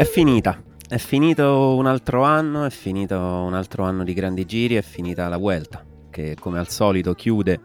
È 0.00 0.04
finita. 0.06 0.58
È 0.88 0.96
finito 0.96 1.74
un 1.76 1.84
altro 1.84 2.22
anno, 2.22 2.64
è 2.64 2.70
finito 2.70 3.18
un 3.18 3.52
altro 3.52 3.84
anno 3.84 4.02
di 4.02 4.14
grandi 4.14 4.46
giri, 4.46 4.76
è 4.76 4.80
finita 4.80 5.28
la 5.28 5.36
Vuelta, 5.36 5.84
che 6.08 6.36
come 6.40 6.58
al 6.58 6.70
solito 6.70 7.12
chiude 7.12 7.60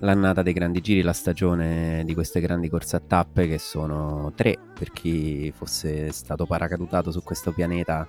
l'annata 0.00 0.42
dei 0.42 0.52
grandi 0.52 0.82
giri, 0.82 1.00
la 1.00 1.14
stagione 1.14 2.02
di 2.04 2.12
queste 2.12 2.40
grandi 2.40 2.68
corse 2.68 2.96
a 2.96 3.00
tappe 3.00 3.48
che 3.48 3.56
sono 3.56 4.34
tre 4.36 4.58
per 4.78 4.90
chi 4.90 5.50
fosse 5.56 6.12
stato 6.12 6.44
paracadutato 6.44 7.10
su 7.10 7.22
questo 7.22 7.52
pianeta 7.52 8.06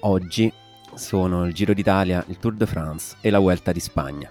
oggi 0.00 0.52
sono 0.94 1.46
il 1.46 1.54
Giro 1.54 1.72
d'Italia, 1.72 2.24
il 2.26 2.38
Tour 2.38 2.54
de 2.54 2.66
France 2.66 3.14
e 3.20 3.30
la 3.30 3.38
Vuelta 3.38 3.70
di 3.70 3.78
Spagna. 3.78 4.28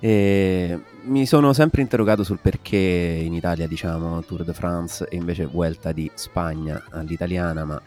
E 0.00 0.80
mi 1.02 1.26
sono 1.26 1.52
sempre 1.52 1.82
interrogato 1.82 2.24
sul 2.24 2.38
perché 2.40 2.76
in 2.76 3.34
Italia 3.34 3.66
diciamo 3.66 4.22
Tour 4.24 4.44
de 4.44 4.54
France 4.54 5.06
e 5.08 5.16
invece 5.16 5.44
Vuelta 5.44 5.92
di 5.92 6.10
Spagna 6.14 6.82
all'italiana, 6.90 7.64
ma 7.64 7.80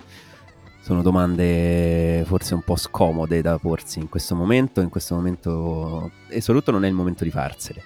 sono 0.81 1.02
domande 1.02 2.23
forse 2.26 2.54
un 2.54 2.62
po' 2.62 2.76
scomode 2.76 3.41
da 3.41 3.57
porsi 3.57 3.99
in 3.99 4.09
questo 4.09 4.35
momento, 4.35 4.81
in 4.81 4.90
questo 4.90 5.16
momento 5.16 6.12
e 6.27 6.40
soprattutto 6.40 6.71
non 6.71 6.85
è 6.85 6.87
il 6.87 6.93
momento 6.93 7.24
di 7.24 7.32
farsele, 7.32 7.82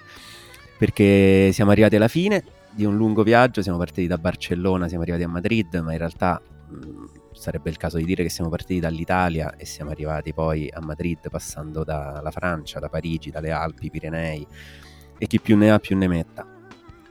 perché 0.76 1.50
siamo 1.52 1.70
arrivati 1.70 1.96
alla 1.96 2.08
fine 2.08 2.44
di 2.70 2.84
un 2.84 2.96
lungo 2.96 3.22
viaggio, 3.22 3.62
siamo 3.62 3.78
partiti 3.78 4.06
da 4.06 4.18
Barcellona, 4.18 4.88
siamo 4.88 5.04
arrivati 5.04 5.24
a 5.24 5.28
Madrid, 5.28 5.74
ma 5.76 5.92
in 5.92 5.98
realtà 5.98 6.40
sarebbe 7.38 7.70
il 7.70 7.76
caso 7.76 7.96
di 7.98 8.04
dire 8.04 8.22
che 8.22 8.28
siamo 8.28 8.50
partiti 8.50 8.80
dall'Italia 8.80 9.54
e 9.56 9.64
siamo 9.64 9.90
arrivati 9.90 10.34
poi 10.34 10.68
a 10.72 10.80
Madrid 10.80 11.30
passando 11.30 11.84
dalla 11.84 12.30
Francia, 12.30 12.80
da 12.80 12.88
Parigi, 12.88 13.30
dalle 13.30 13.50
Alpi, 13.50 13.90
Pirenei 13.90 14.46
e 15.16 15.26
chi 15.26 15.40
più 15.40 15.56
ne 15.56 15.70
ha 15.70 15.78
più 15.78 15.96
ne 15.96 16.08
metta. 16.08 16.46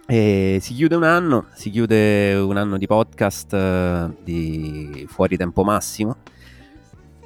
E 0.05 0.59
si 0.61 0.73
chiude 0.73 0.95
un 0.95 1.03
anno, 1.03 1.47
si 1.53 1.69
chiude 1.69 2.33
un 2.35 2.55
anno 2.55 2.77
di 2.77 2.87
podcast 2.87 3.53
uh, 3.53 4.23
di 4.23 5.05
Fuori 5.09 5.35
Tempo 5.35 5.63
Massimo, 5.63 6.17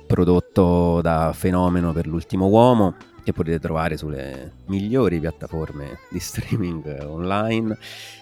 prodotto 0.08 1.00
da 1.02 1.32
Fenomeno 1.34 1.94
per 1.94 2.08
l'ultimo 2.08 2.48
uomo, 2.48 2.96
che 3.24 3.34
potete 3.34 3.60
trovare 3.60 3.98
sulle 3.98 4.54
migliori 4.68 5.20
piattaforme 5.20 6.00
di 6.10 6.20
streaming 6.20 7.06
online. 7.08 7.78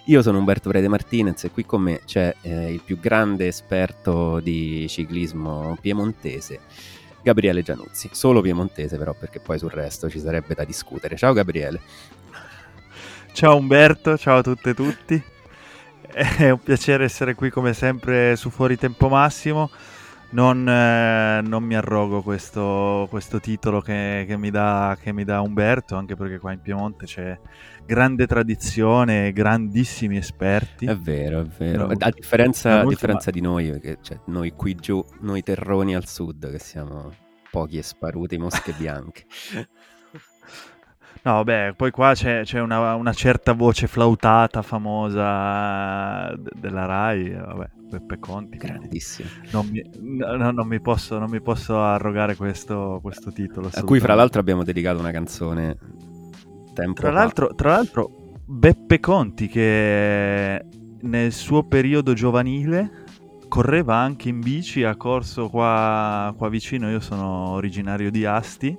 Io 0.05 0.22
sono 0.22 0.38
Umberto 0.38 0.69
Prede 0.69 0.88
Martinez 0.88 1.44
e 1.44 1.52
qui 1.52 1.66
con 1.66 1.81
me 1.81 2.02
c'è 2.05 2.36
eh, 2.42 2.72
il 2.72 2.81
più 2.83 3.00
grande 3.00 3.47
esperto 3.47 4.39
di 4.39 4.88
ciclismo 4.88 5.77
piemontese, 5.80 6.59
Gabriele 7.22 7.61
Gianuzzi. 7.61 8.09
Solo 8.11 8.42
piemontese 8.42 8.97
però 8.97 9.14
perché 9.14 9.39
poi 9.39 9.58
sul 9.58 9.72
resto 9.72 10.09
ci 10.09 10.20
sarebbe 10.20 10.53
da 10.53 10.64
discutere. 10.64 11.16
Ciao 11.16 11.33
Gabriele. 11.33 11.80
Ciao 13.31 13.55
Umberto, 13.55 14.17
ciao 14.17 14.39
a 14.39 14.44
tutte 14.44 14.72
e 14.72 14.73
tutti. 14.73 15.23
È 16.11 16.50
un 16.50 16.59
piacere 16.59 17.03
essere 17.03 17.36
qui 17.36 17.50
come 17.50 17.73
sempre 17.73 18.36
su 18.36 18.50
Fuori 18.50 18.77
Tempo 18.77 19.08
Massimo. 19.08 19.70
Non, 20.31 20.69
eh, 20.69 21.41
non 21.41 21.63
mi 21.63 21.75
arrogo 21.75 22.22
questo, 22.22 23.08
questo 23.09 23.39
titolo 23.39 23.81
che, 23.81 24.25
che, 24.27 24.38
mi 24.38 24.52
dà, 24.52 24.95
che, 25.02 25.11
mi 25.11 25.23
dà, 25.23 25.41
Umberto, 25.41 25.95
anche 25.95 26.16
perché 26.16 26.38
qua 26.38 26.52
in 26.52 26.61
Piemonte 26.61 27.05
c'è 27.05 27.39
grande 27.86 28.27
tradizione 28.27 29.31
grandissimi 29.33 30.17
esperti. 30.17 30.86
È 30.86 30.95
vero, 30.95 31.42
è 31.42 31.45
vero. 31.45 31.87
No, 31.87 31.95
a, 31.98 32.11
differenza, 32.11 32.81
a 32.81 32.86
differenza, 32.86 33.31
di 33.31 33.42
noi, 33.42 33.71
perché 33.71 33.98
cioè, 34.02 34.20
noi 34.26 34.52
qui 34.52 34.76
giù, 34.76 35.03
noi 35.21 35.42
terroni 35.42 35.95
al 35.95 36.05
sud, 36.05 36.52
che 36.52 36.59
siamo 36.59 37.11
pochi 37.49 37.80
e 37.80 37.83
sparuti, 37.83 38.37
mosche 38.37 38.73
bianche. 38.73 39.26
No, 41.21 41.43
beh, 41.43 41.73
poi 41.76 41.92
qua 41.92 42.14
c'è, 42.14 42.43
c'è 42.43 42.61
una, 42.61 42.95
una, 42.95 43.11
certa 43.11 43.52
voce 43.52 43.87
flautata 43.87 44.61
famosa 44.61 46.33
della 46.37 46.86
Rai, 46.86 47.30
vabbè, 47.32 47.70
Beppe 47.89 48.20
Conti. 48.20 48.58
Grandissimo. 48.58 49.30
Non 49.52 49.67
mi, 49.67 49.83
no, 50.00 50.52
non 50.52 50.67
mi, 50.67 50.80
posso, 50.80 51.17
non 51.17 51.30
mi 51.30 51.42
posso, 51.42 51.82
arrogare 51.82 52.36
questo, 52.36 53.00
questo 53.02 53.32
titolo. 53.32 53.70
A 53.73 53.83
cui 53.83 54.00
fra 54.00 54.14
l'altro 54.14 54.39
abbiamo 54.39 54.64
dedicato 54.64 55.00
una 55.00 55.11
canzone 55.11 55.77
tempo 56.73 57.02
tra 57.02 57.11
l'altro, 57.11 57.54
tra 57.55 57.72
l'altro, 57.72 58.11
Beppe 58.45 59.00
Conti 59.00 59.48
che 59.48 60.66
nel 61.02 61.32
suo 61.32 61.64
periodo 61.64 62.14
giovanile 62.14 63.05
correva 63.48 63.95
anche 63.95 64.30
in 64.30 64.39
bici, 64.39 64.83
ha 64.83 64.95
corso 64.95 65.50
qua, 65.50 66.33
qua 66.38 66.50
vicino, 66.50 66.89
io 66.89 67.00
sono 67.00 67.50
originario 67.50 68.11
di 68.11 68.23
Asti 68.26 68.77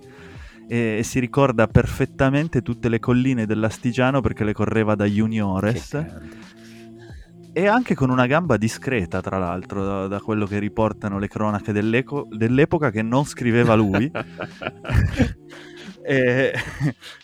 e, 0.69 0.97
e, 0.99 1.03
si 1.03 1.19
ricorda 1.19 1.67
perfettamente 1.67 2.63
tutte 2.63 2.89
le 2.89 3.01
colline 3.01 3.47
dell'Astigiano 3.47 4.21
perché 4.21 4.45
le 4.45 4.53
correva 4.53 4.95
da 4.95 5.05
juniores. 5.05 5.99
E 7.53 7.67
anche 7.67 7.95
con 7.95 8.11
una 8.11 8.27
gamba 8.27 8.57
discreta, 8.57 9.21
tra 9.21 9.39
l'altro, 9.39 9.85
da, 9.85 10.07
da 10.07 10.21
quello 10.21 10.47
che 10.47 10.59
riportano 10.59 11.19
le 11.19 11.29
cronache 11.29 11.73
dell'epoca 11.73 12.91
che 12.91 13.03
non 13.03 13.25
scriveva 13.25 13.75
lui. 13.75 14.11
e, 16.03 16.53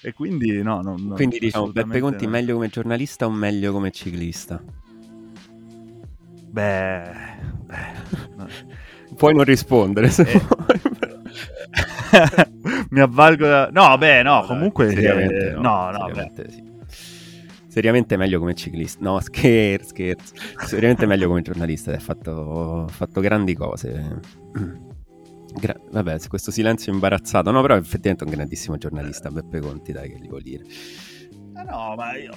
e, 0.03 0.13
quindi 0.13 0.63
no, 0.63 0.83
no, 0.83 0.97
no 0.99 1.15
quindi 1.15 1.39
diciamo 1.39 1.73
Beppe 1.73 2.01
Conti 2.01 2.25
no. 2.25 2.31
meglio 2.31 2.55
come 2.55 2.69
giornalista 2.69 3.27
o 3.27 3.31
meglio 3.31 3.73
come 3.73 3.91
ciclista? 3.91 4.63
Beh, 6.51 7.11
beh 7.65 7.77
no. 8.37 8.49
puoi 9.17 9.35
non 9.35 9.45
rispondere 9.45 10.11
se 10.11 10.23
eh, 10.23 10.41
mi 12.91 13.01
avvalgo 13.01 13.47
da... 13.47 13.69
No, 13.71 13.97
beh, 13.99 14.23
no, 14.23 14.43
comunque... 14.47 14.89
Eh, 14.93 15.53
no, 15.53 15.91
no, 15.91 16.09
seriamente, 16.09 16.51
sì. 16.51 16.76
Seriamente 17.77 18.17
meglio 18.17 18.39
come 18.39 18.55
ciclista. 18.55 19.05
No, 19.05 19.21
scherzo, 19.21 19.89
scherzo. 19.89 20.35
Seriamente 20.65 21.05
meglio 21.05 21.29
come 21.29 21.43
giornalista. 21.43 21.93
Ha 21.93 21.99
fatto, 21.99 22.87
fatto, 22.91 23.21
grandi 23.21 23.55
cose. 23.55 24.21
Gra- 25.53 25.79
vabbè, 25.91 26.19
questo 26.29 26.51
silenzio 26.51 26.93
imbarazzato. 26.93 27.51
No, 27.51 27.61
però 27.61 27.77
effettivamente 27.77 28.25
è 28.25 28.29
un 28.29 28.35
grandissimo 28.35 28.79
giornalista, 28.79 29.31
Beppe 29.31 29.61
Conti, 29.61 29.93
dai, 29.93 30.09
che 30.11 30.19
gli 30.19 30.29
vuol 30.29 30.41
dire. 30.41 30.65
Eh 30.65 31.63
no, 31.65 31.95
ma 31.97 32.17
io 32.17 32.35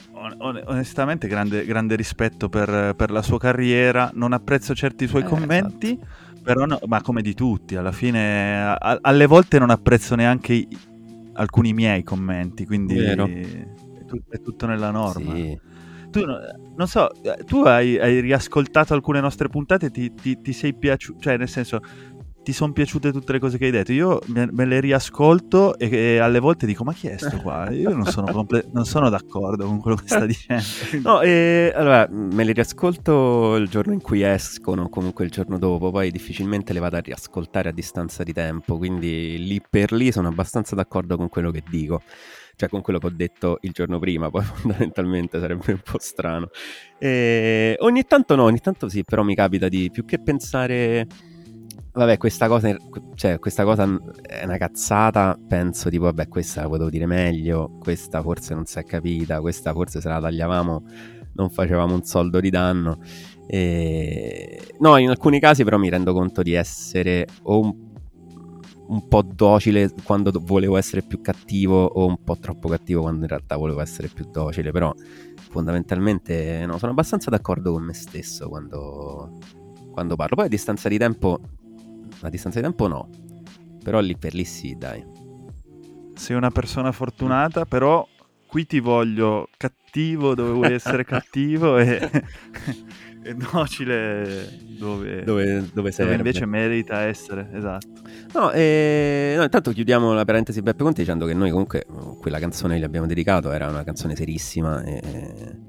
onestamente 0.66 1.27
grande, 1.27 1.66
grande 1.66 1.95
rispetto 1.95 2.47
per, 2.47 2.94
per, 2.95 3.11
la 3.11 3.21
sua 3.21 3.38
carriera, 3.38 4.11
non 4.13 4.31
apprezzo 4.31 4.73
certi 4.73 5.07
suoi 5.07 5.23
eh, 5.23 5.25
commenti, 5.25 5.91
esatto 5.91 6.27
però, 6.41 6.66
no, 6.66 6.79
ma 6.85 7.01
come 7.01 7.21
di 7.21 7.33
tutti, 7.33 7.75
alla 7.75 7.91
fine, 7.91 8.63
a, 8.63 9.00
alle 9.01 9.25
volte 9.25 9.59
non 9.59 9.69
apprezzo 9.69 10.16
neanche 10.16 10.53
i, 10.53 10.67
alcuni 11.33 11.73
miei 11.73 12.01
commenti, 12.03 12.66
quindi 12.66 12.97
è, 12.97 13.13
tu, 14.09 14.22
è, 14.30 14.42
tutto 14.42 14.66
nella 14.66 14.92
norma. 14.92 15.34
Sì. 15.34 15.58
Tu, 16.12 16.22
non 16.75 16.88
so, 16.88 17.09
tu 17.46 17.62
hai, 17.62 18.00
hai, 18.00 18.20
riascoltato 18.20 18.96
alcune 18.96 19.22
nostre 19.22 19.47
puntate 19.47 19.88
e 19.88 19.92
ti, 19.92 20.12
ti, 20.14 20.42
ti 20.42 20.53
sei 20.53 20.74
piaciuto, 20.74 21.20
cioè 21.20 21.38
nel 21.38 21.47
senso, 21.47 21.80
ti 22.50 22.56
sono 22.56 22.72
piaciute 22.72 23.12
tutte 23.12 23.34
le 23.34 23.40
cose 23.40 23.59
che 23.59 23.66
hai 23.66 23.72
detto. 23.72 23.92
Io 23.92 24.19
me, 24.28 24.48
me 24.52 24.66
le 24.66 24.80
riascolto 24.80 25.78
e, 25.78 25.90
e, 25.90 26.18
alle 26.18 26.40
volte 26.40 26.66
dico: 26.66 26.84
Ma 26.84 26.94
chi 26.94 27.08
è 27.08 27.18
sto 27.18 27.38
qua? 27.42 27.69
Io 27.69 27.94
non 27.94 28.06
sono, 28.06 28.31
comple- 28.31 28.66
non 28.72 28.86
sono 28.86 29.09
d'accordo 29.09 29.66
con 29.66 29.80
quello 29.80 29.98
che 29.98 30.08
sta 30.08 30.25
dicendo. 30.25 30.64
no, 31.03 31.22
e, 31.22 31.72
allora 31.75 32.08
me 32.09 32.44
le 32.44 32.53
riascolto 32.53 33.56
il 33.56 33.68
giorno 33.69 33.94
in 33.94 34.02
cui 34.02 34.24
escono, 34.24 34.90
comunque 34.90 35.25
il 35.25 35.31
giorno 35.31 35.59
dopo. 35.59 35.92
Poi 35.92 36.09
difficilmente 36.09 36.74
le 36.74 36.80
vado 36.80 36.98
a 36.98 37.02
riascoltare 37.02 37.69
a 37.69 37.72
distanza 37.72 38.24
di 38.24 38.34
tempo. 38.34 38.78
Quindi 38.78 39.38
lì 39.38 39.62
per 39.68 39.92
lì 39.92 40.12
sono 40.12 40.30
abbastanza 40.30 40.75
d'accordo 40.75 41.18
con 41.18 41.30
quello 41.30 41.51
che 41.51 41.63
dico 41.69 42.01
cioè 42.59 42.67
con 42.67 42.81
quello 42.81 43.00
che 43.00 43.06
ho 43.06 43.13
detto 43.15 43.59
il 43.61 43.71
giorno 43.71 44.00
prima, 44.00 44.29
poi 44.29 44.44
fondamentalmente 44.44 45.39
sarebbe 45.39 45.71
un 45.71 45.79
po' 45.81 45.97
strano. 45.97 46.50
E 46.97 47.77
ogni 47.79 48.03
tanto 48.03 48.35
no, 48.35 48.44
ogni 48.44 48.59
tanto 48.59 48.89
sì, 48.89 49.06
però 49.06 49.23
mi 49.23 49.33
capita 49.33 49.69
di 49.69 49.89
più 49.89 50.03
che 50.03 50.19
pensare 50.19 51.07
vabbè, 51.94 52.17
questa 52.17 52.50
cosa, 52.50 52.75
cioè, 53.15 53.39
questa 53.39 53.63
cosa 53.63 53.88
è 54.21 54.44
una 54.44 54.57
cazzata. 54.57 55.39
Penso 55.47 55.89
tipo, 55.89 56.03
vabbè, 56.03 56.27
questa 56.27 56.63
la 56.63 56.67
potevo 56.67 56.89
dire 56.89 57.06
meglio. 57.06 57.77
Questa 57.79 58.21
forse 58.21 58.53
non 58.53 58.65
si 58.65 58.77
è 58.77 58.83
capita. 58.83 59.39
Questa 59.39 59.71
forse 59.71 60.01
se 60.01 60.09
la 60.09 60.19
tagliavamo 60.19 60.83
non 61.35 61.50
facevamo 61.50 61.94
un 61.94 62.03
soldo 62.03 62.41
di 62.41 62.50
danno. 62.50 63.00
E... 63.47 64.75
No, 64.79 64.97
in 64.97 65.09
alcuni 65.09 65.39
casi 65.39 65.63
però 65.63 65.77
mi 65.77 65.89
rendo 65.89 66.11
conto 66.11 66.41
di 66.41 66.53
essere 66.53 67.25
o 67.44 67.59
un, 67.61 67.88
un 68.89 69.07
po' 69.07 69.21
docile 69.21 69.91
quando 70.03 70.31
volevo 70.33 70.77
essere 70.77 71.01
più 71.01 71.21
cattivo 71.21 71.86
o 71.86 72.06
un 72.06 72.24
po' 72.24 72.38
troppo 72.38 72.68
cattivo 72.68 73.01
quando 73.01 73.21
in 73.21 73.27
realtà 73.27 73.56
volevo 73.56 73.81
essere 73.81 74.07
più 74.07 74.25
docile. 74.30 74.71
Però 74.71 74.94
fondamentalmente 75.50 76.65
no, 76.65 76.77
sono 76.77 76.91
abbastanza 76.91 77.30
d'accordo 77.30 77.71
con 77.71 77.83
me 77.83 77.94
stesso 77.94 78.47
quando, 78.50 79.38
quando 79.91 80.15
parlo. 80.15 80.36
Poi 80.36 80.45
a 80.45 80.50
distanza 80.50 80.89
di 80.89 80.97
tempo 80.97 81.39
a 82.21 82.30
distanza 82.30 82.59
di 82.59 82.65
tempo 82.65 82.88
no, 82.88 83.09
però 83.83 84.00
lì 84.00 84.18
per 84.18 84.33
lì 84.33 84.44
sì, 84.44 84.75
dai. 84.77 85.06
Sei 86.15 86.35
una 86.35 86.51
persona 86.51 86.92
fortunata, 86.92 87.65
però 87.65 88.06
qui 88.45 88.65
ti 88.65 88.80
voglio 88.80 89.47
cattivo 89.56 90.35
dove 90.35 90.51
vuoi 90.51 90.74
essere 90.74 91.06
cattivo 91.06 91.77
e, 91.77 92.09
docile 93.36 94.50
dove, 94.80 95.24
dove, 95.24 95.64
dove, 95.74 95.92
dove 95.96 96.16
invece 96.16 96.46
merita 96.46 97.02
essere, 97.02 97.50
esatto. 97.54 97.88
No, 98.34 98.52
e... 98.52 99.34
no, 99.36 99.44
intanto 99.44 99.72
chiudiamo 99.72 100.14
la 100.14 100.26
parentesi 100.26 100.62
Beppe 100.62 100.84
Conti 100.84 101.02
dicendo 101.02 101.26
che 101.26 101.34
noi 101.34 101.50
comunque 101.50 101.86
quella 102.20 102.40
canzone 102.40 102.76
che 102.76 102.81
gli 102.81 102.84
abbiamo 102.84 103.08
dedicato 103.08 103.52
era 103.52 103.68
una 103.68 103.84
canzone 103.84 104.16
serissima 104.16 104.84
e 104.84 105.68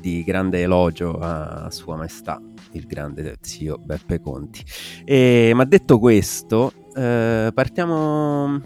di 0.00 0.22
grande 0.22 0.60
elogio 0.60 1.18
a 1.18 1.70
Sua 1.70 1.96
Maestà 1.96 2.40
il 2.72 2.86
grande 2.86 3.36
zio 3.40 3.78
Beppe 3.78 4.20
Conti. 4.20 4.64
E, 5.04 5.52
ma 5.54 5.64
detto 5.64 5.98
questo, 5.98 6.72
eh, 6.94 7.50
partiamo 7.52 8.60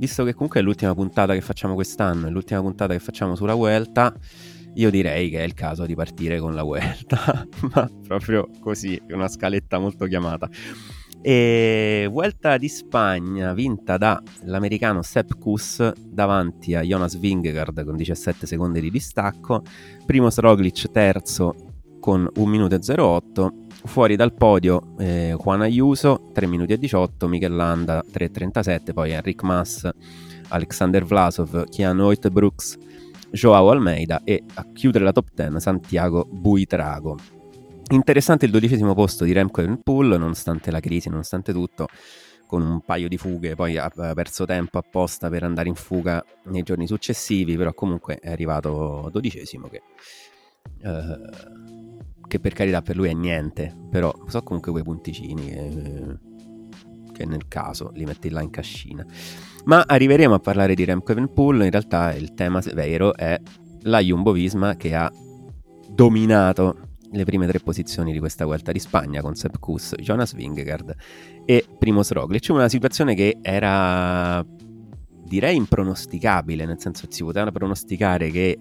visto 0.00 0.24
che 0.24 0.32
comunque 0.32 0.60
è 0.60 0.62
l'ultima 0.62 0.94
puntata 0.94 1.34
che 1.34 1.42
facciamo 1.42 1.74
quest'anno, 1.74 2.26
è 2.26 2.30
l'ultima 2.30 2.60
puntata 2.60 2.94
che 2.94 3.00
facciamo 3.00 3.34
sulla 3.36 3.54
Vuelta, 3.54 4.14
io 4.74 4.90
direi 4.90 5.30
che 5.30 5.40
è 5.40 5.42
il 5.42 5.54
caso 5.54 5.86
di 5.86 5.94
partire 5.94 6.38
con 6.38 6.54
la 6.54 6.62
Vuelta, 6.62 7.46
ma 7.74 7.88
proprio 8.06 8.48
così, 8.60 9.00
una 9.10 9.28
scaletta 9.28 9.78
molto 9.78 10.06
chiamata. 10.06 10.48
E 11.22 12.08
Vuelta 12.10 12.56
di 12.56 12.68
Spagna 12.68 13.52
vinta 13.52 13.98
dall'americano 13.98 15.02
Sepp 15.02 15.32
Kuss 15.38 15.92
davanti 15.94 16.74
a 16.74 16.80
Jonas 16.80 17.18
Vingegaard 17.18 17.84
con 17.84 17.96
17 17.96 18.46
secondi 18.46 18.80
di 18.80 18.90
distacco, 18.90 19.62
primo 20.06 20.28
Roglic 20.34 20.90
terzo 20.90 21.54
con 22.00 22.26
1 22.34 22.50
minuto 22.50 22.74
e 22.74 23.00
08, 23.00 23.52
fuori 23.84 24.16
dal 24.16 24.32
podio 24.32 24.94
eh, 24.98 25.36
Juan 25.38 25.60
Ayuso 25.60 26.30
3 26.32 26.46
minuti 26.46 26.72
e 26.72 26.78
18, 26.78 27.28
Michel 27.28 27.54
Landa 27.54 28.02
3.37, 28.10 28.94
poi 28.94 29.12
Enric 29.12 29.42
Mas, 29.42 29.88
Alexander 30.48 31.04
Vlasov, 31.04 31.68
Keanu 31.68 32.04
Hoyt 32.04 32.30
Brooks, 32.30 32.78
Joao 33.32 33.70
Almeida 33.70 34.22
e 34.24 34.42
a 34.54 34.66
chiudere 34.72 35.04
la 35.04 35.12
top 35.12 35.28
10 35.34 35.60
Santiago 35.60 36.26
Buitrago. 36.28 37.16
Interessante 37.92 38.44
il 38.44 38.50
dodicesimo 38.50 38.94
posto 38.94 39.24
di 39.24 39.32
Remco 39.32 39.60
Evenepoel, 39.60 40.18
nonostante 40.18 40.70
la 40.70 40.80
crisi, 40.80 41.08
nonostante 41.08 41.52
tutto, 41.52 41.88
con 42.46 42.62
un 42.62 42.80
paio 42.80 43.08
di 43.08 43.16
fughe, 43.16 43.54
poi 43.54 43.76
ha 43.76 43.88
perso 43.88 44.44
tempo 44.44 44.78
apposta 44.78 45.28
per 45.28 45.44
andare 45.44 45.68
in 45.68 45.74
fuga 45.74 46.24
nei 46.44 46.62
giorni 46.62 46.86
successivi, 46.86 47.56
però 47.56 47.72
comunque 47.72 48.18
è 48.18 48.30
arrivato 48.30 49.08
dodicesimo 49.12 49.68
che, 49.68 49.82
eh, 50.82 51.18
che 52.26 52.40
per 52.40 52.52
carità 52.52 52.82
per 52.82 52.96
lui 52.96 53.08
è 53.08 53.12
niente, 53.12 53.76
però 53.90 54.12
so 54.26 54.42
comunque 54.42 54.72
quei 54.72 54.84
punticini 54.84 55.50
eh, 55.50 56.18
che 57.12 57.24
nel 57.26 57.48
caso 57.48 57.90
li 57.94 58.04
metti 58.04 58.30
là 58.30 58.40
in 58.40 58.50
cascina. 58.50 59.04
Ma 59.64 59.84
arriveremo 59.86 60.34
a 60.34 60.38
parlare 60.38 60.74
di 60.74 60.84
Remco 60.84 61.12
Evenepoel, 61.12 61.62
in 61.62 61.70
realtà 61.70 62.14
il 62.14 62.34
tema 62.34 62.60
vero 62.74 63.14
è 63.14 63.38
la 63.82 64.00
Jumbo-Visma 64.00 64.76
che 64.76 64.94
ha 64.94 65.10
dominato 65.88 66.88
le 67.12 67.24
prime 67.24 67.46
tre 67.46 67.58
posizioni 67.58 68.12
di 68.12 68.18
questa 68.18 68.44
Vuelta 68.44 68.72
di 68.72 68.78
Spagna 68.78 69.20
con 69.20 69.34
Sepp 69.34 69.56
Kuss, 69.58 69.94
Jonas 69.96 70.34
Vingegaard 70.34 70.94
e 71.44 71.66
Primoz 71.78 72.12
Roglic. 72.12 72.48
Una 72.50 72.68
situazione 72.68 73.14
che 73.14 73.38
era 73.42 74.44
direi 75.24 75.56
impronosticabile, 75.56 76.64
nel 76.64 76.80
senso 76.80 77.06
che 77.06 77.12
si 77.12 77.22
poteva 77.22 77.50
pronosticare 77.50 78.30
che 78.30 78.58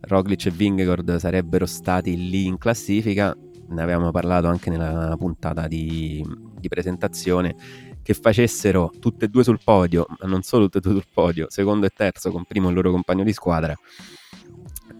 Roglic 0.00 0.46
e 0.46 0.50
Vingegaard 0.50 1.16
sarebbero 1.16 1.66
stati 1.66 2.28
lì 2.30 2.46
in 2.46 2.58
classifica, 2.58 3.36
ne 3.68 3.82
avevamo 3.82 4.10
parlato 4.10 4.46
anche 4.46 4.70
nella 4.70 5.16
puntata 5.18 5.66
di, 5.66 6.24
di 6.58 6.68
presentazione, 6.68 7.54
che 8.06 8.14
facessero 8.14 8.92
tutte 9.00 9.24
e 9.24 9.28
due 9.28 9.42
sul 9.42 9.58
podio, 9.62 10.06
ma 10.20 10.28
non 10.28 10.42
solo 10.42 10.68
tutte 10.68 10.78
e 10.78 10.80
due 10.92 10.92
sul 10.92 11.10
podio, 11.12 11.46
secondo 11.48 11.86
e 11.86 11.90
terzo 11.90 12.30
con 12.30 12.44
primo 12.44 12.68
il 12.68 12.74
loro 12.76 12.92
compagno 12.92 13.24
di 13.24 13.32
squadra 13.32 13.76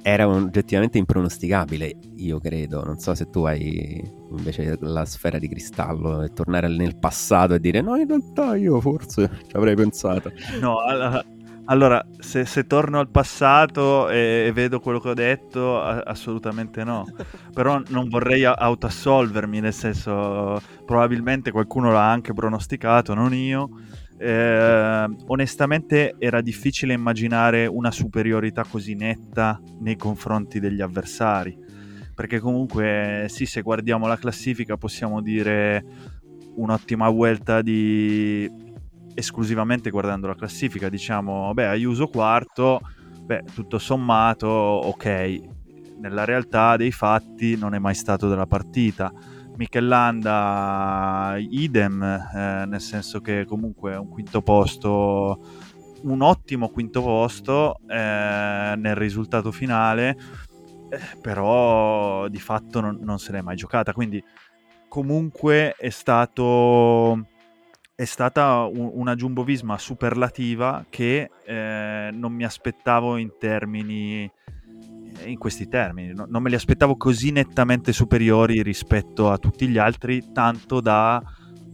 era 0.03 0.29
oggettivamente 0.29 0.99
impronosticabile, 0.99 1.99
io 2.19 2.39
credo. 2.39 2.85
Non 2.85 2.99
so 2.99 3.13
se 3.17 3.29
tu 3.29 3.43
hai 3.43 4.01
invece 4.31 4.77
la 4.81 5.05
sfera 5.05 5.37
di 5.37 5.49
cristallo 5.49 6.23
e 6.23 6.33
tornare 6.33 6.69
nel 6.69 6.97
passato 6.97 7.55
e 7.55 7.59
dire 7.59 7.81
no, 7.81 7.97
in 7.97 8.07
realtà 8.07 8.55
io 8.55 8.81
forse 8.81 9.29
ci 9.49 9.57
avrei 9.57 9.75
pensato. 9.75 10.31
No, 10.61 10.79
allora, 10.79 11.25
allora 11.67 12.05
se, 12.19 12.45
se, 12.45 12.67
torno 12.67 12.99
al 12.99 13.09
passato 13.09 14.09
e, 14.09 14.47
e, 14.47 14.53
vedo 14.53 14.81
quello 14.81 14.99
che 14.99 15.11
ho 15.11 15.15
detto, 15.15 15.81
a, 15.81 15.99
assolutamente 15.99 16.85
no. 16.85 17.05
Però 17.53 17.81
non 17.89 18.09
vorrei 18.09 18.45
autoassolvermi, 18.45 19.61
nel 19.61 19.73
senso, 19.73 20.61
probabilmente 20.85 21.51
qualcuno 21.51 21.93
l'ha 21.93 22.11
anche 22.11 22.33
pronosticato, 22.33 23.15
non 23.15 23.33
io 23.35 23.71
eh, 24.19 25.07
onestamente 25.27 26.15
era 26.19 26.41
difficile 26.41 26.95
immaginare 26.95 27.67
una 27.67 27.91
superiorità 27.91 28.65
così 28.65 28.95
netta 28.95 29.61
nei 29.81 29.97
confronti 29.97 30.61
degli 30.61 30.81
avversari. 30.81 31.65
Perché 32.15 32.41
comunque 32.41 33.27
sì, 33.29 33.45
se 33.45 33.61
guardiamo 33.61 34.07
la 34.07 34.17
classifica 34.17 34.79
possiamo 34.79 35.21
dire 35.21 35.85
un'ottima 36.55 37.11
vuelta 37.11 37.61
di 37.61 38.51
esclusivamente 39.17 39.91
guardando 39.91 40.27
la 40.29 40.35
classifica, 40.35 40.89
diciamo, 40.89 41.53
beh, 41.55 41.67
Ayuso 41.67 42.07
quarto, 42.09 42.81
beh, 43.23 43.45
tutto 43.55 43.79
sommato, 43.79 44.47
ok. 44.47 45.41
Nella 45.99 46.25
realtà 46.25 46.77
dei 46.77 46.93
fatti 46.93 47.57
non 47.57 47.75
è 47.75 47.79
mai 47.79 47.95
stato 47.95 48.29
della 48.29 48.47
partita 48.47 49.11
Michelanda 49.57 51.37
idem, 51.39 52.03
eh, 52.03 52.65
nel 52.67 52.81
senso 52.81 53.21
che 53.21 53.47
comunque 53.47 53.93
è 53.93 53.97
un 53.97 54.09
quinto 54.09 54.43
posto, 54.43 55.41
un 56.03 56.21
ottimo 56.21 56.69
quinto 56.69 57.03
posto 57.03 57.79
eh, 57.89 58.75
nel 58.77 58.95
risultato 58.95 59.51
finale, 59.51 60.17
eh, 60.91 61.19
però 61.21 62.29
di 62.29 62.39
fatto 62.39 62.81
non, 62.81 62.99
non 63.01 63.19
se 63.19 63.33
l'è 63.33 63.41
mai 63.41 63.57
giocata, 63.57 63.95
quindi 63.95 64.23
comunque 64.89 65.75
è 65.79 65.89
stato 65.89 67.27
è 67.97 68.05
stata 68.05 68.65
un, 68.65 68.91
una 68.93 69.15
Jumbo 69.15 69.43
Visma 69.43 69.79
superlativa 69.79 70.85
che 70.91 71.31
eh, 71.47 72.11
non 72.13 72.31
mi 72.33 72.45
aspettavo 72.45 73.17
in 73.17 73.33
termini 73.39 74.31
in 75.25 75.39
questi 75.39 75.67
termini. 75.67 76.13
No, 76.13 76.27
non 76.29 76.43
me 76.43 76.51
li 76.51 76.57
aspettavo 76.57 76.97
così 76.99 77.31
nettamente 77.31 77.95
superiori 77.95 78.63
rispetto 78.63 79.31
a 79.31 79.39
tutti 79.39 79.67
gli 79.67 79.79
altri, 79.79 80.31
tanto 80.35 80.83
da 80.83 81.23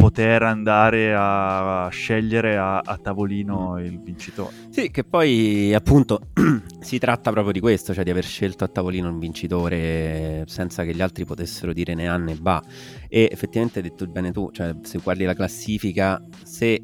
poter 0.03 0.43
andare 0.43 1.15
a 1.17 1.89
scegliere 1.93 2.57
a, 2.57 2.79
a 2.79 2.99
tavolino 2.99 3.75
mm. 3.75 3.85
il 3.85 4.01
vincitore. 4.01 4.53
Sì, 4.71 4.91
che 4.91 5.05
poi 5.05 5.73
appunto 5.73 6.31
si 6.81 6.99
tratta 6.99 7.31
proprio 7.31 7.53
di 7.53 7.61
questo, 7.61 7.94
cioè 7.94 8.03
di 8.03 8.11
aver 8.11 8.25
scelto 8.25 8.65
a 8.65 8.69
tavolino 8.69 9.09
un 9.09 9.21
vincitore 9.21 10.43
senza 10.49 10.82
che 10.82 10.93
gli 10.93 11.01
altri 11.01 11.25
potessero 11.25 11.73
dire 11.73 11.94
ne 11.94 12.09
ha 12.09 12.17
né 12.17 12.37
va. 12.41 12.61
E 13.09 13.29
effettivamente 13.31 13.79
hai 13.79 13.89
detto 13.89 14.05
bene 14.06 14.32
tu, 14.32 14.51
cioè 14.51 14.75
se 14.82 14.99
guardi 14.99 15.23
la 15.23 15.35
classifica, 15.35 16.21
se 16.43 16.82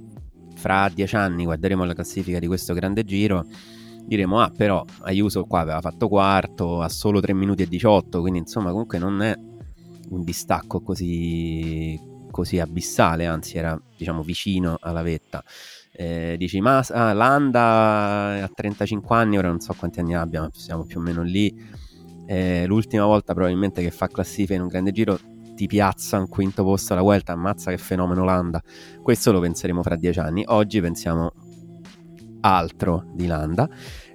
fra 0.55 0.89
dieci 0.89 1.17
anni 1.17 1.43
guarderemo 1.43 1.85
la 1.85 1.95
classifica 1.95 2.39
di 2.39 2.47
questo 2.47 2.75
grande 2.75 3.05
giro 3.05 3.47
diremo 4.05 4.41
ah 4.41 4.51
però 4.51 4.85
Ayuso 5.03 5.45
qua 5.45 5.61
aveva 5.61 5.81
fatto 5.81 6.09
quarto 6.09 6.81
a 6.81 6.89
solo 6.89 7.21
3 7.21 7.33
minuti 7.33 7.63
e 7.63 7.69
18 7.69 8.21
quindi 8.21 8.41
insomma 8.41 8.71
comunque 8.71 8.99
non 8.99 9.23
è 9.23 9.37
un 10.11 10.25
distacco 10.25 10.81
così, 10.81 11.99
così 12.31 12.59
abissale 12.59 13.27
anzi 13.27 13.59
era 13.59 13.81
diciamo 13.97 14.23
vicino 14.23 14.77
alla 14.81 15.03
vetta. 15.03 15.43
Eh, 15.93 16.37
dici 16.39 16.61
ma 16.61 16.79
ah, 16.79 17.13
Landa 17.13 18.43
a 18.45 18.51
35 18.55 19.17
anni 19.17 19.37
ora 19.37 19.49
non 19.49 19.59
so 19.61 19.75
quanti 19.77 19.99
anni 19.99 20.15
abbia 20.15 20.43
ma 20.43 20.51
siamo 20.53 20.85
più 20.85 20.99
o 20.99 21.03
meno 21.03 21.23
lì. 21.23 21.55
Eh, 22.27 22.67
l'ultima 22.67 23.05
volta 23.05 23.33
probabilmente 23.33 23.83
che 23.83 23.91
fa 23.91 24.07
classifica 24.09 24.55
in 24.55 24.61
un 24.63 24.69
grande 24.69 24.93
giro 24.93 25.19
ti 25.55 25.67
piazza 25.67 26.19
un 26.19 26.29
quinto 26.29 26.63
posto 26.63 26.93
alla 26.93 27.03
Vuelta 27.03 27.33
ammazza 27.33 27.71
che 27.71 27.79
fenomeno 27.79 28.25
Landa. 28.25 28.63
Questo 29.03 29.33
lo 29.33 29.41
penseremo 29.41 29.83
fra 29.83 29.97
dieci 29.97 30.21
anni. 30.21 30.45
Oggi 30.47 30.81
pensiamo 30.81 31.33
altro 32.43 33.05
di 33.13 33.27
Landa. 33.27 33.69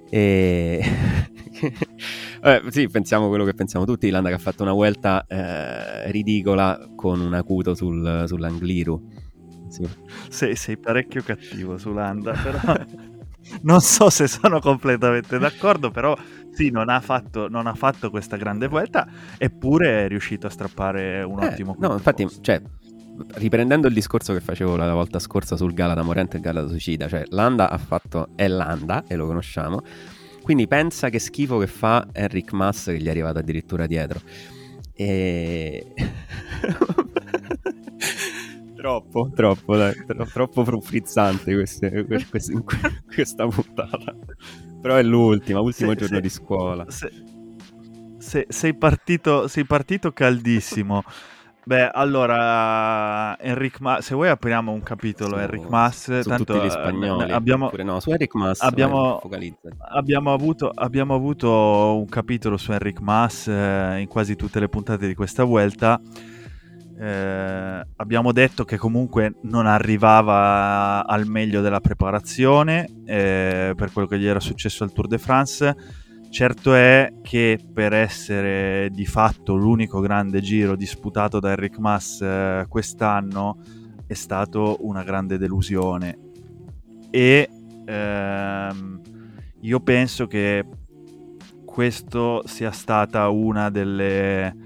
E... 0.08 0.82
eh, 2.44 2.62
sì, 2.68 2.88
pensiamo 2.88 3.28
quello 3.28 3.44
che 3.44 3.54
pensiamo 3.54 3.86
tutti. 3.86 4.10
Landa 4.10 4.28
che 4.28 4.34
ha 4.34 4.38
fatto 4.38 4.62
una 4.62 4.72
vuelta 4.72 5.24
eh, 5.26 6.10
ridicola 6.10 6.90
con 6.94 7.20
un 7.20 7.32
acuto 7.32 7.74
sul, 7.74 8.24
sull'Angliru. 8.26 9.08
Sì. 9.68 9.88
Sei, 10.28 10.54
sei, 10.54 10.76
parecchio 10.76 11.22
cattivo 11.22 11.78
su 11.78 11.92
Landa, 11.92 12.32
però 12.32 12.60
non 13.62 13.80
so 13.80 14.10
se 14.10 14.28
sono 14.28 14.60
completamente 14.60 15.38
d'accordo, 15.38 15.90
però 15.90 16.14
sì, 16.52 16.68
non 16.68 16.90
ha 16.90 17.00
fatto, 17.00 17.48
non 17.48 17.66
ha 17.66 17.74
fatto 17.74 18.10
questa 18.10 18.36
grande 18.36 18.68
vuelta, 18.68 19.08
eppure 19.38 20.04
è 20.04 20.08
riuscito 20.08 20.46
a 20.46 20.50
strappare 20.50 21.22
un 21.22 21.42
eh, 21.42 21.46
ottimo 21.46 21.74
No, 21.78 21.94
infatti, 21.94 22.28
cioè, 22.42 22.60
riprendendo 23.36 23.88
il 23.88 23.94
discorso 23.94 24.34
che 24.34 24.40
facevo 24.40 24.76
la 24.76 24.92
volta 24.92 25.18
scorsa 25.18 25.56
sul 25.56 25.72
Galata 25.72 26.02
Morente 26.02 26.34
e 26.34 26.40
il 26.40 26.44
Galata 26.44 26.68
Suicida, 26.68 27.08
cioè 27.08 27.24
Landa 27.28 27.70
ha 27.70 27.78
fatto, 27.78 28.28
è 28.36 28.46
Landa 28.48 29.04
e 29.06 29.16
lo 29.16 29.26
conosciamo, 29.26 29.82
quindi 30.44 30.68
pensa 30.68 31.08
che 31.08 31.18
schifo 31.18 31.56
che 31.56 31.66
fa 31.66 32.06
Enric 32.12 32.52
Mas 32.52 32.84
che 32.84 32.98
gli 32.98 33.06
è 33.06 33.10
arrivato 33.10 33.38
addirittura 33.38 33.86
dietro. 33.86 34.20
E... 34.92 35.94
troppo, 38.76 39.30
troppo, 39.34 39.74
dai, 39.74 39.94
tro- 40.06 40.26
troppo 40.26 40.80
frizzante 40.82 41.54
queste, 41.54 42.04
queste, 42.28 42.62
questa 43.06 43.46
puntata. 43.46 44.14
Però 44.82 44.96
è 44.96 45.02
l'ultima, 45.02 45.60
ultimo 45.60 45.92
se, 45.92 45.96
giorno 45.96 46.16
se, 46.16 46.20
di 46.20 46.28
scuola. 46.28 46.90
Se, 46.90 48.44
sei 48.46 48.74
partito, 48.74 49.48
sei 49.48 49.64
partito 49.64 50.12
caldissimo. 50.12 51.02
Beh, 51.66 51.88
allora, 51.90 53.38
Enric 53.40 53.80
Mas, 53.80 54.04
se 54.04 54.14
vuoi 54.14 54.28
apriamo 54.28 54.70
un 54.70 54.82
capitolo, 54.82 55.36
su, 55.36 55.42
Enric 55.42 55.66
Mas, 55.66 56.20
su 56.20 56.28
tanto 56.28 56.52
tutti 56.52 56.66
gli 56.66 56.70
spagnoli, 56.70 57.32
abbiamo, 57.32 57.70
no, 57.82 58.00
su 58.00 58.10
Enric 58.10 58.34
Mas 58.34 58.60
abbiamo, 58.60 59.18
abbiamo, 59.78 60.32
avuto, 60.34 60.70
abbiamo 60.74 61.14
avuto 61.14 61.96
un 61.96 62.06
capitolo 62.06 62.58
su 62.58 62.70
Enric 62.72 63.00
Mas 63.00 63.48
eh, 63.48 63.96
in 63.98 64.08
quasi 64.08 64.36
tutte 64.36 64.60
le 64.60 64.68
puntate 64.68 65.06
di 65.06 65.14
questa 65.14 65.44
vuelta. 65.44 65.98
Eh, 66.96 67.86
abbiamo 67.96 68.32
detto 68.32 68.64
che 68.64 68.76
comunque 68.76 69.34
non 69.42 69.66
arrivava 69.66 71.04
al 71.06 71.26
meglio 71.26 71.60
della 71.60 71.80
preparazione 71.80 72.88
eh, 73.04 73.72
per 73.74 73.90
quello 73.90 74.06
che 74.06 74.18
gli 74.18 74.26
era 74.26 74.38
successo 74.38 74.84
al 74.84 74.92
Tour 74.92 75.08
de 75.08 75.18
France 75.18 75.76
Certo 76.34 76.74
è 76.74 77.12
che 77.22 77.60
per 77.72 77.92
essere 77.92 78.90
di 78.90 79.06
fatto 79.06 79.54
l'unico 79.54 80.00
grande 80.00 80.40
giro 80.40 80.74
disputato 80.74 81.38
da 81.38 81.50
Enric 81.50 81.78
Mas 81.78 82.20
eh, 82.22 82.66
quest'anno 82.68 83.56
è 84.04 84.14
stato 84.14 84.78
una 84.80 85.04
grande 85.04 85.38
delusione. 85.38 86.18
E 87.10 87.48
ehm, 87.86 89.00
io 89.60 89.78
penso 89.78 90.26
che 90.26 90.64
questo 91.64 92.42
sia 92.46 92.72
stata 92.72 93.28
una 93.28 93.70
delle, 93.70 94.56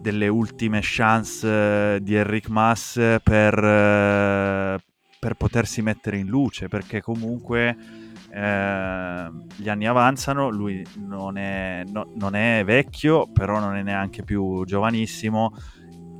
delle 0.00 0.28
ultime 0.28 0.78
chance 0.80 2.00
di 2.00 2.14
Enric 2.14 2.48
Mas 2.48 2.94
per, 3.22 3.54
eh, 3.62 4.78
per 5.18 5.34
potersi 5.34 5.82
mettere 5.82 6.16
in 6.16 6.28
luce 6.28 6.68
perché 6.68 7.02
comunque 7.02 8.05
eh, 8.36 9.30
gli 9.56 9.68
anni 9.70 9.86
avanzano, 9.86 10.50
lui 10.50 10.84
non 10.98 11.38
è, 11.38 11.84
no, 11.86 12.10
non 12.16 12.34
è, 12.34 12.62
vecchio, 12.66 13.26
però 13.32 13.58
non 13.58 13.76
è 13.76 13.82
neanche 13.82 14.22
più 14.24 14.62
giovanissimo 14.66 15.54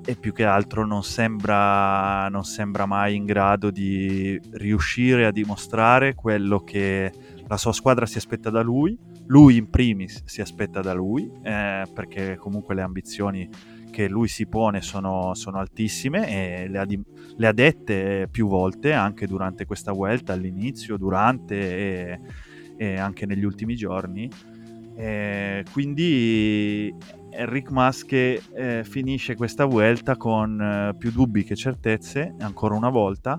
e 0.03 0.17
più 0.17 0.33
che 0.33 0.45
altro 0.45 0.87
non 0.87 1.03
sembra, 1.03 2.29
non 2.29 2.45
sembra 2.45 2.87
mai 2.87 3.17
in 3.17 3.27
grado 3.27 3.71
di 3.71 4.41
riuscire 4.53 5.27
a 5.27 5.31
dimostrare 5.31 6.15
quello 6.15 6.61
che 6.61 7.13
la 7.47 7.59
sua 7.59 7.73
squadra 7.73 8.07
si 8.07 8.17
aspetta 8.17 8.49
da 8.49 8.63
lui, 8.63 8.99
lui 9.27 9.59
in 9.59 9.69
primis 9.69 10.23
si 10.25 10.41
aspetta 10.41 10.81
da 10.81 10.95
lui, 10.95 11.31
eh, 11.43 11.85
perché 11.93 12.37
comunque 12.37 12.75
le 12.75 12.83
ambizioni 12.83 13.47
che 13.97 14.09
lui 14.09 14.29
si 14.29 14.47
pone 14.47 14.83
sono, 14.83 15.33
sono 15.33 15.59
altissime 15.59 16.29
e 16.29 16.69
le 16.69 16.79
ha, 16.79 16.85
di, 16.85 17.01
le 17.37 17.47
ha, 17.47 17.53
dette 17.53 18.29
più 18.31 18.47
volte 18.47 18.93
anche 18.93 19.27
durante 19.27 19.65
questa 19.65 19.91
vuelta, 19.91 20.35
all'inizio, 20.35 20.99
durante 20.99 21.55
e, 21.57 22.21
e 22.77 22.99
anche 22.99 23.25
negli 23.25 23.45
ultimi 23.45 23.75
giorni. 23.75 24.29
E 24.95 25.65
quindi 25.73 26.95
Enric 27.31 27.71
Mas 27.71 28.05
eh, 28.11 28.85
finisce 28.85 29.35
questa 29.35 29.65
vuelta 29.65 30.19
con 30.19 30.61
eh, 30.61 30.95
più 30.99 31.11
dubbi 31.11 31.43
che 31.43 31.57
certezze, 31.57 32.35
ancora 32.41 32.75
una 32.75 32.91
volta, 32.91 33.39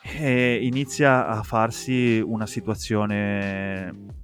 e 0.00 0.60
inizia 0.62 1.26
a 1.26 1.42
farsi 1.42 2.22
una 2.24 2.46
situazione 2.46 4.17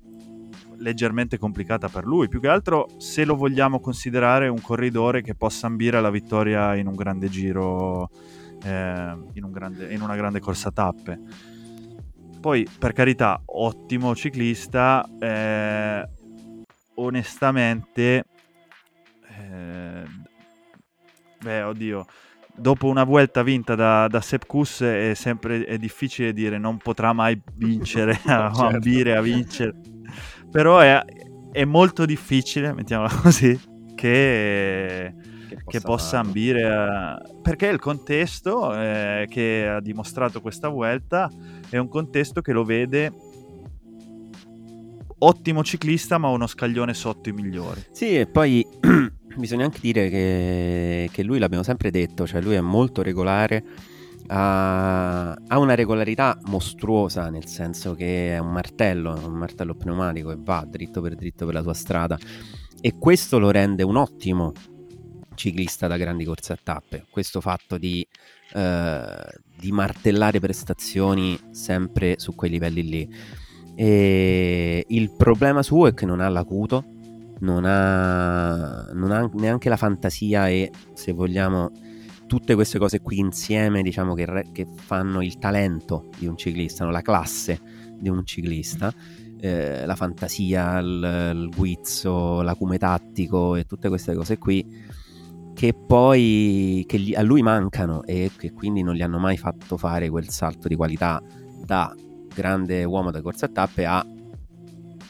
leggermente 0.78 1.38
complicata 1.38 1.88
per 1.88 2.04
lui. 2.04 2.28
Più 2.28 2.40
che 2.40 2.49
altro 2.49 2.88
se 2.99 3.25
lo 3.25 3.37
vogliamo 3.37 3.81
considerare 3.81 4.49
un 4.49 4.61
corridore 4.61 5.23
che 5.23 5.35
possa 5.35 5.66
ambire 5.66 5.97
alla 5.97 6.11
vittoria 6.11 6.75
in 6.75 6.87
un 6.87 6.95
grande 6.95 7.28
giro, 7.28 8.11
eh, 8.62 9.16
in, 9.33 9.45
un 9.45 9.52
grande, 9.52 9.93
in, 9.93 10.00
una 10.00 10.16
grande 10.16 10.40
corsa 10.40 10.71
tappe. 10.71 11.19
Poi, 12.40 12.69
per 12.78 12.93
carità, 12.93 13.40
ottimo 13.45 14.14
ciclista. 14.14 15.09
Eh, 15.19 16.09
onestamente, 16.97 18.25
eh, 19.28 20.04
beh, 21.40 21.62
oddio 21.62 22.07
dopo 22.57 22.87
una 22.87 23.04
vuelta 23.04 23.43
vinta 23.43 23.75
da, 23.75 24.07
da 24.07 24.21
Sepp 24.21 24.45
Kuss 24.47 24.83
è 24.83 25.12
sempre 25.14 25.64
è 25.64 25.76
difficile 25.76 26.33
dire 26.33 26.59
non 26.59 26.78
potrà 26.78 27.12
mai 27.12 27.40
vincere 27.54 28.14
certo. 28.25 28.62
ambire 28.62 29.16
a 29.16 29.21
vincere 29.21 29.75
però 30.54 30.78
è, 30.78 31.04
è 31.50 31.64
molto 31.64 32.06
difficile, 32.06 32.73
mettiamola 32.73 33.11
così, 33.20 33.58
che, 33.96 35.12
che 35.49 35.56
possa, 35.56 35.64
che 35.66 35.80
possa 35.80 36.18
ambire 36.20 36.64
a... 36.64 37.20
perché 37.42 37.66
il 37.66 37.80
contesto 37.80 38.73
eh, 38.73 39.26
che 39.28 39.66
ha 39.66 39.80
dimostrato 39.80 40.40
questa 40.40 40.68
vuelta 40.68 41.28
è 41.68 41.76
un 41.76 41.88
contesto 41.88 42.40
che 42.40 42.52
lo 42.52 42.62
vede 42.62 43.12
ottimo 45.18 45.64
ciclista 45.64 46.18
ma 46.18 46.28
uno 46.28 46.46
scaglione 46.46 46.94
sotto 46.94 47.30
i 47.30 47.32
migliori. 47.32 47.87
Sì 47.90 48.16
e 48.16 48.28
poi 48.28 48.64
bisogna 49.34 49.64
anche 49.64 49.80
dire 49.80 50.08
che, 50.08 51.11
che 51.11 51.25
lui 51.25 51.40
l'abbiamo 51.40 51.64
sempre 51.64 51.90
detto 51.90 52.28
cioè 52.28 52.40
lui 52.40 52.54
è 52.54 52.61
molto 52.61 53.02
regolare 53.02 53.64
ha, 54.28 55.33
ha, 55.33 55.59
una 55.59 55.75
regolarità 55.75 56.38
mostruosa, 56.47 57.28
nel 57.31 57.47
senso 57.47 57.95
che 57.95 58.35
è 58.35 58.38
un 58.38 58.52
martello, 58.52 59.19
un 59.26 59.35
martello 59.35 59.75
pneumatico 59.75 60.31
e 60.31 60.37
va 60.38 60.64
dritto 60.69 61.00
per 61.00 61.14
dritto 61.14 61.45
per 61.45 61.54
la 61.54 61.62
sua 61.62 61.75
strada 61.75 62.19
e 62.81 62.99
questo 62.99 63.38
lo 63.38 63.50
rende 63.50 63.83
un 63.83 63.97
ottimo 63.97 64.52
ciclista 65.35 65.87
da 65.87 65.97
grandi 65.97 66.25
corse 66.25 66.52
a 66.52 66.59
tappe, 66.62 67.07
questo 67.11 67.40
fatto 67.40 67.78
di, 67.78 68.07
eh, 68.52 69.07
di 69.59 69.73
martellare 69.73 70.38
prestazioni 70.38 71.38
sempre 71.50 72.16
su 72.19 72.35
quei 72.35 72.50
livelli 72.50 72.83
lì. 72.83 73.14
E 73.75 74.85
il 74.87 75.11
problema 75.11 75.62
suo 75.62 75.88
è 75.88 75.95
che 75.95 76.07
non 76.07 76.21
ha 76.21 76.28
l'acuto, 76.28 76.85
non 77.40 77.64
ha, 77.64 78.90
non 78.93 79.11
ha 79.11 79.28
neanche 79.33 79.69
la 79.69 79.76
fantasia 79.76 80.49
e 80.49 80.71
se 80.93 81.12
vogliamo 81.12 81.71
tutte 82.26 82.54
queste 82.54 82.78
cose 82.78 83.00
qui 83.00 83.19
insieme, 83.19 83.83
diciamo 83.83 84.14
che, 84.14 84.25
re- 84.25 84.47
che 84.52 84.66
fanno 84.75 85.23
il 85.23 85.38
talento 85.38 86.09
di 86.19 86.26
un 86.26 86.37
ciclista, 86.37 86.85
no? 86.85 86.90
la 86.90 87.02
classe 87.02 87.61
di 87.99 88.09
un 88.09 88.25
ciclista, 88.25 88.93
eh, 89.40 89.87
la 89.87 89.97
fantasia, 89.97 90.78
il, 90.78 91.33
il 91.35 91.49
guizzo, 91.54 92.43
l'acume 92.43 92.78
tattico 92.78 93.57
e 93.57 93.64
tutte 93.64 93.88
queste 93.88 94.14
cose 94.14 94.38
qui 94.38 95.02
che 95.54 95.73
poi 95.73 96.85
che 96.87 96.99
gli, 96.99 97.14
a 97.14 97.23
lui 97.23 97.40
mancano 97.40 98.02
e 98.04 98.33
che 98.37 98.52
quindi 98.52 98.83
non 98.83 98.95
gli 98.95 99.02
hanno 99.02 99.19
mai 99.19 99.37
fatto 99.37 99.76
fare 99.76 100.11
quel 100.11 100.28
salto 100.28 100.66
di 100.66 100.75
qualità 100.75 101.23
da 101.64 101.95
grande 102.35 102.83
uomo 102.85 103.12
da 103.12 103.23
corsa 103.23 103.47
a 103.47 103.49
tappe 103.49 103.87
a 103.87 104.04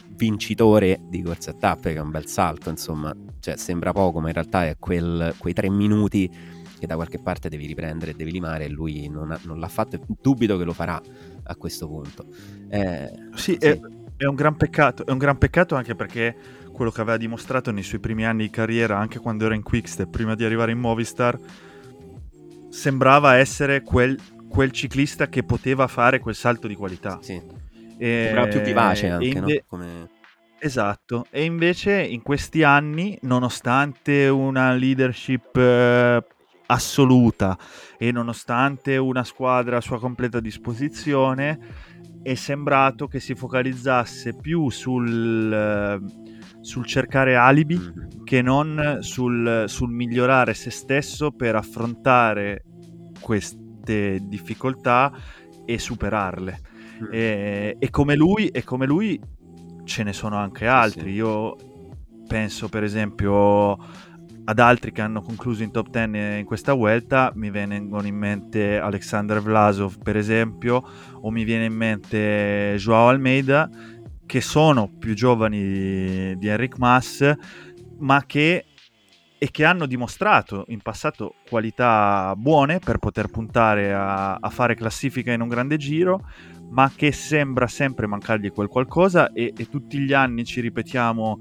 vincitore 0.09 1.01
di 1.09 1.23
corsa 1.23 1.51
a 1.51 1.55
tappe 1.55 1.93
che 1.93 1.97
è 1.97 2.01
un 2.01 2.11
bel 2.11 2.27
salto 2.27 2.69
insomma 2.69 3.13
cioè 3.39 3.57
sembra 3.57 3.91
poco 3.91 4.19
ma 4.19 4.27
in 4.27 4.33
realtà 4.33 4.67
è 4.67 4.77
quel, 4.77 5.33
quei 5.37 5.53
tre 5.53 5.69
minuti 5.69 6.29
che 6.77 6.87
da 6.87 6.95
qualche 6.95 7.19
parte 7.19 7.49
devi 7.49 7.65
riprendere 7.65 8.11
e 8.11 8.13
devi 8.15 8.31
limare 8.31 8.65
e 8.65 8.69
lui 8.69 9.07
non, 9.07 9.31
ha, 9.31 9.39
non 9.43 9.59
l'ha 9.59 9.67
fatto 9.67 9.95
e 9.95 9.99
dubito 10.21 10.57
che 10.57 10.63
lo 10.63 10.73
farà 10.73 11.01
a 11.43 11.55
questo 11.55 11.87
punto. 11.87 12.25
Eh, 12.69 13.11
sì, 13.35 13.57
sì. 13.59 13.67
È, 13.67 13.79
è, 14.17 14.25
un 14.25 14.35
gran 14.35 14.55
peccato, 14.55 15.05
è 15.05 15.11
un 15.11 15.17
gran 15.17 15.37
peccato 15.37 15.75
anche 15.75 15.95
perché 15.95 16.35
quello 16.71 16.91
che 16.91 17.01
aveva 17.01 17.17
dimostrato 17.17 17.71
nei 17.71 17.83
suoi 17.83 17.99
primi 17.99 18.25
anni 18.25 18.43
di 18.43 18.49
carriera, 18.49 18.97
anche 18.97 19.19
quando 19.19 19.45
era 19.45 19.55
in 19.55 19.63
Quickstep, 19.63 20.09
prima 20.09 20.35
di 20.35 20.43
arrivare 20.43 20.71
in 20.71 20.79
Movistar, 20.79 21.39
sembrava 22.69 23.35
essere 23.37 23.81
quel, 23.81 24.19
quel 24.49 24.71
ciclista 24.71 25.29
che 25.29 25.43
poteva 25.43 25.87
fare 25.87 26.19
quel 26.19 26.35
salto 26.35 26.67
di 26.67 26.75
qualità. 26.75 27.19
Sì. 27.21 27.41
E, 27.97 28.23
sembrava 28.25 28.47
più 28.47 28.59
vivace 28.59 29.07
anche, 29.07 29.25
inve- 29.25 29.53
no? 29.53 29.63
Come... 29.67 30.09
Esatto, 30.59 31.27
e 31.29 31.43
invece 31.43 32.01
in 32.01 32.21
questi 32.21 32.63
anni, 32.63 33.17
nonostante 33.21 34.27
una 34.27 34.73
leadership 34.73 35.55
eh, 35.55 36.23
assoluta 36.67 37.57
e 37.97 38.11
nonostante 38.11 38.97
una 38.97 39.23
squadra 39.23 39.77
a 39.77 39.81
sua 39.81 39.99
completa 39.99 40.39
disposizione 40.39 41.59
è 42.21 42.33
sembrato 42.33 43.07
che 43.07 43.19
si 43.19 43.35
focalizzasse 43.35 44.35
più 44.35 44.69
sul, 44.69 46.01
sul 46.59 46.85
cercare 46.85 47.35
alibi 47.35 47.77
mm-hmm. 47.77 48.23
che 48.23 48.41
non 48.41 48.97
sul, 49.01 49.65
sul 49.67 49.91
migliorare 49.91 50.55
se 50.55 50.71
stesso 50.71 51.31
per 51.31 51.55
affrontare 51.55 52.63
queste 53.19 54.19
difficoltà 54.23 55.13
e 55.65 55.77
superarle. 55.77 56.59
Mm. 57.03 57.07
E, 57.11 57.75
e, 57.77 57.89
come 57.89 58.15
lui, 58.15 58.47
e 58.47 58.63
come 58.63 58.85
lui 58.85 59.19
ce 59.83 60.03
ne 60.03 60.13
sono 60.13 60.37
anche 60.37 60.65
altri. 60.65 61.11
Sì. 61.11 61.17
Io 61.17 61.55
penso 62.27 62.69
per 62.69 62.83
esempio 62.83 63.77
ad 64.45 64.59
altri 64.59 64.91
che 64.91 65.01
hanno 65.01 65.21
concluso 65.21 65.63
in 65.63 65.71
top 65.71 65.89
10 65.89 66.39
in 66.39 66.45
questa 66.45 66.73
vuelta 66.73 67.31
mi 67.35 67.49
vengono 67.49 68.05
in 68.05 68.15
mente 68.15 68.77
Alexander 68.77 69.41
Vlasov 69.41 69.97
per 70.01 70.15
esempio 70.17 70.83
o 71.21 71.31
mi 71.31 71.43
viene 71.43 71.65
in 71.65 71.73
mente 71.73 72.75
Joao 72.77 73.07
Almeida 73.07 73.69
che 74.25 74.41
sono 74.41 74.87
più 74.87 75.13
giovani 75.15 76.37
di 76.37 76.47
Enric 76.47 76.77
Mas 76.77 77.33
ma 77.97 78.23
che 78.25 78.65
e 79.37 79.51
che 79.51 79.65
hanno 79.65 79.85
dimostrato 79.85 80.65
in 80.69 80.81
passato 80.81 81.35
qualità 81.47 82.33
buone 82.37 82.79
per 82.79 82.99
poter 82.99 83.27
puntare 83.27 83.93
a, 83.93 84.35
a, 84.35 84.49
fare 84.49 84.75
classifica 84.75 85.33
in 85.33 85.41
un 85.41 85.49
grande 85.49 85.77
giro, 85.77 86.27
ma 86.69 86.91
che 86.95 87.11
sembra 87.11 87.67
sempre 87.67 88.07
mancargli 88.07 88.51
quel 88.51 88.69
qualcosa 88.69 89.31
e, 89.33 89.53
e 89.55 89.69
tutti 89.69 89.99
gli 89.99 90.13
anni 90.13 90.45
ci 90.45 90.61
ripetiamo 90.61 91.39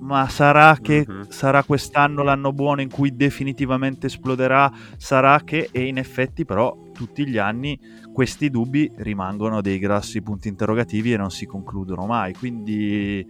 ma 0.00 0.28
sarà 0.28 0.78
che 0.80 1.06
mm-hmm. 1.08 1.22
sarà 1.28 1.62
quest'anno 1.62 2.22
l'anno 2.22 2.52
buono 2.52 2.80
in 2.80 2.90
cui 2.90 3.14
definitivamente 3.14 4.06
esploderà, 4.06 4.70
sarà 4.96 5.40
che, 5.44 5.68
e 5.70 5.86
in 5.86 5.98
effetti 5.98 6.44
però 6.44 6.76
tutti 6.92 7.26
gli 7.26 7.38
anni 7.38 7.78
questi 8.12 8.50
dubbi 8.50 8.90
rimangono 8.96 9.60
dei 9.60 9.78
grossi 9.78 10.22
punti 10.22 10.48
interrogativi 10.48 11.12
e 11.12 11.16
non 11.16 11.30
si 11.30 11.46
concludono 11.46 12.06
mai, 12.06 12.34
quindi... 12.34 13.26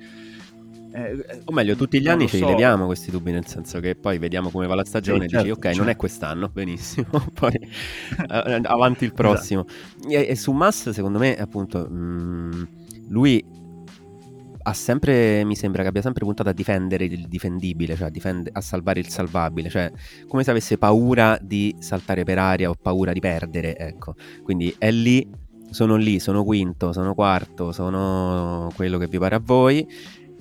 Eh, 0.93 1.43
o 1.45 1.53
meglio, 1.53 1.77
tutti 1.77 2.01
gli 2.01 2.09
anni 2.09 2.27
so. 2.27 2.45
leviamo 2.45 2.87
questi 2.87 3.13
dubbi, 3.13 3.31
nel 3.31 3.47
senso 3.47 3.79
che 3.79 3.95
poi 3.95 4.19
vediamo 4.19 4.51
come 4.51 4.67
va 4.67 4.75
la 4.75 4.85
stagione 4.85 5.29
sì, 5.29 5.37
e 5.37 5.39
dici, 5.39 5.51
ok, 5.51 5.63
certo. 5.63 5.79
non 5.79 5.89
è 5.89 5.95
quest'anno, 5.95 6.49
benissimo, 6.53 7.07
poi 7.33 7.53
eh, 7.53 8.61
avanti 8.65 9.05
il 9.05 9.13
prossimo. 9.13 9.67
Esatto. 9.69 10.09
E, 10.09 10.27
e, 10.31 10.35
su 10.35 10.51
Mass, 10.51 10.91
secondo 10.91 11.19
me, 11.19 11.37
appunto, 11.37 11.87
mh, 11.89 11.95
mm, 11.95 12.63
lui 13.11 13.45
ha 14.63 14.73
sempre, 14.73 15.45
mi 15.45 15.57
sembra 15.57 15.83
che 15.83 15.89
abbia 15.89 16.03
sempre 16.03 16.25
puntato 16.25 16.49
a 16.49 16.53
difendere 16.53 17.05
il 17.05 17.29
difendibile, 17.29 17.97
cioè 17.97 18.09
a, 18.09 18.11
difend- 18.11 18.51
a, 18.53 18.61
salvare 18.61 19.01
il 19.01 19.09
salvabile, 19.09 19.69
cioè 19.69 19.91
come 20.29 20.45
se 20.45 20.51
avesse 20.51 20.79
paura 20.79 21.39
di 21.41 21.75
saltare 21.79 22.25
per 22.25 22.39
aria 22.39 22.71
o 22.71 22.75
paura 22.81 23.13
di 23.13 23.21
perdere, 23.21 23.77
ecco. 23.77 24.15
Quindi 24.43 24.75
è 24.79 24.91
lì, 24.91 25.29
sono 25.71 25.97
lì, 25.97 26.19
sono 26.21 26.45
quinto, 26.45 26.93
sono 26.93 27.15
quarto, 27.15 27.73
sono 27.73 28.71
quello 28.75 28.99
che 28.99 29.07
vi 29.07 29.19
pare 29.19 29.37
a 29.37 29.41
voi 29.43 29.87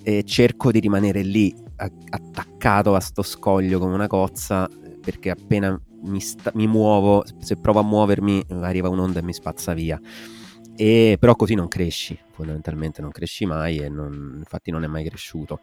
e 0.01 0.23
cerco 0.23 0.71
di 0.71 0.79
rimanere 0.79 1.21
lì 1.21 1.53
attaccato 1.75 2.95
a 2.95 2.99
sto 2.99 3.21
scoglio 3.21 3.79
come 3.79 3.93
una 3.93 4.07
cozza 4.07 4.69
perché 5.01 5.29
appena 5.29 5.79
mi, 6.03 6.19
sta- 6.19 6.51
mi 6.55 6.67
muovo, 6.67 7.23
se 7.39 7.55
provo 7.55 7.79
a 7.79 7.83
muovermi 7.83 8.43
arriva 8.61 8.89
un'onda 8.89 9.19
e 9.19 9.23
mi 9.23 9.33
spazza 9.33 9.73
via. 9.73 9.99
E, 10.75 11.17
però 11.19 11.35
così 11.35 11.55
non 11.55 11.67
cresci, 11.67 12.17
fondamentalmente 12.39 13.01
non 13.01 13.11
cresci 13.11 13.45
mai 13.45 13.79
e 13.79 13.89
non, 13.89 14.35
infatti 14.37 14.71
non 14.71 14.85
è 14.85 14.87
mai 14.87 15.03
cresciuto 15.03 15.59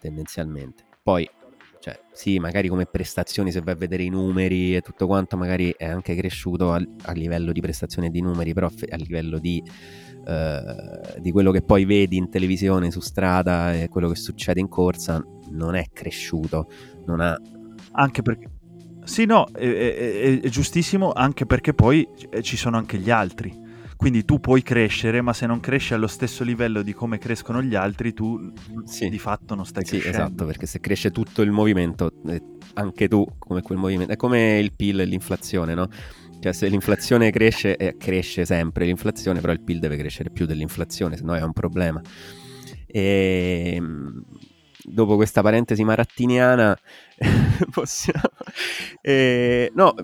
tendenzialmente. 0.00 0.84
Poi, 1.02 1.28
cioè, 1.78 2.00
sì, 2.12 2.38
magari 2.38 2.68
come 2.68 2.86
prestazioni, 2.86 3.52
se 3.52 3.60
vai 3.60 3.74
a 3.74 3.76
vedere 3.76 4.02
i 4.02 4.08
numeri 4.08 4.74
e 4.74 4.80
tutto 4.80 5.06
quanto, 5.06 5.36
magari 5.36 5.74
è 5.76 5.84
anche 5.84 6.14
cresciuto 6.16 6.72
a, 6.72 6.82
a 7.02 7.12
livello 7.12 7.52
di 7.52 7.60
prestazione 7.60 8.08
di 8.10 8.22
numeri, 8.22 8.54
però 8.54 8.68
a 8.68 8.96
livello 8.96 9.38
di, 9.38 9.62
uh, 10.26 11.20
di 11.20 11.30
quello 11.30 11.50
che 11.50 11.62
poi 11.62 11.84
vedi 11.84 12.16
in 12.16 12.30
televisione, 12.30 12.90
su 12.90 13.00
strada 13.00 13.74
e 13.74 13.88
quello 13.88 14.08
che 14.08 14.16
succede 14.16 14.60
in 14.60 14.68
corsa, 14.68 15.22
non 15.50 15.74
è 15.74 15.84
cresciuto, 15.92 16.70
non 17.04 17.20
ha... 17.20 17.38
Anche 17.92 18.22
perché... 18.22 18.50
Sì, 19.04 19.26
no, 19.26 19.46
è, 19.52 19.60
è, 19.60 20.40
è 20.40 20.48
giustissimo, 20.48 21.12
anche 21.12 21.44
perché 21.46 21.74
poi 21.74 22.08
ci 22.40 22.56
sono 22.56 22.78
anche 22.78 22.98
gli 22.98 23.10
altri 23.10 23.64
quindi 23.96 24.24
tu 24.24 24.40
puoi 24.40 24.62
crescere, 24.62 25.22
ma 25.22 25.32
se 25.32 25.46
non 25.46 25.58
cresci 25.60 25.94
allo 25.94 26.06
stesso 26.06 26.44
livello 26.44 26.82
di 26.82 26.92
come 26.92 27.18
crescono 27.18 27.62
gli 27.62 27.74
altri, 27.74 28.12
tu 28.12 28.52
sì. 28.84 29.08
di 29.08 29.18
fatto 29.18 29.54
non 29.54 29.64
stai 29.64 29.84
sì, 29.84 29.98
crescendo. 29.98 30.18
Esatto, 30.18 30.44
perché 30.44 30.66
se 30.66 30.80
cresce 30.80 31.10
tutto 31.10 31.42
il 31.42 31.50
movimento, 31.50 32.12
eh, 32.26 32.42
anche 32.74 33.08
tu 33.08 33.26
come 33.38 33.62
quel 33.62 33.78
movimento, 33.78 34.12
è 34.12 34.16
come 34.16 34.58
il 34.58 34.72
PIL 34.74 35.00
e 35.00 35.04
l'inflazione, 35.06 35.74
no? 35.74 35.88
Cioè 36.38 36.52
se 36.52 36.68
l'inflazione 36.68 37.30
cresce, 37.30 37.76
eh, 37.76 37.96
cresce 37.96 38.44
sempre 38.44 38.84
l'inflazione, 38.84 39.40
però 39.40 39.52
il 39.52 39.62
PIL 39.62 39.78
deve 39.78 39.96
crescere 39.96 40.30
più 40.30 40.44
dell'inflazione, 40.44 41.16
se 41.16 41.24
no 41.24 41.34
è 41.34 41.42
un 41.42 41.52
problema. 41.52 42.00
E 42.86 43.72
ehm, 43.74 44.24
dopo 44.82 45.16
questa 45.16 45.42
parentesi 45.42 45.82
marattiniana 45.84 46.78
possiamo... 47.70 48.28
Eh, 49.00 49.70
no, 49.74 49.94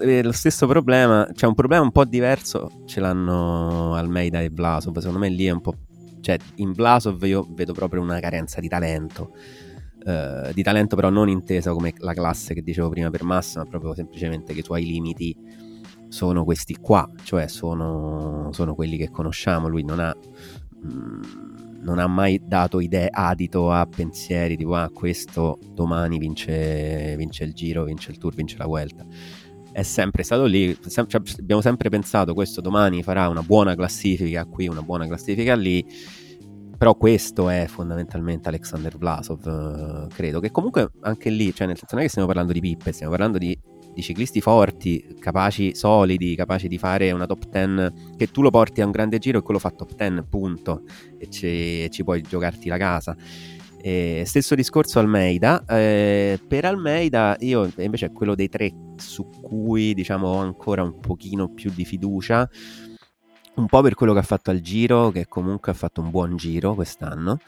eh, 0.00 0.22
lo 0.22 0.32
stesso 0.32 0.66
problema, 0.66 1.24
c'è 1.28 1.34
cioè 1.34 1.48
un 1.48 1.54
problema 1.54 1.82
un 1.82 1.92
po' 1.92 2.04
diverso, 2.04 2.82
ce 2.86 3.00
l'hanno 3.00 3.94
Almeida 3.94 4.40
e 4.40 4.50
Vlasov, 4.50 4.96
secondo 4.98 5.18
me 5.18 5.28
lì 5.28 5.46
è 5.46 5.50
un 5.50 5.60
po'... 5.60 5.74
cioè 6.20 6.36
in 6.56 6.72
Vlasov 6.72 7.22
io 7.24 7.46
vedo 7.50 7.72
proprio 7.72 8.02
una 8.02 8.20
carenza 8.20 8.60
di 8.60 8.68
talento, 8.68 9.34
eh, 10.04 10.50
di 10.52 10.62
talento 10.62 10.96
però 10.96 11.10
non 11.10 11.28
intesa 11.28 11.72
come 11.72 11.94
la 11.98 12.12
classe 12.12 12.54
che 12.54 12.62
dicevo 12.62 12.88
prima 12.90 13.10
per 13.10 13.24
Massa, 13.24 13.60
ma 13.60 13.66
proprio 13.66 13.94
semplicemente 13.94 14.52
che 14.52 14.60
i 14.60 14.64
suoi 14.64 14.84
limiti 14.84 15.36
sono 16.08 16.44
questi 16.44 16.76
qua, 16.76 17.08
cioè 17.22 17.48
sono, 17.48 18.50
sono 18.52 18.74
quelli 18.74 18.96
che 18.96 19.10
conosciamo, 19.10 19.68
lui 19.68 19.84
non 19.84 20.00
ha... 20.00 20.14
Mh, 20.80 20.88
mm, 20.88 21.57
non 21.80 21.98
ha 21.98 22.06
mai 22.06 22.40
dato 22.44 22.80
idee, 22.80 23.08
adito 23.10 23.70
a 23.70 23.86
pensieri 23.86 24.56
tipo 24.56 24.74
ah 24.74 24.90
questo 24.90 25.58
domani 25.72 26.18
vince, 26.18 27.14
vince 27.16 27.44
il 27.44 27.52
giro, 27.52 27.84
vince 27.84 28.10
il 28.10 28.18
tour, 28.18 28.34
vince 28.34 28.56
la 28.58 28.66
Vuelta. 28.66 29.06
È 29.70 29.82
sempre 29.82 30.22
stato 30.22 30.44
lì, 30.44 30.76
sem- 30.86 31.06
cioè, 31.06 31.20
abbiamo 31.38 31.60
sempre 31.60 31.88
pensato 31.88 32.34
questo 32.34 32.60
domani 32.60 33.02
farà 33.02 33.28
una 33.28 33.42
buona 33.42 33.74
classifica 33.74 34.44
qui, 34.44 34.66
una 34.66 34.82
buona 34.82 35.06
classifica 35.06 35.54
lì, 35.54 35.86
però 36.76 36.96
questo 36.96 37.48
è 37.48 37.66
fondamentalmente 37.68 38.48
Alexander 38.48 38.96
Vlasov, 38.96 39.46
eh, 39.46 40.14
credo, 40.14 40.40
che 40.40 40.50
comunque 40.50 40.90
anche 41.02 41.30
lì, 41.30 41.54
cioè 41.54 41.66
nel 41.66 41.76
senso 41.76 41.94
non 41.94 42.00
è 42.00 42.04
che 42.04 42.10
stiamo 42.10 42.28
parlando 42.28 42.52
di 42.52 42.60
pippe, 42.60 42.92
stiamo 42.92 43.12
parlando 43.12 43.38
di 43.38 43.56
di 43.98 44.04
ciclisti 44.04 44.40
forti, 44.40 45.16
capaci, 45.18 45.74
solidi, 45.74 46.36
capaci 46.36 46.68
di 46.68 46.78
fare 46.78 47.10
una 47.10 47.26
top 47.26 47.48
10, 47.48 48.16
che 48.16 48.28
tu 48.28 48.42
lo 48.42 48.50
porti 48.50 48.80
a 48.80 48.84
un 48.84 48.92
grande 48.92 49.18
giro 49.18 49.38
e 49.38 49.42
quello 49.42 49.58
fa 49.58 49.70
top 49.70 49.96
10, 49.96 50.22
punto, 50.30 50.82
e 51.18 51.28
ci, 51.28 51.46
e 51.82 51.88
ci 51.90 52.04
puoi 52.04 52.22
giocarti 52.22 52.68
la 52.68 52.76
casa. 52.76 53.16
E 53.82 54.22
stesso 54.24 54.54
discorso 54.54 55.00
Almeida, 55.00 55.64
eh, 55.66 56.38
per 56.46 56.64
Almeida 56.64 57.36
io 57.40 57.68
invece 57.78 58.06
è 58.06 58.12
quello 58.12 58.36
dei 58.36 58.48
tre 58.48 58.72
su 58.96 59.28
cui 59.40 59.94
diciamo 59.94 60.28
ho 60.28 60.38
ancora 60.38 60.84
un 60.84 61.00
pochino 61.00 61.48
più 61.48 61.72
di 61.74 61.84
fiducia, 61.84 62.48
un 63.56 63.66
po' 63.66 63.82
per 63.82 63.94
quello 63.94 64.12
che 64.12 64.20
ha 64.20 64.22
fatto 64.22 64.50
al 64.50 64.60
giro, 64.60 65.10
che 65.10 65.26
comunque 65.26 65.72
ha 65.72 65.74
fatto 65.74 66.00
un 66.00 66.10
buon 66.10 66.36
giro 66.36 66.74
quest'anno, 66.76 67.40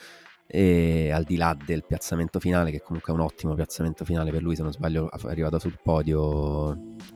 e 0.53 1.13
al 1.13 1.23
di 1.23 1.37
là 1.37 1.57
del 1.65 1.85
piazzamento 1.87 2.41
finale, 2.41 2.73
che 2.73 2.81
comunque 2.81 3.13
è 3.13 3.17
un 3.17 3.23
ottimo 3.23 3.55
piazzamento 3.55 4.05
finale 4.05 4.33
per 4.33 4.43
lui, 4.43 4.57
se 4.57 4.63
non 4.63 4.73
sbaglio 4.73 5.09
è 5.09 5.29
arrivato 5.29 5.61
sul 5.61 5.79
podio, 5.81 6.73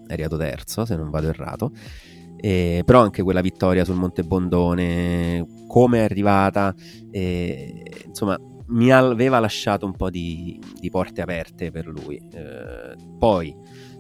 è 0.07 0.13
arrivato 0.13 0.37
terzo, 0.37 0.85
se 0.85 0.95
non 0.95 1.11
vado 1.11 1.29
errato. 1.29 1.73
E, 2.37 2.83
però 2.85 3.01
anche 3.01 3.23
quella 3.23 3.41
vittoria 3.41 3.85
sul 3.85 3.97
Monte 3.97 4.23
Bondone, 4.23 5.45
come 5.67 5.99
è 5.99 6.03
arrivata, 6.03 6.73
e, 7.11 8.05
insomma, 8.07 8.39
mi 8.67 8.93
aveva 8.93 9.41
lasciato 9.41 9.85
un 9.85 9.97
po' 9.97 10.11
di, 10.11 10.61
di 10.79 10.89
porte 10.89 11.21
aperte 11.21 11.73
per 11.73 11.87
lui. 11.87 12.17
Eh, 12.17 12.95
poi 13.19 13.55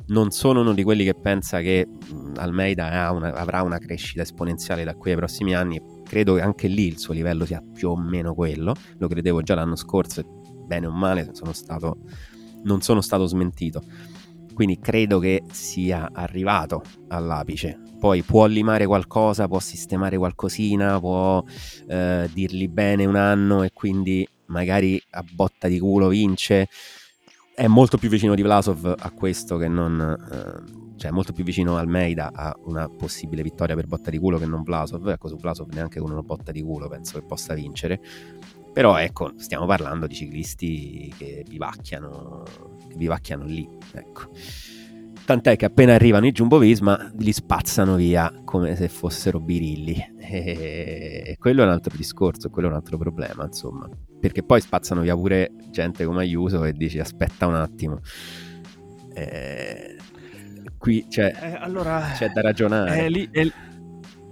non 0.07 0.31
sono 0.31 0.61
uno 0.61 0.75
di 0.75 0.83
quelli 0.83 1.05
che 1.05 1.14
pensa 1.14 1.61
che 1.61 1.88
Almeida 2.37 3.11
una, 3.11 3.33
avrà 3.33 3.62
una 3.62 3.79
crescita 3.79 4.23
esponenziale 4.23 4.85
da 4.85 4.94
qui 4.94 5.11
ai 5.11 5.16
prossimi 5.16 5.55
anni, 5.55 5.81
credo 6.05 6.35
che 6.35 6.43
anche 6.43 6.69
lì 6.69 6.87
il 6.87 6.99
suo 6.99 7.14
livello 7.14 7.45
sia 7.45 7.61
più 7.61 7.90
o 7.90 7.97
meno 7.97 8.35
quello, 8.35 8.75
lo 8.99 9.09
credevo 9.09 9.43
già 9.43 9.55
l'anno 9.55 9.77
scorso 9.77 10.23
bene 10.67 10.87
o 10.87 10.90
male 10.90 11.31
sono 11.33 11.53
stato, 11.53 11.99
non 12.62 12.81
sono 12.81 13.01
stato 13.01 13.27
smentito. 13.27 13.83
Quindi 14.55 14.79
credo 14.79 15.19
che 15.19 15.43
sia 15.51 16.11
arrivato 16.12 16.83
all'apice. 17.09 17.81
Poi 17.99 18.23
può 18.23 18.47
limare 18.47 18.87
qualcosa, 18.87 19.49
può 19.49 19.59
sistemare 19.59 20.17
qualcosina, 20.17 21.01
può 21.01 21.43
eh, 21.88 22.31
dirgli 22.33 22.69
bene 22.69 23.05
un 23.05 23.17
anno 23.17 23.64
e 23.64 23.73
quindi 23.73 24.27
magari 24.47 25.03
a 25.11 25.25
botta 25.29 25.67
di 25.67 25.81
culo 25.81 26.09
vince 26.09 26.69
è 27.55 27.67
molto 27.69 27.99
più 27.99 28.09
vicino 28.09 28.35
di 28.35 28.43
Vlasov 28.43 28.95
a 28.99 29.11
questo 29.11 29.57
che 29.57 29.69
non... 29.69 30.17
Eh, 30.31 30.83
cioè 30.97 31.11
molto 31.11 31.33
più 31.33 31.45
vicino 31.45 31.77
Almeida 31.77 32.31
a 32.33 32.57
una 32.65 32.89
possibile 32.89 33.43
vittoria 33.43 33.75
per 33.75 33.87
botta 33.87 34.11
di 34.11 34.19
culo 34.19 34.39
che 34.39 34.47
non 34.47 34.63
Vlasov. 34.63 35.09
Ecco, 35.09 35.29
su 35.29 35.37
Vlasov 35.37 35.73
neanche 35.73 36.01
con 36.01 36.11
una 36.11 36.23
botta 36.23 36.53
di 36.53 36.63
culo 36.63 36.89
penso 36.89 37.19
che 37.19 37.27
possa 37.27 37.55
vincere. 37.55 38.01
Però 38.73 38.97
ecco, 38.97 39.33
stiamo 39.37 39.67
parlando 39.67 40.07
di 40.07 40.15
ciclisti 40.15 41.13
che 41.17 41.45
vivacchiano, 41.49 42.43
che 42.89 42.95
vivacchiano 42.97 43.45
lì. 43.45 43.69
Ecco. 43.93 44.31
Tant'è 45.25 45.57
che 45.57 45.65
appena 45.65 45.95
arrivano 45.95 46.27
i 46.27 46.33
Jumbo 46.33 46.59
Visma 46.59 47.11
li 47.17 47.33
spazzano 47.33 47.95
via 47.95 48.31
come 48.45 48.77
se 48.77 48.89
fossero 48.89 49.41
birilli. 49.41 50.13
E 50.35 51.37
quello 51.39 51.63
è 51.63 51.65
un 51.65 51.71
altro 51.71 51.95
discorso, 51.97 52.49
quello 52.49 52.69
è 52.69 52.71
un 52.71 52.77
altro 52.77 52.97
problema, 52.97 53.45
insomma. 53.45 53.89
Perché 54.19 54.43
poi 54.43 54.61
spazzano 54.61 55.03
via 55.03 55.15
pure 55.15 55.53
gente 55.71 56.05
come 56.05 56.21
Ayuso 56.21 56.65
e 56.65 56.73
dici 56.73 56.99
aspetta 56.99 57.47
un 57.47 57.55
attimo. 57.55 58.01
Eh, 59.13 59.97
qui 60.85 61.07
cioè, 61.09 61.33
eh, 61.40 61.57
allora, 61.59 62.12
c'è 62.14 62.29
da 62.29 62.42
ragionare. 62.42 63.07
È 63.07 63.09
lì, 63.09 63.27
è, 63.33 63.51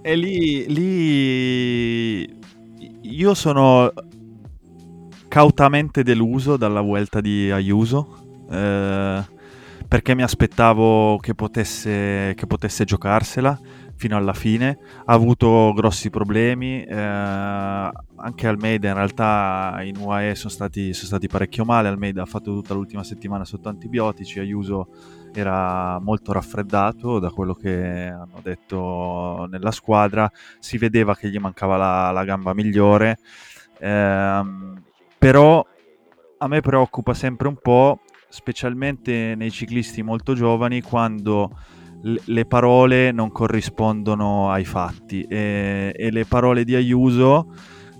è 0.03 0.15
lì, 0.15 0.71
lì, 0.71 2.37
io 3.01 3.33
sono 3.33 3.91
cautamente 5.27 6.03
deluso 6.03 6.55
dalla 6.55 6.81
vuelta 6.81 7.21
di 7.21 7.49
Ayuso. 7.49 8.45
Eh, 8.51 9.31
perché 9.87 10.13
mi 10.13 10.21
aspettavo 10.21 11.17
che 11.17 11.33
potesse, 11.33 12.33
che 12.35 12.45
potesse 12.45 12.85
giocarsela 12.85 13.59
fino 13.95 14.15
alla 14.15 14.33
fine. 14.33 14.77
Ha 15.05 15.13
avuto 15.13 15.73
grossi 15.75 16.11
problemi, 16.11 16.83
eh, 16.83 16.95
anche 16.95 18.47
Almeida 18.47 18.89
in 18.89 18.93
realtà 18.93 19.79
in 19.81 19.97
UAE 19.97 20.35
sono 20.35 20.51
stati, 20.51 20.93
sono 20.93 21.07
stati 21.07 21.27
parecchio 21.27 21.65
male. 21.65 21.87
Almeida 21.87 22.21
ha 22.21 22.27
fatto 22.27 22.53
tutta 22.53 22.75
l'ultima 22.75 23.03
settimana 23.03 23.43
sotto 23.43 23.69
antibiotici, 23.69 24.39
Ayuso 24.39 24.87
era 25.39 25.99
molto 25.99 26.31
raffreddato 26.31 27.19
da 27.19 27.29
quello 27.29 27.53
che 27.53 28.07
hanno 28.07 28.39
detto 28.41 29.47
nella 29.49 29.71
squadra, 29.71 30.31
si 30.59 30.77
vedeva 30.77 31.15
che 31.15 31.29
gli 31.29 31.37
mancava 31.37 31.77
la, 31.77 32.11
la 32.11 32.23
gamba 32.23 32.53
migliore, 32.53 33.17
eh, 33.79 34.43
però 35.17 35.65
a 36.37 36.47
me 36.47 36.61
preoccupa 36.61 37.13
sempre 37.13 37.47
un 37.47 37.57
po', 37.61 38.01
specialmente 38.29 39.35
nei 39.35 39.51
ciclisti 39.51 40.01
molto 40.01 40.33
giovani, 40.33 40.81
quando 40.81 41.51
le 42.03 42.45
parole 42.45 43.11
non 43.11 43.31
corrispondono 43.31 44.51
ai 44.51 44.65
fatti. 44.65 45.23
E, 45.23 45.93
e 45.95 46.11
le 46.11 46.25
parole 46.25 46.63
di 46.65 46.75
Ayuso 46.75 47.53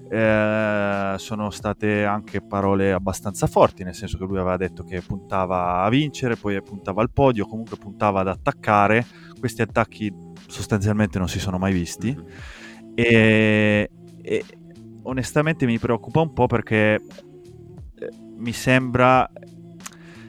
eh, 0.10 1.16
sono 1.18 1.50
state 1.50 2.04
anche 2.06 2.42
parole 2.42 2.92
abbastanza 2.92 3.48
forti, 3.48 3.84
nel 3.84 3.96
senso 3.96 4.18
che 4.18 4.26
lui 4.26 4.38
aveva 4.38 4.58
detto 4.58 4.84
che 4.84 5.02
puntava 5.02 5.84
a 5.84 5.90
vincere, 5.90 6.36
poi 6.36 6.62
puntava 6.62 7.02
al 7.02 7.12
podio, 7.12 7.46
comunque 7.46 7.78
puntava 7.78 8.22
ad 8.22 8.28
attaccare. 8.28 9.06
Questi 9.40 9.62
attacchi 9.62 10.14
sostanzialmente 10.48 11.18
non 11.18 11.28
si 11.28 11.40
sono 11.40 11.58
mai 11.58 11.74
visti. 11.74 12.16
Mm-hmm. 12.16 12.94
E, 12.96 13.90
e, 14.22 14.46
onestamente 15.04 15.66
mi 15.66 15.80
preoccupa 15.80 16.22
un 16.22 16.34
po' 16.34 16.48
perché 16.48 16.96
eh, 16.96 17.02
mi 18.38 18.54
sembra 18.54 19.30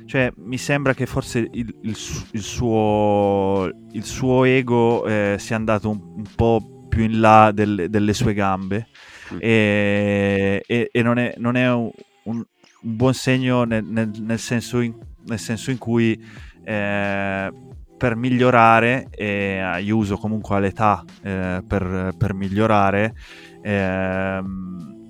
cioè, 0.07 0.33
mi 0.37 0.59
sembra 0.59 0.95
che 0.95 1.07
forse 1.07 1.41
il, 1.41 1.75
il, 1.83 1.97
il, 2.33 2.43
suo, 2.43 3.69
il 3.91 4.05
suo, 4.05 4.45
ego 4.45 5.05
eh, 5.07 5.37
sia 5.39 5.57
andato 5.57 5.91
un, 5.91 6.01
un, 6.17 6.25
po' 6.37 6.87
più 6.89 7.03
in 7.05 7.19
là 7.21 7.51
del, 7.53 7.87
delle 7.89 8.13
sue 8.13 8.33
gambe 8.35 8.87
mm. 9.33 9.39
e, 9.41 10.63
e, 10.67 10.89
e, 10.93 11.03
non 11.03 11.19
è, 11.19 11.35
non 11.39 11.57
è 11.57 11.73
un, 11.73 11.91
un, 12.25 12.45
buon 12.81 13.15
segno 13.15 13.65
nel, 13.65 13.85
nel, 13.85 14.11
nel, 14.21 14.39
senso, 14.39 14.81
in, 14.81 14.95
nel 15.27 15.39
senso, 15.39 15.71
in, 15.71 15.79
cui 15.79 16.23
eh, 16.65 17.53
per 17.97 18.17
migliorare, 18.17 19.09
e 19.11 19.59
Ayuso 19.59 20.17
comunque 20.17 20.57
all'età 20.57 21.03
eh, 21.23 21.63
per, 21.67 22.15
per, 22.19 22.35
migliorare, 22.35 23.15
ehm, 23.63 25.09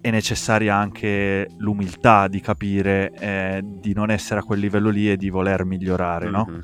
è 0.00 0.10
necessaria 0.10 0.76
anche 0.76 1.48
l'umiltà 1.56 2.28
di 2.28 2.40
capire 2.40 3.10
eh, 3.18 3.62
di 3.64 3.94
non 3.94 4.10
essere 4.10 4.40
a 4.40 4.42
quel 4.42 4.60
livello 4.60 4.90
lì 4.90 5.10
e 5.10 5.16
di 5.16 5.30
voler 5.30 5.64
migliorare, 5.64 6.26
mm-hmm. 6.26 6.34
no? 6.34 6.62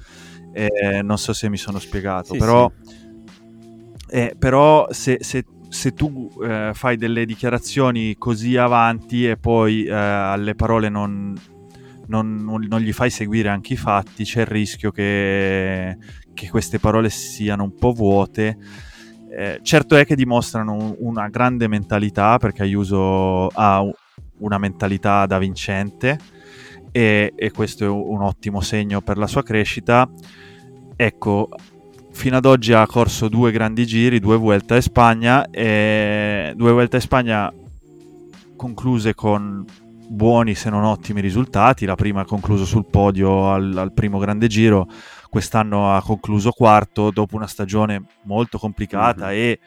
Eh, 0.53 1.01
non 1.03 1.16
so 1.16 1.33
se 1.33 1.49
mi 1.49 1.57
sono 1.57 1.79
spiegato, 1.79 2.35
sì, 2.35 2.38
però, 2.38 2.70
sì. 2.83 2.99
Eh, 4.11 4.35
però 4.38 4.88
se, 4.90 5.18
se, 5.20 5.44
se, 5.71 5.95
tu 5.95 6.31
eh, 6.43 6.73
fai 6.75 6.97
delle 6.97 7.25
dichiarazioni 7.25 8.17
così 8.19 8.57
avanti 8.57 9.27
e 9.27 9.37
poi 9.37 9.85
eh, 9.85 9.93
alle 9.93 10.55
parole 10.55 10.89
non, 10.89 11.35
non, 12.09 12.45
non, 12.45 12.81
gli 12.81 12.93
fai 12.93 13.09
seguire 13.09 13.49
anche 13.49 13.73
i 13.73 13.77
fatti, 13.77 14.25
c'è 14.25 14.41
il 14.41 14.47
rischio 14.47 14.91
che, 14.91 15.97
che 16.35 16.51
queste 16.51 16.79
parole 16.79 17.09
siano 17.09 17.65
un 17.65 17.75
po' 17.75 17.93
vuote 17.93 18.59
eh, 19.31 19.61
certo 19.63 19.95
è 19.95 20.05
che 20.05 20.17
dimostrano 20.17 20.97
una 20.99 21.29
grande 21.29 21.69
mentalità 21.69 22.39
perché 22.39 22.63
Ayuso 22.63 23.47
ha 23.47 23.81
una 24.39 24.59
mentalità 24.59 25.25
da 25.27 25.39
vincente 25.39 26.19
e, 26.91 27.33
e 27.37 27.51
questo 27.53 27.85
è 27.85 27.89
un 27.89 28.23
ottimo 28.23 28.61
segno 28.61 29.01
per 29.01 29.19
la 29.19 29.29
sua 29.29 29.45
crescita. 29.45 30.11
Ecco, 30.97 31.49
fino 32.12 32.37
ad 32.37 32.44
oggi 32.44 32.73
ha 32.73 32.87
corso 32.87 33.29
due 33.29 33.51
grandi 33.51 33.87
giri, 33.87 34.18
due 34.20 34.37
Vuelta 34.37 34.77
a 34.77 34.81
Spagna, 34.81 35.49
e 35.51 36.53
due 36.57 36.73
Vuelta 36.73 36.96
a 36.96 37.01
Spagna 37.01 37.53
concluse 38.57 39.14
con 39.14 39.64
buoni 40.09 40.55
se 40.55 40.70
non 40.70 40.85
ottimi 40.85 41.20
risultati. 41.20 41.87
La 41.87 41.94
prima 41.94 42.23
ha 42.23 42.25
concluso 42.25 42.64
sul 42.64 42.87
podio 42.87 43.51
al, 43.51 43.77
al 43.77 43.92
primo 43.92 44.18
grande 44.18 44.49
giro, 44.49 44.87
quest'anno 45.31 45.94
ha 45.94 46.03
concluso 46.03 46.51
quarto 46.51 47.11
dopo 47.11 47.37
una 47.37 47.46
stagione 47.46 48.05
molto 48.25 48.59
complicata 48.59 49.27
mm-hmm. 49.27 49.38
e 49.38 49.61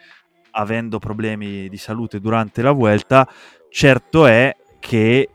avendo 0.51 0.99
problemi 0.99 1.69
di 1.69 1.77
salute 1.77 2.19
durante 2.19 2.61
la 2.61 2.71
Vuelta, 2.71 3.27
certo 3.69 4.27
è 4.27 4.55
che 4.79 5.29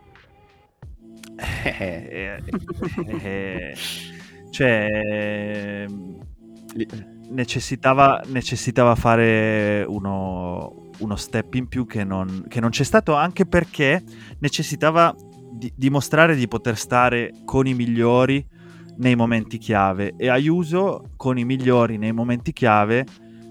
eh, 1.65 2.43
eh, 3.23 3.75
cioè 4.51 5.87
necessitava, 7.31 8.23
necessitava 8.27 8.95
fare 8.95 9.85
uno, 9.87 10.91
uno, 10.99 11.17
step 11.17 11.55
in 11.55 11.69
più 11.69 11.87
che 11.87 12.05
non, 12.05 12.45
che 12.49 12.61
non, 12.61 12.71
c'è 12.71 12.85
stato 12.85 13.15
anche 13.15 13.47
perché 13.47 14.03
necessitava 14.39 15.15
di, 15.53 15.73
dimostrare 15.75 16.37
di 16.37 16.49
poter 16.49 16.77
stare 16.77 17.33
con 17.45 17.67
i 17.67 17.75
migliori 17.75 18.47
nei 18.99 19.15
momenti 19.15 19.59
chiave 19.59 20.15
e 20.17 20.29
Ayuso 20.29 21.13
con 21.17 21.39
i 21.39 21.45
migliori 21.45 21.99
nei 21.99 22.13
momenti 22.13 22.53
chiave 22.53 23.07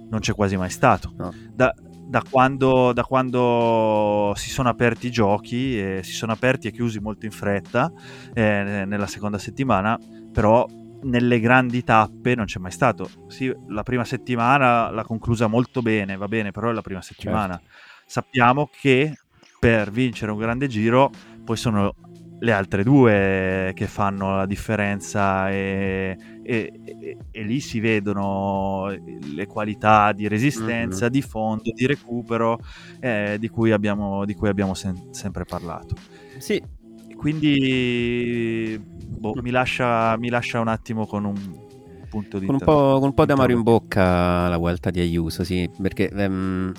non 0.10 0.20
c'è 0.20 0.34
quasi 0.34 0.56
mai 0.58 0.70
stato. 0.70 1.14
No. 1.18 1.34
Da, 1.54 1.74
da, 1.82 2.22
quando, 2.30 2.94
da, 2.94 3.04
quando, 3.04 4.34
si 4.36 4.50
sono 4.50 4.70
aperti 4.70 5.08
i 5.08 5.12
giochi, 5.12 5.80
eh, 5.80 6.02
si 6.04 6.14
sono 6.14 6.32
aperti 6.32 6.68
e 6.68 6.72
chiusi 6.72 7.00
molto 7.00 7.26
in 7.26 7.32
fretta 7.32 7.92
eh, 8.34 8.86
nella 8.86 9.08
seconda 9.08 9.38
settimana, 9.38 10.00
però 10.32 10.66
nelle 11.04 11.40
grandi 11.40 11.84
tappe 11.84 12.36
non 12.36 12.46
c'è 12.46 12.60
mai 12.60 12.72
stato. 12.72 13.10
Sì, 13.28 13.54
la 13.68 13.84
prima 13.84 14.04
settimana 14.04 14.90
l'ha 14.90 15.04
conclusa 15.04 15.48
molto 15.48 15.82
bene, 15.82 16.18
va 16.18 16.28
bene, 16.28 16.52
però 16.52 16.70
è 16.70 16.74
la 16.74 16.82
prima 16.82 17.02
settimana. 17.02 17.58
Certo. 17.58 17.72
Sappiamo 18.06 18.70
che 18.72 19.18
per 19.60 19.92
vincere 19.92 20.32
un 20.32 20.38
grande 20.38 20.68
giro 20.68 21.12
poi 21.44 21.58
sono 21.58 21.94
le 22.40 22.52
altre 22.52 22.84
due 22.84 23.72
che 23.74 23.88
fanno 23.88 24.36
la 24.36 24.46
differenza 24.46 25.50
e, 25.50 26.16
e, 26.44 26.82
e, 26.86 27.18
e 27.32 27.44
lì 27.44 27.60
si 27.60 27.80
vedono 27.80 28.88
le 28.90 29.46
qualità 29.48 30.12
di 30.12 30.28
resistenza, 30.28 31.06
mm-hmm. 31.06 31.12
di 31.12 31.22
fondo, 31.22 31.72
di 31.74 31.88
recupero 31.88 32.60
eh, 33.00 33.38
di 33.40 33.50
cui 33.50 33.72
abbiamo, 33.72 34.24
di 34.26 34.36
cui 34.36 34.50
abbiamo 34.50 34.74
sen- 34.74 35.14
sempre 35.14 35.46
parlato. 35.46 35.96
Sì. 36.38 36.62
Quindi 37.18 38.80
boh, 38.80 39.34
mi, 39.42 39.50
lascia, 39.50 40.16
mi 40.18 40.30
lascia 40.30 40.60
un 40.60 40.68
attimo 40.68 41.06
con 41.06 41.26
un 41.26 41.36
punto 42.10 42.40
di 42.40 42.46
con 42.46 42.56
un 42.56 42.62
po', 42.62 43.00
con 43.00 43.10
un 43.10 43.14
po' 43.14 43.26
d'amaro 43.26 43.52
in 43.52 43.64
bocca 43.64 44.48
la 44.48 44.58
vuelta 44.58 44.90
di 44.90 45.00
Ayuso, 45.00 45.44
sì, 45.44 45.70
perché... 45.82 46.10
Um 46.14 46.74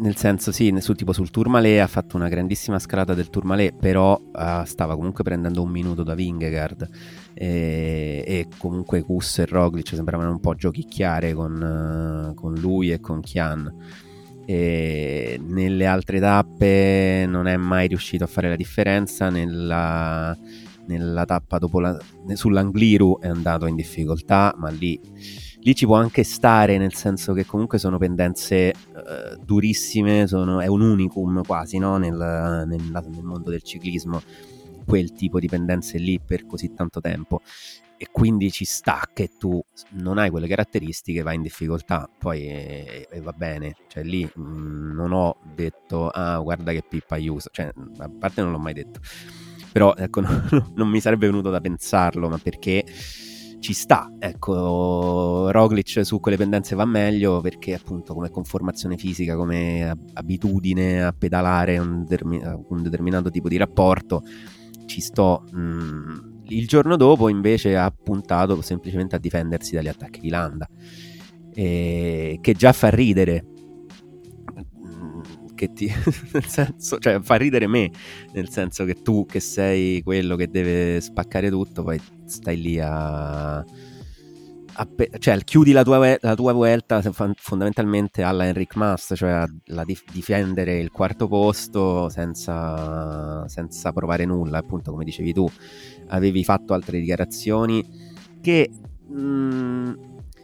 nel 0.00 0.16
senso, 0.16 0.50
sì, 0.50 0.74
sul, 0.78 0.96
tipo 0.96 1.12
sul 1.12 1.30
Tourmalet 1.30 1.80
ha 1.80 1.86
fatto 1.86 2.16
una 2.16 2.28
grandissima 2.28 2.78
scalata 2.78 3.12
del 3.12 3.28
Tourmalet, 3.28 3.74
però 3.76 4.18
uh, 4.18 4.64
stava 4.64 4.94
comunque 4.94 5.22
prendendo 5.24 5.62
un 5.62 5.70
minuto 5.70 6.02
da 6.02 6.14
Vingegaard. 6.14 6.88
E, 7.34 8.24
e 8.26 8.48
comunque 8.56 9.02
Kuss 9.02 9.40
e 9.40 9.46
Roglic 9.46 9.88
sembravano 9.88 10.30
un 10.30 10.40
po' 10.40 10.54
giochicchiare 10.54 11.34
con, 11.34 12.30
uh, 12.30 12.34
con 12.34 12.54
lui 12.54 12.92
e 12.92 13.00
con 13.00 13.20
Chian. 13.20 13.72
E 14.52 15.40
nelle 15.40 15.86
altre 15.86 16.18
tappe 16.18 17.24
non 17.24 17.46
è 17.46 17.56
mai 17.56 17.86
riuscito 17.86 18.24
a 18.24 18.26
fare 18.26 18.48
la 18.48 18.56
differenza. 18.56 19.30
Nella, 19.30 20.36
nella 20.86 21.24
tappa 21.24 21.58
dopo 21.58 21.78
la, 21.78 21.96
sull'Angliru 22.32 23.20
è 23.20 23.28
andato 23.28 23.66
in 23.66 23.76
difficoltà, 23.76 24.52
ma 24.58 24.68
lì 24.70 25.00
lì 25.62 25.74
ci 25.74 25.86
può 25.86 25.94
anche 25.96 26.24
stare, 26.24 26.78
nel 26.78 26.94
senso 26.94 27.32
che 27.32 27.46
comunque 27.46 27.78
sono 27.78 27.96
pendenze 27.96 28.72
uh, 28.92 29.40
durissime, 29.44 30.26
sono, 30.26 30.60
è 30.60 30.66
un 30.66 30.80
unicum 30.80 31.42
quasi 31.44 31.78
no? 31.78 31.96
nel, 31.98 32.16
nel, 32.16 32.80
nel, 32.90 33.22
mondo 33.22 33.50
del 33.50 33.62
ciclismo, 33.62 34.20
quel 34.84 35.12
tipo 35.12 35.38
di 35.38 35.46
pendenze 35.46 35.98
lì 35.98 36.18
per 36.18 36.44
così 36.44 36.72
tanto 36.74 37.00
tempo. 37.00 37.40
E 38.02 38.08
quindi 38.10 38.50
ci 38.50 38.64
sta 38.64 39.06
che 39.12 39.28
tu 39.38 39.62
non 39.90 40.16
hai 40.16 40.30
quelle 40.30 40.48
caratteristiche, 40.48 41.20
vai 41.20 41.34
in 41.34 41.42
difficoltà, 41.42 42.08
poi 42.18 42.46
e, 42.46 43.06
e 43.10 43.20
va 43.20 43.32
bene. 43.32 43.74
Cioè 43.88 44.02
lì 44.02 44.24
mh, 44.24 44.40
mm, 44.40 44.94
non 44.94 45.12
ho 45.12 45.36
detto, 45.54 46.08
ah 46.08 46.38
guarda 46.38 46.72
che 46.72 46.82
pippa 46.88 47.16
aiuto, 47.16 47.50
cioè 47.52 47.70
a 47.98 48.10
parte 48.18 48.40
non 48.40 48.52
l'ho 48.52 48.58
mai 48.58 48.72
detto. 48.72 49.00
Però 49.70 49.94
ecco, 49.94 50.22
no, 50.24 50.72
non 50.76 50.88
mi 50.88 50.98
sarebbe 50.98 51.26
venuto 51.26 51.50
da 51.50 51.60
pensarlo, 51.60 52.30
ma 52.30 52.38
perché 52.38 52.86
ci 53.60 53.74
sta. 53.74 54.10
Ecco, 54.18 55.50
Roglic 55.50 56.02
su 56.02 56.20
quelle 56.20 56.38
pendenze 56.38 56.74
va 56.74 56.86
meglio 56.86 57.42
perché 57.42 57.74
appunto 57.74 58.14
come 58.14 58.30
conformazione 58.30 58.96
fisica, 58.96 59.36
come 59.36 59.94
abitudine 60.14 61.04
a 61.04 61.12
pedalare 61.12 61.76
un, 61.76 62.06
dermi- 62.06 62.40
un 62.42 62.82
determinato 62.82 63.28
tipo 63.28 63.50
di 63.50 63.58
rapporto, 63.58 64.22
ci 64.86 65.02
sto. 65.02 65.44
Mm, 65.54 66.29
il 66.50 66.66
giorno 66.66 66.96
dopo 66.96 67.28
invece 67.28 67.76
ha 67.76 67.90
puntato 67.90 68.60
semplicemente 68.62 69.16
a 69.16 69.18
difendersi 69.18 69.74
dagli 69.74 69.88
attacchi 69.88 70.20
di 70.20 70.28
Landa, 70.28 70.68
e 71.54 72.38
che 72.40 72.52
già 72.54 72.72
fa 72.72 72.88
ridere. 72.88 73.46
Che 75.54 75.72
ti 75.74 75.92
nel 76.32 76.46
senso, 76.46 76.98
cioè 76.98 77.20
fa 77.20 77.34
ridere 77.34 77.66
me, 77.66 77.90
nel 78.32 78.48
senso 78.48 78.84
che 78.84 79.02
tu 79.02 79.26
che 79.26 79.40
sei 79.40 80.02
quello 80.02 80.36
che 80.36 80.48
deve 80.48 81.00
spaccare 81.00 81.50
tutto, 81.50 81.82
poi 81.82 82.00
stai 82.24 82.60
lì 82.60 82.80
a, 82.80 83.62
a 84.80 84.88
cioè 85.18 85.38
chiudi 85.44 85.72
la 85.72 85.82
tua, 85.82 86.16
la 86.18 86.34
tua 86.34 86.52
vuelta 86.54 87.02
fondamentalmente 87.36 88.22
alla 88.22 88.46
Enric 88.46 88.76
Mas, 88.76 89.12
cioè 89.14 89.30
a 89.30 89.84
dif- 89.84 90.10
difendere 90.10 90.78
il 90.78 90.90
quarto 90.90 91.28
posto 91.28 92.08
senza, 92.08 93.46
senza 93.46 93.92
provare 93.92 94.24
nulla, 94.24 94.56
appunto 94.58 94.90
come 94.90 95.04
dicevi 95.04 95.34
tu, 95.34 95.46
avevi 96.08 96.42
fatto 96.44 96.72
altre 96.72 96.98
dichiarazioni 96.98 97.84
che 98.40 98.70
mh, 99.08 99.20
mm, 99.20 99.92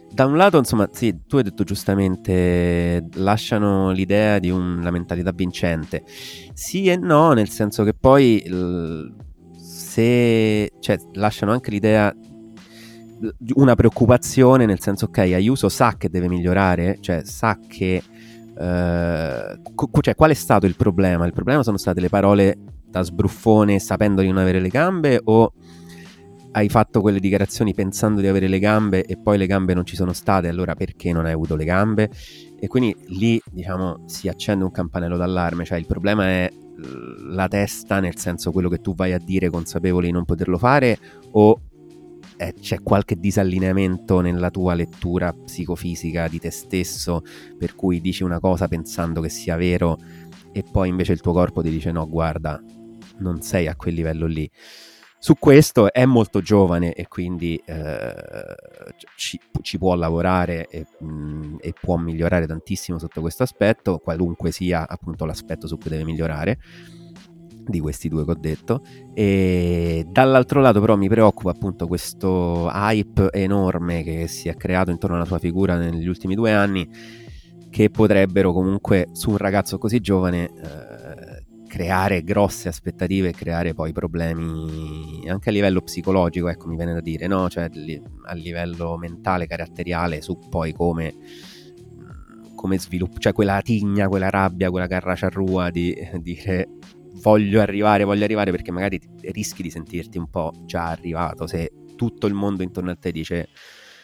da 0.09 0.25
un 0.25 0.37
lato, 0.37 0.57
insomma, 0.57 0.87
sì, 0.91 1.25
tu 1.27 1.37
hai 1.37 1.43
detto 1.43 1.63
giustamente, 1.63 3.07
lasciano 3.15 3.89
l'idea 3.91 4.37
di 4.39 4.51
una 4.51 4.91
mentalità 4.91 5.31
vincente. 5.31 6.03
Sì 6.53 6.87
e 6.89 6.95
no, 6.95 7.33
nel 7.33 7.49
senso 7.49 7.83
che 7.83 7.93
poi 7.93 8.41
se 9.59 10.71
cioè, 10.79 10.97
lasciano 11.13 11.51
anche 11.51 11.71
l'idea 11.71 12.13
una 13.55 13.75
preoccupazione, 13.75 14.65
nel 14.65 14.79
senso, 14.79 15.05
ok, 15.05 15.17
Ayuso 15.17 15.69
sa 15.69 15.95
che 15.97 16.09
deve 16.09 16.27
migliorare, 16.27 16.97
cioè 17.01 17.23
sa 17.23 17.57
che 17.67 18.01
eh, 18.59 19.59
co- 19.75 19.89
cioè, 20.01 20.15
qual 20.15 20.31
è 20.31 20.35
stato 20.35 20.65
il 20.65 20.75
problema? 20.75 21.25
Il 21.25 21.33
problema 21.33 21.63
sono 21.63 21.77
state 21.77 22.01
le 22.01 22.09
parole 22.09 22.57
da 22.89 23.03
sbruffone 23.03 23.79
sapendo 23.79 24.21
di 24.21 24.27
non 24.27 24.37
avere 24.37 24.59
le 24.59 24.69
gambe 24.69 25.19
o 25.23 25.51
hai 26.51 26.69
fatto 26.69 27.01
quelle 27.01 27.19
dichiarazioni 27.19 27.73
pensando 27.73 28.19
di 28.21 28.27
avere 28.27 28.47
le 28.47 28.57
gambe 28.57 29.03
e 29.03 29.17
poi 29.17 29.37
le 29.37 29.45
gambe 29.45 29.75
non 29.75 29.85
ci 29.85 29.95
sono 29.95 30.13
state, 30.13 30.47
allora 30.47 30.73
perché 30.73 31.11
non 31.11 31.25
hai 31.25 31.33
avuto 31.33 31.55
le 31.55 31.65
gambe? 31.65 32.09
E 32.59 32.67
quindi 32.67 32.95
lì, 33.09 33.39
diciamo, 33.51 34.03
si 34.07 34.27
accende 34.27 34.63
un 34.63 34.71
campanello 34.71 35.17
d'allarme, 35.17 35.65
cioè 35.65 35.77
il 35.77 35.85
problema 35.85 36.25
è 36.25 36.51
la 37.29 37.47
testa, 37.47 37.99
nel 37.99 38.17
senso 38.17 38.51
quello 38.51 38.69
che 38.69 38.79
tu 38.81 38.95
vai 38.95 39.13
a 39.13 39.19
dire 39.19 39.49
consapevole 39.49 40.07
di 40.07 40.11
non 40.11 40.25
poterlo 40.25 40.57
fare 40.57 40.97
o 41.31 41.59
eh, 42.37 42.53
c'è 42.53 42.81
qualche 42.81 43.15
disallineamento 43.15 44.21
nella 44.21 44.49
tua 44.49 44.73
lettura 44.73 45.33
psicofisica 45.33 46.27
di 46.27 46.39
te 46.39 46.51
stesso, 46.51 47.21
per 47.57 47.75
cui 47.75 47.99
dici 47.99 48.23
una 48.23 48.39
cosa 48.39 48.67
pensando 48.67 49.21
che 49.21 49.29
sia 49.29 49.55
vero 49.55 49.97
e 50.51 50.63
poi 50.63 50.89
invece 50.89 51.13
il 51.13 51.21
tuo 51.21 51.33
corpo 51.33 51.61
ti 51.61 51.69
dice 51.69 51.91
no, 51.91 52.07
guarda, 52.07 52.61
non 53.17 53.41
sei 53.41 53.67
a 53.67 53.75
quel 53.75 53.93
livello 53.93 54.25
lì. 54.25 54.49
Su 55.19 55.33
questo 55.39 55.91
è 55.91 56.05
molto 56.05 56.41
giovane 56.41 56.93
e 56.93 57.07
quindi 57.07 57.59
eh, 57.65 58.13
ci, 59.15 59.39
ci, 59.61 59.77
può 59.79 59.95
lavorare 59.95 60.67
e, 60.67 60.85
mh, 60.99 61.07
mm, 61.07 61.55
e, 61.59 61.73
può 61.73 61.97
migliorare 61.97 62.45
tantissimo 62.45 62.99
sotto 62.99 63.21
questo 63.21 63.41
aspetto, 63.41 63.97
qualunque 63.97 64.51
sia 64.51 64.87
appunto 64.87 65.25
l'aspetto 65.25 65.65
su 65.65 65.77
cui 65.77 65.89
deve 65.89 66.03
migliorare 66.03 66.59
di 67.67 67.79
questi 67.79 68.09
due 68.09 68.25
che 68.25 68.31
ho 68.31 68.37
detto. 68.39 68.81
E 69.13 70.05
dall'altro 70.09 70.61
lato 70.61 70.79
però 70.79 70.95
mi 70.95 71.07
preoccupa 71.07 71.51
appunto 71.51 71.87
questo 71.87 72.69
hype 72.71 73.31
enorme 73.31 74.03
che 74.03 74.27
si 74.27 74.49
è 74.49 74.55
creato 74.55 74.91
intorno 74.91 75.15
alla 75.15 75.25
sua 75.25 75.39
figura 75.39 75.75
negli 75.75 76.07
ultimi 76.07 76.35
due 76.35 76.53
anni 76.53 76.89
che 77.69 77.89
potrebbero 77.89 78.53
comunque 78.53 79.09
su 79.11 79.31
un 79.31 79.37
ragazzo 79.37 79.77
così 79.77 79.99
giovane 79.99 80.45
eh, 80.45 81.45
creare 81.67 82.23
grosse 82.23 82.69
aspettative 82.69 83.29
e 83.29 83.33
creare 83.33 83.73
poi 83.73 83.91
problemi 83.91 85.25
anche 85.27 85.49
a 85.49 85.51
livello 85.51 85.81
psicologico 85.81 86.47
ecco 86.47 86.67
mi 86.67 86.77
viene 86.77 86.93
da 86.93 87.01
dire 87.01 87.27
no? 87.27 87.49
Cioè 87.49 87.69
a 88.23 88.33
livello 88.33 88.97
mentale 88.97 89.47
caratteriale 89.47 90.21
su 90.21 90.39
poi 90.49 90.73
come 90.73 91.13
come 92.57 92.77
sviluppo, 92.79 93.19
cioè 93.19 93.31
quella 93.31 93.61
tigna, 93.61 94.09
quella 94.09 94.29
rabbia, 94.29 94.69
quella 94.69 94.87
carra 94.87 95.15
charrua 95.15 95.69
di 95.69 95.95
dire 96.19 96.67
voglio 97.21 97.61
arrivare, 97.61 98.03
voglio 98.03 98.23
arrivare 98.23 98.51
perché 98.51 98.71
magari 98.71 98.99
rischi 99.21 99.61
di 99.61 99.69
sentirti 99.69 100.17
un 100.17 100.29
po' 100.29 100.51
già 100.65 100.87
arrivato 100.87 101.47
se 101.47 101.71
tutto 101.95 102.27
il 102.27 102.33
mondo 102.33 102.63
intorno 102.63 102.91
a 102.91 102.95
te 102.95 103.11
dice 103.11 103.49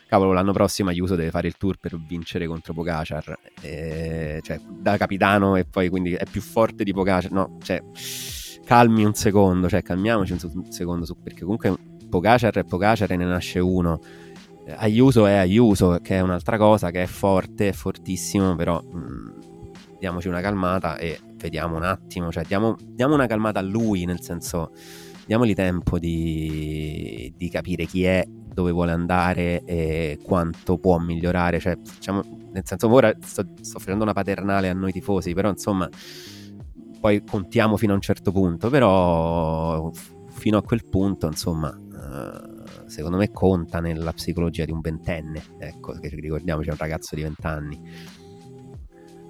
cavolo 0.08 0.34
l'anno 0.34 0.52
prossimo 0.52 0.90
Ayuso 0.90 1.16
deve 1.16 1.32
fare 1.32 1.48
il 1.48 1.56
tour 1.58 1.78
per 1.78 1.98
vincere 2.00 2.46
contro 2.46 2.74
Pogacar 2.74 3.38
e, 3.62 4.40
cioè 4.44 4.60
da 4.70 4.98
capitano 4.98 5.56
e 5.56 5.66
poi 5.66 5.90
quindi 5.90 6.14
è 6.14 6.26
più 6.30 6.42
forte 6.42 6.84
di 6.84 6.94
Pogacar 6.94 7.32
no 7.32 7.58
cioè 7.64 7.82
calmi 8.66 9.06
un 9.06 9.14
secondo 9.14 9.70
cioè 9.70 9.82
calmiamoci 9.82 10.34
un, 10.34 10.72
secondo 10.72 11.06
su, 11.06 11.20
perché 11.22 11.42
comunque 11.42 11.76
Pogacar 12.10 12.54
è 12.54 12.64
Pogacar 12.64 13.12
e 13.12 13.16
ne 13.16 13.26
nasce 13.26 13.58
uno. 13.58 14.00
Ayuso 14.76 15.26
è 15.26 15.34
Ayuso 15.34 15.98
che 16.02 16.18
è 16.18 16.20
un'altra 16.20 16.58
cosa 16.58 16.92
che 16.92 17.02
è 17.02 17.08
forte 17.08 17.70
è 17.70 17.74
fortissimo 17.74 18.56
però 18.56 18.80
mh, 18.82 19.98
diamoci 19.98 20.28
una 20.28 20.40
calmata 20.40 20.98
e 20.98 21.20
vediamo 21.44 21.76
un 21.76 21.84
attimo, 21.84 22.32
cioè 22.32 22.46
diamo, 22.46 22.78
diamo 22.82 23.14
una 23.14 23.28
calmata 23.28 23.60
a 23.60 23.62
lui, 23.62 24.06
nel 24.06 24.22
senso 24.22 24.72
diamogli 25.26 25.54
tempo 25.54 26.00
di, 26.00 27.34
di, 27.36 27.50
capire 27.50 27.86
chi 27.86 28.06
è, 28.06 28.26
dove 28.28 28.72
vuole 28.72 28.92
andare 28.92 29.64
e 29.66 30.20
quanto 30.24 30.78
può 30.78 30.98
migliorare, 31.00 31.60
cioè 31.60 31.78
facciamo, 31.84 32.22
nel 32.52 32.64
senso 32.66 32.92
ora 32.92 33.14
sto, 33.22 33.46
sto 33.62 33.80
facendo 33.80 34.04
una 34.04 34.14
paternale 34.14 34.70
a 34.70 34.74
noi 34.74 34.94
tifosi, 34.94 35.34
però 35.34 35.50
insomma 35.50 35.88
poi 37.00 37.22
contiamo 37.24 37.76
fino 37.76 37.92
a 37.92 37.96
un 37.96 38.02
certo 38.02 38.32
punto, 38.32 38.70
però 38.70 39.92
fino 40.30 40.58
a 40.58 40.64
quel 40.64 40.88
punto 40.90 41.28
insomma... 41.28 41.70
Uh, 41.70 42.52
secondo 42.86 43.18
me 43.18 43.32
conta 43.32 43.80
nella 43.80 44.12
psicologia 44.14 44.66
di 44.66 44.72
un 44.72 44.80
ventenne, 44.80 45.42
ecco, 45.58 45.96
ricordiamoci 46.00 46.70
è 46.70 46.72
un 46.72 46.78
ragazzo 46.78 47.16
di 47.16 47.24
vent'anni. 47.24 47.82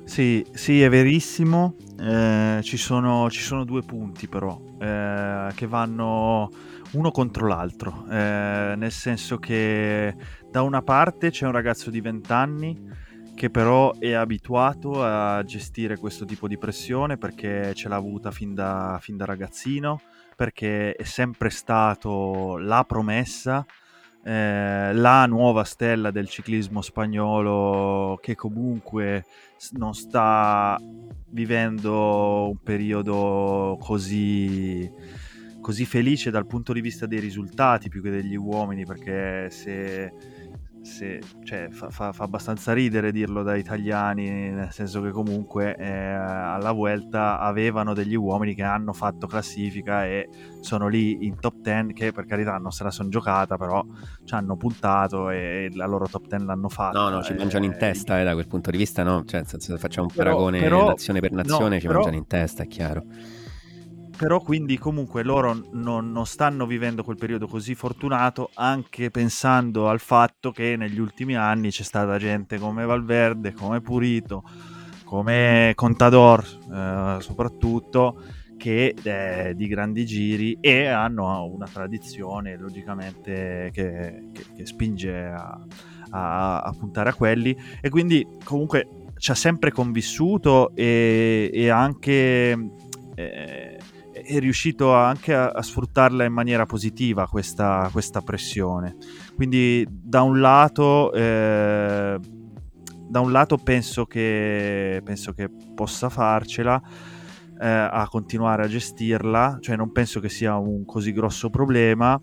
Sì, 0.06 0.46
sì, 0.52 0.82
è 0.82 0.90
verissimo. 0.90 1.76
Eh, 2.00 2.60
ci, 2.64 2.78
sono, 2.78 3.30
ci, 3.30 3.42
sono, 3.42 3.64
due 3.64 3.82
punti 3.82 4.28
però 4.28 4.60
eh, 4.80 5.52
che 5.56 5.68
vanno 5.68 6.50
uno 6.92 7.12
contro 7.12 7.48
l'altro, 7.48 8.06
eh, 8.10 8.74
nel 8.76 8.92
senso 8.92 9.38
che 9.38 10.14
da 10.50 10.62
una 10.62 10.82
parte 10.82 11.32
c'è 11.32 11.46
un 11.46 11.54
ragazzo 11.54 11.90
di 11.90 12.02
20 12.02 12.32
anni 12.32 12.92
che 13.36 13.50
però 13.50 13.94
è 13.98 14.12
abituato 14.12 15.04
a 15.04 15.44
gestire 15.44 15.98
questo 15.98 16.26
tipo 16.26 16.48
di 16.48 16.58
pressione 16.58 17.18
perché 17.18 17.74
ce 17.74 17.88
l'ha 17.90 17.96
avuta 17.96 18.30
fin 18.32 18.54
da, 18.54 19.00
fin 19.02 19.18
da 19.18 19.26
ragazzino, 19.26 20.02
perché 20.36 20.94
è 20.94 21.04
sempre 21.04 21.50
stato 21.50 22.58
la 22.58 22.84
promessa 22.84 23.66
eh, 24.24 24.94
la 24.94 25.26
nuova 25.26 25.66
stella 25.66 26.10
del 26.10 26.30
ciclismo 26.30 26.82
spagnolo 26.82 28.18
che 28.22 28.36
comunque 28.36 29.26
non 29.72 29.94
sta 29.94 30.80
vivendo 31.30 32.50
un 32.50 32.58
periodo 32.64 33.78
così, 33.82 34.90
così 35.60 35.86
felice 35.86 36.32
dal 36.32 36.46
punto 36.46 36.72
di 36.72 36.82
vista 36.82 37.06
dei 37.06 37.20
risultati 37.20 37.90
più 37.90 38.02
che 38.02 38.12
degli 38.12 38.36
uomini 38.36 38.86
perché 38.86 39.50
se 39.50 40.14
se, 40.84 41.22
cioè, 41.44 41.70
fa, 41.72 41.90
fa, 41.90 42.12
fa, 42.12 42.24
abbastanza 42.24 42.74
ridere 42.74 43.12
dirlo 43.12 43.42
da 43.42 43.56
italiani, 43.56 44.52
nel 44.52 44.72
senso 44.72 45.02
che 45.02 45.12
comunque 45.12 45.76
eh, 45.78 45.88
alla 45.90 46.72
Vuelta 46.72 47.40
avevano 47.40 47.94
degli 47.94 48.16
uomini 48.16 48.54
che 48.54 48.64
hanno 48.64 48.92
fatto 48.92 49.26
classifica 49.26 50.06
e 50.06 50.28
sono 50.60 50.88
lì 50.88 51.26
in 51.26 51.40
top 51.40 51.56
10 51.56 51.94
che 51.94 52.12
per 52.12 52.26
carità 52.26 52.58
non 52.58 52.72
se 52.72 52.84
la 52.84 52.92
sono 52.92 53.10
giocata, 53.10 53.58
però 53.58 53.84
ci 54.26 54.34
hanno 54.34 54.58
puntato 54.58 55.30
e 55.30 55.70
la 55.74 55.86
loro 55.86 56.08
top 56.08 56.28
10 56.28 56.46
l'hanno 56.46 56.70
fatta. 56.70 57.00
No, 57.00 57.10
no, 57.10 57.24
ci 57.24 57.34
mangiano 57.34 57.66
in 57.66 57.78
testa 57.78 58.20
eh, 58.20 58.24
da 58.24 58.34
quel 58.34 58.48
punto 58.48 58.70
di 58.70 58.78
vista, 58.78 59.04
no? 59.04 59.24
Cioè, 59.26 59.44
se 59.46 59.78
facciamo 59.78 60.08
un 60.08 60.14
paragone 60.14 60.60
però, 60.60 60.88
nazione 60.88 61.22
per 61.22 61.32
nazione, 61.32 61.76
no, 61.76 61.80
ci 61.80 61.88
però, 61.88 62.00
mangiano 62.00 62.18
in 62.18 62.28
testa, 62.28 62.64
è 62.64 62.68
chiaro 62.68 63.06
però 64.16 64.40
quindi 64.40 64.78
comunque 64.78 65.24
loro 65.24 65.54
non, 65.72 66.12
non, 66.12 66.26
stanno 66.26 66.66
vivendo 66.66 67.04
quel 67.04 67.18
periodo 67.18 67.48
così 67.48 67.76
fortunato 67.76 68.50
anche 68.54 69.10
pensando 69.10 69.90
al 69.90 70.00
fatto 70.00 70.52
che 70.52 70.76
negli 70.78 71.00
ultimi 71.00 71.36
anni 71.36 71.70
c'è 71.70 71.84
stata 71.84 72.18
gente 72.18 72.58
come 72.58 72.86
Valverde, 72.86 73.54
come 73.54 73.82
Purito, 73.82 74.44
come 75.04 75.74
Contador 75.76 76.46
eh, 76.72 77.18
soprattutto 77.20 78.22
che 78.64 78.96
eh, 79.04 79.54
di 79.56 79.68
grandi 79.68 80.06
giri 80.06 80.58
e 80.62 80.88
hanno 80.88 81.46
una 81.46 81.68
tradizione 81.68 82.56
logicamente 82.56 83.72
che, 83.74 84.30
che, 84.32 84.46
che 84.56 84.66
spinge 84.66 85.26
a, 85.26 85.60
a, 86.12 86.62
a, 86.62 86.76
puntare 86.78 87.10
a 87.10 87.14
quelli. 87.14 87.54
E 87.82 87.90
quindi 87.90 88.26
comunque 88.44 88.88
ci 89.18 89.32
ha 89.32 89.36
sempre 89.36 89.72
convissuto 89.72 90.72
e, 90.76 91.50
e 91.54 91.70
anche 91.70 92.58
eh, 93.16 93.73
è 94.24 94.40
riuscito 94.40 94.94
anche 94.94 95.34
a, 95.34 95.50
a, 95.50 95.62
sfruttarla 95.62 96.24
in 96.24 96.34
maniera 96.34 96.66
positiva 96.66 97.28
questa, 97.28 97.90
questa 97.92 98.22
pressione. 98.22 98.96
Quindi 99.36 99.86
da 99.90 100.22
un 100.22 100.40
lato, 100.40 101.12
eh, 101.14 102.20
da 103.08 103.20
un 103.20 103.32
lato 103.32 103.58
penso, 103.58 104.06
che, 104.06 105.02
penso 105.04 105.34
che 105.34 105.50
possa 105.76 106.10
farcela 106.10 106.82
eh, 107.60 107.68
a 107.68 108.08
continuare 108.10 108.64
a 108.64 108.68
gestirla, 108.68 109.58
cioè 109.60 109.76
non 109.76 109.92
penso 109.92 110.20
che 110.20 110.30
sia 110.30 110.58
un 110.58 110.86
così 110.86 111.12
grosso 111.12 111.50
problema. 111.50 112.20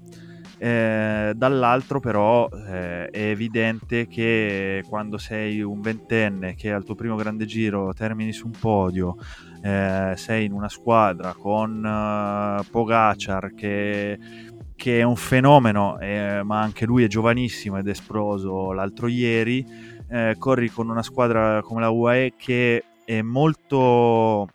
Eh, 0.63 1.33
dall'altro 1.35 2.01
però 2.01 2.47
eh, 2.51 3.07
è 3.07 3.31
evidente 3.31 4.07
che 4.07 4.85
quando 4.87 5.17
sei 5.17 5.63
un 5.63 5.81
ventenne 5.81 6.55
che 6.55 6.71
al 6.71 6.85
tuo 6.85 6.95
primo 6.95 7.17
grande 7.17 7.47
giro 7.47 7.95
termini 7.95 8.31
su 8.31 8.45
un 8.45 8.53
podio 8.61 9.17
eh, 9.63 10.13
sei 10.17 10.45
in 10.45 10.53
una 10.53 10.69
squadra 10.69 11.33
con 11.33 11.83
uh, 11.83 12.63
Pogacar 12.71 13.55
che, 13.55 14.19
che, 14.77 14.99
è 14.99 15.03
un 15.03 15.17
fenomeno, 15.17 15.99
eh, 15.99 16.43
ma 16.45 16.61
anche 16.61 16.85
lui 16.85 17.05
è 17.05 17.09
giovanissimo 17.09 17.79
ed 17.79 17.87
è 17.87 17.93
esploso 17.93 18.73
l'altro 18.73 19.07
ieri, 19.07 19.65
eh, 20.11 20.37
corri 20.39 20.69
con 20.69 20.91
una 20.91 21.03
squadra 21.03 21.63
come 21.63 21.81
la 21.81 21.89
UAE 21.89 22.35
che 22.37 22.85
è 23.03 23.23
molto 23.23 24.47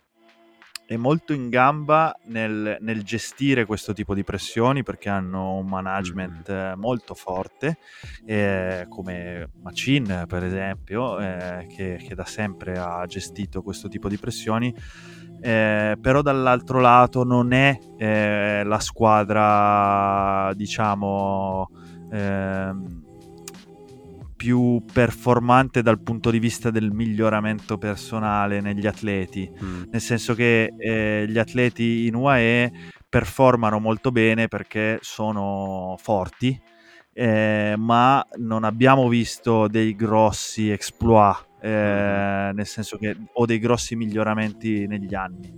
è 0.86 0.96
molto 0.96 1.32
in 1.32 1.48
gamba 1.48 2.16
nel, 2.26 2.78
nel, 2.80 3.02
gestire 3.02 3.64
questo 3.64 3.92
tipo 3.92 4.14
di 4.14 4.22
pressioni 4.22 4.84
perché 4.84 5.08
hanno 5.08 5.54
un 5.54 5.66
management 5.66 6.52
mm-hmm. 6.52 6.78
molto 6.78 7.14
forte, 7.14 7.78
eh, 8.24 8.86
come 8.88 9.50
Machin 9.62 10.24
per 10.28 10.44
esempio, 10.44 11.18
eh, 11.18 11.66
che, 11.68 11.96
che, 12.06 12.14
da 12.14 12.24
sempre 12.24 12.78
ha 12.78 13.04
gestito 13.06 13.62
questo 13.62 13.88
tipo 13.88 14.08
di 14.08 14.16
pressioni. 14.16 14.72
Eh, 15.38 15.98
però 16.00 16.22
dall'altro 16.22 16.80
lato 16.80 17.22
non 17.24 17.52
è 17.52 17.78
eh, 17.98 18.62
la 18.64 18.80
squadra, 18.80 20.52
diciamo, 20.54 21.68
ehm, 22.10 23.05
più 24.36 24.84
performante 24.92 25.82
dal 25.82 26.00
punto 26.00 26.30
di 26.30 26.38
vista 26.38 26.70
del 26.70 26.92
miglioramento 26.92 27.78
personale 27.78 28.60
negli 28.60 28.86
atleti, 28.86 29.50
mm. 29.50 29.84
nel 29.90 30.00
senso 30.00 30.34
che 30.34 30.74
eh, 30.78 31.24
gli 31.26 31.38
atleti 31.38 32.06
in 32.06 32.14
UAE 32.14 32.72
performano 33.08 33.80
molto 33.80 34.12
bene 34.12 34.46
perché 34.46 34.98
sono 35.00 35.96
forti, 35.98 36.60
eh, 37.14 37.74
ma 37.78 38.24
non 38.36 38.64
abbiamo 38.64 39.08
visto 39.08 39.68
dei 39.68 39.94
grossi 39.96 40.68
exploit, 40.68 41.46
eh, 41.62 42.50
nel 42.52 42.66
senso 42.66 42.98
che 42.98 43.16
o 43.32 43.46
dei 43.46 43.58
grossi 43.58 43.96
miglioramenti 43.96 44.86
negli 44.86 45.14
anni. 45.14 45.54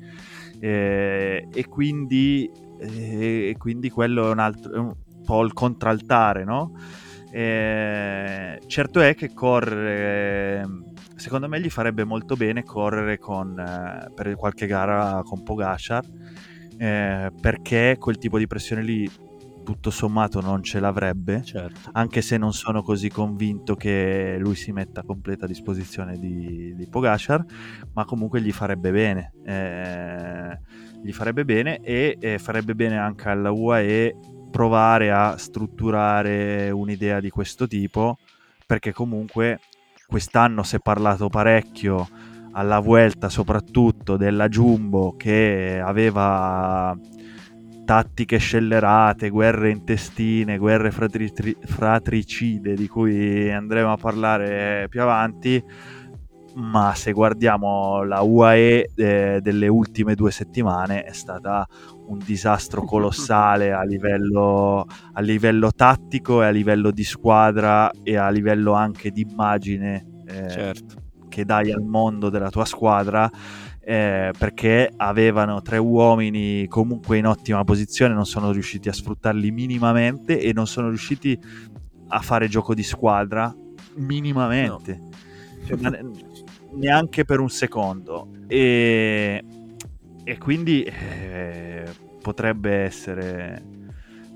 Eh, 0.61 1.49
e 1.53 1.67
quindi, 1.67 2.49
eh, 2.79 3.49
e 3.51 3.57
quindi 3.59 3.91
quello 3.91 4.29
è 4.29 4.31
un, 4.31 4.39
altro, 4.39 4.73
è 4.73 4.79
un 4.79 4.95
po' 5.25 5.43
il 5.43 5.53
contraltare, 5.53 6.45
no? 6.45 6.73
Eh, 7.31 8.61
certo 8.67 9.01
è 9.01 9.15
che 9.15 9.33
correre, 9.35 10.67
secondo 11.17 11.49
me 11.49 11.61
gli 11.61 11.69
farebbe 11.69 12.05
molto 12.05 12.37
bene 12.37 12.65
correre 12.65 13.19
con, 13.19 13.59
eh, 13.59 14.11
per 14.15 14.35
qualche 14.37 14.67
gara 14.67 15.23
con 15.25 15.43
Pogashar, 15.43 16.05
eh, 16.79 17.31
perché 17.41 17.97
quel 17.99 18.19
tipo 18.19 18.39
di 18.39 18.47
pressione 18.47 18.83
lì 18.83 19.11
tutto 19.65 19.91
sommato 19.91 20.41
non 20.41 20.63
ce 20.63 20.81
l'avrebbe, 20.81 21.43
certo. 21.45 21.91
anche 21.93 22.23
se 22.23 22.39
non 22.39 22.55
sono 22.55 22.83
così 22.83 23.11
convinto 23.11 23.75
che 23.75 24.37
lui 24.39 24.55
si 24.55 24.73
metta 24.73 25.01
a 25.01 25.05
completa 25.05 25.47
disposizione 25.47 26.19
di, 26.19 26.75
di 26.75 26.89
Pogashar, 26.89 27.45
ma 27.93 28.07
comunque 28.07 28.41
gli 28.41 28.51
farebbe 28.51 28.91
bene. 28.91 29.33
Eh, 29.45 30.59
gli 31.03 31.13
farebbe 31.13 31.45
bene 31.45 31.81
e 31.81 32.39
farebbe 32.39 32.75
bene 32.75 32.97
anche 32.97 33.29
alla 33.29 33.53
UAE 33.53 34.17
provare 34.51 35.11
a 35.11 35.37
strutturare 35.37 36.71
un'idea 36.71 37.21
di 37.21 37.31
questo 37.31 37.67
tipo, 37.67 38.19
perché 38.67 38.93
comunque 38.93 39.61
quest'anno 40.07 40.63
si 40.63 40.77
è 40.77 40.79
parlato 40.79 41.29
parecchio 41.29 42.09
alla 42.53 42.81
Vuelta 42.81 43.29
soprattutto 43.29 44.17
della 44.17 44.49
Jumbo 44.49 45.15
che 45.17 45.81
aveva 45.83 46.97
tattiche 47.85 48.37
scellerate, 48.37 49.31
guerre 49.31 49.71
intestine, 49.71 50.59
guerre 50.59 50.91
fratri- 50.91 51.57
fratricide 51.65 52.75
di 52.75 52.87
cui 52.87 53.51
andremo 53.51 53.93
a 53.93 53.97
parlare 53.97 54.89
più 54.91 55.01
avanti 55.01 55.63
ma 56.59 56.93
se 56.95 57.13
guardiamo 57.13 58.03
la 58.03 58.21
UAE 58.23 58.91
eh, 58.97 59.39
delle 59.41 59.69
ultime 59.69 60.17
due 60.17 60.33
settimane 60.33 61.05
è 61.05 61.13
stata 61.13 61.67
un 62.07 62.19
disastro 62.19 62.83
colossale 62.85 63.73
a 63.73 63.85
livello, 63.85 64.85
a 65.13 65.21
livello 65.21 65.71
tattico 65.71 66.43
e 66.43 66.47
a 66.47 66.51
livello 66.51 66.91
di 66.91 67.05
squadra 67.05 67.91
e 68.03 68.17
a 68.17 68.29
livello 68.31 68.73
anche 68.73 69.11
di 69.11 69.25
immagine 69.29 70.23
eh, 70.27 70.51
certo. 70.51 70.97
che 71.29 71.45
dai 71.45 71.71
al 71.71 71.83
mondo 71.83 72.29
della 72.29 72.51
tua 72.51 72.65
squadra 72.65 73.31
eh, 73.81 74.33
perché 74.37 74.93
avevano 74.97 75.63
tre 75.63 75.79
uomini 75.79 76.67
comunque 76.67 77.19
in 77.19 77.27
ottima 77.27 77.63
posizione 77.63 78.15
non 78.15 78.27
sono 78.27 78.51
riusciti 78.51 78.89
a 78.89 78.93
sfruttarli 78.93 79.51
minimamente 79.53 80.41
e 80.41 80.53
non 80.53 80.67
sono 80.67 80.89
riusciti 80.89 81.39
a 82.09 82.21
fare 82.21 82.49
gioco 82.49 82.75
di 82.75 82.83
squadra 82.83 83.55
minimamente 83.95 85.01
no. 85.01 85.79
cioè, 85.79 86.01
neanche 86.73 87.25
per 87.25 87.41
un 87.41 87.51
secondo. 87.51 88.29
E, 88.47 89.45
e 90.25 90.39
quindi 90.39 90.83
eh, 90.83 91.85
potrebbe 92.21 92.73
essere. 92.73 93.77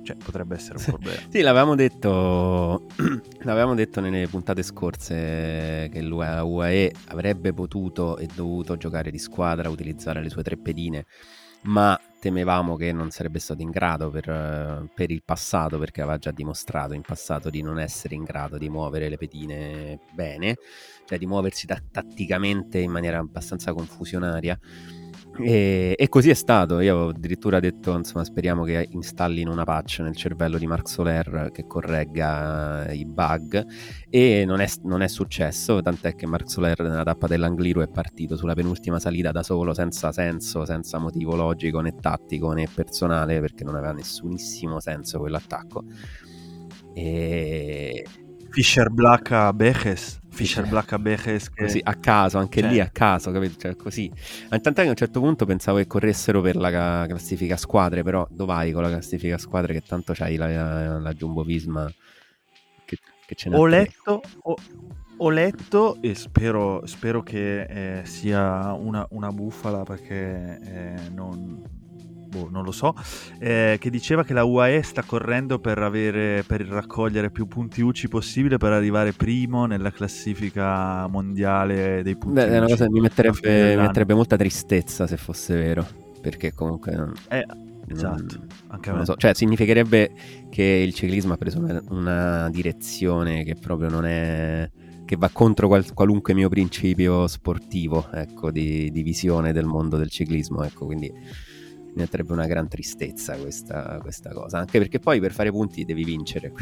Cioè, 0.05 0.17
potrebbe 0.17 0.57
essere 0.57 0.79
un 0.79 0.85
problema. 0.85 1.21
sì, 1.29 1.43
l'avevamo 1.43 1.77
detto, 1.77 2.87
l'avevamo 3.43 3.75
detto 3.75 4.01
nelle 4.01 4.27
puntate 4.27 4.65
scorse 4.65 5.89
che 5.93 6.03
l'UAE 6.03 6.93
avrebbe 7.07 7.53
potuto 7.53 8.19
e 8.19 8.27
dovuto 8.35 8.77
giocare 8.77 9.13
di 9.13 9.19
squadra, 9.19 9.69
utilizzare 9.69 10.21
le 10.21 10.29
sue 10.29 10.43
tre 10.43 10.57
pedine, 10.57 11.07
ma 11.63 11.99
temevamo 12.21 12.77
che 12.77 12.93
non 12.93 13.11
sarebbe 13.11 13.41
stato 13.41 13.63
in 13.63 13.71
grado 13.71 14.11
per, 14.11 14.89
per, 14.95 15.11
il 15.11 15.23
passato, 15.25 15.79
perché 15.79 16.03
aveva 16.03 16.19
già 16.19 16.31
dimostrato 16.31 16.95
in 16.95 17.03
passato 17.03 17.51
di 17.51 17.63
non 17.63 17.81
essere 17.81 18.15
in 18.15 18.23
grado 18.23 18.59
di 18.59 18.69
muovere 18.69 19.09
le 19.09 19.17
pedine 19.17 19.99
bene 20.13 20.57
cioè 21.05 21.19
di 21.19 21.27
muoversi 21.27 21.67
t- 21.67 21.83
tatticamente 21.91 22.79
in 22.79 22.91
maniera 22.91 23.19
abbastanza 23.19 23.73
confusionaria. 23.73 24.59
E, 25.41 25.95
e, 25.97 26.09
così 26.09 26.31
è 26.31 26.35
stato. 26.35 26.81
Io 26.81 26.97
ho 26.97 27.09
addirittura 27.09 27.59
detto: 27.59 27.97
insomma, 27.97 28.25
speriamo 28.25 28.65
che 28.65 28.87
installino 28.91 29.51
una 29.51 29.65
patch 29.65 30.01
nel 30.01 30.15
cervello 30.15 30.59
di 30.59 30.67
Mark 30.67 30.89
Soler 30.89 31.51
che 31.53 31.67
corregga 31.67 32.93
i 32.93 33.07
bug. 33.07 33.65
E 34.11 34.45
non 34.47 34.61
è, 34.61 34.69
non 34.83 35.03
è 35.03 35.09
successo. 35.09 35.81
Tant'è 35.81 36.15
che 36.15 36.27
Mark 36.27 36.51
Soler 36.51 36.81
nella 36.83 37.03
tappa 37.03 37.27
dell'Angliru 37.27 37.81
è 37.81 37.89
partito 37.89 38.37
sulla 38.37 38.55
penultima 38.55 38.99
salita 38.99 39.31
da 39.31 39.43
solo, 39.43 39.73
senza 39.73 40.13
senso, 40.13 40.65
senza 40.65 40.99
motivo 40.99 41.35
logico 41.35 41.81
né 41.81 41.95
tattico 41.95 42.53
né 42.53 42.69
personale, 42.73 43.41
perché 43.41 43.65
non 43.65 43.75
aveva 43.75 43.93
nessunissimo 43.93 44.81
senso 44.81 45.19
quell'attacco. 45.19 45.85
E 46.95 48.05
Fisher 48.51 48.91
Black 48.91 49.33
a 49.33 49.53
Bejes. 49.53 50.22
Fisher 50.33 50.67
Black 50.67 50.93
a 50.93 50.99
Bejes. 50.99 51.51
Che... 51.51 51.65
Così, 51.65 51.81
a 51.83 51.95
caso, 51.95 52.39
anche 52.39 52.61
cioè... 52.61 52.71
lì 52.71 52.81
a 52.81 52.89
caso, 52.89 53.31
capito? 53.31 53.59
Cioè, 53.59 53.77
così. 53.77 54.11
Tant'è 54.49 54.73
che 54.73 54.87
a 54.87 54.91
un 54.91 54.97
certo 54.97 55.21
punto 55.21 55.45
pensavo 55.45 55.79
che 55.79 55.87
corressero 55.87 56.41
per 56.41 56.57
la 56.57 57.05
classifica 57.07 57.57
squadre, 57.57 58.03
però 58.03 58.27
dove 58.31 58.53
vai 58.53 58.73
con 58.73 58.83
la 58.83 58.89
classifica 58.89 59.39
squadre 59.39 59.75
che 59.75 59.83
tanto 59.83 60.13
c'hai 60.15 60.37
la, 60.37 60.99
la 60.99 61.13
Jumbo 61.13 61.43
Visma 61.43 61.93
che, 62.85 62.99
che 63.27 63.35
ce 63.35 63.49
n'è. 63.51 63.57
Ho 63.57 63.67
letto... 63.67 64.21
Ho, 64.43 64.57
ho 65.19 65.31
letto 65.31 65.99
e 66.01 66.17
spero, 66.17 66.85
spero 66.87 67.23
che 67.23 68.01
eh, 68.01 68.05
sia 68.05 68.73
una, 68.73 69.07
una, 69.11 69.31
bufala 69.31 69.85
perché 69.85 70.59
eh, 70.61 71.09
non, 71.11 71.63
boh, 72.33 72.49
non 72.51 72.65
lo 72.65 72.73
so, 72.73 72.95
eh, 73.39 73.77
che 73.79 73.91
diceva 73.91 74.25
che 74.25 74.33
la 74.33 74.45
UAE 74.45 74.83
sta 74.83 75.03
correndo 75.03 75.59
per, 75.59 75.79
avere, 75.79 76.43
per 76.47 76.63
raccogliere 76.63 77.31
più 77.31 77.47
punti 77.47 77.83
UCI 77.83 78.09
possibile 78.09 78.57
per 78.57 78.73
arrivare 78.73 79.13
primo 79.13 79.67
nella 79.67 79.91
classifica 79.91 81.07
mondiale 81.09 82.03
dei 82.03 82.17
punti 82.17 82.37
Beh, 82.37 82.45
UCI. 82.45 82.55
È 82.55 82.57
una 82.57 82.67
cosa 82.69 82.85
che 82.87 82.91
mi 82.91 83.01
metterebbe, 83.01 83.77
mi 83.77 83.83
metterebbe 83.83 84.15
molta 84.15 84.37
tristezza 84.37 85.07
se 85.07 85.19
fosse 85.19 85.55
vero, 85.55 85.87
perché 86.23 86.55
comunque... 86.55 87.13
Eh, 87.29 87.47
esatto, 87.89 88.47
anche 88.69 88.89
non 88.89 89.01
lo 89.01 89.05
so. 89.05 89.17
Cioè, 89.17 89.35
significherebbe 89.35 90.13
che 90.49 90.63
il 90.63 90.95
ciclismo 90.95 91.35
ha 91.35 91.37
preso 91.37 91.59
una, 91.59 91.83
una 91.91 92.51
direzione 92.51 93.45
che 93.45 93.57
proprio 93.57 93.91
non 93.91 94.07
è 94.07 94.71
che 95.05 95.17
va 95.19 95.29
contro 95.31 95.67
qual- 95.67 95.93
qualunque 95.93 96.33
mio 96.33 96.49
principio 96.49 97.27
sportivo, 97.27 98.09
ecco, 98.15 98.51
di, 98.51 98.91
di, 98.91 99.03
visione 99.03 99.53
del 99.53 99.67
mondo 99.67 99.99
del 99.99 100.09
ciclismo, 100.09 100.63
ecco, 100.63 100.87
quindi 100.87 101.13
mi 101.95 102.01
metterebbe 102.01 102.33
una 102.33 102.47
gran 102.47 102.69
tristezza 102.69 103.37
questa, 103.37 103.99
questa, 104.01 104.31
cosa, 104.33 104.59
anche 104.59 104.79
perché 104.79 104.99
poi 104.99 105.21
per 105.21 105.33
fare 105.33 105.51
punti 105.51 105.85
devi 105.85 106.05
vincere, 106.05 106.53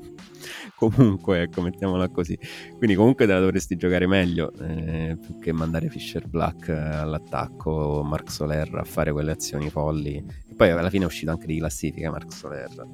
comunque, 0.76 1.42
ecco, 1.42 1.60
mettiamola 1.60 2.08
così. 2.08 2.38
Quindi 2.78 2.96
comunque 2.96 3.26
te 3.26 3.32
la 3.32 3.40
dovresti 3.40 3.76
giocare 3.76 4.06
meglio, 4.06 4.52
eh, 4.54 5.18
più 5.20 5.38
che 5.38 5.52
mandare 5.52 5.90
Fisher 5.90 6.26
Black 6.26 6.70
all'attacco, 6.70 8.02
Mark 8.02 8.30
Soler 8.30 8.74
a 8.74 8.84
fare 8.84 9.12
quelle 9.12 9.32
azioni 9.32 9.68
folli. 9.68 10.16
E 10.48 10.54
poi 10.54 10.70
alla 10.70 10.90
fine 10.90 11.04
è 11.04 11.06
uscito 11.06 11.30
anche 11.30 11.46
di 11.46 11.58
classifica 11.58 12.10
Mark 12.10 12.32
Soler. 12.32 12.88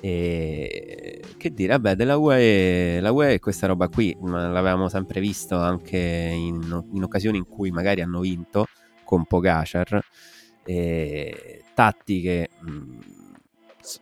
E 0.00 1.22
che 1.36 1.52
dire, 1.52 1.72
vabbè, 1.72 1.96
della 1.96 2.18
UE, 2.18 3.00
la 3.00 3.10
UE 3.10 3.40
questa 3.40 3.66
roba 3.66 3.88
qui 3.88 4.16
l'avevamo 4.20 4.88
sempre 4.88 5.18
visto 5.18 5.56
anche 5.56 5.98
in, 5.98 6.84
in 6.92 7.02
occasioni 7.02 7.38
in 7.38 7.46
cui 7.46 7.70
magari 7.70 8.00
hanno 8.00 8.20
vinto 8.20 8.66
con 9.02 9.24
Pogachar 9.24 10.04
eh, 10.64 11.62
tattiche 11.74 12.48
mh, 12.60 12.98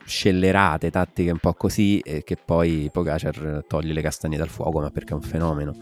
scellerate, 0.04 0.90
tattiche 0.90 1.30
un 1.30 1.38
po' 1.38 1.54
così, 1.54 1.98
eh, 1.98 2.22
che 2.22 2.36
poi 2.36 2.88
Pogacar 2.92 3.64
toglie 3.66 3.92
le 3.92 4.02
castagne 4.02 4.36
dal 4.36 4.48
fuoco, 4.48 4.80
ma 4.80 4.90
perché 4.90 5.12
è 5.12 5.16
un 5.16 5.22
fenomeno. 5.22 5.74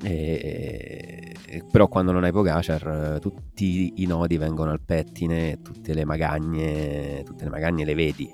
E, 0.00 1.34
però 1.70 1.88
quando 1.88 2.12
non 2.12 2.24
hai 2.24 2.32
Pogacar 2.32 3.18
tutti 3.20 3.94
i 3.96 4.06
nodi 4.06 4.36
vengono 4.36 4.70
al 4.70 4.80
pettine, 4.80 5.60
tutte 5.62 5.94
le 5.94 6.04
magagne, 6.04 7.22
tutte 7.24 7.44
le 7.44 7.50
magagne 7.50 7.84
le 7.84 7.94
vedi, 7.94 8.30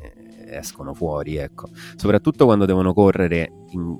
eh, 0.00 0.56
escono 0.56 0.94
fuori, 0.94 1.36
ecco. 1.36 1.68
Soprattutto 1.96 2.44
quando 2.44 2.66
devono 2.66 2.92
correre 2.92 3.50
in 3.70 3.98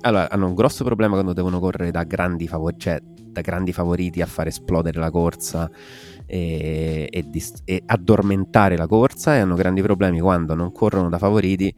allora, 0.00 0.30
hanno 0.30 0.46
un 0.46 0.54
grosso 0.54 0.84
problema 0.84 1.14
quando 1.14 1.32
devono 1.32 1.60
correre 1.60 1.90
da 1.90 2.04
grandi, 2.04 2.48
favor- 2.48 2.76
cioè, 2.76 2.98
da 3.02 3.40
grandi 3.42 3.72
favoriti 3.72 4.22
a 4.22 4.26
far 4.26 4.46
esplodere 4.46 4.98
la 4.98 5.10
corsa 5.10 5.70
e, 6.32 7.08
e, 7.10 7.28
dis- 7.28 7.60
e 7.66 7.82
addormentare 7.84 8.78
la 8.78 8.86
corsa 8.86 9.36
e 9.36 9.40
hanno 9.40 9.54
grandi 9.54 9.82
problemi 9.82 10.18
quando 10.18 10.54
non 10.54 10.72
corrono 10.72 11.10
da 11.10 11.18
favoriti 11.18 11.74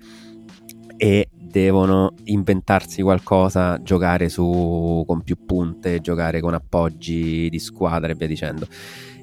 e 0.97 1.29
devono 1.33 2.15
inventarsi 2.25 3.03
qualcosa, 3.03 3.83
giocare 3.83 4.29
su, 4.29 5.03
con 5.07 5.23
più 5.23 5.45
punte, 5.45 6.01
giocare 6.01 6.41
con 6.41 6.55
appoggi 6.55 7.49
di 7.51 7.59
squadra 7.59 8.13
e 8.13 8.15
via 8.15 8.29
dicendo. 8.29 8.69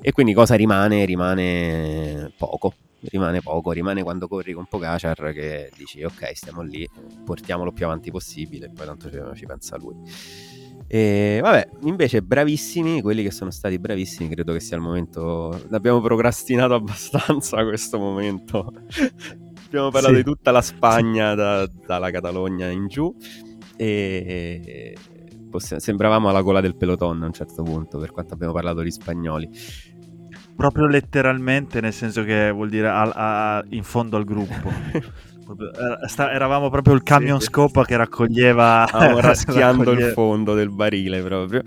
E 0.01 0.11
quindi 0.11 0.33
cosa 0.33 0.55
rimane? 0.55 1.05
Rimane 1.05 2.33
poco. 2.37 2.73
Rimane 3.03 3.41
poco, 3.41 3.71
rimane 3.71 4.03
quando 4.03 4.27
corri 4.27 4.53
con 4.53 4.65
Pogacar 4.67 5.31
che 5.33 5.71
dici 5.75 6.03
ok 6.03 6.35
stiamo 6.35 6.61
lì, 6.61 6.87
portiamolo 7.25 7.71
più 7.71 7.85
avanti 7.85 8.11
possibile 8.11 8.67
e 8.67 8.69
poi 8.69 8.85
tanto 8.85 9.09
ci 9.33 9.45
pensa 9.47 9.75
lui. 9.77 9.95
E 10.93 11.39
vabbè, 11.41 11.69
invece 11.83 12.21
bravissimi, 12.21 13.01
quelli 13.01 13.23
che 13.23 13.31
sono 13.31 13.49
stati 13.49 13.79
bravissimi, 13.79 14.27
credo 14.27 14.51
che 14.51 14.59
sia 14.59 14.75
il 14.75 14.81
momento, 14.81 15.57
l'abbiamo 15.69 16.01
procrastinato 16.01 16.73
abbastanza 16.75 17.63
questo 17.63 17.97
momento. 17.97 18.73
abbiamo 19.67 19.89
parlato 19.89 20.15
sì. 20.15 20.21
di 20.21 20.23
tutta 20.25 20.51
la 20.51 20.61
Spagna, 20.61 21.33
da, 21.33 21.65
dalla 21.87 22.11
Catalogna 22.11 22.67
in 22.67 22.87
giù 22.87 23.15
e 23.77 24.97
sembravamo 25.55 26.27
alla 26.27 26.41
gola 26.41 26.59
del 26.59 26.75
peloton 26.75 27.23
a 27.23 27.25
un 27.25 27.33
certo 27.33 27.63
punto, 27.63 27.97
per 27.97 28.11
quanto 28.11 28.33
abbiamo 28.33 28.51
parlato 28.51 28.81
di 28.81 28.91
spagnoli 28.91 29.49
proprio 30.53 30.87
letteralmente, 30.87 31.79
nel 31.79 31.93
senso 31.93 32.25
che 32.25 32.51
vuol 32.51 32.69
dire 32.69 32.89
a, 32.89 33.03
a, 33.03 33.63
in 33.69 33.83
fondo 33.83 34.17
al 34.17 34.25
gruppo. 34.25 34.69
eravamo 36.31 36.69
proprio 36.69 36.93
il 36.93 37.03
camion 37.03 37.39
sì, 37.39 37.47
scopa 37.47 37.83
che 37.85 37.95
raccoglieva 37.97 38.85
Stavamo 38.87 39.19
raschiando 39.21 39.83
raccoglieva... 39.83 40.07
il 40.07 40.13
fondo 40.13 40.53
del 40.53 40.69
barile 40.69 41.21
proprio. 41.21 41.61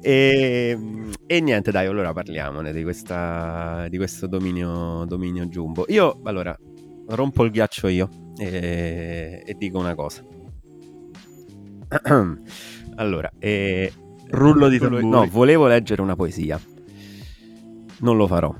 E, 0.00 0.78
e, 1.26 1.40
niente 1.40 1.70
dai 1.70 1.86
allora 1.86 2.12
parliamone 2.12 2.72
di, 2.72 2.82
questa, 2.82 3.86
di 3.88 3.96
questo 3.96 4.26
dominio, 4.26 5.04
dominio 5.06 5.48
giumbo 5.48 5.84
io 5.88 6.20
allora 6.24 6.56
rompo 7.08 7.44
il 7.44 7.50
ghiaccio 7.50 7.88
io 7.88 8.08
e, 8.38 9.42
e 9.44 9.54
dico 9.54 9.78
una 9.78 9.94
cosa. 9.94 10.22
Allora 12.98 13.30
eh, 13.38 13.92
rullo 14.30 14.68
di 14.68 14.80
tamburi. 14.80 15.06
no 15.06 15.26
volevo 15.30 15.68
leggere 15.68 16.02
una 16.02 16.16
poesia. 16.16 16.60
Non 18.00 18.16
lo 18.16 18.26
farò. 18.26 18.52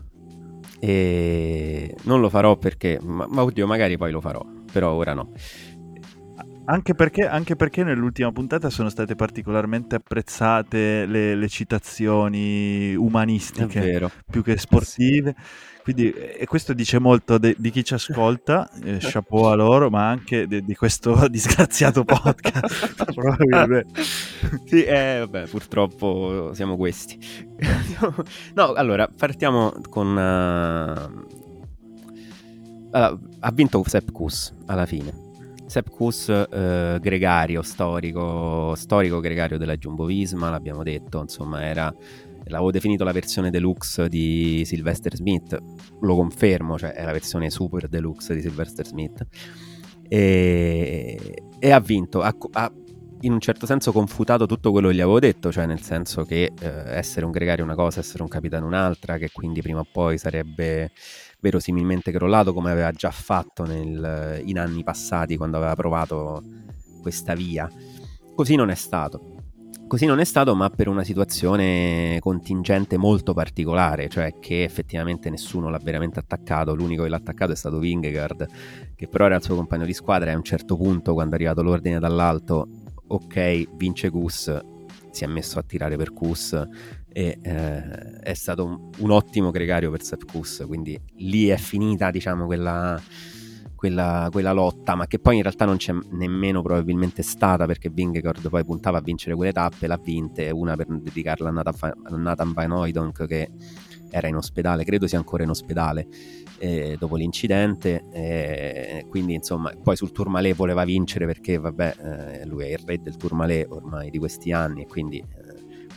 E 0.81 1.95
non 2.03 2.21
lo 2.21 2.29
farò 2.29 2.57
perché, 2.57 2.99
ma, 3.03 3.27
ma 3.29 3.43
oddio, 3.43 3.67
magari 3.67 3.97
poi 3.97 4.13
lo 4.13 4.21
farò, 4.21 4.45
però 4.79 4.93
ora 4.93 5.13
no. 5.13 5.33
Anche 6.67 6.95
perché, 6.95 7.27
anche 7.27 7.57
perché, 7.57 7.83
nell'ultima 7.83 8.31
puntata 8.31 8.71
sono 8.71 8.91
state 8.91 9.15
particolarmente 9.17 9.97
apprezzate 9.97 11.07
le, 11.07 11.35
le 11.35 11.49
citazioni 11.49 12.95
umanistiche 12.95 14.09
più 14.31 14.43
che 14.43 14.57
sportive. 14.59 15.35
Quindi, 15.83 16.11
e 16.13 16.45
questo 16.47 16.75
dice 16.75 16.99
molto 16.99 17.39
de, 17.39 17.57
di 17.59 17.71
chi 17.71 17.83
ci 17.83 17.95
ascolta, 17.95 18.71
eh, 18.85 18.99
chapeau 19.01 19.45
a 19.45 19.55
loro, 19.55 19.89
ma 19.89 20.11
anche 20.11 20.47
de, 20.47 20.61
di 20.61 20.75
questo 20.77 21.27
disgraziato 21.27 22.05
podcast. 22.05 23.07
sì, 24.67 24.85
eh, 24.85 25.17
vabbè, 25.21 25.47
purtroppo 25.49 26.53
siamo 26.53 26.77
questi. 26.77 27.19
no, 28.55 28.73
allora, 28.75 29.09
partiamo 29.09 29.73
con... 29.89 30.15
Uh... 30.15 31.47
Allora, 32.91 33.19
ha 33.41 33.51
vinto 33.53 33.83
Sepp 33.87 34.11
Kuss 34.11 34.53
alla 34.67 34.87
fine 34.87 35.27
Sepp 35.69 35.89
Kuss, 35.91 36.31
eh, 36.31 36.99
gregario 36.99 37.61
storico, 37.61 38.75
storico 38.75 39.21
gregario 39.21 39.59
della 39.59 39.77
Jumbo 39.77 40.07
Visma, 40.07 40.49
l'abbiamo 40.49 40.83
detto, 40.83 41.21
insomma, 41.21 41.63
era 41.63 41.95
l'avevo 42.45 42.71
definito 42.71 43.05
la 43.05 43.13
versione 43.13 43.51
deluxe 43.51 44.09
di 44.09 44.63
Sylvester 44.65 45.15
Smith, 45.15 45.59
lo 46.01 46.17
confermo, 46.17 46.79
cioè 46.79 46.93
è 46.93 47.05
la 47.05 47.13
versione 47.13 47.51
super 47.51 47.87
deluxe 47.87 48.35
di 48.35 48.41
Sylvester 48.41 48.87
Smith. 48.87 49.27
E, 50.09 51.43
e 51.59 51.71
ha 51.71 51.81
vinto, 51.81 52.23
ha, 52.23 52.35
ha, 52.53 52.73
in 53.21 53.33
un 53.33 53.41
certo 53.41 53.67
senso 53.67 53.93
confutato 53.93 54.47
tutto 54.47 54.71
quello 54.71 54.89
che 54.89 54.95
gli 54.95 55.01
avevo 55.03 55.19
detto, 55.19 55.53
cioè 55.53 55.67
nel 55.67 55.83
senso 55.83 56.25
che 56.25 56.53
eh, 56.59 56.97
essere 56.97 57.27
un 57.27 57.31
gregario 57.31 57.65
è 57.65 57.67
una 57.67 57.77
cosa, 57.77 58.01
essere 58.01 58.23
un 58.23 58.29
capitano 58.31 58.67
un'altra, 58.67 59.19
che 59.19 59.31
quindi 59.33 59.61
prima 59.61 59.81
o 59.81 59.87
poi 59.91 60.17
sarebbe 60.17 60.93
verosimilmente 61.41 62.11
crollato 62.11 62.53
come 62.53 62.71
aveva 62.71 62.91
già 62.93 63.11
fatto 63.11 63.65
nel, 63.65 64.43
in 64.45 64.59
anni 64.59 64.83
passati 64.83 65.37
quando 65.37 65.57
aveva 65.57 65.75
provato 65.75 66.43
questa 67.01 67.35
via. 67.35 67.71
Così 68.35 68.55
non 68.55 68.71
è 68.71 68.75
stato. 68.75 69.37
Così 69.89 70.05
non 70.05 70.21
è 70.21 70.25
stato, 70.25 70.55
ma 70.55 70.69
per 70.69 70.87
una 70.87 71.03
situazione 71.03 72.19
contingente 72.21 72.99
molto 72.99 73.33
particolare, 73.33 74.09
cioè 74.09 74.35
che 74.39 74.63
effettivamente 74.63 75.31
nessuno 75.31 75.71
l'ha 75.71 75.81
veramente 75.83 76.19
attaccato. 76.19 76.75
L'unico 76.75 77.05
che 77.05 77.09
l'ha 77.09 77.17
attaccato 77.17 77.53
è 77.53 77.57
stato 77.57 77.79
Vingegaard, 77.79 78.47
che 78.95 79.09
però 79.09 79.25
era 79.25 79.37
il 79.37 79.43
suo 79.43 79.55
compagno 79.55 79.87
di 79.87 79.95
squadra. 79.95 80.31
E 80.31 80.35
a 80.35 80.37
un 80.37 80.43
certo 80.43 80.77
punto, 80.77 81.15
quando 81.15 81.33
è 81.33 81.35
arrivato 81.37 81.63
l'ordine 81.63 81.99
dall'alto, 81.99 82.69
ok, 83.07 83.77
vince 83.77 84.11
Kus, 84.11 84.61
si 85.11 85.25
è 85.25 85.27
messo 85.27 85.59
a 85.59 85.63
tirare 85.63 85.97
per 85.97 86.13
Kus 86.13 86.69
e 87.19 87.37
eh, 87.43 88.21
è 88.21 88.35
stato 88.35 88.65
un, 88.65 88.91
un, 88.99 89.11
ottimo 89.11 89.51
gregario 89.51 89.91
per 89.91 90.05
Sepp 90.05 90.23
Kuss, 90.31 90.65
quindi 90.65 90.97
lì 91.17 91.49
è 91.49 91.57
finita 91.57 92.13
diciamo 92.13 92.47
quella, 92.47 93.03
quella, 93.75 94.29
quella, 94.31 94.53
lotta, 94.53 94.95
ma 94.95 95.09
che 95.09 95.19
poi 95.19 95.35
in 95.35 95.43
realtà 95.43 95.65
non 95.65 95.79
c'è 95.79 95.93
nemmeno 96.13 96.63
probabilmente 96.63 97.23
stata 97.23 97.67
perché 97.67 97.91
Vingegaard 97.91 98.49
poi 98.49 98.65
puntava 98.65 98.99
a 98.99 99.01
vincere 99.01 99.35
quelle 99.35 99.51
tappe, 99.51 99.89
l'ha 99.89 100.01
vinte, 100.01 100.49
una 100.51 100.77
per 100.77 100.87
dedicarla 100.87 101.49
a 101.49 101.51
Nathan, 101.51 101.93
a 102.05 102.17
Nathan 102.17 102.53
Van 102.53 102.71
Oydonk 102.71 103.27
che 103.27 103.51
era 104.11 104.29
in 104.29 104.37
ospedale, 104.37 104.85
credo 104.85 105.09
sia 105.09 105.19
ancora 105.19 105.43
in 105.43 105.51
ospedale 105.51 106.07
eh, 106.59 106.95
dopo 107.01 107.17
l'incidente, 107.17 108.05
eh, 108.13 109.07
quindi 109.09 109.35
insomma 109.35 109.73
poi 109.83 109.97
sul 109.97 110.13
Tourmalet 110.13 110.55
voleva 110.55 110.85
vincere 110.85 111.27
perché 111.27 111.59
vabbè 111.59 111.95
eh, 112.43 112.47
lui 112.47 112.63
è 112.63 112.69
il 112.69 112.79
re 112.87 113.03
del 113.03 113.17
Tourmalet 113.17 113.67
ormai 113.71 114.09
di 114.09 114.19
questi 114.19 114.53
anni 114.53 114.83
e 114.83 114.87
quindi 114.87 115.23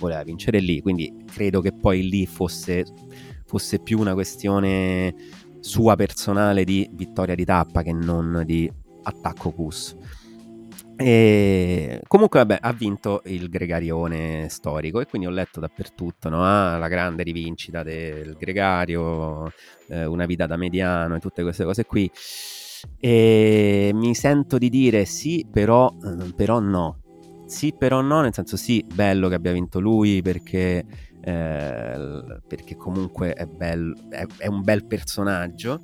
voleva 0.01 0.23
vincere 0.23 0.59
lì, 0.59 0.81
quindi 0.81 1.15
credo 1.31 1.61
che 1.61 1.71
poi 1.71 2.09
lì 2.09 2.25
fosse, 2.25 2.83
fosse 3.45 3.79
più 3.79 3.99
una 3.99 4.13
questione 4.13 5.13
sua 5.59 5.95
personale 5.95 6.63
di 6.63 6.89
vittoria 6.91 7.35
di 7.35 7.45
tappa 7.45 7.83
che 7.83 7.93
non 7.93 8.41
di 8.45 8.69
attacco 9.03 9.51
Cus. 9.51 9.95
E 10.97 11.99
comunque, 12.07 12.39
vabbè, 12.39 12.59
ha 12.61 12.73
vinto 12.73 13.21
il 13.25 13.49
Gregarione 13.49 14.47
storico 14.49 14.99
e 14.99 15.05
quindi 15.05 15.27
ho 15.27 15.31
letto 15.31 15.59
dappertutto 15.59 16.29
no? 16.29 16.43
ah, 16.43 16.77
la 16.77 16.87
grande 16.87 17.23
rivincita 17.23 17.81
del 17.81 18.35
Gregario, 18.37 19.51
eh, 19.87 20.05
una 20.05 20.25
vita 20.25 20.45
da 20.45 20.57
mediano 20.57 21.15
e 21.15 21.19
tutte 21.19 21.41
queste 21.43 21.63
cose 21.63 21.85
qui. 21.85 22.09
E 22.99 23.91
mi 23.93 24.13
sento 24.15 24.57
di 24.57 24.69
dire 24.69 25.05
sì, 25.05 25.45
però, 25.49 25.91
eh, 26.03 26.33
però 26.35 26.59
no 26.59 27.00
sì, 27.51 27.73
però 27.77 27.99
no, 27.99 28.21
nel 28.21 28.33
senso 28.33 28.55
sì, 28.55 28.83
bello 28.93 29.27
che 29.27 29.35
abbia 29.35 29.51
vinto 29.51 29.81
lui 29.81 30.21
perché, 30.21 30.85
eh, 31.21 32.41
perché 32.47 32.75
comunque 32.77 33.33
è, 33.33 33.45
bello, 33.45 33.93
è, 34.09 34.25
è, 34.37 34.47
un 34.47 34.61
bel 34.61 34.85
personaggio. 34.85 35.81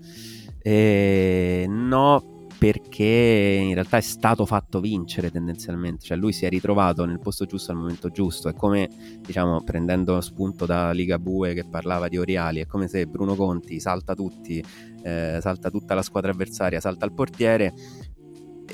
E 0.62 1.66
no, 1.68 2.48
perché 2.58 3.04
in 3.04 3.74
realtà 3.74 3.98
è 3.98 4.02
stato 4.02 4.46
fatto 4.46 4.80
vincere 4.80 5.30
tendenzialmente, 5.30 6.06
cioè 6.06 6.16
lui 6.16 6.32
si 6.32 6.46
è 6.46 6.50
ritrovato 6.50 7.04
nel 7.04 7.20
posto 7.20 7.46
giusto 7.46 7.72
al 7.72 7.78
momento 7.78 8.10
giusto, 8.10 8.48
è 8.48 8.54
come 8.54 8.90
diciamo 9.22 9.62
prendendo 9.64 10.22
spunto 10.22 10.66
da 10.66 10.92
Liga 10.92 11.20
Bue 11.20 11.54
che 11.54 11.66
parlava 11.66 12.08
di 12.08 12.18
Oriali, 12.18 12.62
è 12.62 12.66
come 12.66 12.88
se 12.88 13.06
Bruno 13.08 13.36
Conti 13.36 13.82
salta 13.82 14.16
tutti, 14.16 14.64
eh, 15.04 15.40
salta 15.42 15.70
tutta 15.70 15.94
la 15.94 16.02
squadra 16.02 16.32
avversaria, 16.32 16.80
salta 16.80 17.06
il 17.06 17.14
portiere, 17.14 17.74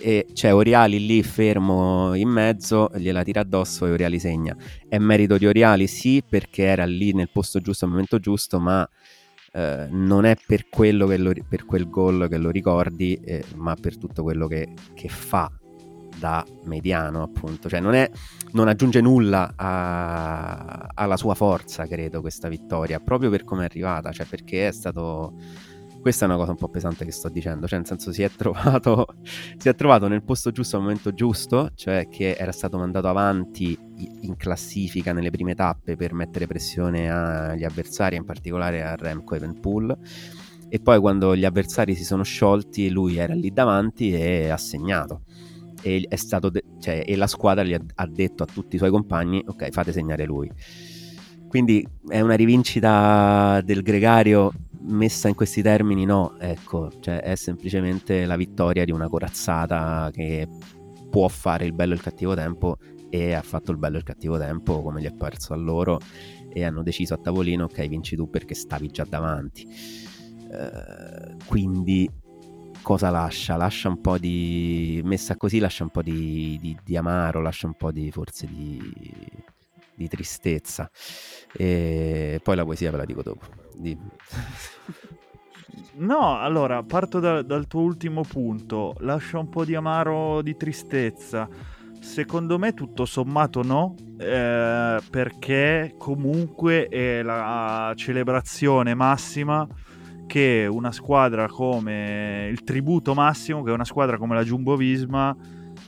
e 0.01 0.27
c'è 0.33 0.53
Oriali 0.53 1.05
lì 1.05 1.23
fermo 1.23 2.13
in 2.13 2.29
mezzo, 2.29 2.89
gliela 2.95 3.23
tira 3.23 3.41
addosso 3.41 3.85
e 3.85 3.91
Oriali 3.91 4.19
segna. 4.19 4.55
È 4.87 4.97
merito 4.97 5.37
di 5.37 5.45
Oriali? 5.45 5.87
Sì, 5.87 6.23
perché 6.27 6.63
era 6.63 6.85
lì 6.85 7.13
nel 7.13 7.29
posto 7.31 7.59
giusto 7.59 7.85
al 7.85 7.91
momento 7.91 8.19
giusto, 8.19 8.59
ma 8.59 8.87
eh, 9.53 9.87
non 9.89 10.25
è 10.25 10.35
per, 10.45 10.67
quello 10.67 11.05
che 11.05 11.17
lo, 11.17 11.31
per 11.47 11.65
quel 11.65 11.89
gol 11.89 12.27
che 12.27 12.37
lo 12.37 12.49
ricordi, 12.49 13.13
eh, 13.23 13.43
ma 13.55 13.75
per 13.75 13.97
tutto 13.97 14.23
quello 14.23 14.47
che, 14.47 14.73
che, 14.93 15.07
fa 15.07 15.51
da 16.17 16.43
mediano, 16.63 17.21
appunto. 17.21 17.69
Cioè 17.69 17.79
non, 17.79 17.93
è, 17.93 18.09
non 18.53 18.67
aggiunge 18.67 18.99
nulla 18.99 19.53
a, 19.55 20.89
alla 20.93 21.17
sua 21.17 21.35
forza, 21.35 21.85
credo, 21.85 22.21
questa 22.21 22.49
vittoria, 22.49 22.99
proprio 22.99 23.29
per 23.29 23.43
come 23.43 23.61
è 23.61 23.65
arrivata, 23.65 24.11
cioè 24.11 24.25
perché 24.25 24.67
è 24.67 24.71
stato 24.71 25.33
questa 26.03 26.25
è 26.25 26.27
una 26.27 26.37
cosa 26.37 26.51
un 26.51 26.57
po' 26.57 26.67
pesante 26.67 27.05
che 27.05 27.13
sto 27.13 27.29
dicendo, 27.29 27.65
cioè 27.65 27.79
nel 27.79 27.87
senso 27.87 28.11
si 28.11 28.23
è 28.23 28.29
trovato, 28.29 29.07
si 29.57 29.69
è 29.69 29.73
trovato 29.73 30.09
nel 30.09 30.21
posto 30.21 30.51
giusto 30.51 30.75
al 30.75 30.81
momento 30.81 31.13
giusto, 31.13 31.71
cioè 31.75 32.09
che 32.09 32.35
era 32.37 32.51
stato 32.51 32.77
mandato 32.77 33.07
avanti 33.07 33.77
in 34.19 34.35
classifica 34.35 35.13
nelle 35.13 35.31
prime 35.31 35.55
tappe 35.55 35.95
per 35.95 36.11
mettere 36.11 36.45
pressione 36.45 37.09
agli 37.09 37.63
avversari, 37.63 38.17
in 38.17 38.25
particolare 38.25 38.83
a 38.83 38.95
Remco 38.95 39.35
Evenpool 39.35 39.97
e 40.67 40.79
poi 40.81 40.99
quando 40.99 41.37
gli 41.37 41.45
avversari 41.45 41.95
si 41.95 42.03
sono 42.03 42.23
sciolti 42.23 42.89
lui 42.89 43.15
era 43.15 43.33
lì 43.33 43.53
davanti 43.53 44.11
e 44.11 44.49
ha 44.49 44.57
segnato 44.57 45.21
e 45.81 46.05
de- 46.51 46.63
cioè, 46.81 47.03
e 47.05 47.15
la 47.15 47.27
squadra 47.27 47.63
gli 47.63 47.73
ha, 47.73 47.81
ha, 47.95 48.07
detto 48.07 48.43
a 48.43 48.45
tutti 48.45 48.75
i 48.75 48.77
suoi 48.77 48.89
compagni, 48.89 49.41
ok, 49.45 49.69
fate 49.69 49.91
segnare 49.93 50.25
lui. 50.25 50.51
Quindi 51.47 51.87
è 52.07 52.19
una 52.19 52.35
rivincita 52.35 53.61
del 53.63 53.83
gregario 53.83 54.51
messa 54.83 55.27
in 55.27 55.35
questi 55.35 55.61
termini? 55.61 56.05
No, 56.05 56.37
ecco, 56.39 56.91
cioè 56.99 57.21
è 57.21 57.35
semplicemente 57.35 58.25
la 58.25 58.35
vittoria 58.35 58.85
di 58.85 58.91
una 58.91 59.07
corazzata 59.07 60.09
che 60.11 60.47
può 61.09 61.27
fare 61.27 61.65
il 61.65 61.73
bello 61.73 61.93
e 61.93 61.95
il 61.95 62.01
cattivo 62.01 62.33
tempo 62.33 62.77
e 63.09 63.33
ha 63.33 63.43
fatto 63.43 63.71
il 63.71 63.77
bello 63.77 63.97
e 63.97 63.99
il 63.99 64.03
cattivo 64.03 64.39
tempo 64.39 64.81
come 64.81 64.99
gli 64.99 65.05
è 65.05 65.13
parso 65.13 65.53
a 65.53 65.55
loro 65.55 65.99
e 66.51 66.63
hanno 66.63 66.81
deciso 66.81 67.13
a 67.13 67.17
tavolino 67.17 67.65
ok 67.65 67.87
vinci 67.87 68.15
tu 68.15 68.27
perché 68.27 68.55
stavi 68.55 68.89
già 68.89 69.05
davanti 69.07 69.67
uh, 70.49 71.37
quindi 71.45 72.09
cosa 72.81 73.11
lascia? 73.11 73.55
lascia 73.55 73.89
un 73.89 74.01
po' 74.01 74.17
di 74.17 74.99
messa 75.03 75.37
così 75.37 75.59
lascia 75.59 75.83
un 75.83 75.91
po' 75.91 76.01
di, 76.01 76.57
di, 76.59 76.75
di 76.83 76.97
amaro 76.97 77.41
lascia 77.41 77.67
un 77.67 77.75
po' 77.75 77.91
di 77.91 78.09
forse 78.09 78.47
di, 78.47 78.81
di 79.93 80.07
tristezza 80.07 80.89
e 81.55 82.39
poi 82.41 82.55
la 82.55 82.65
poesia 82.65 82.89
ve 82.89 82.97
la 82.97 83.05
dico 83.05 83.21
dopo 83.21 83.62
di... 83.83 83.97
No, 85.95 86.39
allora 86.39 86.81
parto 86.81 87.19
da, 87.19 87.41
dal 87.43 87.67
tuo 87.67 87.81
ultimo 87.81 88.21
punto. 88.21 88.95
Lascia 88.99 89.37
un 89.37 89.49
po' 89.49 89.65
di 89.65 89.75
amaro, 89.75 90.41
di 90.41 90.55
tristezza. 90.55 91.47
Secondo 91.99 92.57
me 92.57 92.73
tutto 92.73 93.05
sommato 93.05 93.61
no, 93.61 93.95
eh, 94.17 94.99
perché 95.09 95.95
comunque 95.97 96.87
è 96.87 97.21
la 97.21 97.93
celebrazione 97.95 98.93
massima 98.93 99.67
che 100.25 100.67
una 100.69 100.91
squadra 100.91 101.47
come 101.47 102.47
il 102.49 102.63
tributo 102.63 103.13
massimo 103.13 103.61
che 103.61 103.71
una 103.71 103.85
squadra 103.85 104.17
come 104.17 104.35
la 104.35 104.43
Jumbo 104.43 104.75
Visma 104.75 105.35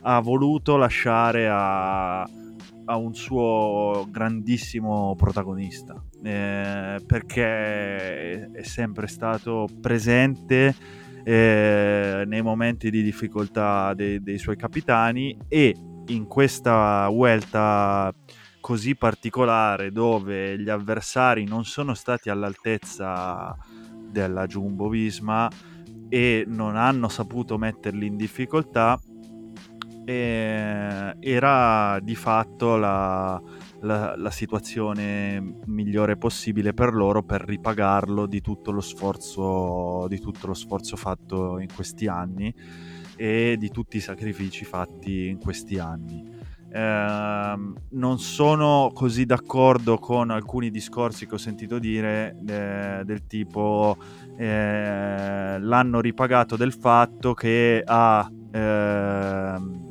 ha 0.02 0.20
voluto 0.20 0.76
lasciare 0.76 1.48
a, 1.48 2.20
a 2.20 2.96
un 2.96 3.14
suo 3.14 4.06
grandissimo 4.10 5.14
protagonista 5.16 6.05
eh, 6.22 7.00
perché 7.06 8.50
è 8.50 8.62
sempre 8.62 9.06
stato 9.06 9.68
presente 9.80 10.74
eh, 11.24 12.24
nei 12.26 12.42
momenti 12.42 12.90
di 12.90 13.02
difficoltà 13.02 13.94
dei, 13.94 14.22
dei 14.22 14.38
suoi 14.38 14.56
capitani 14.56 15.36
e 15.48 15.74
in 16.06 16.26
questa 16.26 17.08
Vuelta 17.08 18.14
così 18.60 18.96
particolare 18.96 19.92
dove 19.92 20.58
gli 20.58 20.68
avversari 20.68 21.44
non 21.44 21.64
sono 21.64 21.94
stati 21.94 22.30
all'altezza 22.30 23.56
della 24.08 24.46
Jumbo 24.46 24.88
Visma 24.88 25.48
e 26.08 26.44
non 26.46 26.76
hanno 26.76 27.08
saputo 27.08 27.58
metterli 27.58 28.06
in 28.06 28.16
difficoltà 28.16 28.98
eh, 30.06 31.16
era 31.18 31.98
di 32.00 32.14
fatto 32.14 32.76
la, 32.76 33.40
la, 33.86 34.16
la, 34.16 34.30
situazione 34.30 35.60
migliore 35.66 36.16
possibile 36.16 36.74
per 36.74 36.92
loro 36.92 37.22
per 37.22 37.42
ripagarlo 37.42 38.26
di 38.26 38.40
tutto 38.40 38.72
lo 38.72 38.80
sforzo, 38.80 40.06
di 40.08 40.18
tutto 40.18 40.48
lo 40.48 40.54
sforzo 40.54 40.96
fatto 40.96 41.58
in 41.58 41.68
questi 41.72 42.08
anni 42.08 42.52
e 43.16 43.56
di 43.58 43.70
tutti 43.70 43.96
i 43.96 44.00
sacrifici 44.00 44.64
fatti 44.64 45.28
in 45.28 45.38
questi 45.38 45.78
anni. 45.78 46.34
Eh, 46.68 47.54
non 47.90 48.18
sono 48.18 48.90
così 48.92 49.24
d'accordo 49.24 49.98
con 49.98 50.30
alcuni 50.30 50.70
discorsi 50.70 51.26
che 51.26 51.36
ho 51.36 51.38
sentito 51.38 51.78
dire 51.78 52.36
eh, 52.46 53.02
del 53.04 53.26
tipo 53.26 53.96
eh, 54.36 55.58
l'hanno 55.58 56.00
ripagato 56.00 56.56
del 56.56 56.72
fatto 56.72 57.32
che 57.34 57.82
ha 57.84 58.30
ehm, 58.50 59.85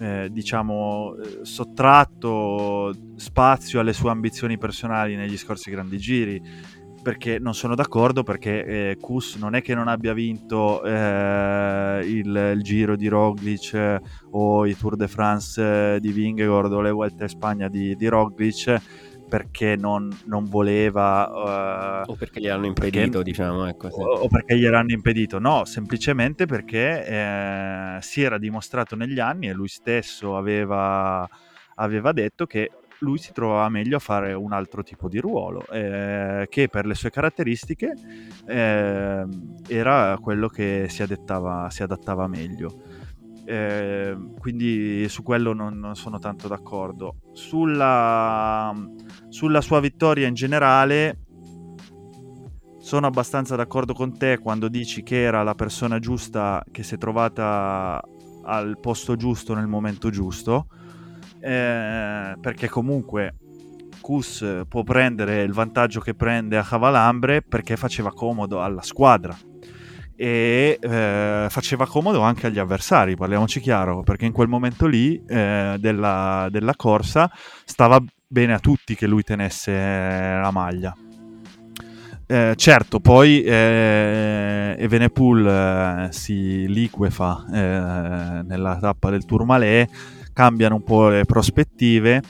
eh, 0.00 0.28
diciamo 0.30 1.14
sottratto 1.42 2.94
spazio 3.16 3.80
alle 3.80 3.92
sue 3.92 4.10
ambizioni 4.10 4.58
personali 4.58 5.16
negli 5.16 5.36
scorsi 5.36 5.70
grandi 5.70 5.98
giri 5.98 6.42
perché 7.02 7.38
non 7.38 7.54
sono 7.54 7.74
d'accordo 7.74 8.22
perché 8.22 8.64
eh, 8.64 8.96
Kus 9.00 9.36
non 9.36 9.54
è 9.54 9.62
che 9.62 9.74
non 9.74 9.88
abbia 9.88 10.12
vinto 10.12 10.82
eh, 10.82 12.02
il, 12.04 12.52
il, 12.54 12.62
giro 12.62 12.96
di 12.96 13.08
Roglic 13.08 13.72
eh, 13.74 14.00
o 14.32 14.66
i 14.66 14.76
Tour 14.76 14.96
de 14.96 15.08
France 15.08 15.94
eh, 15.94 16.00
di 16.00 16.12
Vingegaard 16.12 16.72
o 16.72 16.80
le 16.80 16.90
Vuelta 16.90 17.22
in 17.22 17.28
Spagna 17.28 17.68
di, 17.68 17.96
di 17.96 18.06
Roglic 18.08 18.80
perché 19.28 19.76
non, 19.76 20.10
non 20.24 20.44
voleva 20.44 22.04
uh, 22.04 22.10
o 22.10 22.14
perché 22.14 22.40
gliel'hanno 22.40 22.66
impedito 22.66 23.18
perché, 23.18 23.22
diciamo 23.22 23.66
ecco, 23.66 23.90
sì. 23.90 24.00
o, 24.00 24.04
o, 24.04 24.28
perché 24.28 24.58
gliel'hanno 24.58 24.92
impedito 24.92 25.38
no 25.38 25.64
semplicemente 25.64 26.46
perché 26.46 27.06
eh, 27.06 27.98
si 28.00 28.22
era 28.22 28.38
dimostrato 28.38 28.96
negli 28.96 29.20
anni 29.20 29.48
e 29.48 29.52
lui 29.52 29.68
stesso 29.68 30.36
aveva, 30.36 31.28
aveva 31.74 32.12
detto 32.12 32.46
che 32.46 32.70
lui 33.00 33.18
si 33.18 33.32
trovava 33.32 33.68
meglio 33.68 33.96
a 33.96 34.00
fare 34.00 34.32
un 34.32 34.52
altro 34.52 34.82
tipo 34.82 35.08
di 35.08 35.18
ruolo, 35.18 35.64
eh, 35.70 36.46
che 36.50 36.68
per 36.68 36.86
le 36.86 36.94
sue 36.94 37.10
caratteristiche 37.10 37.94
eh, 38.46 39.26
era 39.68 40.18
quello 40.20 40.48
che 40.48 40.86
si 40.88 41.02
adattava, 41.02 41.68
si 41.70 41.82
adattava 41.82 42.26
meglio. 42.26 42.82
Eh, 43.44 44.14
quindi 44.38 45.08
su 45.08 45.22
quello 45.22 45.54
non, 45.54 45.78
non, 45.78 45.94
sono 45.96 46.18
tanto 46.18 46.48
d'accordo. 46.48 47.14
Sulla, 47.32 48.74
sulla 49.28 49.60
sua 49.60 49.80
vittoria 49.80 50.26
in 50.26 50.34
generale 50.34 51.18
sono 52.78 53.06
abbastanza 53.06 53.56
d'accordo 53.56 53.92
con 53.92 54.16
te 54.16 54.38
quando 54.38 54.68
dici 54.68 55.02
che 55.02 55.22
era 55.22 55.42
la 55.42 55.54
persona 55.54 55.98
giusta 55.98 56.64
che 56.70 56.82
si 56.82 56.94
è 56.94 56.98
trovata 56.98 58.02
al 58.44 58.78
posto 58.80 59.16
giusto 59.16 59.54
nel 59.54 59.66
momento 59.66 60.10
giusto 60.10 60.68
eh, 61.40 62.34
perché 62.40 62.68
comunque 62.68 63.34
Kus 64.00 64.62
può 64.68 64.84
prendere 64.84 65.42
il 65.42 65.52
vantaggio 65.52 66.00
che 66.00 66.14
prende 66.14 66.56
a 66.56 66.64
Cavalambre 66.64 67.42
perché 67.42 67.76
faceva 67.76 68.12
comodo 68.12 68.62
alla 68.62 68.82
squadra 68.82 69.36
e 70.20 70.78
eh, 70.80 71.46
faceva 71.48 71.86
comodo 71.86 72.22
anche 72.22 72.48
agli 72.48 72.58
avversari, 72.58 73.14
parliamoci 73.14 73.60
chiaro, 73.60 74.02
perché 74.02 74.26
in 74.26 74.32
quel 74.32 74.48
momento 74.48 74.86
lì 74.86 75.22
eh, 75.24 75.76
della, 75.78 76.48
della, 76.50 76.74
corsa 76.74 77.30
stava 77.64 78.02
bene 78.28 78.52
a 78.52 78.58
tutti 78.58 78.94
che 78.94 79.06
lui 79.06 79.22
tenesse 79.22 79.72
la 79.72 80.50
maglia. 80.52 80.94
Eh, 82.30 82.52
certo, 82.56 83.00
poi 83.00 83.42
eh, 83.42 84.76
Evenepoel 84.78 85.46
eh, 85.46 86.12
si 86.12 86.68
liquefa 86.68 87.46
eh, 87.50 88.42
nella 88.42 88.76
tappa 88.78 89.08
del 89.08 89.24
Tourmalet 89.24 89.88
cambiano 90.34 90.74
un 90.74 90.82
po' 90.82 91.08
le 91.08 91.24
prospettive 91.24 92.20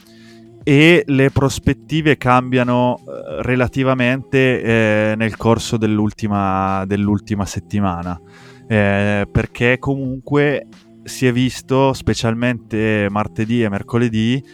e 0.62 1.02
le 1.04 1.30
prospettive 1.30 2.16
cambiano 2.16 2.98
eh, 2.98 3.42
relativamente 3.42 4.62
eh, 4.62 5.14
nel 5.16 5.36
corso 5.36 5.76
dell'ultima, 5.76 6.84
dell'ultima 6.86 7.44
settimana 7.44 8.20
eh, 8.68 9.26
perché 9.30 9.80
comunque 9.80 10.68
si 11.02 11.26
è 11.26 11.32
visto 11.32 11.92
specialmente 11.92 13.08
martedì 13.10 13.64
e 13.64 13.68
mercoledì 13.68 14.44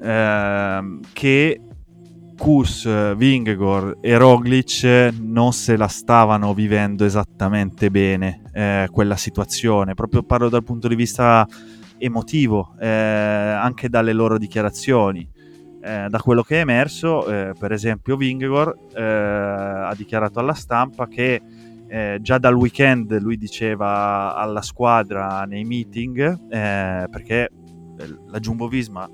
ehm, 0.00 1.00
che 1.12 1.60
Kus, 2.36 3.14
Vingegor 3.16 3.98
e 4.00 4.16
Roglic 4.16 5.12
non 5.20 5.52
se 5.52 5.76
la 5.76 5.88
stavano 5.88 6.54
vivendo 6.54 7.04
esattamente 7.04 7.90
bene 7.90 8.42
eh, 8.54 8.88
quella 8.90 9.16
situazione 9.16 9.92
proprio 9.92 10.22
parlo 10.22 10.48
dal 10.48 10.64
punto 10.64 10.88
di 10.88 10.94
vista 10.94 11.46
emotivo 12.00 12.74
eh, 12.80 12.88
anche 12.88 13.88
dalle 13.88 14.12
loro 14.12 14.38
dichiarazioni. 14.38 15.28
Eh, 15.82 16.06
da 16.08 16.20
quello 16.20 16.42
che 16.42 16.56
è 16.56 16.60
emerso, 16.60 17.26
eh, 17.26 17.52
per 17.58 17.72
esempio, 17.72 18.16
Vingegor 18.16 18.76
eh, 18.94 19.02
ha 19.02 19.94
dichiarato 19.96 20.38
alla 20.38 20.52
stampa 20.52 21.06
che 21.06 21.40
eh, 21.88 22.18
già 22.20 22.38
dal 22.38 22.54
weekend 22.54 23.18
lui 23.18 23.36
diceva 23.36 24.34
alla 24.34 24.62
squadra 24.62 25.44
nei 25.44 25.64
meeting, 25.64 26.50
eh, 26.50 27.06
perché 27.10 27.50
la 28.28 28.38
Jumbo 28.38 28.68
Visma, 28.68 29.08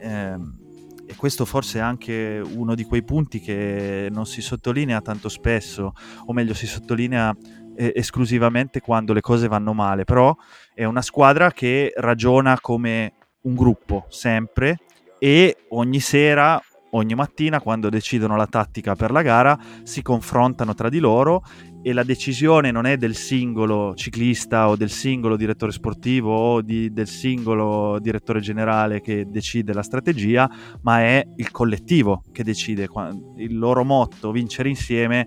ehm, 0.00 0.58
e 1.06 1.16
questo 1.16 1.44
forse 1.44 1.78
è 1.78 1.82
anche 1.82 2.40
uno 2.42 2.74
di 2.74 2.84
quei 2.84 3.02
punti 3.02 3.40
che 3.40 4.08
non 4.10 4.26
si 4.26 4.40
sottolinea 4.40 5.00
tanto 5.00 5.28
spesso, 5.28 5.92
o 6.26 6.32
meglio 6.32 6.54
si 6.54 6.66
sottolinea 6.66 7.34
eh, 7.74 7.92
esclusivamente 7.96 8.80
quando 8.80 9.12
le 9.12 9.20
cose 9.20 9.48
vanno 9.48 9.72
male, 9.72 10.04
però 10.04 10.34
è 10.72 10.84
una 10.84 11.02
squadra 11.02 11.50
che 11.50 11.92
ragiona 11.96 12.60
come 12.60 13.14
un 13.42 13.54
gruppo 13.54 14.06
sempre 14.08 14.78
e 15.18 15.64
ogni 15.70 16.00
sera, 16.00 16.62
ogni 16.90 17.14
mattina 17.14 17.60
quando 17.60 17.88
decidono 17.88 18.36
la 18.36 18.46
tattica 18.46 18.94
per 18.94 19.10
la 19.10 19.22
gara 19.22 19.58
si 19.82 20.02
confrontano 20.02 20.74
tra 20.74 20.88
di 20.88 20.98
loro 20.98 21.42
e 21.82 21.92
la 21.92 22.02
decisione 22.02 22.70
non 22.70 22.84
è 22.84 22.96
del 22.96 23.14
singolo 23.14 23.94
ciclista 23.94 24.68
o 24.68 24.76
del 24.76 24.90
singolo 24.90 25.36
direttore 25.36 25.72
sportivo 25.72 26.34
o 26.34 26.60
di, 26.60 26.92
del 26.92 27.08
singolo 27.08 27.98
direttore 28.00 28.40
generale 28.40 29.00
che 29.00 29.26
decide 29.28 29.72
la 29.72 29.82
strategia, 29.82 30.50
ma 30.82 31.00
è 31.00 31.26
il 31.36 31.50
collettivo 31.50 32.22
che 32.32 32.44
decide. 32.44 32.88
Il 33.36 33.56
loro 33.56 33.82
motto, 33.84 34.30
vincere 34.30 34.68
insieme, 34.68 35.26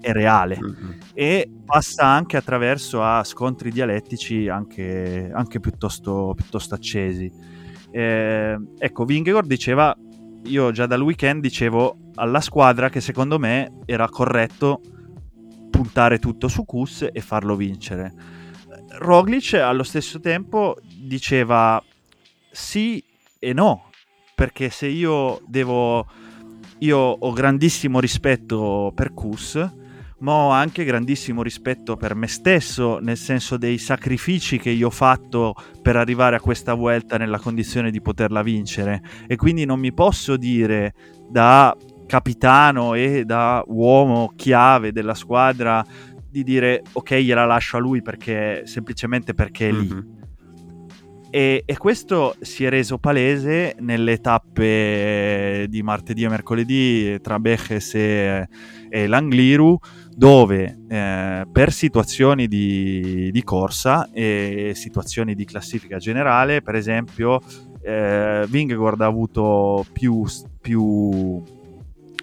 è 0.00 0.12
reale 0.12 0.58
mm-hmm. 0.58 0.90
e 1.12 1.50
passa 1.64 2.06
anche 2.06 2.38
attraverso 2.38 3.02
a 3.02 3.22
scontri 3.22 3.70
dialettici 3.70 4.48
anche, 4.48 5.30
anche 5.30 5.60
piuttosto, 5.60 6.32
piuttosto, 6.34 6.74
accesi. 6.74 7.30
Eh, 7.90 8.58
ecco, 8.78 9.04
Vingegaard 9.04 9.46
diceva, 9.46 9.94
io 10.44 10.70
già 10.72 10.86
dal 10.86 11.02
weekend 11.02 11.40
dicevo 11.42 11.96
alla 12.16 12.40
squadra 12.40 12.88
che 12.88 13.00
secondo 13.00 13.38
me 13.38 13.78
era 13.86 14.08
corretto 14.08 14.80
puntare 15.70 16.18
tutto 16.18 16.48
su 16.48 16.64
Kus 16.64 17.08
e 17.12 17.20
farlo 17.20 17.56
vincere. 17.56 18.12
Roglic 18.98 19.54
allo 19.54 19.82
stesso 19.82 20.20
tempo 20.20 20.76
diceva 20.82 21.82
sì 22.50 23.02
e 23.38 23.52
no, 23.52 23.90
perché 24.34 24.70
se 24.70 24.86
io 24.86 25.40
devo... 25.46 26.06
Io 26.82 26.96
ho 26.98 27.32
grandissimo 27.32 28.00
rispetto 28.00 28.90
per 28.94 29.12
Kus, 29.12 29.70
ma 30.20 30.32
ho 30.32 30.50
anche 30.50 30.84
grandissimo 30.84 31.42
rispetto 31.42 31.96
per 31.96 32.14
me 32.14 32.26
stesso, 32.26 32.98
nel 32.98 33.16
senso 33.16 33.56
dei 33.56 33.78
sacrifici 33.78 34.58
che 34.58 34.70
io 34.70 34.88
ho 34.88 34.90
fatto 34.90 35.54
per 35.80 35.96
arrivare 35.96 36.36
a 36.36 36.40
questa 36.40 36.74
vuelta 36.74 37.16
nella 37.16 37.38
condizione 37.38 37.90
di 37.90 38.00
poterla 38.00 38.42
vincere. 38.42 39.02
E 39.26 39.36
quindi 39.36 39.64
non 39.64 39.78
mi 39.80 39.92
posso 39.92 40.36
dire 40.36 40.94
da 41.28 41.74
capitano 42.06 42.94
e 42.94 43.24
da 43.24 43.62
uomo 43.66 44.32
chiave 44.34 44.90
della 44.92 45.14
squadra 45.14 45.84
di 46.28 46.42
dire 46.42 46.82
ok 46.92 47.14
gliela 47.14 47.44
lascio 47.44 47.76
a 47.76 47.80
lui 47.80 48.02
perché 48.02 48.62
semplicemente 48.64 49.32
perché 49.34 49.68
è 49.68 49.72
lì. 49.72 49.88
Mm-hmm. 49.88 50.18
E, 51.32 51.62
e, 51.64 51.76
questo 51.76 52.34
si 52.40 52.64
è 52.64 52.68
reso 52.68 52.98
palese 52.98 53.76
nelle 53.78 54.18
tappe 54.18 55.66
di 55.68 55.80
martedì 55.80 56.24
e 56.24 56.28
mercoledì 56.28 57.20
tra 57.20 57.38
Beches 57.38 57.94
e, 57.94 58.48
e 58.88 59.06
Langliru, 59.06 59.78
dove 60.20 60.80
eh, 60.86 61.46
per 61.50 61.72
situazioni 61.72 62.46
di, 62.46 63.30
di, 63.32 63.42
corsa 63.42 64.10
e 64.12 64.72
situazioni 64.74 65.34
di 65.34 65.46
classifica 65.46 65.96
generale, 65.96 66.60
per 66.60 66.74
esempio, 66.74 67.40
eh, 67.80 68.44
Vingegaard 68.46 69.00
ha 69.00 69.06
avuto 69.06 69.86
più, 69.90 70.26
più 70.60 71.42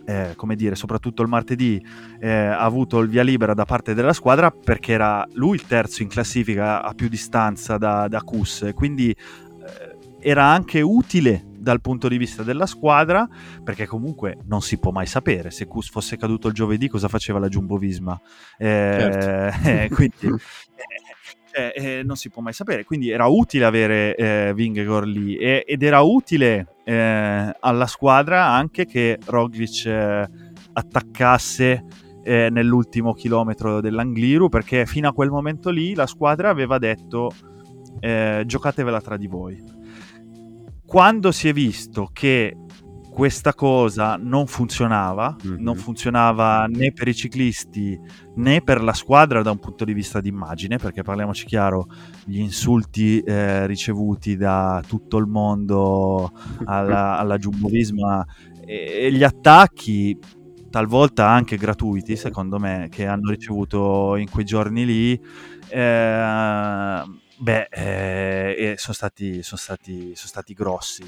eh, 0.05 0.33
come 0.35 0.55
dire, 0.55 0.75
soprattutto 0.75 1.23
il 1.23 1.27
martedì, 1.27 1.83
eh, 2.19 2.29
ha 2.29 2.59
avuto 2.59 2.99
il 2.99 3.09
via 3.09 3.23
libera 3.23 3.55
da 3.55 3.65
parte 3.65 3.95
della 3.95 4.13
squadra 4.13 4.51
perché 4.51 4.91
era 4.91 5.27
lui 5.33 5.55
il 5.55 5.65
terzo 5.65 6.03
in 6.03 6.09
classifica 6.09 6.83
a 6.83 6.93
più 6.93 7.07
distanza 7.07 7.79
da, 7.79 8.07
da 8.07 8.21
Kus, 8.21 8.73
quindi 8.75 9.09
eh, 9.09 9.97
era 10.19 10.45
anche 10.45 10.81
utile 10.81 11.46
dal 11.57 11.81
punto 11.81 12.07
di 12.07 12.17
vista 12.17 12.43
della 12.43 12.65
squadra, 12.65 13.27
perché 13.63 13.85
comunque 13.85 14.37
non 14.45 14.61
si 14.61 14.77
può 14.77 14.91
mai 14.91 15.05
sapere 15.05 15.51
se 15.51 15.65
Kus 15.65 15.89
fosse 15.89 16.17
caduto 16.17 16.47
il 16.47 16.53
giovedì 16.53 16.87
cosa 16.87 17.07
faceva 17.07 17.39
la 17.39 17.47
Jumbo 17.47 17.77
Visma. 17.77 18.19
Eh, 18.57 18.97
certo. 18.99 19.45
Eh, 19.67 19.89
quindi 19.89 20.39
eh, 21.57 21.73
eh, 21.75 22.03
non 22.03 22.15
si 22.15 22.29
può 22.29 22.43
mai 22.43 22.53
sapere. 22.53 22.83
Quindi 22.83 23.09
era 23.09 23.25
utile 23.25 23.65
avere 23.65 24.15
eh, 24.15 24.53
Vingegaard 24.53 25.07
lì 25.07 25.35
e, 25.35 25.63
ed 25.65 25.81
era 25.81 26.01
utile 26.01 26.75
eh, 26.83 27.55
alla 27.59 27.87
squadra 27.87 28.45
anche 28.45 28.85
che 28.85 29.17
Roglic 29.25 29.85
eh, 29.85 30.29
attaccasse 30.73 31.83
nell'ultimo 32.27 33.13
chilometro 33.13 33.79
dell'Angliru 33.79 34.49
perché 34.49 34.85
fino 34.85 35.07
a 35.07 35.13
quel 35.13 35.29
momento 35.29 35.69
lì 35.69 35.95
la 35.95 36.05
squadra 36.05 36.49
aveva 36.49 36.77
detto 36.77 37.31
giocatevela 37.99 38.99
tra 38.99 39.15
di 39.15 39.27
voi. 39.27 39.63
Quando 40.87 41.33
si 41.33 41.49
è 41.49 41.53
visto 41.53 42.09
che 42.13 42.55
questa 43.11 43.53
cosa 43.53 44.15
non 44.15 44.47
funzionava, 44.47 45.35
mm-hmm. 45.35 45.61
non 45.61 45.75
funzionava 45.75 46.65
né 46.67 46.93
per 46.93 47.09
i 47.09 47.13
ciclisti 47.13 47.99
né 48.35 48.61
per 48.61 48.81
la 48.81 48.93
squadra 48.93 49.41
da 49.41 49.51
un 49.51 49.59
punto 49.59 49.83
di 49.83 49.91
vista 49.91 50.21
di 50.21 50.29
immagine, 50.29 50.77
perché 50.77 51.03
parliamoci 51.03 51.45
chiaro, 51.45 51.87
gli 52.23 52.39
insulti 52.39 53.19
eh, 53.19 53.67
ricevuti 53.67 54.37
da 54.37 54.81
tutto 54.87 55.17
il 55.17 55.25
mondo 55.25 56.31
alla, 56.63 57.17
alla 57.17 57.37
Jumbo 57.37 57.67
Visma 57.67 58.25
e, 58.65 59.07
e 59.07 59.11
gli 59.11 59.23
attacchi 59.23 60.17
talvolta 60.69 61.27
anche 61.27 61.57
gratuiti, 61.57 62.15
secondo 62.15 62.59
me, 62.59 62.87
che 62.89 63.07
hanno 63.07 63.31
ricevuto 63.31 64.15
in 64.15 64.29
quei 64.29 64.45
giorni 64.45 64.85
lì. 64.85 65.21
Eh, 65.67 67.03
Beh, 67.39 67.67
eh, 67.69 68.75
sono, 68.77 68.95
stati, 68.95 69.43
son 69.43 69.59
stati, 69.59 70.15
son 70.15 70.27
stati, 70.27 70.53
grossi. 70.53 71.03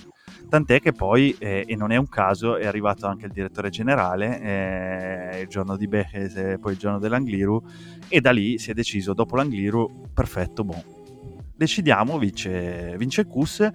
Tant'è 0.48 0.80
che 0.80 0.92
poi, 0.92 1.36
eh, 1.40 1.64
e 1.68 1.76
non 1.76 1.92
è 1.92 1.96
un 1.96 2.08
caso, 2.08 2.56
è 2.56 2.68
arrivato 2.68 3.08
anche 3.08 3.26
il 3.26 3.32
direttore 3.32 3.70
generale 3.72 4.40
eh, 5.34 5.42
il 5.42 5.48
giorno 5.48 5.76
di 5.76 5.88
Beches 5.88 6.36
e 6.36 6.60
poi 6.60 6.74
il 6.74 6.78
giorno 6.78 7.00
dell'Angliru, 7.00 7.64
e 8.08 8.22
da 8.22 8.30
lì 8.30 8.60
si 8.60 8.70
è 8.70 8.76
deciso, 8.76 9.14
dopo 9.16 9.36
l'Angliru, 9.38 10.04
perfetto, 10.14 10.64
boh, 10.64 10.84
decidiamo, 11.56 12.20
vince, 12.20 12.94
vince 12.98 13.26
Kus, 13.26 13.68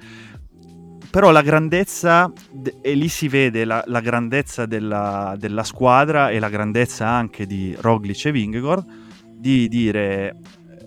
però 1.10 1.32
la 1.32 1.42
grandezza, 1.42 2.32
e 2.80 2.94
lì 2.94 3.08
si 3.08 3.26
vede 3.26 3.64
la, 3.64 3.82
la 3.86 4.00
grandezza 4.00 4.64
della, 4.64 5.34
della, 5.36 5.64
squadra 5.64 6.30
e 6.30 6.38
la 6.38 6.48
grandezza 6.48 7.08
anche 7.08 7.46
di 7.46 7.74
Roglic 7.80 8.26
e 8.26 8.32
Vingegaard, 8.32 8.84
di 9.26 9.66
dire 9.66 10.36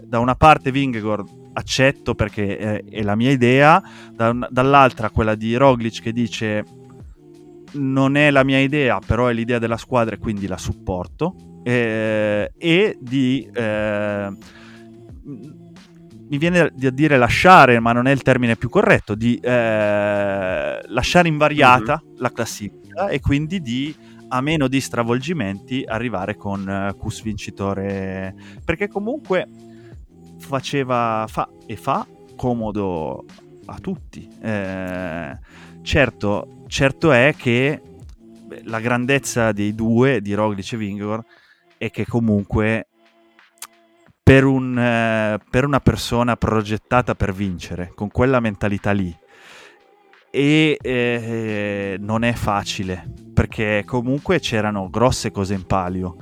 da 0.03 0.19
una 0.19 0.35
parte 0.35 0.71
Vingegaard 0.71 1.36
accetto 1.57 2.13
perché 2.13 2.57
è, 2.57 2.83
è 2.83 3.01
la 3.01 3.15
mia 3.15 3.31
idea, 3.31 3.81
da, 4.13 4.47
dall'altra 4.49 5.09
quella 5.09 5.35
di 5.35 5.55
Roglic 5.55 6.01
che 6.01 6.13
dice 6.13 6.63
non 7.73 8.15
è 8.15 8.31
la 8.31 8.43
mia 8.43 8.59
idea, 8.59 8.99
però 9.05 9.27
è 9.27 9.33
l'idea 9.33 9.59
della 9.59 9.77
squadra 9.77 10.15
e 10.15 10.19
quindi 10.19 10.47
la 10.47 10.57
supporto, 10.57 11.61
eh, 11.63 12.51
e 12.57 12.97
di... 12.99 13.49
Eh, 13.53 14.35
mi 16.29 16.37
viene 16.37 16.73
da 16.75 16.89
dire 16.89 17.17
lasciare, 17.17 17.79
ma 17.79 17.93
non 17.93 18.05
è 18.05 18.11
il 18.11 18.21
termine 18.21 18.57
più 18.57 18.67
corretto, 18.67 19.15
di 19.15 19.39
eh, 19.41 20.81
lasciare 20.85 21.27
invariata 21.29 22.01
mm-hmm. 22.03 22.15
la 22.17 22.31
classifica 22.33 23.07
e 23.07 23.21
quindi 23.21 23.61
di, 23.61 23.95
a 24.27 24.41
meno 24.41 24.67
di 24.67 24.81
stravolgimenti, 24.81 25.85
arrivare 25.87 26.35
con 26.35 26.67
uh, 26.67 26.97
Cus 26.97 27.21
vincitore. 27.23 28.35
Perché 28.65 28.89
comunque 28.89 29.47
faceva 30.37 31.25
fa 31.27 31.49
e 31.65 31.75
fa 31.75 32.05
comodo 32.35 33.25
a 33.65 33.77
tutti. 33.79 34.29
Eh, 34.41 35.37
certo, 35.81 36.63
certo 36.67 37.11
è 37.11 37.33
che 37.37 37.81
la 38.63 38.79
grandezza 38.79 39.51
dei 39.51 39.75
due, 39.75 40.21
di 40.21 40.33
Roglic 40.33 40.73
e 40.73 40.77
Vingegaard, 40.77 41.25
è 41.77 41.91
che 41.91 42.05
comunque 42.05 42.87
per, 44.23 44.45
un, 44.45 44.77
eh, 44.77 45.39
per 45.49 45.65
una 45.65 45.79
persona 45.79 46.35
progettata 46.35 47.15
per 47.15 47.33
vincere, 47.33 47.91
con 47.93 48.09
quella 48.09 48.39
mentalità 48.39 48.91
lì, 48.91 49.15
e 50.29 50.77
eh, 50.81 51.97
non 51.99 52.23
è 52.23 52.33
facile 52.33 53.25
perché 53.33 53.83
comunque 53.85 54.39
c'erano 54.39 54.89
grosse 54.89 55.31
cose 55.31 55.53
in 55.53 55.65
palio 55.65 56.17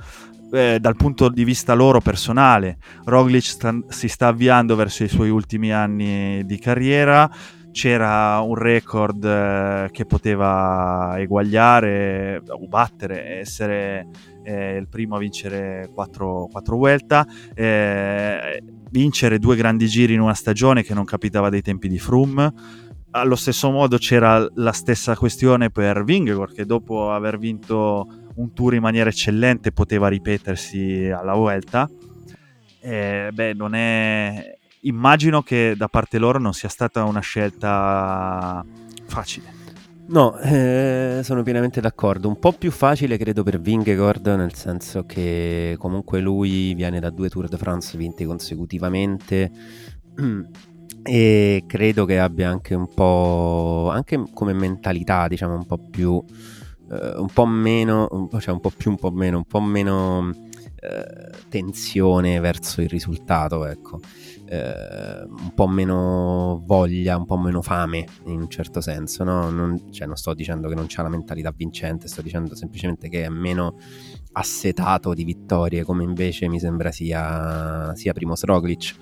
eh, 0.52 0.78
dal 0.80 0.96
punto 0.96 1.28
di 1.28 1.44
vista 1.44 1.74
loro 1.74 2.00
personale. 2.00 2.78
Roglic 3.04 3.44
sta, 3.44 3.74
si 3.88 4.08
sta 4.08 4.28
avviando 4.28 4.76
verso 4.76 5.04
i 5.04 5.08
suoi 5.08 5.30
ultimi 5.30 5.72
anni 5.72 6.44
di 6.44 6.58
carriera. 6.58 7.30
C'era 7.72 8.40
un 8.40 8.54
record 8.54 9.22
eh, 9.24 9.88
che 9.90 10.06
poteva 10.06 11.14
eguagliare 11.18 12.42
o 12.48 12.66
battere, 12.66 13.40
essere 13.40 14.08
eh, 14.42 14.76
il 14.76 14.88
primo 14.88 15.16
a 15.16 15.18
vincere 15.18 15.90
4, 15.92 16.48
4 16.50 16.76
Vuelta, 16.76 17.26
eh, 17.54 18.62
vincere 18.90 19.38
due 19.38 19.56
grandi 19.56 19.88
giri 19.88 20.14
in 20.14 20.20
una 20.20 20.32
stagione 20.32 20.82
che 20.82 20.94
non 20.94 21.04
capitava 21.04 21.50
dai 21.50 21.60
tempi 21.60 21.88
di 21.88 21.98
Froome 21.98 22.84
allo 23.10 23.36
stesso 23.36 23.70
modo 23.70 23.96
c'era 23.96 24.46
la 24.54 24.72
stessa 24.72 25.16
questione 25.16 25.70
per 25.70 26.04
Vingegaard 26.04 26.52
che 26.52 26.66
dopo 26.66 27.10
aver 27.12 27.38
vinto 27.38 28.25
un 28.36 28.52
tour 28.52 28.74
in 28.74 28.80
maniera 28.80 29.10
eccellente 29.10 29.72
poteva 29.72 30.08
ripetersi 30.08 31.10
alla 31.10 31.34
Vuelta. 31.34 31.88
Eh, 32.80 33.30
beh, 33.32 33.54
non 33.54 33.74
è... 33.74 34.58
Immagino 34.82 35.42
che 35.42 35.74
da 35.76 35.88
parte 35.88 36.18
loro 36.18 36.38
non 36.38 36.52
sia 36.52 36.68
stata 36.68 37.02
una 37.04 37.20
scelta 37.20 38.64
facile. 39.06 39.54
No, 40.08 40.38
eh, 40.38 41.20
sono 41.24 41.42
pienamente 41.42 41.80
d'accordo. 41.80 42.28
Un 42.28 42.38
po' 42.38 42.52
più 42.52 42.70
facile 42.70 43.16
credo 43.16 43.42
per 43.42 43.60
Vingegaard, 43.60 44.26
nel 44.28 44.54
senso 44.54 45.04
che 45.04 45.74
comunque 45.78 46.20
lui 46.20 46.74
viene 46.74 47.00
da 47.00 47.10
due 47.10 47.28
Tour 47.28 47.48
de 47.48 47.56
France 47.56 47.98
vinti 47.98 48.24
consecutivamente 48.24 49.50
e 51.02 51.64
credo 51.66 52.04
che 52.04 52.20
abbia 52.20 52.48
anche 52.48 52.74
un 52.74 52.94
po', 52.94 53.90
anche 53.90 54.22
come 54.32 54.52
mentalità, 54.52 55.26
diciamo, 55.26 55.54
un 55.56 55.66
po' 55.66 55.78
più 55.78 56.22
uh, 56.88 57.20
un 57.20 57.28
po' 57.32 57.46
meno, 57.46 58.28
cioè 58.38 58.52
un 58.52 58.60
po' 58.60 58.72
più, 58.76 58.90
un 58.90 58.96
po' 58.96 59.10
meno, 59.10 59.38
un 59.38 59.44
po' 59.44 59.60
meno 59.60 60.32
eh, 60.86 61.30
tensione 61.48 62.38
verso 62.38 62.80
il 62.80 62.88
risultato, 62.88 63.64
ecco. 63.66 63.98
Eh, 64.48 65.24
un 65.26 65.52
po' 65.54 65.66
meno 65.66 66.62
voglia, 66.64 67.16
un 67.16 67.26
po' 67.26 67.36
meno 67.36 67.62
fame 67.62 68.06
in 68.26 68.42
un 68.42 68.48
certo 68.48 68.80
senso, 68.80 69.24
no? 69.24 69.50
non, 69.50 69.90
cioè, 69.90 70.06
non 70.06 70.16
sto 70.16 70.34
dicendo 70.34 70.68
che 70.68 70.74
non 70.74 70.84
c'ha 70.86 71.02
la 71.02 71.08
mentalità 71.08 71.52
vincente, 71.54 72.06
sto 72.06 72.22
dicendo 72.22 72.54
semplicemente 72.54 73.08
che 73.08 73.24
è 73.24 73.28
meno 73.28 73.78
assetato 74.32 75.14
di 75.14 75.24
vittorie, 75.24 75.82
come 75.82 76.04
invece 76.04 76.48
mi 76.48 76.60
sembra 76.60 76.92
sia, 76.92 77.92
sia 77.96 78.12
Primoz 78.12 78.44
Roglic. 78.44 78.94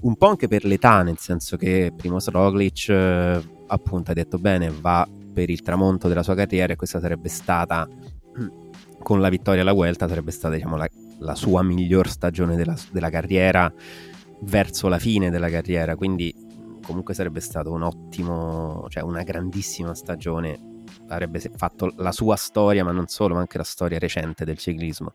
Un 0.00 0.16
po' 0.16 0.28
anche 0.28 0.48
per 0.48 0.64
l'età, 0.64 1.02
nel 1.02 1.18
senso 1.18 1.56
che 1.56 1.92
Primoz 1.94 2.28
Roglic 2.28 2.88
eh, 2.88 3.42
appunto 3.66 4.10
ha 4.10 4.14
detto 4.14 4.38
bene, 4.38 4.70
va 4.70 5.06
per 5.32 5.50
il 5.50 5.62
tramonto 5.62 6.08
della 6.08 6.22
sua 6.22 6.34
carriera 6.34 6.72
e 6.72 6.76
questa 6.76 7.00
sarebbe 7.00 7.28
stata 7.28 7.88
con 9.02 9.20
la 9.20 9.28
vittoria 9.28 9.62
alla 9.62 9.72
Vuelta 9.72 10.08
sarebbe 10.08 10.30
stata 10.30 10.54
diciamo, 10.54 10.76
la, 10.76 10.88
la 11.18 11.34
sua 11.34 11.62
miglior 11.62 12.08
stagione 12.08 12.56
della, 12.56 12.76
della, 12.90 13.10
carriera 13.10 13.72
verso 14.42 14.88
la 14.88 14.98
fine 14.98 15.30
della 15.30 15.50
carriera, 15.50 15.96
quindi 15.96 16.34
comunque 16.82 17.14
sarebbe 17.14 17.40
stato 17.40 17.70
un 17.72 17.82
ottimo, 17.82 18.86
cioè 18.88 19.02
una 19.02 19.22
grandissima 19.22 19.94
stagione, 19.94 20.84
avrebbe 21.08 21.38
fatto 21.38 21.92
la 21.96 22.12
sua 22.12 22.36
storia, 22.36 22.84
ma 22.84 22.92
non 22.92 23.06
solo, 23.06 23.34
ma 23.34 23.40
anche 23.40 23.58
la 23.58 23.64
storia 23.64 23.98
recente 23.98 24.44
del 24.44 24.58
ciclismo. 24.58 25.12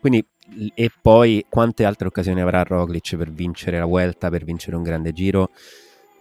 Quindi, 0.00 0.26
e 0.74 0.90
poi 1.00 1.44
quante 1.48 1.84
altre 1.84 2.08
occasioni 2.08 2.40
avrà 2.40 2.64
Roglic 2.64 3.16
per 3.16 3.30
vincere 3.30 3.78
la 3.78 3.84
Vuelta, 3.84 4.30
per 4.30 4.44
vincere 4.44 4.76
un 4.76 4.82
grande 4.82 5.12
giro? 5.12 5.50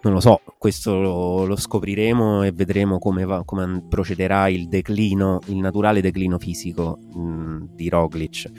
Non 0.03 0.13
lo 0.13 0.19
so, 0.19 0.41
questo 0.57 0.99
lo, 0.99 1.45
lo 1.45 1.55
scopriremo 1.55 2.41
e 2.41 2.51
vedremo 2.51 2.97
come, 2.97 3.23
va, 3.23 3.43
come, 3.43 3.85
procederà 3.87 4.47
il 4.47 4.67
declino, 4.67 5.39
il 5.45 5.57
naturale 5.57 6.01
declino 6.01 6.39
fisico 6.39 6.97
mh, 6.97 7.75
di 7.75 7.87
Roglic, 7.87 8.51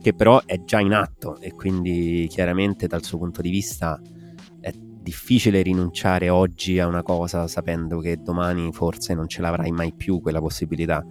che 0.00 0.14
però 0.14 0.40
è 0.46 0.64
già 0.64 0.80
in 0.80 0.94
atto 0.94 1.38
e 1.40 1.52
quindi 1.52 2.26
chiaramente 2.30 2.86
dal 2.86 3.04
suo 3.04 3.18
punto 3.18 3.42
di 3.42 3.50
vista 3.50 4.00
è 4.60 4.72
difficile 4.74 5.60
rinunciare 5.60 6.30
oggi 6.30 6.78
a 6.78 6.86
una 6.86 7.02
cosa 7.02 7.46
sapendo 7.48 7.98
che 7.98 8.22
domani 8.22 8.72
forse 8.72 9.12
non 9.12 9.28
ce 9.28 9.42
l'avrai 9.42 9.70
mai 9.70 9.92
più 9.92 10.22
quella 10.22 10.40
possibilità. 10.40 11.04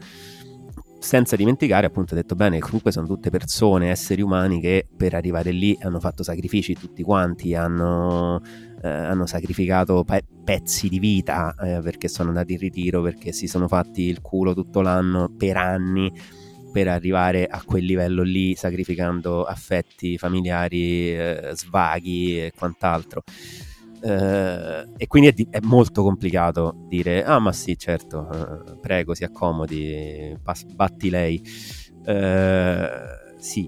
Senza 0.99 1.35
dimenticare, 1.35 1.85
appunto, 1.85 2.15
detto 2.15 2.33
bene, 2.33 2.57
comunque 2.57 2.91
sono 2.91 3.05
tutte 3.05 3.29
persone, 3.29 3.91
esseri 3.91 4.23
umani 4.23 4.59
che 4.59 4.87
per 4.97 5.13
arrivare 5.13 5.51
lì 5.51 5.77
hanno 5.81 5.99
fatto 5.99 6.23
sacrifici 6.23 6.73
tutti 6.73 7.03
quanti, 7.03 7.53
hanno 7.53 8.41
eh, 8.81 8.87
hanno 8.87 9.25
sacrificato 9.25 10.03
pe- 10.03 10.25
pezzi 10.43 10.89
di 10.89 10.99
vita 10.99 11.55
eh, 11.59 11.81
perché 11.81 12.07
sono 12.07 12.29
andati 12.29 12.53
in 12.53 12.59
ritiro, 12.59 13.01
perché 13.01 13.31
si 13.31 13.47
sono 13.47 13.67
fatti 13.67 14.03
il 14.03 14.21
culo 14.21 14.53
tutto 14.53 14.81
l'anno 14.81 15.31
per 15.35 15.57
anni 15.57 16.11
per 16.71 16.87
arrivare 16.89 17.47
a 17.47 17.63
quel 17.63 17.85
livello 17.85 18.21
lì, 18.21 18.53
sacrificando 18.53 19.43
affetti 19.43 20.17
familiari, 20.17 21.15
eh, 21.15 21.51
svaghi 21.53 22.39
e 22.39 22.51
quant'altro. 22.55 23.23
Uh, 23.99 24.93
e 24.95 25.07
quindi 25.07 25.29
è, 25.29 25.31
di- 25.31 25.47
è, 25.49 25.57
molto 25.63 26.03
complicato 26.03 26.85
dire 26.87 27.23
ah 27.23 27.39
ma 27.39 27.51
sì 27.51 27.75
certo 27.79 28.27
uh, 28.29 28.79
prego 28.79 29.15
si 29.15 29.23
accomodi 29.23 30.37
pas- 30.43 30.65
batti 30.65 31.09
lei 31.09 31.41
uh, 32.05 33.39
sì 33.39 33.67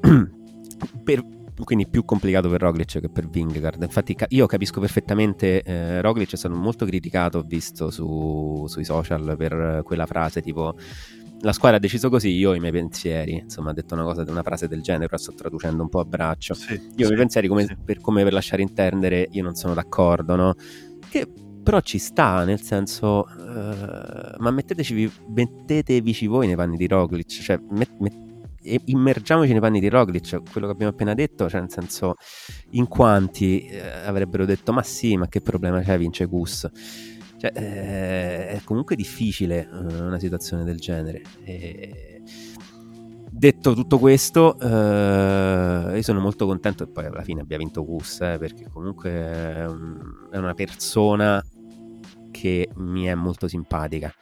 per, 1.04 1.24
quindi 1.64 1.88
più 1.88 2.04
complicato 2.04 2.48
per 2.48 2.60
Roglic 2.60 3.00
che 3.00 3.08
per 3.08 3.28
Vingegaard. 3.28 3.82
Infatti 3.82 4.16
io 4.28 4.46
capisco 4.46 4.80
perfettamente, 4.80 5.62
eh, 5.62 6.00
Roglic 6.00 6.32
è 6.32 6.36
stato 6.36 6.54
molto 6.54 6.84
criticato, 6.84 7.38
ho 7.38 7.42
visto 7.42 7.90
su, 7.90 8.64
sui 8.68 8.84
social 8.84 9.34
per 9.36 9.82
quella 9.84 10.06
frase 10.06 10.40
tipo 10.40 10.74
la 11.42 11.52
squadra 11.52 11.78
ha 11.78 11.80
deciso 11.80 12.10
così, 12.10 12.30
io 12.30 12.50
ho 12.50 12.54
i 12.54 12.60
miei 12.60 12.72
pensieri, 12.72 13.38
insomma 13.38 13.70
ha 13.70 13.72
detto 13.72 13.94
una 13.94 14.02
cosa, 14.02 14.24
una 14.28 14.42
frase 14.42 14.68
del 14.68 14.82
genere, 14.82 15.06
però 15.06 15.16
sto 15.16 15.32
traducendo 15.32 15.82
un 15.82 15.88
po' 15.88 16.00
a 16.00 16.04
braccio. 16.04 16.54
Sì, 16.54 16.72
io 16.74 16.78
sì, 16.78 17.02
ho 17.02 17.04
i 17.04 17.06
miei 17.06 17.16
pensieri 17.16 17.48
come, 17.48 17.64
sì. 17.64 17.76
per, 17.82 18.00
come 18.00 18.22
per 18.22 18.32
lasciare 18.32 18.62
intendere, 18.62 19.26
io 19.30 19.42
non 19.42 19.54
sono 19.54 19.74
d'accordo, 19.74 20.36
no? 20.36 20.54
Che 21.08 21.26
però 21.62 21.80
ci 21.80 21.98
sta, 21.98 22.44
nel 22.44 22.60
senso, 22.60 23.26
uh, 23.38 24.36
ma 24.38 24.50
metteteci, 24.50 25.10
mettetevici 25.28 26.26
voi 26.26 26.46
nei 26.46 26.56
panni 26.56 26.76
di 26.76 26.86
Roglic, 26.86 27.28
cioè 27.28 27.58
met, 27.70 27.90
met, 27.98 28.14
immergiamoci 28.62 29.50
nei 29.50 29.60
panni 29.60 29.80
di 29.80 29.88
Roglic, 29.88 30.42
quello 30.50 30.66
che 30.66 30.72
abbiamo 30.72 30.92
appena 30.92 31.14
detto, 31.14 31.48
cioè 31.48 31.60
nel 31.60 31.70
senso 31.70 32.16
in 32.70 32.86
quanti 32.86 33.64
eh, 33.66 33.80
avrebbero 34.04 34.44
detto 34.44 34.72
ma 34.72 34.82
sì, 34.82 35.16
ma 35.16 35.28
che 35.28 35.40
problema 35.40 35.80
c'è, 35.80 35.98
vince 35.98 36.26
Gus. 36.26 36.68
Cioè, 37.38 37.52
eh, 37.54 38.48
è 38.48 38.60
comunque 38.64 38.96
difficile 38.96 39.66
eh, 39.66 40.00
una 40.00 40.18
situazione 40.18 40.64
del 40.64 40.78
genere. 40.78 41.22
E... 41.44 42.22
Detto 43.32 43.72
tutto 43.72 43.98
questo, 43.98 44.58
eh, 44.58 45.92
io 45.94 46.02
sono 46.02 46.20
molto 46.20 46.44
contento 46.44 46.84
che 46.84 46.90
poi 46.90 47.06
alla 47.06 47.22
fine 47.22 47.40
abbia 47.40 47.56
vinto 47.56 47.84
Gus, 47.84 48.20
eh, 48.20 48.36
perché 48.38 48.68
comunque 48.70 49.10
è, 49.10 49.66
un, 49.66 50.28
è 50.30 50.36
una 50.36 50.52
persona 50.52 51.42
che 52.30 52.68
mi 52.74 53.04
è 53.04 53.14
molto 53.14 53.48
simpatica 53.48 54.12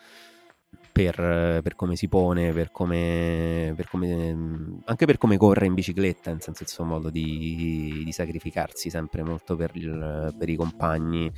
per, 0.99 1.61
per, 1.63 1.77
come 1.77 1.95
si 1.95 2.09
pone, 2.09 2.53
per 2.53 2.73
come, 2.73 3.73
per 3.77 3.89
come, 3.89 4.81
anche 4.85 5.07
per 5.07 5.17
come 5.17 5.37
corre 5.37 5.67
in 5.67 5.75
bicicletta, 5.75 6.33
nel 6.33 6.43
senso 6.43 6.65
il 6.65 6.69
suo 6.69 6.83
modo 6.83 7.09
di, 7.09 8.03
di 8.05 8.11
sacrificarsi 8.11 8.91
sempre 8.91 9.23
molto 9.23 9.55
per, 9.55 9.71
il, 9.75 10.35
per, 10.37 10.49
i 10.49 10.57
compagni, 10.57 11.31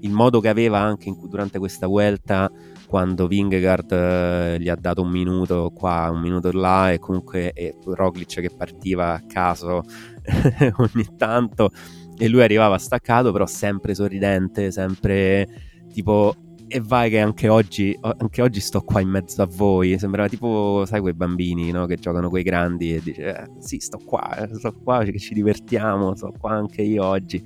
il 0.00 0.10
modo 0.10 0.40
che 0.40 0.50
aveva 0.50 0.80
anche 0.80 1.08
in, 1.08 1.26
durante 1.26 1.58
questa 1.58 1.86
vuelta 1.86 2.52
quando 2.86 3.26
Vingegaard 3.26 3.92
eh, 3.92 4.60
gli 4.60 4.68
ha 4.68 4.76
dato 4.76 5.00
un 5.00 5.08
minuto 5.08 5.72
qua, 5.74 6.10
un 6.12 6.20
minuto 6.20 6.52
là 6.52 6.92
e 6.92 6.98
comunque 6.98 7.52
e 7.52 7.78
Roglic 7.82 8.42
che 8.42 8.50
partiva 8.54 9.14
a 9.14 9.22
caso 9.26 9.84
ogni 10.76 11.16
tanto 11.16 11.70
e 12.14 12.28
lui 12.28 12.42
arrivava 12.42 12.76
staccato 12.76 13.32
però 13.32 13.46
sempre 13.46 13.94
sorridente, 13.94 14.70
sempre 14.70 15.48
tipo 15.94 16.34
e 16.68 16.80
vai 16.80 17.08
che 17.08 17.18
anche 17.18 17.48
oggi, 17.48 17.98
anche 18.00 18.42
oggi 18.42 18.60
sto 18.60 18.82
qua 18.82 19.00
in 19.00 19.08
mezzo 19.08 19.40
a 19.42 19.46
voi. 19.46 19.98
Sembrava 19.98 20.28
tipo, 20.28 20.84
sai, 20.86 21.00
quei 21.00 21.14
bambini 21.14 21.70
no? 21.70 21.86
che 21.86 21.96
giocano 21.96 22.28
quei 22.28 22.42
grandi 22.42 22.94
e 22.94 23.00
dice, 23.00 23.36
eh, 23.36 23.50
sì, 23.58 23.78
sto 23.78 23.98
qua, 23.98 24.36
eh, 24.36 24.54
sto 24.54 24.72
qua, 24.72 25.02
che 25.02 25.18
ci 25.18 25.34
divertiamo, 25.34 26.14
sto 26.14 26.32
qua 26.38 26.52
anche 26.52 26.82
io 26.82 27.04
oggi. 27.04 27.42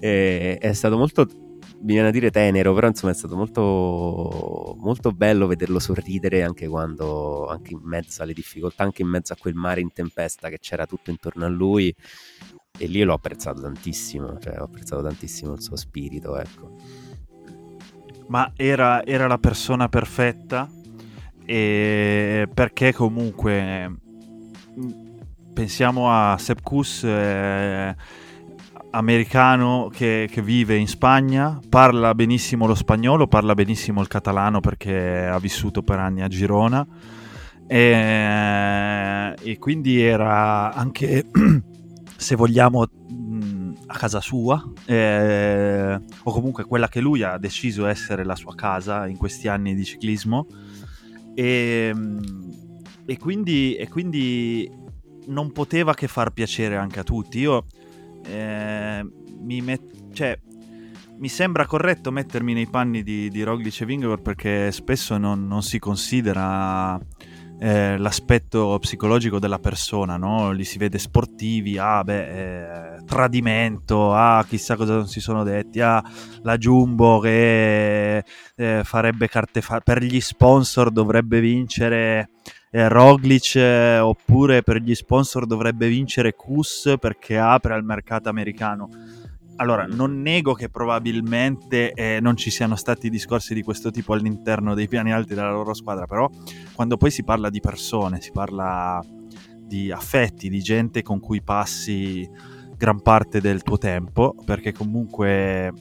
E, 0.00 0.58
è 0.58 0.72
stato 0.72 0.98
molto, 0.98 1.26
mi 1.82 1.92
viene 1.92 2.08
a 2.08 2.10
dire 2.10 2.30
tenero, 2.30 2.74
però 2.74 2.88
insomma 2.88 3.12
è 3.12 3.14
stato 3.16 3.36
molto, 3.36 4.76
molto 4.80 5.12
bello 5.12 5.46
vederlo 5.46 5.78
sorridere 5.78 6.42
anche 6.42 6.66
quando, 6.66 7.46
anche 7.46 7.72
in 7.74 7.80
mezzo 7.84 8.22
alle 8.22 8.32
difficoltà, 8.32 8.82
anche 8.82 9.02
in 9.02 9.08
mezzo 9.08 9.32
a 9.32 9.36
quel 9.38 9.54
mare 9.54 9.80
in 9.80 9.92
tempesta 9.92 10.48
che 10.48 10.58
c'era 10.58 10.84
tutto 10.86 11.10
intorno 11.10 11.44
a 11.44 11.48
lui. 11.48 11.94
E 12.80 12.86
lì 12.86 13.02
l'ho 13.02 13.14
apprezzato 13.14 13.60
tantissimo, 13.60 14.38
cioè 14.38 14.60
ho 14.60 14.64
apprezzato 14.64 15.02
tantissimo 15.02 15.52
il 15.54 15.62
suo 15.62 15.76
spirito, 15.76 16.36
ecco 16.38 17.07
ma 18.28 18.52
era, 18.56 19.04
era 19.04 19.26
la 19.26 19.38
persona 19.38 19.88
perfetta? 19.88 20.68
Perché 21.44 22.92
comunque 22.92 23.90
pensiamo 25.58 26.08
a 26.08 26.36
Sepp 26.38 26.58
Kuss 26.62 27.02
eh, 27.02 27.96
americano 28.90 29.90
che, 29.92 30.28
che, 30.30 30.40
vive 30.40 30.76
in 30.76 30.86
Spagna, 30.86 31.58
parla 31.68 32.14
benissimo 32.14 32.64
lo 32.66 32.76
spagnolo, 32.76 33.26
parla 33.26 33.54
benissimo 33.54 34.00
il 34.00 34.06
catalano 34.06 34.60
perché 34.60 35.26
ha 35.26 35.38
vissuto 35.40 35.82
per 35.82 35.98
anni 35.98 36.22
a 36.22 36.28
Girona. 36.28 36.86
E, 37.66 39.34
e 39.42 39.58
quindi 39.58 40.00
era 40.00 40.72
anche, 40.72 41.26
se 42.16 42.36
vogliamo, 42.36 42.86
a 43.90 43.96
casa 43.96 44.20
sua, 44.20 44.62
eh, 44.84 45.98
o 46.22 46.32
comunque 46.32 46.64
quella 46.64 46.88
che 46.88 47.00
lui 47.00 47.22
ha 47.22 47.38
deciso 47.38 47.86
essere 47.86 48.22
la 48.22 48.34
sua 48.34 48.54
casa 48.54 49.06
in 49.06 49.16
questi 49.16 49.48
anni 49.48 49.74
di 49.74 49.84
ciclismo. 49.84 50.46
E, 51.34 51.94
e, 53.06 53.18
quindi, 53.18 53.76
e 53.76 53.88
quindi, 53.88 54.70
non 55.28 55.52
poteva 55.52 55.94
che 55.94 56.06
far 56.06 56.32
piacere 56.32 56.76
anche 56.76 57.00
a 57.00 57.04
tutti. 57.04 57.38
Io 57.38 57.64
eh, 58.26 59.06
mi, 59.40 59.60
met- 59.62 60.12
cioè, 60.12 60.38
mi 61.16 61.28
sembra 61.28 61.64
corretto 61.64 62.10
mettermi 62.10 62.52
nei 62.52 62.66
panni 62.66 63.02
di, 63.02 63.30
di 63.30 63.42
Roglic 63.42 63.80
e 63.80 63.86
Vingegaard 63.86 64.20
perché 64.20 64.70
spesso 64.70 65.16
non, 65.16 65.46
non 65.46 65.62
si 65.62 65.78
considera 65.78 66.98
eh, 67.58 67.96
l'aspetto 67.98 68.78
psicologico 68.80 69.38
della 69.38 69.58
persona, 69.58 70.16
no? 70.16 70.52
Li 70.52 70.64
si 70.64 70.78
vede 70.78 70.98
sportivi, 70.98 71.78
ah 71.78 72.04
beh, 72.04 72.94
eh, 72.96 73.04
tradimento, 73.04 74.14
ah 74.14 74.44
chissà 74.48 74.76
cosa 74.76 74.94
non 74.94 75.08
si 75.08 75.20
sono 75.20 75.42
detti, 75.42 75.80
ah 75.80 76.02
la 76.42 76.56
Jumbo 76.56 77.18
che 77.18 78.24
eh, 78.56 78.80
farebbe 78.84 79.28
carte 79.28 79.60
fa- 79.60 79.80
per 79.80 80.02
gli 80.02 80.20
sponsor 80.20 80.90
dovrebbe 80.90 81.40
vincere 81.40 82.30
eh, 82.70 82.88
Roglic 82.88 83.56
eh, 83.56 83.98
oppure 83.98 84.62
per 84.62 84.76
gli 84.76 84.94
sponsor 84.94 85.46
dovrebbe 85.46 85.88
vincere 85.88 86.34
Kus 86.34 86.94
perché 87.00 87.38
apre 87.38 87.74
al 87.74 87.84
mercato 87.84 88.28
americano 88.28 88.88
allora, 89.60 89.86
non 89.86 90.20
nego 90.20 90.54
che 90.54 90.68
probabilmente 90.68 91.92
eh, 91.92 92.18
non 92.20 92.36
ci 92.36 92.50
siano 92.50 92.76
stati 92.76 93.10
discorsi 93.10 93.54
di 93.54 93.62
questo 93.62 93.90
tipo 93.90 94.12
all'interno 94.12 94.74
dei 94.74 94.88
piani 94.88 95.12
alti 95.12 95.34
della 95.34 95.50
loro 95.50 95.74
squadra, 95.74 96.06
però 96.06 96.30
quando 96.74 96.96
poi 96.96 97.10
si 97.10 97.24
parla 97.24 97.50
di 97.50 97.60
persone, 97.60 98.20
si 98.20 98.30
parla 98.30 99.02
di 99.60 99.90
affetti, 99.90 100.48
di 100.48 100.60
gente 100.60 101.02
con 101.02 101.18
cui 101.18 101.42
passi 101.42 102.28
gran 102.76 103.02
parte 103.02 103.40
del 103.40 103.62
tuo 103.62 103.78
tempo, 103.78 104.34
perché 104.44 104.72
comunque 104.72 105.72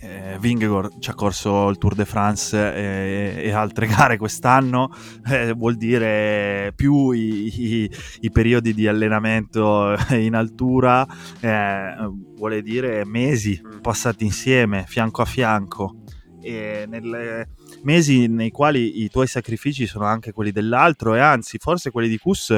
eh, 0.00 0.36
Vingegaard 0.38 1.00
ci 1.00 1.10
ha 1.10 1.14
corso 1.14 1.68
il 1.68 1.78
Tour 1.78 1.94
de 1.94 2.04
France 2.04 2.56
e, 2.56 3.42
e 3.42 3.50
altre 3.52 3.86
gare 3.88 4.16
quest'anno, 4.16 4.90
eh, 5.26 5.52
vuol 5.52 5.76
dire 5.76 6.72
più 6.74 7.10
i, 7.10 7.84
i, 7.84 7.90
i, 8.20 8.30
periodi 8.30 8.74
di 8.74 8.86
allenamento 8.86 9.94
in 10.10 10.34
altura, 10.34 11.06
eh, 11.40 11.94
vuole 12.36 12.62
dire 12.62 13.04
mesi 13.04 13.60
mm. 13.62 13.80
passati 13.80 14.24
insieme, 14.24 14.84
fianco 14.86 15.22
a 15.22 15.26
fianco. 15.26 15.96
E 16.42 16.86
nelle 16.88 17.50
mesi 17.82 18.26
nei 18.26 18.50
quali 18.50 19.02
i 19.02 19.10
tuoi 19.10 19.26
sacrifici 19.26 19.86
sono 19.86 20.06
anche 20.06 20.32
quelli 20.32 20.52
dell'altro 20.52 21.14
e 21.14 21.20
anzi 21.20 21.58
forse 21.58 21.90
quelli 21.90 22.08
di 22.08 22.16
Kus 22.16 22.56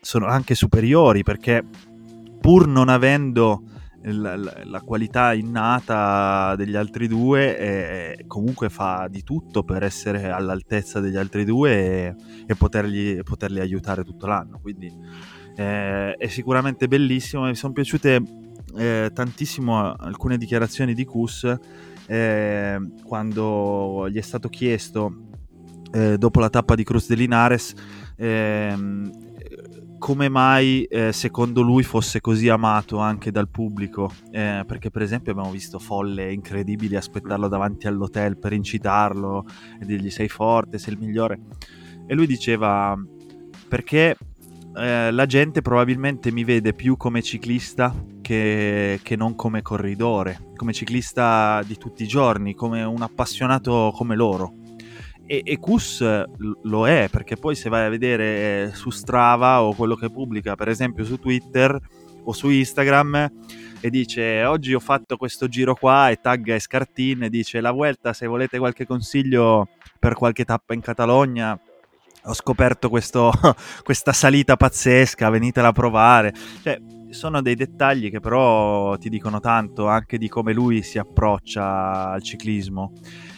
sono 0.00 0.26
anche 0.26 0.56
superiori 0.56 1.22
perché 1.22 1.64
pur 2.40 2.66
non 2.66 2.88
avendo 2.88 3.62
la, 4.02 4.36
la, 4.36 4.80
qualità 4.80 5.34
innata 5.34 6.54
degli 6.56 6.74
altri 6.74 7.06
due 7.06 7.58
e 7.58 8.24
comunque 8.26 8.70
fa 8.70 9.08
di 9.10 9.22
tutto 9.22 9.62
per 9.62 9.82
essere 9.82 10.30
all'altezza 10.30 11.00
degli 11.00 11.16
altri 11.16 11.44
due 11.44 11.70
e, 11.72 12.14
e 12.46 12.54
potergli, 12.54 13.20
poterli 13.22 13.60
aiutare 13.60 14.04
tutto 14.04 14.26
l'anno. 14.26 14.58
Quindi 14.60 14.92
eh, 15.56 16.14
è 16.14 16.26
sicuramente 16.28 16.88
bellissimo. 16.88 17.44
Mi 17.44 17.54
sono 17.54 17.72
piaciute 17.72 18.22
eh, 18.76 19.10
tantissimo 19.12 19.92
alcune 19.92 20.38
dichiarazioni 20.38 20.94
di 20.94 21.04
Kus 21.04 21.58
eh, 22.06 22.80
quando 23.04 24.08
gli 24.08 24.16
è 24.16 24.22
stato 24.22 24.48
chiesto 24.48 25.28
eh, 25.92 26.18
dopo 26.18 26.40
la 26.40 26.50
tappa 26.50 26.74
di 26.74 26.84
Cruz 26.84 27.08
de 27.08 27.14
Linares 27.16 27.74
ehm, 28.16 29.29
come 30.00 30.30
mai 30.30 30.84
eh, 30.84 31.12
secondo 31.12 31.60
lui 31.60 31.82
fosse 31.82 32.22
così 32.22 32.48
amato 32.48 32.98
anche 32.98 33.30
dal 33.30 33.50
pubblico, 33.50 34.10
eh, 34.32 34.64
perché 34.66 34.90
per 34.90 35.02
esempio 35.02 35.30
abbiamo 35.30 35.50
visto 35.50 35.78
folle 35.78 36.32
incredibili 36.32 36.96
aspettarlo 36.96 37.48
davanti 37.48 37.86
all'hotel 37.86 38.38
per 38.38 38.54
incitarlo 38.54 39.44
e 39.78 39.84
dirgli 39.84 40.10
sei 40.10 40.28
forte, 40.28 40.78
sei 40.78 40.94
il 40.94 40.98
migliore. 40.98 41.38
E 42.06 42.14
lui 42.14 42.26
diceva 42.26 42.98
perché 43.68 44.16
eh, 44.74 45.10
la 45.10 45.26
gente 45.26 45.60
probabilmente 45.60 46.32
mi 46.32 46.44
vede 46.44 46.72
più 46.72 46.96
come 46.96 47.20
ciclista 47.20 47.94
che, 48.22 49.00
che, 49.02 49.16
non 49.16 49.36
come 49.36 49.60
corridore, 49.60 50.50
come 50.56 50.72
ciclista 50.72 51.62
di 51.66 51.76
tutti 51.76 52.04
i 52.04 52.08
giorni, 52.08 52.54
come 52.54 52.82
un 52.82 53.02
appassionato 53.02 53.92
come 53.94 54.16
loro 54.16 54.59
e, 55.30 55.42
e 55.44 55.58
Kus 55.60 56.00
lo 56.62 56.88
è 56.88 57.06
perché 57.08 57.36
poi 57.36 57.54
se 57.54 57.68
vai 57.68 57.86
a 57.86 57.88
vedere 57.88 58.72
su 58.74 58.90
Strava 58.90 59.62
o 59.62 59.74
quello 59.74 59.94
che 59.94 60.10
pubblica 60.10 60.56
per 60.56 60.66
esempio 60.66 61.04
su 61.04 61.20
Twitter 61.20 61.78
o 62.24 62.32
su 62.32 62.50
Instagram 62.50 63.30
e 63.78 63.90
dice 63.90 64.42
oggi 64.42 64.74
ho 64.74 64.80
fatto 64.80 65.16
questo 65.16 65.46
giro 65.46 65.76
qua 65.76 66.10
e 66.10 66.16
tagga 66.20 66.56
Escartin 66.56 67.22
e 67.22 67.30
dice 67.30 67.60
la 67.60 67.70
Vuelta 67.70 68.12
se 68.12 68.26
volete 68.26 68.58
qualche 68.58 68.84
consiglio 68.84 69.68
per 70.00 70.14
qualche 70.14 70.44
tappa 70.44 70.74
in 70.74 70.80
Catalogna 70.80 71.56
ho 72.24 72.34
scoperto 72.34 72.88
questo, 72.88 73.30
questa 73.84 74.12
salita 74.12 74.56
pazzesca 74.56 75.30
venitela 75.30 75.68
a 75.68 75.72
provare. 75.72 76.34
Cioè 76.62 76.78
sono 77.08 77.40
dei 77.40 77.54
dettagli 77.54 78.10
che 78.10 78.20
però 78.20 78.98
ti 78.98 79.08
dicono 79.08 79.40
tanto 79.40 79.88
anche 79.88 80.18
di 80.18 80.28
come 80.28 80.52
lui 80.52 80.82
si 80.82 80.98
approccia 80.98 82.10
al 82.10 82.22
ciclismo 82.22 82.92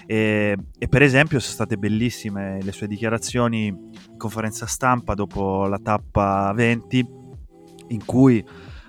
e, 0.07 0.57
e, 0.79 0.89
per 0.89 1.03
esempio 1.03 1.39
sono 1.39 1.53
state 1.53 1.77
bellissime 1.77 2.61
le 2.63 2.73
sue 2.73 2.87
dichiarazioni 2.87 3.67
in 3.67 4.17
conferenza 4.17 4.67
stampa 4.67 5.15
dopo 5.15 5.67
la 5.67 5.79
tappa 5.79 6.53
20 6.55 7.07
in 7.89 8.05
cui 8.05 8.45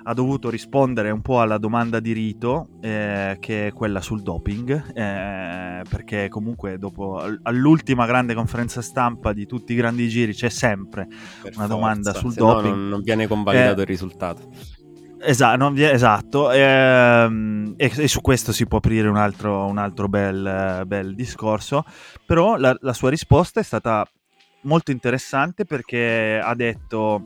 ha 0.05 0.13
dovuto 0.13 0.49
rispondere 0.49 1.11
un 1.11 1.21
po' 1.21 1.39
alla 1.39 1.57
domanda 1.57 1.99
di 1.99 2.11
rito 2.11 2.67
eh, 2.81 3.37
che 3.39 3.67
è 3.67 3.71
quella 3.71 4.01
sul 4.01 4.21
doping 4.21 4.93
eh, 4.93 5.81
perché 5.87 6.27
comunque 6.27 6.77
dopo 6.77 7.21
all'ultima 7.43 8.05
grande 8.05 8.33
conferenza 8.33 8.81
stampa 8.81 9.31
di 9.31 9.45
tutti 9.45 9.73
i 9.73 9.75
grandi 9.75 10.09
giri 10.09 10.33
c'è 10.33 10.49
sempre 10.49 11.07
per 11.41 11.53
una 11.55 11.67
forza, 11.67 11.67
domanda 11.67 12.13
sul 12.13 12.33
doping 12.33 12.73
no 12.73 12.75
non, 12.75 12.89
non 12.89 13.01
viene 13.01 13.27
convalidato 13.27 13.79
eh, 13.79 13.83
il 13.83 13.87
risultato 13.87 14.49
Esatto, 15.25 15.57
non, 15.57 15.77
esatto. 15.77 16.51
Ehm, 16.51 17.73
e, 17.77 17.91
e, 17.95 18.07
su 18.07 18.19
questo 18.21 18.51
si 18.51 18.67
può 18.67 18.79
aprire 18.79 19.07
un 19.07 19.15
altro, 19.15 19.65
un 19.65 19.77
altro 19.77 20.09
bel, 20.09 20.83
bel, 20.85 21.15
discorso, 21.15 21.85
però 22.25 22.57
la, 22.57 22.75
la, 22.81 22.93
sua 22.93 23.09
risposta 23.09 23.61
è 23.61 23.63
stata 23.63 24.05
molto 24.61 24.91
interessante 24.91 25.65
perché 25.65 26.39
ha 26.43 26.53
detto 26.55 27.23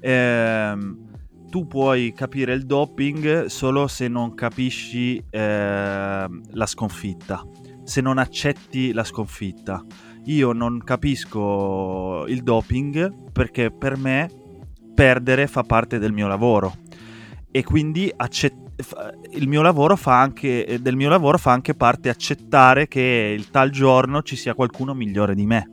ehm, 0.00 1.10
tu 1.48 1.66
puoi 1.66 2.12
capire 2.14 2.52
il 2.52 2.66
doping 2.66 3.46
solo 3.46 3.86
se 3.86 4.08
non 4.08 4.34
capisci 4.34 5.22
ehm, 5.30 6.42
la 6.50 6.66
sconfitta, 6.66 7.42
se 7.84 8.00
non 8.02 8.18
accetti 8.18 8.92
la 8.92 9.04
sconfitta. 9.04 9.82
Io 10.26 10.52
non 10.52 10.78
capisco 10.84 12.26
il 12.28 12.42
doping 12.42 13.32
perché 13.32 13.70
per 13.72 13.96
me 13.96 14.41
perdere 14.94 15.46
fa 15.46 15.62
parte 15.62 15.98
del 15.98 16.12
mio 16.12 16.26
lavoro. 16.26 16.76
E 17.50 17.62
quindi 17.62 18.12
accett- 18.14 18.60
il 19.32 19.48
mio 19.48 19.62
lavoro 19.62 19.96
fa 19.96 20.20
anche, 20.20 20.66
eh, 20.66 20.78
del 20.80 20.96
mio 20.96 21.08
lavoro 21.08 21.38
fa 21.38 21.52
anche 21.52 21.74
parte 21.74 22.08
accettare 22.08 22.88
che 22.88 23.34
il 23.36 23.50
tal 23.50 23.70
giorno 23.70 24.22
ci 24.22 24.36
sia 24.36 24.54
qualcuno 24.54 24.94
migliore 24.94 25.34
di 25.34 25.46
me. 25.46 25.68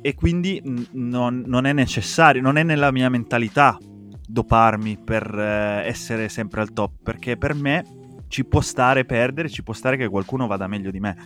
E 0.00 0.14
quindi 0.14 0.62
non, 0.92 1.42
non, 1.46 1.66
è 1.66 1.72
necessario, 1.72 2.40
non 2.40 2.56
è 2.56 2.62
nella 2.62 2.92
mia 2.92 3.08
mentalità 3.08 3.76
doparmi 4.28 4.98
per 4.98 5.22
eh, 5.36 5.86
essere 5.86 6.28
sempre 6.28 6.60
al 6.60 6.72
top 6.72 6.92
perché 7.02 7.36
per 7.36 7.54
me 7.54 7.84
ci 8.28 8.44
può 8.44 8.60
stare 8.60 9.04
perdere, 9.04 9.48
ci 9.48 9.62
può 9.62 9.72
stare 9.72 9.96
che 9.96 10.08
qualcuno 10.08 10.46
vada 10.46 10.66
meglio 10.66 10.90
di 10.90 11.00
me 11.00 11.16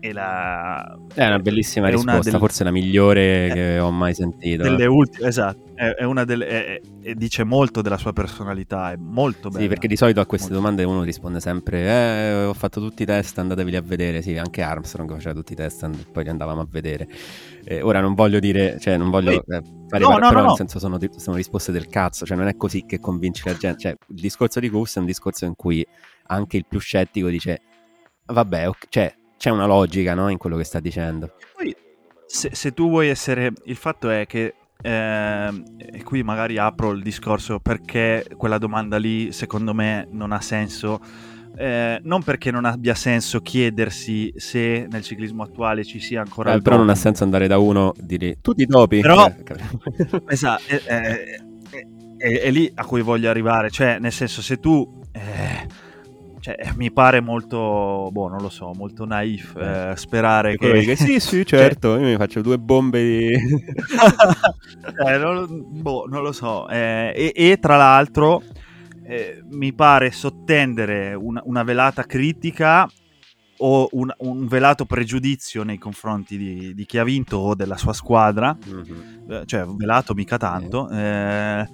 è, 0.00 0.12
la... 0.12 0.98
è 1.14 1.26
una 1.26 1.38
bellissima 1.38 1.88
è 1.88 1.90
risposta, 1.90 2.20
delle... 2.20 2.38
forse 2.38 2.64
la 2.64 2.70
migliore 2.70 3.48
è... 3.48 3.52
che 3.52 3.78
ho 3.78 3.90
mai 3.90 4.14
sentito. 4.14 4.62
Delle 4.62 4.86
ultime, 4.86 5.28
esatto, 5.28 5.74
è, 5.74 6.04
una 6.04 6.24
delle... 6.24 6.80
Dice 7.14 7.44
molto 7.44 7.82
della 7.82 7.98
sua 7.98 8.12
personalità, 8.12 8.92
è 8.92 8.96
molto 8.96 9.48
bella. 9.48 9.62
Sì, 9.62 9.68
perché 9.68 9.86
di 9.86 9.96
solito 9.96 10.20
a 10.20 10.26
queste 10.26 10.48
molto 10.48 10.62
domande 10.62 10.84
uno 10.84 11.02
risponde 11.02 11.40
sempre, 11.40 11.82
eh, 11.82 12.44
ho 12.44 12.54
fatto 12.54 12.80
tutti 12.80 13.02
i 13.02 13.06
test, 13.06 13.38
andatevi 13.38 13.76
a 13.76 13.82
vedere. 13.82 14.22
Sì, 14.22 14.36
anche 14.36 14.62
Armstrong 14.62 15.10
faceva 15.12 15.34
tutti 15.34 15.52
i 15.52 15.56
test, 15.56 15.88
poi 16.10 16.24
li 16.24 16.30
andavamo 16.30 16.60
a 16.60 16.66
vedere. 16.68 17.08
Eh, 17.64 17.82
ora 17.82 18.00
non 18.00 18.14
voglio 18.14 18.38
dire, 18.38 18.78
cioè 18.80 18.96
non 18.96 19.10
voglio 19.10 19.32
eh, 19.32 19.42
fare 19.88 20.02
no, 20.02 20.08
par- 20.08 20.20
no, 20.20 20.28
però 20.28 20.40
no, 20.40 20.46
nel 20.46 20.56
senso 20.56 20.78
sono, 20.78 20.98
sono, 21.16 21.36
risposte 21.36 21.72
del 21.72 21.88
cazzo, 21.88 22.24
cioè 22.24 22.36
non 22.36 22.48
è 22.48 22.56
così 22.56 22.84
che 22.86 22.98
convinci 23.00 23.42
la 23.44 23.56
gente. 23.56 23.80
Cioè, 23.80 23.96
il 24.08 24.20
discorso 24.20 24.60
di 24.60 24.68
Gus 24.68 24.96
è 24.96 24.98
un 25.00 25.06
discorso 25.06 25.44
in 25.44 25.54
cui 25.56 25.84
anche 26.28 26.56
il 26.56 26.64
più 26.68 26.78
scettico 26.78 27.28
dice, 27.28 27.60
vabbè, 28.26 28.68
okay, 28.68 28.88
cioè 28.88 29.14
c'è 29.36 29.50
una 29.50 29.66
logica 29.66 30.14
no, 30.14 30.28
in 30.28 30.38
quello 30.38 30.56
che 30.56 30.64
sta 30.64 30.80
dicendo. 30.80 31.32
Poi, 31.54 31.74
se, 32.26 32.50
se, 32.52 32.72
tu 32.72 32.88
vuoi 32.88 33.08
essere... 33.08 33.52
Il 33.64 33.76
fatto 33.76 34.10
è 34.10 34.26
che... 34.26 34.54
Eh, 34.82 35.62
e 35.92 36.02
qui 36.04 36.22
magari 36.22 36.58
apro 36.58 36.90
il 36.90 37.02
discorso 37.02 37.60
perché 37.60 38.26
quella 38.36 38.58
domanda 38.58 38.98
lì 38.98 39.32
secondo 39.32 39.72
me 39.72 40.06
non 40.10 40.32
ha 40.32 40.40
senso. 40.40 41.00
Eh, 41.56 41.98
non 42.02 42.22
perché 42.22 42.50
non 42.50 42.66
abbia 42.66 42.94
senso 42.94 43.40
chiedersi 43.40 44.30
se 44.36 44.86
nel 44.90 45.02
ciclismo 45.02 45.42
attuale 45.42 45.84
ci 45.84 46.00
sia 46.00 46.20
ancora 46.20 46.52
eh, 46.52 46.60
però 46.60 46.76
non 46.76 46.90
ha 46.90 46.94
senso 46.94 47.24
andare 47.24 47.46
da 47.46 47.56
uno 47.56 47.94
e 47.94 48.02
dire 48.04 48.38
tu 48.42 48.52
ti 48.52 48.66
dopi 48.66 49.00
però 49.00 49.26
esatto 50.28 50.62
è, 50.66 50.82
è, 50.82 51.40
è, 52.18 52.40
è, 52.40 52.50
lì 52.50 52.70
a 52.74 52.84
cui 52.84 53.00
voglio 53.00 53.30
arrivare 53.30 53.70
cioè 53.70 53.98
nel 53.98 54.12
senso 54.12 54.42
se 54.42 54.60
tu 54.60 55.00
eh, 55.12 55.66
cioè, 56.46 56.72
mi 56.76 56.92
pare 56.92 57.18
molto, 57.20 58.08
boh, 58.12 58.28
non 58.28 58.40
lo 58.40 58.50
so, 58.50 58.70
molto 58.72 59.04
naif 59.04 59.56
eh, 59.56 59.94
sperare 59.96 60.56
che... 60.56 60.84
che... 60.84 60.94
Sì, 61.06 61.18
sì, 61.18 61.44
certo, 61.44 61.94
cioè... 61.94 62.00
io 62.02 62.06
mi 62.06 62.16
faccio 62.16 62.40
due 62.40 62.56
bombe 62.56 63.02
di... 63.02 63.32
eh, 65.04 65.18
non, 65.18 65.64
boh, 65.82 66.06
non 66.08 66.22
lo 66.22 66.30
so. 66.30 66.68
Eh, 66.68 67.12
e, 67.16 67.32
e, 67.34 67.58
tra 67.58 67.76
l'altro 67.76 68.44
eh, 69.02 69.42
mi 69.50 69.72
pare 69.72 70.12
sottendere 70.12 71.14
una, 71.14 71.42
una 71.46 71.64
velata 71.64 72.04
critica 72.04 72.88
o 73.58 73.88
un, 73.90 74.14
un, 74.18 74.46
velato 74.46 74.84
pregiudizio 74.84 75.64
nei 75.64 75.78
confronti 75.78 76.38
di, 76.38 76.74
di, 76.74 76.86
chi 76.86 76.98
ha 76.98 77.04
vinto 77.04 77.38
o 77.38 77.54
della 77.56 77.76
sua 77.76 77.92
squadra, 77.92 78.56
mm-hmm. 78.56 79.42
cioè 79.46 79.64
velato 79.64 80.14
mica 80.14 80.36
tanto, 80.36 80.88
eh, 80.90 81.68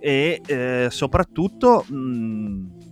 e 0.00 0.40
eh, 0.46 0.86
soprattutto... 0.88 1.84
Mh, 1.86 2.83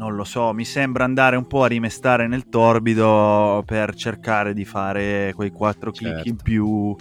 non 0.00 0.16
lo 0.16 0.24
so, 0.24 0.54
mi 0.54 0.64
sembra 0.64 1.04
andare 1.04 1.36
un 1.36 1.46
po' 1.46 1.64
a 1.64 1.66
rimestare 1.66 2.26
nel 2.26 2.48
torbido 2.48 3.62
per 3.66 3.94
cercare 3.94 4.54
di 4.54 4.64
fare 4.64 5.34
quei 5.34 5.50
quattro 5.50 5.90
click 5.92 6.14
certo. 6.14 6.28
in 6.30 6.36
più 6.36 6.96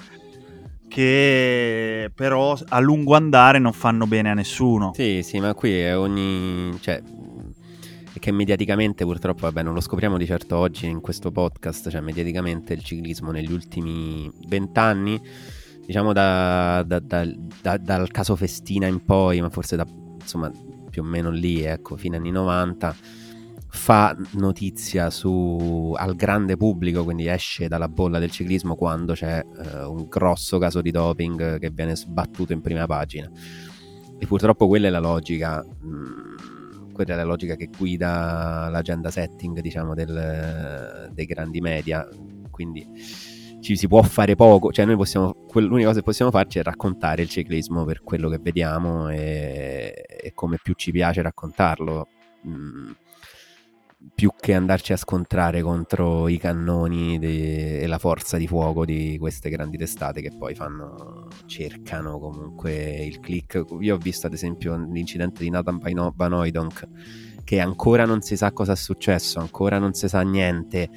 che 0.89 2.11
però 2.13 2.57
a 2.67 2.79
lungo 2.79 3.15
andare 3.15 3.57
non 3.57 3.71
fanno 3.71 4.05
bene 4.05 4.31
a 4.31 4.33
nessuno. 4.33 4.91
Sì, 4.93 5.21
sì, 5.23 5.39
ma 5.39 5.53
qui 5.53 5.79
è 5.79 5.97
ogni... 5.97 6.77
cioè 6.81 7.01
che 8.19 8.31
mediaticamente 8.33 9.05
purtroppo, 9.05 9.43
vabbè, 9.43 9.63
non 9.63 9.73
lo 9.73 9.79
scopriamo 9.79 10.17
di 10.17 10.25
certo 10.25 10.57
oggi 10.57 10.87
in 10.87 10.99
questo 10.99 11.31
podcast, 11.31 11.89
cioè 11.89 12.01
mediaticamente 12.01 12.73
il 12.73 12.83
ciclismo 12.83 13.31
negli 13.31 13.53
ultimi 13.53 14.29
vent'anni 14.45 15.21
diciamo 15.85 16.11
da, 16.11 16.83
da, 16.85 16.99
da, 16.99 17.77
dal 17.77 18.11
caso 18.11 18.35
Festina 18.35 18.87
in 18.87 19.05
poi, 19.05 19.39
ma 19.39 19.49
forse 19.49 19.77
da 19.77 19.87
insomma 20.19 20.51
più 20.89 21.03
o 21.03 21.05
meno 21.05 21.29
lì, 21.29 21.63
ecco, 21.63 21.95
fine 21.97 22.17
anni 22.17 22.31
90, 22.31 22.95
fa 23.71 24.15
notizia 24.31 25.09
su, 25.09 25.93
al 25.95 26.15
grande 26.15 26.57
pubblico, 26.57 27.03
quindi 27.03 27.27
esce 27.27 27.67
dalla 27.67 27.87
bolla 27.87 28.19
del 28.19 28.31
ciclismo 28.31 28.75
quando 28.75 29.13
c'è 29.13 29.43
uh, 29.43 29.91
un 29.91 30.07
grosso 30.07 30.57
caso 30.57 30.81
di 30.81 30.91
doping 30.91 31.59
che 31.59 31.69
viene 31.69 31.95
sbattuto 31.95 32.53
in 32.53 32.61
prima 32.61 32.85
pagina. 32.85 33.29
E 34.17 34.25
purtroppo 34.25 34.67
quella 34.67 34.87
è 34.87 34.89
la 34.89 34.99
logica. 34.99 35.63
Mh, 35.63 35.87
mm, 35.87 36.93
quella 36.93 37.13
è 37.13 37.15
la 37.15 37.23
logica 37.23 37.55
che 37.55 37.69
guida 37.75 38.67
l'agenda 38.69 39.09
setting, 39.09 39.61
diciamo, 39.61 39.93
del, 39.93 41.11
dei 41.13 41.25
grandi 41.25 41.61
media. 41.61 42.05
Quindi 42.49 42.85
ci 43.59 43.75
si 43.75 43.87
può 43.87 44.01
fare 44.01 44.35
poco, 44.35 44.71
cioè 44.71 44.85
noi 44.85 44.95
possiamo, 44.95 45.45
l'unica 45.53 45.87
cosa 45.87 45.99
che 45.99 46.05
possiamo 46.05 46.31
farci 46.31 46.59
è 46.59 46.63
raccontare 46.63 47.21
il 47.21 47.29
ciclismo 47.29 47.85
per 47.85 48.01
quello 48.03 48.29
che 48.29 48.39
vediamo 48.39 49.09
e, 49.09 50.05
e 50.21 50.33
come 50.33 50.57
più 50.61 50.73
ci 50.73 50.91
piace 50.91 51.21
raccontarlo. 51.21 52.07
Mm 52.47 52.91
più 54.15 54.31
che 54.39 54.53
andarci 54.53 54.93
a 54.93 54.97
scontrare 54.97 55.61
contro 55.61 56.29
i 56.29 56.37
cannoni 56.37 57.19
de- 57.19 57.79
e 57.81 57.87
la 57.87 57.97
forza 57.97 58.37
di 58.37 58.47
fuoco 58.47 58.85
di 58.85 59.17
queste 59.19 59.49
grandi 59.49 59.77
testate 59.77 60.21
che 60.21 60.31
poi 60.37 60.55
fanno, 60.55 61.27
cercano 61.45 62.17
comunque 62.17 63.03
il 63.03 63.19
click. 63.19 63.65
Io 63.81 63.95
ho 63.95 63.97
visto 63.97 64.27
ad 64.27 64.33
esempio 64.33 64.77
l'incidente 64.89 65.43
di 65.43 65.49
Nathan 65.49 65.79
Van 66.15 66.33
Oydonk 66.33 66.87
che 67.49 67.59
ancora 67.59 68.05
non 68.05 68.21
si 68.21 68.37
sa 68.37 68.51
cosa 68.51 68.73
è 68.73 68.75
successo, 68.75 69.39
ancora 69.39 69.79
non 69.79 69.95
si 69.95 70.07
sa 70.07 70.21
niente, 70.21 70.87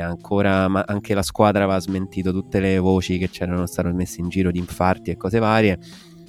ancora 0.00 0.66
ma 0.66 0.82
anche 0.86 1.12
la 1.12 1.20
squadra 1.20 1.64
aveva 1.64 1.78
smentito 1.80 2.32
tutte 2.32 2.60
le 2.60 2.78
voci 2.78 3.18
che 3.18 3.28
c'erano 3.28 3.66
state 3.66 3.92
messe 3.92 4.22
in 4.22 4.30
giro 4.30 4.50
di 4.50 4.58
infarti 4.58 5.10
e 5.10 5.18
cose 5.18 5.38
varie 5.38 5.78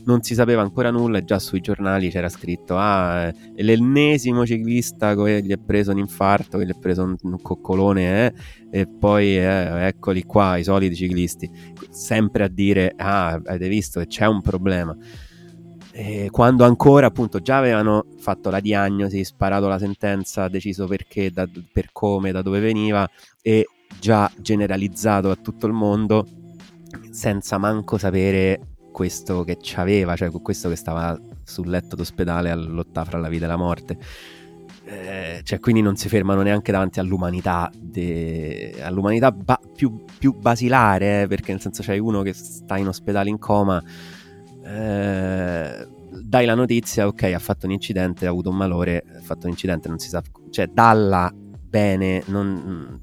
non 0.04 0.22
si 0.22 0.34
sapeva 0.34 0.62
ancora 0.62 0.92
nulla 0.92 1.20
e 1.20 1.24
già 1.24 1.40
sui 1.40 1.62
giornali 1.62 2.10
c'era 2.10 2.28
scritto 2.28 2.76
ah, 2.78 3.32
l'ennesimo 3.56 4.46
ciclista 4.46 5.16
che 5.16 5.42
gli 5.42 5.52
è 5.52 5.58
preso 5.58 5.92
un 5.92 6.00
infarto, 6.00 6.58
che 6.58 6.66
gli 6.66 6.72
è 6.72 6.78
preso 6.78 7.04
un, 7.04 7.16
un 7.22 7.42
coccolone 7.42 8.26
eh? 8.26 8.34
e 8.70 8.86
poi 8.86 9.38
eh, 9.38 9.88
eccoli 9.88 10.24
qua 10.24 10.58
i 10.58 10.66
soliti 10.66 10.94
ciclisti, 10.94 11.50
sempre 11.90 12.44
a 12.44 12.48
dire 12.50 12.94
ah 12.98 13.32
avete 13.32 13.70
visto 13.70 14.02
che 14.02 14.08
c'è 14.08 14.26
un 14.26 14.42
problema. 14.42 14.94
E 15.96 16.30
quando 16.32 16.66
ancora 16.66 17.06
appunto 17.06 17.40
già 17.40 17.60
avevano 17.60 18.06
fatto 18.18 18.50
la 18.50 18.60
diagnosi, 18.60 19.24
sparato 19.24 19.68
la 19.68 19.78
sentenza, 19.78 20.48
deciso 20.48 20.88
perché, 20.88 21.30
da, 21.30 21.48
per 21.72 21.90
come, 21.92 22.32
da 22.32 22.42
dove 22.42 22.60
veniva 22.60 23.08
e 23.44 23.68
già 24.00 24.32
generalizzato 24.36 25.30
a 25.30 25.36
tutto 25.36 25.68
il 25.68 25.74
mondo 25.74 26.28
senza 27.12 27.60
manco 27.60 28.00
sapere 28.00 28.74
questo 28.92 29.44
che 29.44 29.58
c'aveva, 29.62 30.16
cioè 30.16 30.32
questo 30.32 30.68
che 30.68 30.76
stava 30.76 31.20
sul 31.44 31.70
letto 31.70 31.96
d'ospedale 31.96 32.50
a 32.50 32.56
lottare 32.56 33.10
fra 33.10 33.20
la 33.20 33.30
vita 33.30 33.46
e 33.46 33.48
la 33.48 33.56
morte. 33.56 33.98
Eh, 34.86 35.42
cioè, 35.44 35.60
quindi 35.60 35.82
non 35.82 35.96
si 35.96 36.10
fermano 36.10 36.42
neanche 36.42 36.72
davanti 36.72 37.00
all'umanità, 37.00 37.72
de... 37.76 38.76
all'umanità 38.82 39.32
ba- 39.32 39.60
più, 39.76 40.04
più, 40.18 40.34
basilare, 40.34 41.22
eh, 41.22 41.28
perché 41.28 41.52
nel 41.52 41.62
senso 41.62 41.84
c'hai 41.84 42.00
uno 42.00 42.22
che 42.22 42.34
sta 42.34 42.78
in 42.78 42.88
ospedale 42.88 43.30
in 43.30 43.40
coma, 43.40 43.82
eh, 44.64 45.88
dai 46.24 46.46
la 46.46 46.56
notizia, 46.56 47.08
ok, 47.08 47.24
ha 47.24 47.40
fatto 47.40 47.66
un 47.66 47.72
incidente, 47.72 48.26
ha 48.26 48.30
avuto 48.30 48.50
un 48.50 48.58
malore, 48.58 49.04
ha 49.18 49.22
fatto 49.22 49.46
un 49.46 49.52
incidente, 49.52 49.90
non 49.90 50.00
si 50.00 50.10
sa, 50.10 50.22
cioè 50.50 50.68
dalla 50.68 51.32
bene, 51.34 52.24
non, 52.28 53.00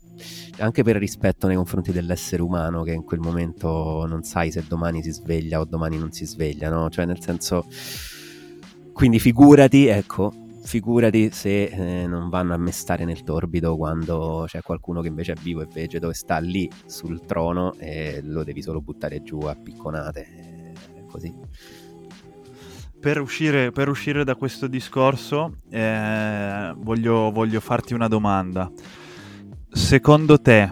anche 0.59 0.83
per 0.83 0.97
rispetto 0.97 1.47
nei 1.47 1.57
confronti 1.57 1.93
dell'essere 1.93 2.43
umano 2.43 2.83
che 2.83 2.93
in 2.93 3.05
quel 3.05 3.21
momento 3.21 4.07
non 4.07 4.23
sai 4.23 4.53
se 4.53 4.65
domani 4.67 5.03
si 5.03 5.11
sveglia 5.11 5.61
o 5.61 5.65
domani 5.65 5.99
non 5.99 6.13
si 6.13 6.25
sveglia, 6.25 6.71
no? 6.71 6.89
Cioè 6.89 7.05
nel 7.05 7.21
senso... 7.21 7.67
Quindi 8.93 9.19
figurati, 9.19 9.87
ecco, 9.87 10.31
figurati 10.63 11.31
se 11.31 11.65
eh, 11.65 12.07
non 12.07 12.29
vanno 12.29 12.53
a 12.53 12.59
mestare 12.59 13.05
nel 13.05 13.23
torbido 13.23 13.77
quando 13.77 14.45
c'è 14.47 14.61
qualcuno 14.61 15.01
che 15.01 15.09
invece 15.09 15.33
è 15.33 15.37
vivo 15.41 15.63
e 15.63 15.69
vegeto 15.73 16.11
e 16.11 16.15
sta 16.15 16.39
lì 16.39 16.71
sul 16.85 17.25
trono 17.25 17.75
e 17.79 18.21
lo 18.23 18.45
devi 18.45 18.61
solo 18.61 18.83
buttare 18.83 19.23
giù 19.23 19.39
a 19.39 19.55
picconate, 19.55 20.27
così. 21.11 21.35
Per 23.01 23.21
uscire, 23.21 23.73
per 23.73 23.89
uscire, 23.89 24.25
da 24.25 24.35
questo 24.35 24.67
discorso 24.67 25.57
eh, 25.71 26.75
voglio, 26.77 27.31
voglio 27.31 27.61
farti 27.61 27.95
una 27.95 28.09
domanda 28.09 28.71
secondo 29.71 30.41
te, 30.41 30.69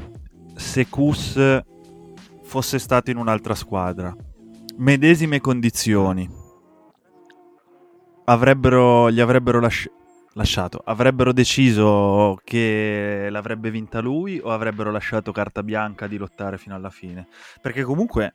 se 0.56 0.88
Kus 0.88 1.62
fosse 2.42 2.78
stato 2.78 3.10
in 3.10 3.16
un'altra 3.16 3.54
squadra, 3.54 4.14
medesime 4.76 5.40
condizioni, 5.40 6.28
avrebbero, 8.24 9.10
gli 9.10 9.20
avrebbero 9.20 9.60
lasci- 9.60 9.90
lasciato, 10.32 10.80
avrebbero 10.84 11.32
deciso 11.32 12.38
che 12.42 13.28
l'avrebbe 13.30 13.70
vinta 13.70 14.00
lui 14.00 14.40
o 14.42 14.50
avrebbero 14.50 14.90
lasciato 14.90 15.30
carta 15.32 15.62
bianca 15.62 16.06
di 16.06 16.16
lottare 16.16 16.58
fino 16.58 16.74
alla 16.74 16.90
fine? 16.90 17.28
Perché 17.60 17.84
comunque 17.84 18.34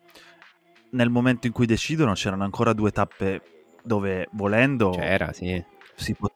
nel 0.94 1.10
momento 1.10 1.48
in 1.48 1.54
cui 1.54 1.66
decidono 1.66 2.14
c'erano 2.14 2.44
ancora 2.44 2.74
due 2.74 2.92
tappe 2.92 3.42
dove 3.84 4.28
volendo 4.32 4.92
c'era, 4.92 5.34
sì. 5.34 5.62
si, 5.96 6.14
pot- 6.14 6.34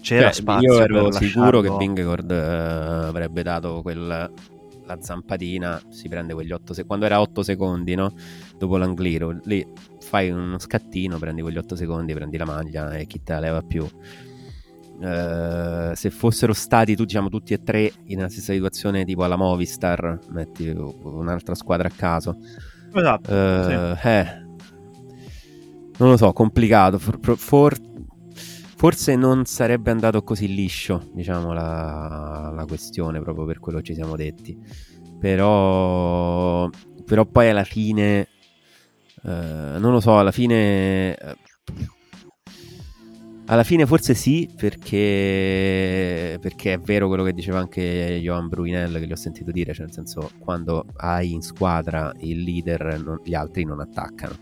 c'era 0.00 0.30
cioè, 0.30 0.32
spazio. 0.32 0.72
Io 0.74 0.80
ero 0.80 1.12
sicuro 1.12 1.60
che 1.60 1.74
Vingegaard 1.76 2.30
uh, 2.30 3.08
avrebbe 3.08 3.42
dato 3.42 3.82
quel, 3.82 4.30
la 4.90 4.98
zampatina, 5.00 5.80
si 5.88 6.08
prende 6.08 6.34
quegli 6.34 6.52
8 6.52 6.74
secondi. 6.74 6.86
Quando 6.86 7.06
era 7.06 7.20
8 7.20 7.42
secondi, 7.42 7.94
no? 7.94 8.12
Dopo 8.58 8.76
l'Angliro, 8.76 9.38
lì 9.44 9.66
fai 10.00 10.30
uno 10.30 10.58
scattino, 10.58 11.18
prendi 11.18 11.42
quegli 11.42 11.58
8 11.58 11.76
secondi, 11.76 12.12
prendi 12.12 12.36
la 12.36 12.44
maglia 12.44 12.96
e 12.96 13.06
chi 13.06 13.22
te 13.22 13.32
la 13.32 13.40
leva 13.40 13.62
più. 13.62 13.86
Uh, 15.00 15.94
se 15.94 16.10
fossero 16.10 16.52
stati 16.52 16.94
tu, 16.94 17.04
diciamo, 17.04 17.28
tutti 17.30 17.54
e 17.54 17.62
tre 17.62 17.90
in 18.06 18.18
una 18.18 18.28
stessa 18.28 18.52
situazione, 18.52 19.04
tipo 19.04 19.24
alla 19.24 19.36
Movistar, 19.36 20.18
metti 20.30 20.68
un'altra 20.68 21.54
squadra 21.54 21.88
a 21.88 21.92
caso. 21.94 22.36
Esatto. 22.92 23.32
Uh, 23.32 23.96
sì. 23.96 24.08
eh, 24.08 24.44
non 25.98 26.10
lo 26.10 26.16
so, 26.16 26.32
complicato. 26.32 26.98
For, 26.98 27.36
for, 27.36 27.76
Forse 28.80 29.14
non 29.14 29.44
sarebbe 29.44 29.90
andato 29.90 30.22
così 30.22 30.54
liscio, 30.54 31.10
diciamo, 31.12 31.52
la, 31.52 32.50
la 32.54 32.64
questione, 32.64 33.20
proprio 33.20 33.44
per 33.44 33.60
quello 33.60 33.76
che 33.76 33.84
ci 33.84 33.94
siamo 33.94 34.16
detti. 34.16 34.58
Però, 35.18 36.66
però 37.04 37.26
poi 37.26 37.50
alla 37.50 37.64
fine, 37.64 38.28
eh, 39.22 39.76
non 39.78 39.92
lo 39.92 40.00
so, 40.00 40.18
alla 40.18 40.32
fine... 40.32 41.14
Alla 43.50 43.64
fine 43.64 43.84
forse 43.84 44.14
sì, 44.14 44.48
perché, 44.54 46.38
perché, 46.40 46.74
è 46.74 46.78
vero 46.78 47.08
quello 47.08 47.24
che 47.24 47.32
diceva 47.32 47.58
anche 47.58 48.20
Johan 48.22 48.46
Bruinel, 48.46 49.00
che 49.00 49.06
gli 49.08 49.12
ho 49.12 49.16
sentito 49.16 49.50
dire, 49.50 49.74
cioè 49.74 49.86
nel 49.86 49.92
senso 49.92 50.30
quando 50.38 50.86
hai 50.98 51.32
in 51.32 51.42
squadra 51.42 52.12
il 52.20 52.42
leader 52.44 53.02
non, 53.02 53.20
gli 53.24 53.34
altri 53.34 53.64
non 53.64 53.80
attaccano. 53.80 54.36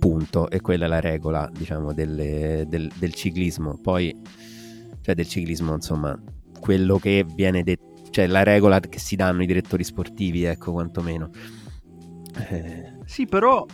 Punto. 0.00 0.50
E 0.50 0.60
quella 0.60 0.86
è 0.86 0.88
la 0.88 0.98
regola 0.98 1.48
diciamo 1.56 1.92
delle, 1.92 2.64
del, 2.66 2.90
del, 2.98 3.14
ciclismo. 3.14 3.78
Poi 3.80 4.12
cioè 5.02 5.14
del 5.14 5.28
ciclismo 5.28 5.72
insomma 5.74 6.20
quello 6.58 6.98
che 6.98 7.24
viene 7.32 7.62
detto 7.62 8.10
cioè 8.10 8.26
la 8.26 8.42
regola 8.42 8.80
che 8.80 8.98
si 8.98 9.14
danno 9.14 9.44
i 9.44 9.46
direttori 9.46 9.84
sportivi 9.84 10.42
ecco 10.42 10.72
quantomeno. 10.72 11.30
Eh. 12.48 12.98
sì 13.04 13.26
però 13.26 13.64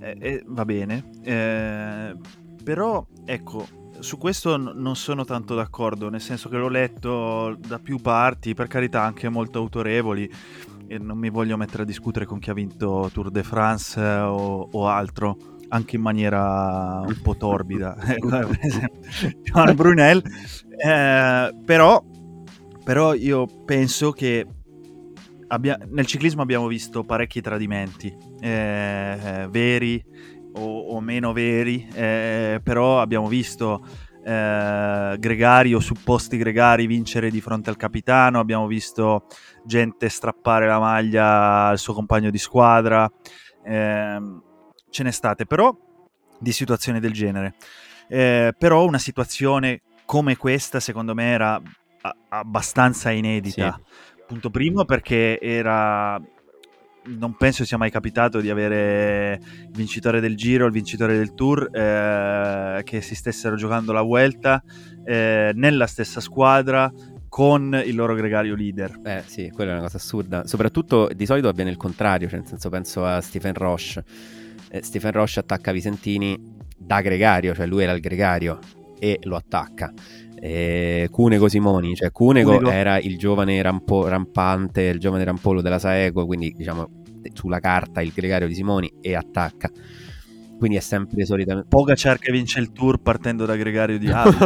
eh, 0.00 0.16
eh, 0.20 0.42
va 0.44 0.66
bene. 0.66 1.08
Eh, 1.22 2.14
però 2.62 3.06
ecco 3.24 3.84
su 4.00 4.18
questo 4.18 4.56
non 4.56 4.96
sono 4.96 5.24
tanto 5.24 5.54
d'accordo 5.54 6.08
nel 6.08 6.20
senso 6.20 6.48
che 6.48 6.56
l'ho 6.56 6.68
letto 6.68 7.56
da 7.58 7.78
più 7.78 7.98
parti 7.98 8.54
per 8.54 8.66
carità 8.66 9.02
anche 9.02 9.28
molto 9.28 9.58
autorevoli 9.58 10.30
e 10.86 10.98
non 10.98 11.18
mi 11.18 11.30
voglio 11.30 11.56
mettere 11.56 11.82
a 11.82 11.86
discutere 11.86 12.26
con 12.26 12.38
chi 12.38 12.50
ha 12.50 12.54
vinto 12.54 13.10
Tour 13.12 13.30
de 13.30 13.42
France 13.42 14.00
eh, 14.00 14.20
o, 14.20 14.68
o 14.70 14.88
altro 14.88 15.36
anche 15.68 15.96
in 15.96 16.02
maniera 16.02 17.02
un 17.04 17.18
po' 17.22 17.36
torbida, 17.36 17.96
Johan 19.42 19.74
Brunel, 19.74 20.22
eh, 20.76 21.54
però, 21.64 22.04
però 22.84 23.14
io 23.14 23.46
penso 23.64 24.12
che 24.12 24.46
abbia, 25.48 25.78
nel 25.88 26.06
ciclismo 26.06 26.42
abbiamo 26.42 26.66
visto 26.66 27.04
parecchi 27.04 27.40
tradimenti, 27.40 28.14
eh, 28.40 29.46
veri 29.50 30.02
o, 30.56 30.78
o, 30.94 31.00
meno 31.00 31.32
veri, 31.32 31.86
eh, 31.94 32.60
però 32.62 33.00
abbiamo 33.00 33.28
visto 33.28 33.84
eh, 34.24 35.16
gregari 35.18 35.74
o 35.74 35.80
supposti 35.80 36.36
gregari 36.36 36.86
vincere 36.86 37.30
di 37.30 37.40
fronte 37.40 37.70
al 37.70 37.76
capitano, 37.76 38.40
abbiamo 38.40 38.66
visto 38.66 39.26
gente 39.64 40.08
strappare 40.08 40.66
la 40.66 40.78
maglia 40.78 41.66
al 41.66 41.78
suo 41.78 41.94
compagno 41.94 42.30
di 42.30 42.38
squadra. 42.38 43.10
Eh, 43.64 44.18
ce 44.90 45.02
n'è 45.02 45.10
state, 45.10 45.46
però 45.46 45.76
di 46.38 46.52
situazioni 46.52 47.00
del 47.00 47.12
genere. 47.12 47.54
Eh, 48.08 48.54
però 48.56 48.84
una 48.84 48.98
situazione 48.98 49.82
come 50.04 50.36
questa, 50.36 50.80
secondo 50.80 51.14
me, 51.14 51.30
era 51.30 51.54
a- 51.54 52.16
abbastanza 52.28 53.10
inedita. 53.10 53.74
Sì. 53.74 54.22
Punto 54.26 54.50
primo 54.50 54.84
perché 54.84 55.38
era 55.40 56.20
non 57.06 57.36
penso 57.36 57.64
sia 57.64 57.76
mai 57.76 57.90
capitato 57.90 58.40
di 58.40 58.50
avere 58.50 59.40
il 59.62 59.70
vincitore 59.72 60.20
del 60.20 60.36
Giro, 60.36 60.66
il 60.66 60.72
vincitore 60.72 61.16
del 61.16 61.34
Tour 61.34 61.70
eh, 61.72 62.82
che 62.84 63.00
si 63.00 63.14
stessero 63.14 63.56
giocando 63.56 63.92
la 63.92 64.02
Vuelta 64.02 64.62
eh, 65.04 65.52
nella 65.54 65.86
stessa 65.86 66.20
squadra 66.20 66.92
con 67.28 67.80
il 67.84 67.94
loro 67.94 68.14
gregario 68.14 68.54
leader. 68.54 68.98
Eh 69.04 69.22
sì, 69.26 69.50
quella 69.50 69.72
è 69.72 69.74
una 69.74 69.82
cosa 69.82 69.98
assurda. 69.98 70.46
Soprattutto 70.46 71.08
di 71.14 71.26
solito 71.26 71.48
avviene 71.48 71.70
il 71.70 71.76
contrario, 71.76 72.28
cioè 72.28 72.38
nel 72.38 72.48
senso 72.48 72.68
penso 72.70 73.04
a 73.04 73.20
Stephen 73.20 73.54
Roche. 73.54 74.04
Eh, 74.70 74.82
Stephen 74.82 75.12
Roche 75.12 75.40
attacca 75.40 75.72
Visentini 75.72 76.54
da 76.76 77.00
gregario, 77.00 77.54
cioè 77.54 77.66
lui 77.66 77.82
era 77.82 77.92
il 77.92 78.00
gregario 78.00 78.58
e 78.98 79.18
lo 79.24 79.36
attacca. 79.36 79.92
E 80.38 81.08
Cunego 81.10 81.48
Simoni, 81.48 81.94
cioè 81.94 82.12
Cunego, 82.12 82.56
Cunego. 82.56 82.70
era 82.70 82.98
il 82.98 83.16
giovane 83.16 83.60
rampo, 83.62 84.06
rampante, 84.06 84.82
il 84.82 84.98
giovane 84.98 85.24
rampolo 85.24 85.62
della 85.62 85.78
Saeco, 85.78 86.26
quindi 86.26 86.52
diciamo 86.56 87.04
sulla 87.32 87.58
carta 87.58 88.02
il 88.02 88.12
gregario 88.14 88.46
di 88.46 88.54
Simoni 88.54 88.92
e 89.00 89.14
attacca. 89.14 89.70
Quindi 90.58 90.76
è 90.76 90.80
sempre 90.80 91.24
solitamente. 91.26 91.68
Pogacar 91.68 92.18
che 92.18 92.32
vince 92.32 92.60
il 92.60 92.72
tour 92.72 92.98
partendo 92.98 93.44
da 93.44 93.56
gregario 93.56 93.98
di 93.98 94.08
Avi. 94.08 94.36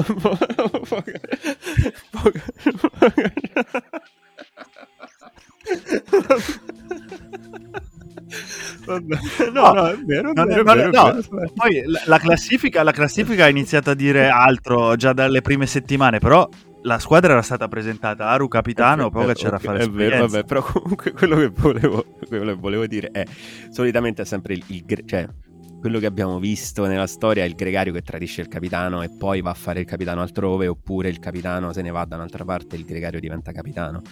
No, 9.52 9.72
no, 9.72 9.86
è 9.88 9.96
vero, 9.96 10.32
no, 10.32 10.44
vero, 10.44 10.62
no, 10.62 10.74
vero, 10.74 10.90
no. 10.90 11.20
Vero. 11.30 11.52
Poi 11.54 11.82
la, 11.86 12.02
la, 12.06 12.18
classifica, 12.18 12.82
la 12.82 12.92
classifica 12.92 13.44
ha 13.44 13.48
iniziato 13.48 13.90
a 13.90 13.94
dire 13.94 14.28
altro 14.28 14.96
già 14.96 15.12
dalle 15.12 15.42
prime 15.42 15.66
settimane, 15.66 16.18
però 16.18 16.48
la 16.82 16.98
squadra 16.98 17.32
era 17.32 17.42
stata 17.42 17.68
presentata 17.68 18.28
Aru 18.28 18.48
capitano, 18.48 19.06
okay, 19.06 19.24
poi 19.24 19.34
c'era 19.34 19.56
okay, 19.56 19.66
fare 19.66 19.84
È 19.84 19.90
vero, 19.90 20.26
vabbè, 20.26 20.44
però 20.44 20.62
comunque 20.62 21.12
quello 21.12 21.36
che 21.36 21.48
volevo, 21.48 22.04
quello 22.26 22.52
che 22.52 22.58
volevo 22.58 22.86
dire 22.86 23.10
è 23.12 23.24
solitamente 23.70 24.22
è 24.22 24.24
sempre 24.24 24.54
il, 24.54 24.64
il 24.68 24.84
cioè 25.04 25.28
quello 25.80 25.98
che 25.98 26.06
abbiamo 26.06 26.38
visto 26.38 26.84
nella 26.84 27.06
storia 27.06 27.42
è 27.42 27.46
il 27.46 27.54
gregario 27.54 27.92
che 27.92 28.02
tradisce 28.02 28.42
il 28.42 28.48
capitano 28.48 29.02
e 29.02 29.08
poi 29.08 29.40
va 29.40 29.50
a 29.50 29.54
fare 29.54 29.80
il 29.80 29.86
capitano 29.86 30.20
altrove, 30.20 30.66
oppure 30.66 31.08
il 31.08 31.18
capitano 31.18 31.72
se 31.72 31.80
ne 31.80 31.90
va 31.90 32.04
da 32.04 32.16
un'altra 32.16 32.44
parte 32.44 32.76
e 32.76 32.78
il 32.78 32.84
gregario 32.84 33.18
diventa 33.18 33.50
capitano. 33.50 34.02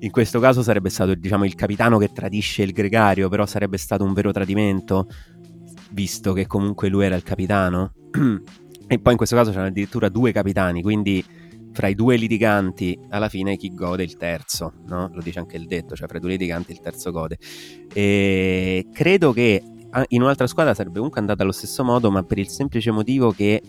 In 0.00 0.10
questo 0.10 0.38
caso 0.38 0.62
sarebbe 0.62 0.90
stato 0.90 1.14
diciamo, 1.14 1.44
il 1.44 1.54
capitano 1.54 1.98
che 1.98 2.12
tradisce 2.12 2.62
il 2.62 2.72
gregario, 2.72 3.28
però 3.28 3.46
sarebbe 3.46 3.78
stato 3.78 4.04
un 4.04 4.12
vero 4.12 4.30
tradimento, 4.30 5.08
visto 5.90 6.32
che 6.32 6.46
comunque 6.46 6.88
lui 6.88 7.04
era 7.04 7.16
il 7.16 7.24
capitano. 7.24 7.94
e 8.86 8.98
poi 8.98 9.12
in 9.12 9.18
questo 9.18 9.34
caso 9.34 9.50
c'erano 9.50 9.68
addirittura 9.68 10.08
due 10.08 10.30
capitani, 10.30 10.82
quindi 10.82 11.24
fra 11.72 11.88
i 11.88 11.94
due 11.94 12.16
litiganti 12.16 12.98
alla 13.10 13.28
fine 13.28 13.56
chi 13.56 13.74
gode 13.74 14.02
il 14.02 14.16
terzo, 14.16 14.72
no? 14.86 15.10
Lo 15.12 15.20
dice 15.20 15.40
anche 15.40 15.56
il 15.56 15.66
detto, 15.66 15.94
cioè 15.94 16.08
fra 16.08 16.18
i 16.18 16.20
due 16.20 16.30
litiganti 16.30 16.72
il 16.72 16.80
terzo 16.80 17.10
gode. 17.10 17.38
E 17.92 18.86
credo 18.92 19.32
che 19.32 19.62
in 20.08 20.22
un'altra 20.22 20.46
squadra 20.46 20.74
sarebbe 20.74 20.96
comunque 20.96 21.20
andata 21.20 21.42
allo 21.42 21.52
stesso 21.52 21.82
modo, 21.82 22.10
ma 22.10 22.22
per 22.22 22.38
il 22.38 22.48
semplice 22.48 22.90
motivo 22.90 23.32
che 23.32 23.62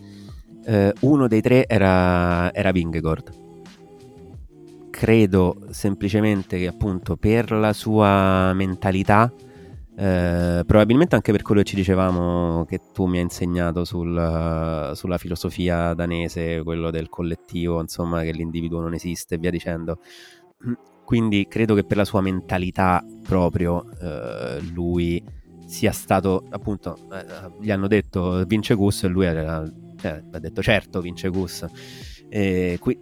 eh, 0.65 0.93
uno 1.01 1.27
dei 1.27 1.41
tre 1.41 1.65
era, 1.67 2.53
era 2.53 2.71
Vingegord. 2.71 3.47
Credo 4.99 5.67
semplicemente 5.69 6.57
che 6.57 6.67
appunto 6.67 7.15
per 7.15 7.51
la 7.51 7.71
sua 7.71 8.51
mentalità, 8.53 9.33
eh, 9.95 10.63
probabilmente 10.65 11.15
anche 11.15 11.31
per 11.31 11.41
quello 11.41 11.61
che 11.61 11.67
ci 11.67 11.77
dicevamo 11.77 12.65
che 12.65 12.81
tu 12.93 13.05
mi 13.05 13.15
hai 13.15 13.23
insegnato 13.23 13.85
sul, 13.85 14.91
sulla 14.93 15.17
filosofia 15.17 15.93
danese, 15.93 16.63
quello 16.63 16.91
del 16.91 17.07
collettivo, 17.07 17.79
insomma 17.79 18.23
che 18.23 18.33
l'individuo 18.33 18.81
non 18.81 18.93
esiste 18.93 19.35
e 19.35 19.37
via 19.37 19.51
dicendo. 19.51 20.01
Quindi 21.05 21.47
credo 21.47 21.75
che 21.75 21.85
per 21.85 21.95
la 21.95 22.03
sua 22.03 22.19
mentalità 22.19 23.01
proprio 23.23 23.85
eh, 24.01 24.59
lui 24.73 25.23
sia 25.65 25.93
stato 25.93 26.43
appunto 26.49 26.97
eh, 27.13 27.51
gli 27.61 27.71
hanno 27.71 27.87
detto 27.87 28.43
vince 28.43 28.75
Gus 28.75 29.05
e 29.05 29.07
lui 29.07 29.27
era, 29.27 29.63
cioè, 29.95 30.21
ha 30.29 30.39
detto 30.39 30.61
certo 30.61 30.99
vince 30.99 31.29
Gus 31.29 31.65
e 32.27 32.77
qui, 32.81 32.99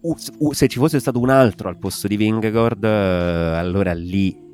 uh, 0.00 0.52
se 0.52 0.68
ci 0.68 0.78
fosse 0.78 1.00
stato 1.00 1.20
un 1.20 1.30
altro 1.30 1.68
al 1.68 1.78
posto 1.78 2.08
di 2.08 2.16
Vingegaard 2.16 2.84
eh, 2.84 3.56
allora 3.56 3.92
lì 3.92 4.44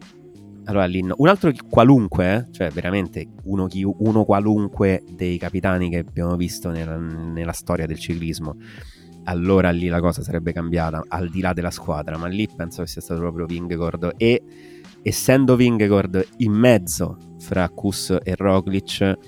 allora 0.65 0.85
lì 0.85 1.03
no. 1.03 1.15
un 1.19 1.29
altro 1.29 1.51
qualunque 1.69 2.35
eh? 2.35 2.47
cioè 2.53 2.71
veramente 2.71 3.27
uno, 3.45 3.67
chi, 3.67 3.83
uno, 3.85 4.25
qualunque 4.25 5.03
dei 5.11 5.37
capitani 5.39 5.91
che 5.91 5.99
abbiamo 5.99 6.37
visto 6.37 6.71
nella, 6.71 6.97
nella 6.97 7.53
storia 7.53 7.87
del 7.87 7.99
ciclismo 7.99 8.57
allora 9.25 9.71
lì 9.71 9.89
la 9.89 10.01
cosa 10.01 10.23
sarebbe 10.23 10.53
cambiata 10.53 11.03
al 11.09 11.29
di 11.29 11.41
là 11.41 11.53
della 11.53 11.71
squadra 11.71 12.17
ma 12.17 12.27
lì 12.27 12.49
penso 12.49 12.83
che 12.83 12.89
sia 12.89 13.01
stato 13.01 13.21
proprio 13.21 13.47
Vingegaard 13.47 14.15
e 14.17 14.43
essendo 15.03 15.57
Vingegaard 15.57 16.29
in 16.39 16.53
mezzo 16.53 17.19
fra 17.39 17.69
Kus 17.69 18.17
e 18.23 18.35
Roglic, 18.37 19.19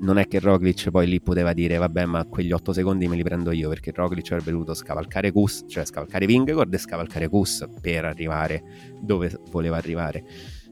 non 0.00 0.18
è 0.18 0.26
che 0.26 0.40
Roglic 0.40 0.90
poi 0.90 1.06
lì 1.06 1.20
poteva 1.20 1.52
dire 1.52 1.76
vabbè 1.76 2.04
ma 2.04 2.24
quegli 2.26 2.52
8 2.52 2.72
secondi 2.72 3.06
me 3.08 3.16
li 3.16 3.22
prendo 3.22 3.52
io 3.52 3.68
perché 3.68 3.92
Roglic 3.94 4.32
avrebbe 4.32 4.50
dovuto 4.50 4.74
scavalcare 4.74 5.32
Kus, 5.32 5.64
cioè 5.66 5.84
scavalcare 5.84 6.26
Vingegaard 6.26 6.72
e 6.72 6.78
scavalcare 6.78 7.28
Kus 7.28 7.66
per 7.80 8.04
arrivare 8.04 8.62
dove 9.00 9.40
voleva 9.50 9.76
arrivare. 9.76 10.24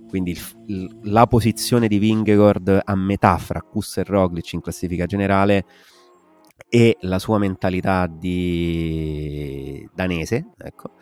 Quindi 0.09 0.37
il, 0.67 0.99
la 1.05 1.27
posizione 1.27 1.89
di 1.89 1.99
Vingegaard 1.99 2.81
a 2.85 2.95
metà 2.95 3.39
fra 3.39 3.63
Kus 3.63 3.99
e 3.99 4.05
Roglic 4.05 4.53
in 4.53 4.61
classifica 4.61 5.07
generale 5.07 5.65
e 6.69 6.97
la 7.01 7.19
sua 7.19 7.39
mentalità 7.39 8.07
di 8.07 9.89
danese, 9.95 10.53
ecco, 10.59 10.93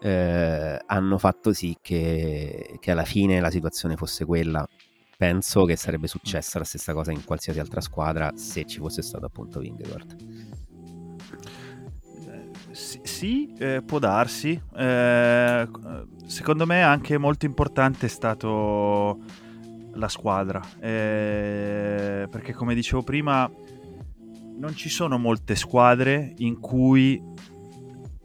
eh, 0.00 0.78
hanno 0.84 1.18
fatto 1.18 1.52
sì 1.52 1.76
che, 1.80 2.76
che 2.80 2.90
alla 2.90 3.04
fine 3.04 3.40
la 3.40 3.50
situazione 3.50 3.96
fosse 3.96 4.24
quella. 4.24 4.66
Penso 5.16 5.64
che 5.64 5.76
sarebbe 5.76 6.08
successa 6.08 6.58
la 6.58 6.64
stessa 6.64 6.92
cosa 6.92 7.10
in 7.10 7.24
qualsiasi 7.24 7.58
altra 7.58 7.80
squadra 7.80 8.32
se 8.36 8.66
ci 8.66 8.78
fosse 8.78 9.00
stato 9.00 9.24
appunto 9.24 9.60
Vingegaard. 9.60 10.16
Sì, 12.70 13.00
sì 13.02 13.54
eh, 13.58 13.82
può 13.84 13.98
darsi. 13.98 14.60
Eh, 14.76 15.68
secondo 16.26 16.66
me 16.66 16.82
anche 16.82 17.16
molto 17.16 17.46
importante 17.46 18.06
è 18.06 18.08
stato 18.10 19.20
la 19.94 20.08
squadra. 20.08 20.60
Eh, 20.80 22.28
perché 22.30 22.52
come 22.52 22.74
dicevo 22.74 23.02
prima, 23.02 23.50
non 24.58 24.74
ci 24.74 24.90
sono 24.90 25.16
molte 25.16 25.54
squadre 25.54 26.34
in 26.36 26.60
cui 26.60 27.22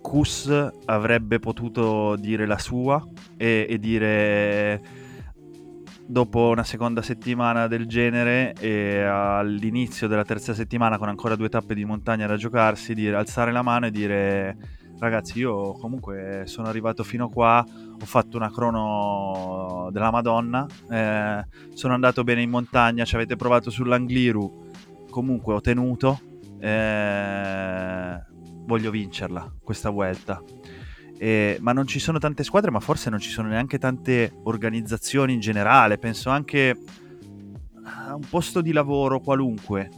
Kus 0.02 0.52
avrebbe 0.86 1.40
potuto 1.40 2.18
dire 2.18 2.46
la 2.46 2.58
sua 2.58 3.02
e, 3.38 3.66
e, 3.70 3.80
dire 3.80 4.82
dopo 6.12 6.50
una 6.50 6.66
seconda 6.66 7.02
settimana 7.02 7.68
del 7.68 7.88
genere 7.88 8.54
e 8.60 9.02
all'inizio 9.02 10.10
della 10.10 10.26
terza 10.26 10.54
settimana 10.54 10.98
con 10.98 11.08
ancora 11.08 11.38
due 11.38 11.48
tappe 11.48 11.74
di 11.74 11.86
montagna 11.86 12.28
da 12.28 12.36
giocarsi, 12.36 12.94
dire, 12.94 13.16
alzare 13.16 13.54
la 13.54 13.62
mano 13.62 13.86
e 13.86 13.92
dire 13.92 14.58
ragazzi 15.00 15.40
io 15.40 15.72
comunque 15.74 16.44
sono 16.46 16.68
arrivato 16.68 17.04
fino 17.04 17.30
qua, 17.30 17.66
ho 17.66 18.06
fatto 18.06 18.36
una 18.36 18.52
crono 18.52 19.88
della 19.92 20.12
Madonna, 20.12 20.68
eh, 20.90 21.46
sono 21.74 21.94
andato 21.94 22.26
bene 22.26 22.42
in 22.42 22.50
montagna, 22.50 23.06
ci 23.06 23.16
avete 23.16 23.38
provato 23.38 23.70
sull'Angliru, 23.70 24.70
comunque 25.10 25.54
ho 25.54 25.62
tenuto. 25.62 26.20
Eh, 26.60 28.22
voglio 28.66 28.92
vincerla 28.92 29.52
questa 29.64 29.90
vuelta. 29.90 30.44
Eh, 31.24 31.58
ma 31.60 31.72
non 31.72 31.86
ci 31.86 32.00
sono 32.00 32.18
tante 32.18 32.44
squadre, 32.44 32.72
ma 32.72 32.80
forse 32.80 33.12
non 33.12 33.20
ci 33.20 33.30
sono 33.30 33.48
neanche 33.48 33.78
tante 33.78 34.40
organizzazioni 34.42 35.34
in 35.34 35.40
generale. 35.40 36.00
Penso 36.00 36.32
anche 36.32 36.80
a 38.08 38.16
un 38.16 38.26
posto 38.28 38.60
di 38.60 38.72
lavoro 38.72 39.20
qualunque. 39.20 39.92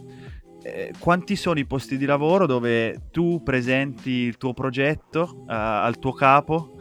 Eh, 0.61 0.91
quanti 0.99 1.37
sono 1.37 1.59
i 1.59 1.65
posti 1.65 1.95
di 1.95 2.03
lavoro 2.03 2.45
dove 2.45 3.03
tu 3.09 3.39
presenti 3.41 4.09
il 4.09 4.35
tuo 4.35 4.51
progetto 4.51 5.37
uh, 5.45 5.53
al 5.53 5.97
tuo 5.97 6.11
capo 6.11 6.71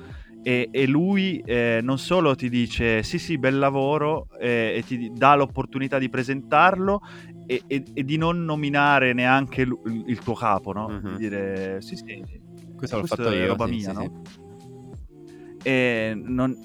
e, 0.42 0.68
e 0.72 0.86
lui 0.88 1.40
eh, 1.44 1.78
non 1.80 1.98
solo 1.98 2.34
ti 2.34 2.48
dice 2.48 3.02
sì 3.04 3.18
sì 3.18 3.38
bel 3.38 3.58
lavoro 3.58 4.26
eh, 4.40 4.74
e 4.76 4.82
ti 4.84 5.12
dà 5.12 5.34
l'opportunità 5.36 5.98
di 5.98 6.08
presentarlo 6.08 7.00
e, 7.46 7.62
e, 7.66 7.84
e, 7.92 8.04
di 8.04 8.16
non 8.16 8.44
nominare 8.44 9.12
neanche 9.12 9.64
l- 9.66 9.78
il 9.84 10.18
tuo 10.18 10.34
capo, 10.34 10.72
no? 10.72 10.88
Mm-hmm. 10.88 11.14
Dire 11.16 11.80
sì, 11.80 11.96
sì, 11.96 12.22
questo 12.74 12.98
l'ho 12.98 13.04
fatto 13.04 13.30
io, 13.30 13.46
roba 13.46 13.66
sì, 13.66 13.70
mia, 13.72 13.90
sì, 13.90 13.94
no? 13.94 14.00
Sì. 14.00 14.40
E 15.62 16.12
non, 16.14 16.56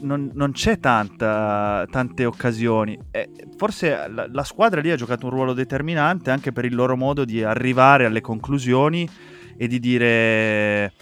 non, 0.00 0.30
non 0.34 0.52
c'è 0.52 0.78
tanta, 0.78 1.86
tante 1.90 2.24
occasioni. 2.24 2.98
E 3.10 3.30
forse 3.56 4.08
la, 4.08 4.26
la, 4.30 4.44
squadra 4.44 4.80
lì 4.80 4.90
ha 4.90 4.96
giocato 4.96 5.26
un 5.26 5.32
ruolo 5.32 5.52
determinante 5.52 6.30
anche 6.30 6.52
per 6.52 6.64
il 6.64 6.74
loro 6.74 6.96
modo 6.96 7.24
di 7.24 7.42
arrivare 7.42 8.04
alle 8.04 8.20
conclusioni 8.20 9.08
e 9.56 9.66
di 9.66 9.78
dire 9.78 10.92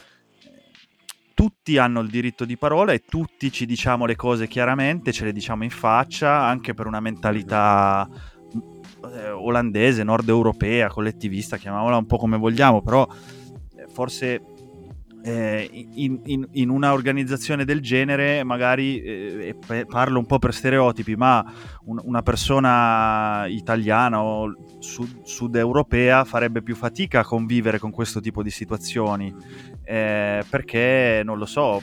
tutti 1.34 1.78
hanno 1.78 2.00
il 2.00 2.08
diritto 2.08 2.44
di 2.44 2.56
parola 2.56 2.92
e 2.92 3.04
tutti 3.04 3.52
ci 3.52 3.64
diciamo 3.64 4.06
le 4.06 4.16
cose 4.16 4.48
chiaramente, 4.48 5.12
ce 5.12 5.24
le 5.24 5.32
diciamo 5.32 5.62
in 5.62 5.70
faccia, 5.70 6.44
anche 6.44 6.74
per 6.74 6.86
una 6.86 6.98
mentalità 6.98 8.08
eh, 9.14 9.30
olandese, 9.30 10.02
nord 10.02 10.28
europea, 10.28 10.88
collettivista, 10.88 11.56
chiamiamola 11.56 11.96
un 11.96 12.06
po' 12.06 12.16
come 12.16 12.36
vogliamo, 12.36 12.82
però 12.82 13.06
eh, 13.76 13.86
forse 13.86 14.42
eh, 15.28 15.68
in, 15.94 16.20
in, 16.24 16.48
in, 16.52 16.70
una 16.70 16.92
organizzazione 16.92 17.66
del 17.66 17.80
genere, 17.80 18.42
magari 18.44 19.00
eh, 19.02 19.56
parlo 19.86 20.18
un 20.18 20.24
po' 20.24 20.38
per 20.38 20.54
stereotipi, 20.54 21.16
ma 21.16 21.44
un, 21.84 22.00
una 22.02 22.22
persona 22.22 23.44
italiana 23.46 24.22
o 24.22 24.54
sud, 24.78 25.22
sud, 25.24 25.56
europea 25.56 26.24
farebbe 26.24 26.62
più 26.62 26.74
fatica 26.74 27.20
a 27.20 27.24
convivere 27.24 27.78
con 27.78 27.90
questo 27.90 28.20
tipo 28.20 28.42
di 28.42 28.50
situazioni, 28.50 29.34
eh, 29.84 30.42
perché 30.48 31.20
non 31.24 31.36
lo 31.36 31.46
so, 31.46 31.82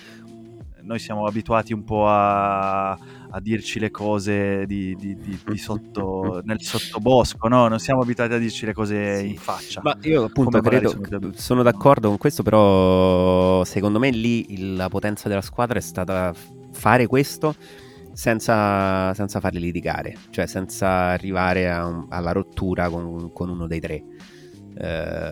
noi 0.82 0.98
siamo 0.98 1.28
abituati 1.28 1.72
un 1.72 1.84
po' 1.84 2.08
a, 2.08 2.98
a 3.36 3.41
dirci 3.41 3.80
le 3.80 3.91
cose 3.91 4.66
di, 4.66 4.95
di, 4.95 5.18
di, 5.18 5.38
di 5.45 5.57
sotto, 5.57 6.41
nel 6.45 6.62
sottobosco, 6.62 7.49
no? 7.49 7.68
Non 7.68 7.80
siamo 7.80 8.02
abituati 8.02 8.34
a 8.34 8.38
dirci 8.38 8.66
le 8.66 8.74
cose 8.74 9.20
sì. 9.20 9.28
in 9.28 9.36
faccia. 9.36 9.82
Ma 9.84 9.98
io 10.03 10.24
appunto 10.24 10.62
credo, 10.62 11.34
sono, 11.36 11.62
d'accordo 11.62 12.07
con 12.07 12.18
questo, 12.18 12.44
però 12.44 13.64
secondo 13.66 13.99
me 13.99 14.10
lì 14.10 14.76
la 14.76 14.88
potenza 14.88 15.28
della 15.28 15.41
squadra 15.41 15.78
è 15.78 15.82
stata 15.82 16.34
fare 16.72 17.07
questo 17.07 17.53
senza, 18.14 19.14
senza 19.14 19.41
farli 19.41 19.60
litigare, 19.60 20.16
cioè 20.30 20.45
senza 20.45 20.88
arrivare 20.88 21.70
un, 21.74 22.06
alla 22.07 22.32
rottura 22.32 22.90
con, 22.90 23.34
con, 23.34 23.49
uno 23.49 23.68
dei 23.68 23.82
tre. 23.82 24.02
Eh, 24.78 25.32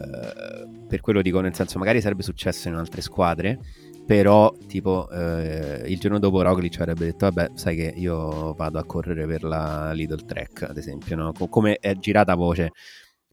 per 0.89 0.99
quello 0.99 1.21
dico, 1.21 1.39
nel 1.39 1.55
senso, 1.55 1.79
magari 1.79 2.01
sarebbe 2.01 2.23
successo 2.23 2.67
in 2.67 2.75
altre 2.75 2.99
squadre 2.99 3.59
però 4.05 4.53
tipo 4.67 5.09
eh, 5.09 5.83
il 5.87 5.99
giorno 5.99 6.19
dopo 6.19 6.41
Roglic 6.41 6.79
avrebbe 6.81 7.05
detto 7.05 7.25
vabbè 7.29 7.51
sai 7.55 7.75
che 7.75 7.93
io 7.95 8.53
vado 8.53 8.77
a 8.77 8.85
correre 8.85 9.25
per 9.25 9.43
la 9.43 9.91
Lidl 9.93 10.25
Track 10.25 10.63
ad 10.63 10.77
esempio 10.77 11.15
no? 11.15 11.31
come 11.49 11.77
è 11.79 11.95
girata 11.95 12.35
voce. 12.35 12.71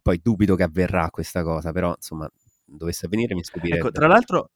Poi 0.02 0.20
dubito 0.22 0.54
che 0.54 0.62
avverrà 0.62 1.10
questa 1.10 1.42
cosa 1.42 1.72
però 1.72 1.92
insomma 1.94 2.30
dovesse 2.64 3.06
avvenire 3.06 3.34
mi 3.34 3.42
stupirebbe. 3.42 3.80
Ecco 3.80 3.90
tra 3.90 4.06
l'altro 4.06 4.50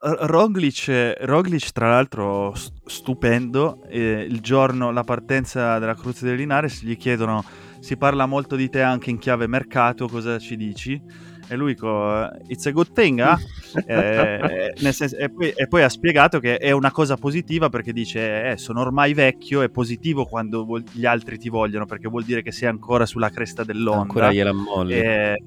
Roglic, 0.00 1.16
Roglic 1.20 1.70
tra 1.72 1.88
l'altro 1.88 2.52
stupendo 2.84 3.82
eh, 3.88 4.26
il 4.28 4.40
giorno 4.40 4.90
la 4.90 5.04
partenza 5.04 5.78
della 5.78 5.94
Cruz 5.94 6.22
del 6.22 6.36
Linares 6.36 6.82
gli 6.82 6.96
chiedono 6.96 7.42
si 7.80 7.96
parla 7.96 8.26
molto 8.26 8.54
di 8.54 8.68
te 8.68 8.82
anche 8.82 9.10
in 9.10 9.18
chiave 9.18 9.46
mercato 9.46 10.06
cosa 10.08 10.38
ci 10.38 10.56
dici 10.56 11.00
e 11.48 11.56
lui 11.56 11.74
con 11.74 12.30
It's 12.46 12.66
a 12.66 12.70
good 12.70 12.92
thing, 12.92 13.20
ah? 13.20 13.38
eh, 13.86 14.74
senso, 14.92 15.16
e, 15.16 15.30
poi, 15.30 15.50
e, 15.50 15.66
poi, 15.66 15.82
ha 15.82 15.88
spiegato 15.88 16.38
che 16.38 16.56
è 16.56 16.70
una 16.70 16.90
cosa 16.90 17.16
positiva 17.16 17.68
perché 17.68 17.92
dice 17.92 18.50
eh, 18.50 18.56
sono 18.56 18.80
ormai 18.80 19.14
vecchio, 19.14 19.62
è 19.62 19.68
positivo 19.68 20.24
quando 20.26 20.82
gli 20.92 21.06
altri 21.06 21.38
ti 21.38 21.48
vogliono 21.48 21.86
perché 21.86 22.08
vuol 22.08 22.24
dire 22.24 22.42
che 22.42 22.52
sei 22.52 22.68
ancora 22.68 23.06
sulla 23.06 23.30
cresta 23.30 23.64
dell'onda. 23.64 24.02
Ancora 24.02 24.32
gliela 24.32 24.52
molli. 24.52 24.94
Eh, 24.94 25.42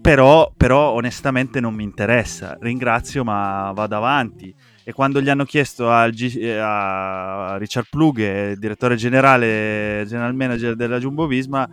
però, 0.00 0.50
però 0.56 0.92
onestamente 0.92 1.60
non 1.60 1.74
mi 1.74 1.84
interessa, 1.84 2.56
ringrazio 2.60 3.22
ma 3.22 3.70
vado 3.74 3.96
avanti. 3.96 4.54
E 4.82 4.92
quando 4.92 5.20
gli 5.20 5.28
hanno 5.28 5.44
chiesto 5.44 5.84
G- 5.84 6.58
a 6.58 7.56
Richard 7.58 7.86
Plug, 7.90 8.54
direttore 8.54 8.96
generale, 8.96 10.04
general 10.06 10.34
manager 10.34 10.74
della 10.74 10.98
Jumbo 10.98 11.26
Visma, 11.26 11.68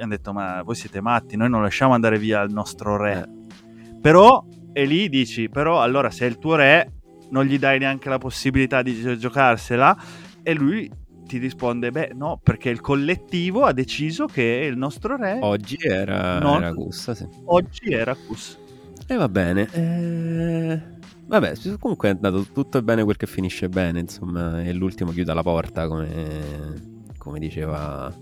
gli 0.00 0.02
hanno 0.02 0.16
detto 0.16 0.32
ma 0.32 0.62
voi 0.62 0.74
siete 0.74 1.02
matti, 1.02 1.36
noi 1.36 1.50
non 1.50 1.62
lasciamo 1.62 1.92
andare 1.92 2.18
via 2.18 2.40
il 2.40 2.52
nostro 2.52 2.96
re. 2.96 3.20
Eh. 3.20 3.98
Però, 4.00 4.42
e 4.72 4.84
lì 4.86 5.10
dici, 5.10 5.50
però 5.50 5.82
allora 5.82 6.10
se 6.10 6.24
è 6.24 6.28
il 6.28 6.38
tuo 6.38 6.54
re 6.54 6.92
non 7.30 7.44
gli 7.44 7.58
dai 7.58 7.78
neanche 7.78 8.08
la 8.08 8.18
possibilità 8.18 8.82
di 8.82 9.18
giocarsela 9.18 9.96
e 10.42 10.54
lui 10.54 10.90
ti 11.28 11.38
risponde 11.38 11.92
beh 11.92 12.12
no 12.14 12.40
perché 12.42 12.70
il 12.70 12.80
collettivo 12.80 13.62
ha 13.62 13.72
deciso 13.72 14.26
che 14.26 14.66
il 14.68 14.76
nostro 14.76 15.16
re 15.16 15.38
oggi 15.40 15.76
era, 15.78 16.40
non... 16.40 16.56
era 16.56 16.72
Gus 16.72 17.12
sì. 17.12 17.24
oggi 17.44 17.92
era 17.92 18.16
Gus 18.26 18.58
e 19.06 19.14
va 19.14 19.28
bene 19.28 19.68
eh... 19.70 20.80
vabbè 21.26 21.52
comunque 21.78 22.08
è 22.08 22.12
andato 22.14 22.42
tutto 22.52 22.82
bene 22.82 23.04
quel 23.04 23.16
che 23.16 23.28
finisce 23.28 23.68
bene 23.68 24.00
insomma 24.00 24.60
e 24.64 24.72
l'ultimo 24.72 25.12
chiude 25.12 25.32
la 25.32 25.42
porta 25.42 25.86
come, 25.86 27.12
come 27.16 27.38
diceva 27.38 28.12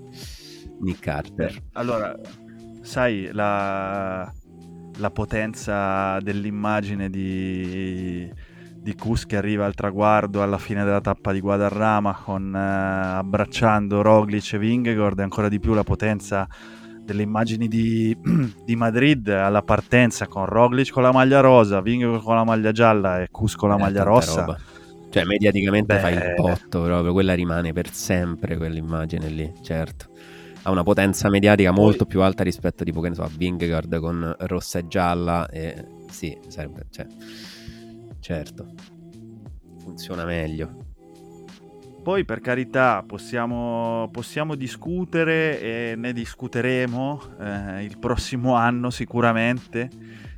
Nick 0.80 1.00
Carter. 1.00 1.54
Allora, 1.72 2.14
sai 2.82 3.30
la, 3.32 4.30
la 4.96 5.10
potenza 5.10 6.18
dell'immagine 6.20 7.10
di, 7.10 8.30
di 8.74 8.94
Kus 8.94 9.26
che 9.26 9.36
arriva 9.36 9.66
al 9.66 9.74
traguardo 9.74 10.42
alla 10.42 10.58
fine 10.58 10.84
della 10.84 11.00
tappa 11.00 11.32
di 11.32 11.40
Guadarrama 11.40 12.18
con, 12.22 12.54
eh, 12.54 12.58
abbracciando 12.58 14.02
Roglic 14.02 14.54
e 14.54 14.58
Vingegaard 14.58 15.18
e 15.18 15.22
ancora 15.22 15.48
di 15.48 15.60
più 15.60 15.74
la 15.74 15.84
potenza 15.84 16.46
delle 17.04 17.22
immagini 17.22 17.68
di, 17.68 18.16
di, 18.64 18.76
Madrid 18.76 19.28
alla 19.28 19.62
partenza 19.62 20.26
con 20.26 20.46
Roglic 20.46 20.90
con 20.90 21.02
la 21.02 21.12
maglia 21.12 21.40
rosa, 21.40 21.80
Vingegaard 21.80 22.22
con 22.22 22.36
la 22.36 22.44
maglia 22.44 22.72
gialla 22.72 23.20
e 23.20 23.28
Kus 23.30 23.54
con 23.54 23.68
la 23.68 23.76
eh, 23.76 23.80
maglia 23.80 24.02
rossa. 24.02 24.40
Roba. 24.40 24.58
Cioè, 25.10 25.24
mediaticamente 25.24 25.94
Beh... 25.94 26.00
fai 26.00 26.14
il 26.14 26.34
botto 26.36 26.82
proprio, 26.82 27.12
quella 27.12 27.34
rimane 27.34 27.72
per 27.72 27.90
sempre 27.90 28.58
quell'immagine 28.58 29.28
lì, 29.28 29.52
certo 29.62 30.08
ha 30.68 30.70
una 30.70 30.82
potenza 30.82 31.30
mediatica 31.30 31.70
molto 31.70 32.04
più 32.04 32.20
alta 32.20 32.44
rispetto 32.44 32.84
tipo 32.84 33.00
che 33.00 33.08
ne 33.08 33.14
so 33.14 33.22
a 33.22 33.30
Vingegaard 33.34 33.98
con 33.98 34.34
rossa 34.40 34.78
e 34.78 34.86
gialla 34.86 35.48
e 35.48 35.86
sì, 36.10 36.38
serve, 36.46 36.86
cioè, 36.90 37.06
certo 38.20 38.96
funziona 39.88 40.24
meglio. 40.24 40.86
Poi 42.02 42.24
per 42.24 42.40
carità 42.40 43.02
possiamo, 43.06 44.08
possiamo 44.12 44.54
discutere 44.54 45.60
e 45.60 45.94
ne 45.96 46.12
discuteremo 46.12 47.20
eh, 47.40 47.84
il 47.84 47.98
prossimo 47.98 48.54
anno 48.54 48.90
sicuramente 48.90 49.90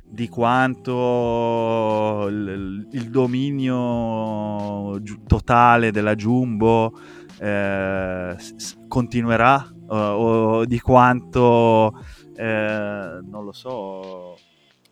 di 0.03 0.27
quanto 0.27 2.27
il, 2.29 2.87
il 2.91 3.09
dominio 3.09 5.01
totale 5.25 5.91
della 5.91 6.15
Jumbo 6.15 6.91
eh, 7.39 8.35
continuerà 8.89 9.65
o 9.97 10.65
di 10.65 10.79
quanto, 10.79 11.93
eh, 12.35 13.19
non 13.23 13.45
lo 13.45 13.51
so, 13.51 14.35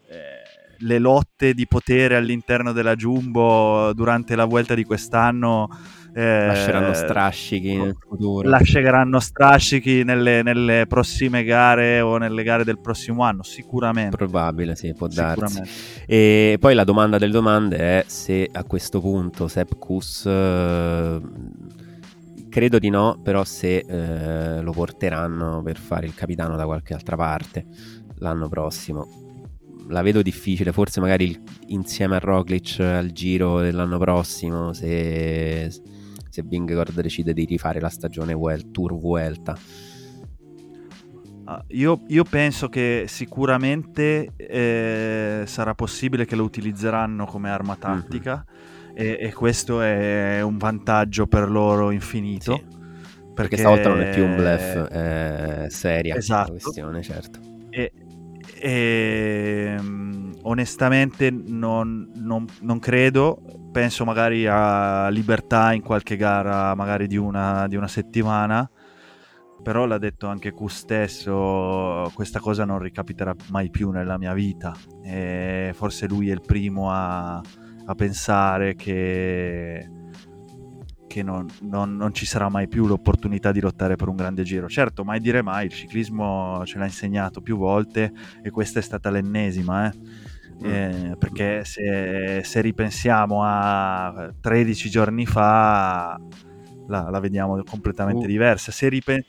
eh, 0.08 0.78
le 0.80 1.00
lotte 1.00 1.54
di 1.54 1.68
potere 1.68 2.16
all'interno 2.16 2.72
della 2.72 2.96
Jumbo 2.96 3.94
durante 3.94 4.36
la 4.36 4.46
vuelta 4.46 4.74
di 4.76 4.84
quest'anno 4.84 5.70
eh, 6.14 6.48
lasceranno 6.48 6.94
strascichi 6.94 7.78
nel 7.78 7.96
futuro. 7.98 8.50
Lasceranno 8.50 9.20
strascichi 9.20 10.04
nelle, 10.04 10.42
nelle, 10.42 10.86
prossime 10.88 11.44
gare 11.44 12.02
o 12.02 12.18
nelle 12.18 12.44
gare 12.44 12.64
del 12.64 12.80
prossimo 12.80 13.24
anno, 13.24 13.44
sicuramente. 13.44 14.18
Probabile, 14.18 14.76
sì, 14.76 14.94
può 14.94 15.08
darsi. 15.08 15.62
E 16.06 16.58
poi 16.60 16.74
la 16.74 16.84
domanda 16.84 17.18
delle 17.18 17.32
domande 17.32 17.78
è 17.78 18.04
se 18.08 18.50
a 18.52 18.64
questo 18.64 19.00
punto 19.00 19.48
Sepp 19.48 19.74
Kuss 19.78 20.26
eh, 20.26 21.22
Credo 22.50 22.80
di 22.80 22.90
no, 22.90 23.20
però 23.22 23.44
se 23.44 23.86
eh, 23.88 24.62
lo 24.62 24.72
porteranno 24.72 25.62
per 25.62 25.78
fare 25.78 26.08
il 26.08 26.16
capitano 26.16 26.56
da 26.56 26.66
qualche 26.66 26.96
altra 26.96 27.16
parte 27.16 27.66
l'anno 28.16 28.50
prossimo. 28.50 29.08
La 29.90 30.02
vedo 30.02 30.24
difficile, 30.24 30.72
forse 30.72 31.00
magari 31.00 31.26
il, 31.30 31.42
insieme 31.68 32.16
a 32.16 32.20
Roglic 32.20 32.80
al 32.80 33.12
giro 33.12 33.62
dell'anno 33.62 34.00
prossimo, 34.00 34.74
se, 34.74 35.70
se 36.30 36.44
Vingegaard 36.44 37.00
decide 37.02 37.34
di 37.34 37.46
rifare 37.46 37.80
la 37.80 37.90
stagione 37.90 38.34
Vuel, 38.34 38.72
Tour 38.72 38.98
Vuelta. 38.98 39.56
Uh, 41.46 41.64
io, 41.68 42.02
io, 42.08 42.24
penso 42.24 42.68
che 42.68 43.06
sicuramente 43.08 44.34
eh, 44.36 45.44
sarà 45.46 45.74
possibile 45.76 46.26
che 46.26 46.36
lo 46.36 46.44
utilizzeranno 46.44 47.26
come 47.26 47.50
arma 47.52 47.74
mhm. 47.74 47.80
tattica. 47.80 48.46
Mm-hmm 48.48 48.78
e, 49.00 49.18
e, 49.20 49.34
questo 49.34 49.82
è 49.82 50.42
un 50.42 50.58
vantaggio 50.58 51.26
per 51.26 51.50
loro 51.50 51.92
infinito. 51.92 52.56
Sì. 52.56 52.78
Perché, 53.34 53.56
perché 53.56 53.58
stavolta 53.58 53.88
non 53.88 54.02
è 54.02 54.10
più 54.14 54.26
un 54.26 54.36
bluff, 54.36 54.76
è 54.90 55.66
seria 55.70 56.16
esatto. 56.16 56.52
questione, 56.52 57.02
certo. 57.02 57.40
E, 57.70 57.94
e 58.60 59.76
onestamente 60.42 61.32
non, 61.32 62.12
non, 62.16 62.46
non, 62.60 62.80
credo, 62.80 63.42
penso 63.72 64.04
magari 64.04 64.46
a 64.46 65.08
libertà 65.08 65.72
in 65.72 65.82
qualche 65.82 66.18
gara, 66.18 66.76
magari 66.76 67.08
di 67.08 67.16
una, 67.16 67.68
di 67.70 67.78
una 67.78 67.88
settimana, 67.88 68.70
però 69.64 69.86
l'ha 69.86 69.98
detto 69.98 70.28
anche 70.28 70.54
Q 70.54 70.66
stesso, 70.68 72.12
questa 72.14 72.42
cosa 72.42 72.66
non 72.66 72.80
ricapiterà 72.80 73.34
mai 73.52 73.70
più 73.70 73.92
nella 73.92 74.18
mia 74.18 74.34
vita 74.34 74.76
e 75.02 75.72
forse 75.74 76.08
lui 76.08 76.30
è 76.30 76.34
il 76.34 76.42
primo 76.42 76.92
a 76.92 77.42
a 77.90 77.96
pensare 77.96 78.76
che, 78.76 79.90
che 81.08 81.24
non, 81.24 81.48
non, 81.62 81.96
non, 81.96 82.14
ci 82.14 82.28
sarà 82.28 82.48
mai 82.48 82.68
più 82.68 82.86
l'opportunità 82.86 83.52
di 83.52 83.60
lottare 83.60 83.96
per 83.96 84.08
un 84.08 84.16
grande 84.16 84.44
giro. 84.44 84.70
Certo, 84.70 85.04
mai 85.04 85.20
dire 85.20 85.42
mai, 85.42 85.66
il 85.66 85.72
ciclismo 85.72 86.62
ce 86.66 86.78
l'ha 86.78 86.86
insegnato 86.86 87.42
più 87.42 87.58
volte 87.58 88.12
e 88.44 88.52
questa 88.52 88.78
è 88.78 88.84
stata 88.84 89.10
l'ennesima. 89.10 89.88
Eh? 89.88 89.98
Mm. 90.62 90.66
Eh, 90.66 91.16
perché 91.18 91.66
se, 91.66 92.42
se, 92.44 92.62
ripensiamo 92.62 93.42
a 93.44 94.32
13 94.40 94.90
giorni 94.90 95.26
fa 95.26 96.20
la, 96.88 97.10
la 97.10 97.20
vediamo 97.20 97.64
completamente 97.64 98.26
uh. 98.26 98.30
diversa. 98.30 98.72
Se, 98.72 98.88
ripen- 98.88 99.24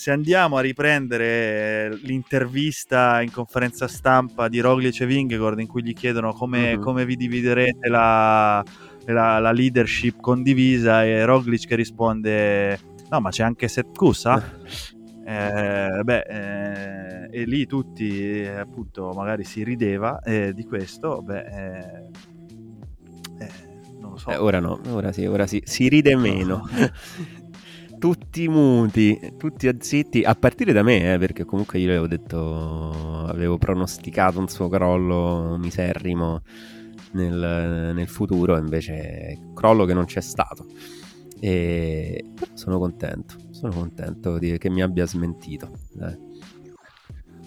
se 0.00 0.10
andiamo 0.10 0.56
a 0.56 0.62
riprendere 0.62 1.94
l'intervista 2.04 3.20
in 3.20 3.30
conferenza 3.30 3.86
stampa 3.86 4.48
di 4.48 4.58
Roglic 4.58 4.98
e 5.02 5.04
Vingegaard 5.04 5.60
in 5.60 5.66
cui 5.66 5.82
gli 5.82 5.92
chiedono 5.92 6.32
come, 6.32 6.70
mm-hmm. 6.70 6.80
come 6.80 7.04
vi 7.04 7.16
dividerete 7.16 7.86
la, 7.90 8.64
la, 9.04 9.38
la, 9.38 9.52
leadership 9.52 10.18
condivisa 10.18 11.04
e 11.04 11.22
Roglic 11.26 11.66
che 11.66 11.74
risponde 11.74 12.80
no 13.10 13.20
ma 13.20 13.28
c'è 13.28 13.42
anche 13.42 13.68
Seth 13.68 13.94
Kusa 13.94 14.42
eh, 15.22 16.00
beh, 16.02 16.20
eh, 16.20 17.28
e 17.30 17.44
lì 17.44 17.66
tutti 17.66 18.42
appunto 18.46 19.12
magari 19.14 19.44
si 19.44 19.62
rideva 19.62 20.20
eh, 20.20 20.54
di 20.54 20.64
questo 20.64 21.20
beh 21.20 21.44
eh, 21.44 22.08
eh, 23.38 23.68
non 24.00 24.12
lo 24.12 24.16
so. 24.16 24.42
Ora 24.42 24.60
no, 24.60 24.80
ora 24.88 25.12
sì, 25.12 25.26
ora 25.26 25.46
sì, 25.46 25.60
si 25.66 25.88
ride 25.88 26.16
meno 26.16 26.66
tutti 28.00 28.48
muti, 28.48 29.34
tutti 29.36 29.70
zitti, 29.78 30.22
a 30.22 30.34
partire 30.34 30.72
da 30.72 30.82
me, 30.82 31.12
eh, 31.12 31.18
perché 31.18 31.44
comunque 31.44 31.78
io 31.78 31.90
avevo 31.90 32.06
detto, 32.06 33.26
avevo 33.26 33.58
pronosticato 33.58 34.40
un 34.40 34.48
suo 34.48 34.70
crollo 34.70 35.58
miserrimo 35.60 36.40
nel, 37.12 37.92
nel 37.94 38.08
futuro, 38.08 38.56
invece 38.56 39.38
crollo 39.54 39.84
che 39.84 39.92
non 39.92 40.06
c'è 40.06 40.22
stato. 40.22 40.66
E 41.38 42.24
sono 42.54 42.78
contento, 42.78 43.34
sono 43.50 43.72
contento 43.72 44.38
di, 44.38 44.56
che 44.56 44.70
mi 44.70 44.82
abbia 44.82 45.06
smentito. 45.06 45.70
Dai. 45.92 46.16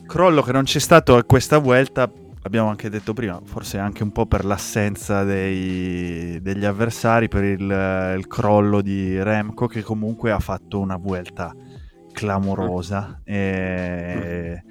Crollo 0.06 0.44
che 0.44 0.52
non 0.52 0.64
c'è 0.64 0.80
stato 0.80 1.16
a 1.16 1.24
questa 1.24 1.58
vuelta 1.58 2.12
abbiamo 2.44 2.70
anche 2.70 2.90
detto 2.90 3.14
prima, 3.14 3.40
forse 3.44 3.78
anche 3.78 4.04
un 4.04 4.12
po' 4.12 4.26
per 4.26 4.46
l'assenza 4.46 5.24
dei, 5.24 6.40
degli 6.42 6.66
avversari, 6.66 7.28
per 7.28 7.44
il, 7.44 8.16
il, 8.18 8.28
crollo 8.28 8.82
di 8.82 9.22
Remco 9.22 9.68
che 9.68 9.82
comunque 9.82 10.32
ha 10.32 10.40
fatto 10.40 10.80
una 10.80 10.98
vuelta 10.98 11.54
clamorosa. 12.12 13.22
E, 13.24 14.64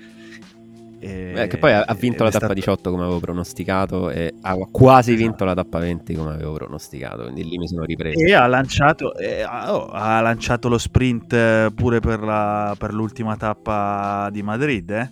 e, 1.00 1.32
eh, 1.34 1.46
che 1.48 1.58
poi 1.58 1.72
ha, 1.72 1.82
ha 1.82 1.94
vinto 1.94 2.22
la 2.22 2.30
tappa 2.30 2.44
stato... 2.44 2.60
18 2.60 2.90
come 2.90 3.02
avevo 3.02 3.18
pronosticato 3.18 4.10
e 4.10 4.34
ha 4.40 4.54
quasi 4.70 5.10
esatto. 5.12 5.26
vinto 5.26 5.44
la 5.44 5.54
tappa 5.54 5.78
20 5.80 6.14
come 6.14 6.32
avevo 6.34 6.52
pronosticato, 6.52 7.22
quindi 7.22 7.48
lì 7.48 7.58
mi 7.58 7.66
sono 7.66 7.84
ripreso. 7.84 8.18
E 8.18 8.34
ha 8.34 8.46
lanciato, 8.46 9.16
eh, 9.16 9.44
oh, 9.44 9.88
ha 9.88 10.20
lanciato 10.20 10.68
lo 10.68 10.78
sprint 10.78 11.32
eh, 11.32 11.72
pure 11.74 12.00
per, 12.00 12.20
la, 12.20 12.76
per 12.78 12.92
l'ultima 12.92 13.36
tappa 13.36 14.28
di 14.30 14.42
Madrid, 14.42 14.90
eh? 14.90 15.10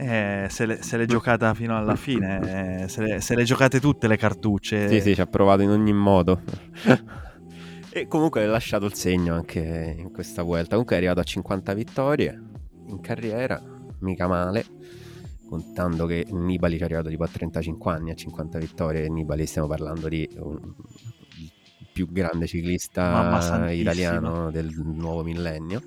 Eh, 0.00 0.46
se, 0.48 0.64
le, 0.64 0.80
se, 0.80 0.96
l'è 0.96 1.06
giocata 1.06 1.52
fino 1.54 1.76
alla 1.76 1.96
fine, 1.96 2.84
eh, 2.84 2.88
se, 2.88 3.02
le, 3.02 3.20
se 3.20 3.34
le 3.34 3.42
giocate 3.42 3.80
tutte 3.80 4.06
le 4.06 4.16
cartucce. 4.16 4.88
Sì, 4.88 5.00
sì, 5.00 5.14
ci 5.16 5.20
ha 5.20 5.26
provato 5.26 5.62
in 5.62 5.70
ogni 5.70 5.92
modo. 5.92 6.40
e 7.90 8.06
comunque 8.06 8.44
ha 8.44 8.46
lasciato 8.46 8.86
il 8.86 8.94
segno 8.94 9.34
anche 9.34 9.96
in 9.98 10.12
questa 10.12 10.44
vuelta. 10.44 10.70
Comunque 10.70 10.94
è 10.94 10.98
arrivato 10.98 11.18
a 11.18 11.24
50 11.24 11.74
vittorie 11.74 12.40
in 12.86 13.00
carriera, 13.00 13.60
mica 13.98 14.28
male. 14.28 14.64
Contando 15.48 16.06
che 16.06 16.26
Nibali 16.30 16.76
ci 16.76 16.82
è 16.82 16.84
arrivato 16.84 17.08
tipo 17.08 17.24
a 17.24 17.28
35 17.28 17.90
anni 17.90 18.10
a 18.12 18.14
50 18.14 18.58
vittorie. 18.58 19.08
Nibali 19.08 19.46
stiamo 19.46 19.66
parlando 19.66 20.06
di 20.06 20.28
un, 20.38 20.74
il 21.38 21.88
più 21.92 22.06
grande 22.12 22.46
ciclista 22.46 23.68
italiano 23.72 24.52
del 24.52 24.70
nuovo 24.76 25.24
millennio. 25.24 25.82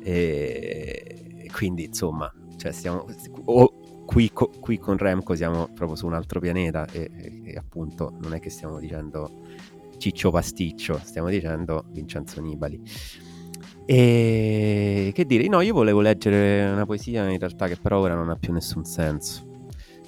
E 0.00 1.48
quindi 1.52 1.86
insomma 1.86 2.32
cioè 2.62 2.70
stiamo, 2.70 3.04
o 3.46 4.04
qui, 4.06 4.30
co, 4.32 4.48
qui, 4.60 4.78
con 4.78 4.96
Remco 4.96 5.34
siamo 5.34 5.68
proprio 5.74 5.96
su 5.96 6.06
un 6.06 6.14
altro 6.14 6.38
pianeta 6.38 6.86
e, 6.92 7.10
e, 7.12 7.42
e, 7.46 7.56
appunto 7.56 8.14
non 8.20 8.34
è 8.34 8.38
che 8.38 8.50
stiamo 8.50 8.78
dicendo 8.78 9.40
Ciccio 9.98 10.30
Pasticcio, 10.30 11.00
stiamo 11.02 11.28
dicendo 11.28 11.86
Vincenzo 11.88 12.40
Nibali. 12.40 12.80
E 13.84 15.10
che 15.12 15.26
dire, 15.26 15.48
no, 15.48 15.60
io 15.60 15.74
volevo 15.74 16.00
leggere 16.00 16.70
una 16.70 16.86
poesia 16.86 17.28
in 17.28 17.38
realtà 17.40 17.66
che 17.66 17.76
però 17.76 17.98
ora 17.98 18.14
non 18.14 18.30
ha 18.30 18.36
più 18.36 18.52
nessun 18.52 18.84
senso 18.84 19.50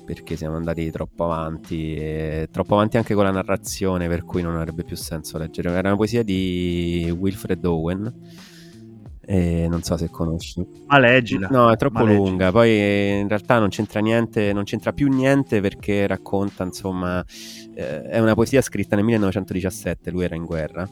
perché 0.05 0.37
siamo 0.37 0.55
andati 0.55 0.89
troppo 0.93 1.25
avanti, 1.25 1.97
e 1.97 2.49
troppo 2.53 2.75
avanti 2.75 2.99
anche 2.99 3.15
con 3.15 3.25
la 3.25 3.33
narrazione, 3.33 4.07
per 4.07 4.23
cui 4.23 4.43
non 4.43 4.55
avrebbe 4.55 4.85
più 4.85 4.95
senso 4.95 5.39
leggere. 5.39 5.71
Era 5.71 5.89
una 5.89 5.97
poesia 5.97 6.23
di 6.23 7.13
Wilfred 7.19 7.65
Owen 7.65 8.53
eh, 9.27 9.67
non 9.69 9.83
so 9.83 9.97
se 9.97 10.11
conosci. 10.11 10.67
Ma 10.87 10.99
leggila. 10.99 11.49
No, 11.51 11.71
è 11.71 11.77
troppo 11.77 12.05
lunga. 12.05 12.51
Poi 12.51 12.71
eh, 12.71 13.19
in 13.21 13.29
realtà 13.29 13.59
non 13.59 13.69
c'entra 13.69 14.01
niente, 14.01 14.53
non 14.53 14.65
c'entra 14.65 14.93
più 14.93 15.09
niente 15.09 15.61
perché 15.61 16.07
racconta, 16.07 16.65
insomma, 16.65 17.25
eh, 17.75 18.03
è 18.03 18.19
una 18.21 18.35
poesia 18.35 18.61
scritta 18.61 18.97
nel 18.97 19.05
1917, 19.05 20.11
lui 20.11 20.25
era 20.25 20.35
in 20.35 20.45
guerra. 20.45 20.89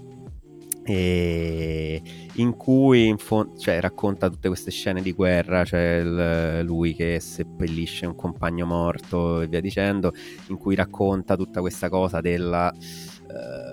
E 0.84 2.02
in 2.34 2.56
cui 2.56 3.06
in 3.06 3.16
fo- 3.16 3.56
cioè, 3.56 3.80
racconta 3.80 4.28
tutte 4.28 4.48
queste 4.48 4.72
scene 4.72 5.00
di 5.00 5.12
guerra, 5.12 5.64
cioè 5.64 6.00
il, 6.02 6.64
lui 6.64 6.94
che 6.94 7.20
seppellisce 7.20 8.06
un 8.06 8.16
compagno 8.16 8.66
morto 8.66 9.42
e 9.42 9.46
via 9.46 9.60
dicendo, 9.60 10.12
in 10.48 10.56
cui 10.56 10.74
racconta 10.74 11.36
tutta 11.36 11.60
questa 11.60 11.88
cosa 11.88 12.20
della 12.20 12.72
eh, 12.72 13.71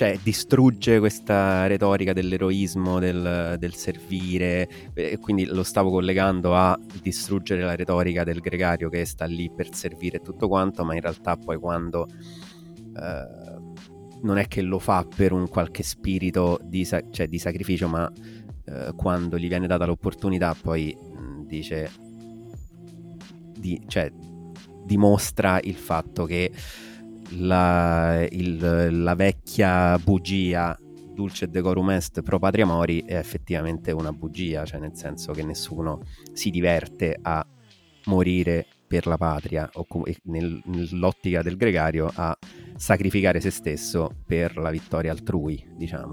cioè 0.00 0.18
distrugge 0.22 0.98
questa 0.98 1.66
retorica 1.66 2.14
dell'eroismo, 2.14 2.98
del, 2.98 3.56
del, 3.58 3.74
servire, 3.74 4.66
e 4.94 5.18
quindi 5.18 5.44
lo 5.44 5.62
stavo 5.62 5.90
collegando 5.90 6.56
a 6.56 6.80
distruggere 7.02 7.60
la 7.60 7.76
retorica 7.76 8.24
del 8.24 8.40
gregario 8.40 8.88
che 8.88 9.04
sta 9.04 9.26
lì 9.26 9.50
per 9.54 9.74
servire 9.74 10.20
tutto 10.20 10.48
quanto, 10.48 10.86
ma 10.86 10.94
in 10.94 11.02
realtà 11.02 11.36
poi 11.36 11.58
quando 11.58 12.08
eh, 12.08 13.58
non 14.22 14.38
è 14.38 14.48
che 14.48 14.62
lo 14.62 14.78
fa 14.78 15.04
per 15.04 15.32
un 15.32 15.46
qualche 15.50 15.82
spirito 15.82 16.58
di, 16.62 16.82
cioè, 16.86 17.28
di 17.28 17.38
sacrificio, 17.38 17.86
ma 17.86 18.10
eh, 18.64 18.94
quando 18.96 19.36
gli 19.36 19.48
viene 19.48 19.66
data 19.66 19.84
l'opportunità 19.84 20.56
poi 20.58 20.96
mh, 20.96 21.44
dice, 21.44 21.90
di, 23.58 23.78
cioè, 23.86 24.10
dimostra 24.82 25.60
il 25.62 25.76
fatto 25.76 26.24
che 26.24 26.50
la, 27.38 28.26
il, 28.30 29.02
la 29.02 29.14
vecchia 29.14 29.98
bugia 29.98 30.76
dulce 31.12 31.48
decorum 31.48 31.90
est 31.90 32.22
pro 32.22 32.38
patria 32.38 32.64
mori 32.64 33.04
è 33.04 33.16
effettivamente 33.16 33.92
una 33.92 34.12
bugia, 34.12 34.64
cioè 34.64 34.80
nel 34.80 34.94
senso 34.94 35.32
che 35.32 35.42
nessuno 35.42 36.00
si 36.32 36.50
diverte 36.50 37.18
a 37.20 37.46
morire 38.06 38.66
per 38.86 39.06
la 39.06 39.16
patria 39.16 39.68
o 39.74 39.84
com- 39.86 40.04
nel, 40.24 40.60
nell'ottica 40.64 41.42
del 41.42 41.56
gregario 41.56 42.10
a 42.12 42.36
sacrificare 42.76 43.40
se 43.40 43.50
stesso 43.50 44.16
per 44.26 44.56
la 44.56 44.70
vittoria 44.70 45.12
altrui, 45.12 45.64
diciamo. 45.76 46.12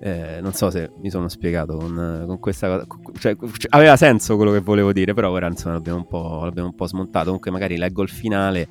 Eh, 0.00 0.38
non 0.40 0.52
so 0.52 0.70
se 0.70 0.92
mi 1.00 1.10
sono 1.10 1.28
spiegato 1.28 1.76
con, 1.76 2.24
con 2.26 2.38
questa 2.38 2.86
cosa, 2.86 3.18
cioè, 3.18 3.36
aveva 3.70 3.96
senso 3.96 4.36
quello 4.36 4.52
che 4.52 4.60
volevo 4.60 4.92
dire, 4.92 5.12
però 5.12 5.30
ora 5.30 5.48
insomma 5.48 5.74
l'abbiamo 5.74 6.06
un, 6.08 6.44
l'abbiamo 6.44 6.68
un 6.68 6.74
po' 6.74 6.86
smontato. 6.86 7.26
Comunque, 7.26 7.50
magari 7.50 7.76
leggo 7.76 8.02
il 8.02 8.08
finale 8.08 8.68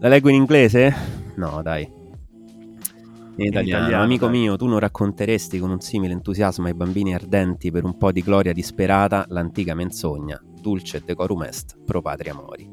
la 0.00 0.08
leggo 0.08 0.30
in 0.30 0.34
inglese? 0.36 0.94
No, 1.36 1.60
dai. 1.62 1.82
In 3.36 3.46
italiano. 3.46 3.84
italiano 3.84 4.02
Amico 4.02 4.26
dai. 4.28 4.38
mio, 4.38 4.56
tu 4.56 4.66
non 4.66 4.78
racconteresti 4.78 5.58
con 5.58 5.70
un 5.70 5.80
simile 5.80 6.14
entusiasmo 6.14 6.66
ai 6.66 6.74
bambini 6.74 7.14
ardenti 7.14 7.70
per 7.70 7.84
un 7.84 7.96
po' 7.98 8.10
di 8.10 8.22
gloria 8.22 8.54
disperata 8.54 9.26
l'antica 9.28 9.74
menzogna, 9.74 10.42
dulce 10.60 11.02
decorum 11.04 11.42
est, 11.42 11.76
pro 11.84 12.00
patria 12.00 12.32
mori. 12.32 12.68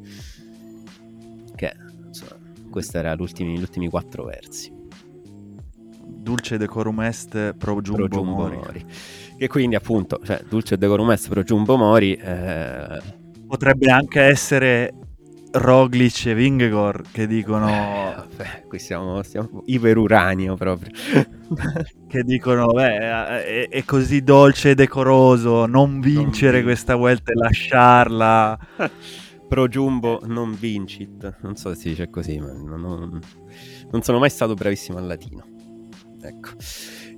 Che, 1.54 1.76
insomma, 2.06 2.40
questi 2.70 2.95
erano 2.98 3.26
gli 3.26 3.60
ultimi 3.60 3.90
quattro 3.90 4.24
versi. 4.24 4.74
Dulce 6.06 6.58
decorum 6.58 7.02
est 7.02 7.54
pro 7.56 7.82
jumbo, 7.82 8.08
pro 8.08 8.18
jumbo 8.18 8.36
mori. 8.36 8.56
mori. 8.56 8.86
Che 9.38 9.48
quindi 9.48 9.76
appunto, 9.76 10.20
cioè, 10.24 10.41
dulce 10.48 10.78
decorum 10.78 11.12
est 11.12 11.28
pro 11.28 11.44
jumbo 11.44 11.76
mori... 11.76 12.14
Eh... 12.14 13.26
Potrebbe 13.48 13.90
anche 13.91 14.22
essere 14.22 14.94
Roglic 15.52 16.26
e 16.28 16.34
Vingegor 16.34 17.03
che 17.11 17.28
dicono 17.28 17.68
eh, 17.69 18.14
vabbè, 18.15 18.65
qui 18.68 18.80
siamo, 18.80 19.24
siamo 19.24 19.64
iperuranio 19.65 20.56
proprio. 20.56 20.91
Che 22.07 22.24
dicono 22.24 22.68
beh, 22.68 22.98
è, 22.98 23.69
è, 23.69 23.84
così 23.86 24.22
dolce 24.22 24.72
e 24.72 24.76
decoroso 24.76 25.65
non 25.65 25.99
vincere 25.99 26.57
non 26.57 26.65
questa 26.65 26.95
volta 26.95 27.32
e 27.32 27.36
lasciarla. 27.36 28.60
Pro 29.48 29.68
Jumbo 29.68 30.22
non 30.26 30.53
vincit. 30.53 31.38
Non 31.41 31.56
so 31.56 31.74
se 31.74 31.80
si 31.80 31.90
dice 31.90 32.10
così 32.10 32.40
ma 32.40 32.52
non, 32.52 32.82
non, 32.82 33.19
non 33.91 34.02
sono 34.02 34.19
mai 34.19 34.30
stato 34.30 34.53
bravissimo 34.53 34.98
al 34.98 35.07
latino. 35.07 35.45
Ecco 36.22 36.49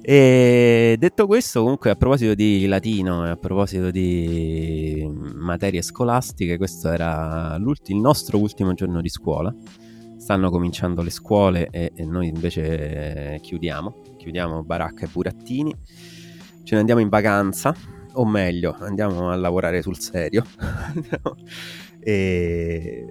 e 0.01 0.95
detto 0.97 1.27
questo, 1.27 1.61
comunque, 1.61 1.89
a 1.89 1.95
proposito 1.95 2.33
di 2.33 2.65
latino 2.67 3.25
e 3.25 3.29
a 3.29 3.35
proposito 3.35 3.91
di 3.91 5.07
materie 5.35 5.81
scolastiche, 5.81 6.57
questo 6.57 6.89
era 6.89 7.55
il 7.57 7.95
nostro 7.97 8.37
ultimo 8.39 8.73
giorno 8.73 9.01
di 9.01 9.09
scuola. 9.09 9.53
Stanno 10.17 10.49
cominciando 10.49 11.01
le 11.01 11.09
scuole 11.09 11.69
e, 11.69 11.91
e 11.95 12.05
noi 12.05 12.27
invece 12.27 13.39
chiudiamo. 13.41 14.01
Chiudiamo 14.17 14.63
baracca 14.63 15.05
e 15.05 15.09
burattini. 15.11 15.75
Ce 16.63 16.75
ne 16.75 16.79
andiamo 16.79 17.01
in 17.01 17.09
vacanza, 17.09 17.75
o 18.13 18.25
meglio, 18.25 18.75
andiamo 18.79 19.29
a 19.29 19.35
lavorare 19.35 19.81
sul 19.81 19.99
serio. 19.99 20.43
e 21.99 23.05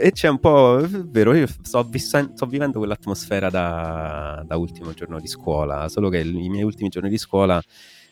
e 0.00 0.12
c'è 0.12 0.28
un 0.28 0.38
po', 0.38 0.78
è 0.78 0.86
vero, 0.88 1.34
io 1.34 1.46
sto, 1.46 1.82
vis- 1.84 2.32
sto 2.32 2.46
vivendo 2.46 2.78
quell'atmosfera 2.78 3.50
da, 3.50 4.42
da, 4.46 4.56
ultimo 4.56 4.92
giorno 4.94 5.20
di 5.20 5.26
scuola, 5.26 5.88
solo 5.88 6.08
che 6.08 6.20
i 6.20 6.48
miei 6.48 6.64
ultimi 6.64 6.88
giorni 6.88 7.10
di 7.10 7.18
scuola 7.18 7.62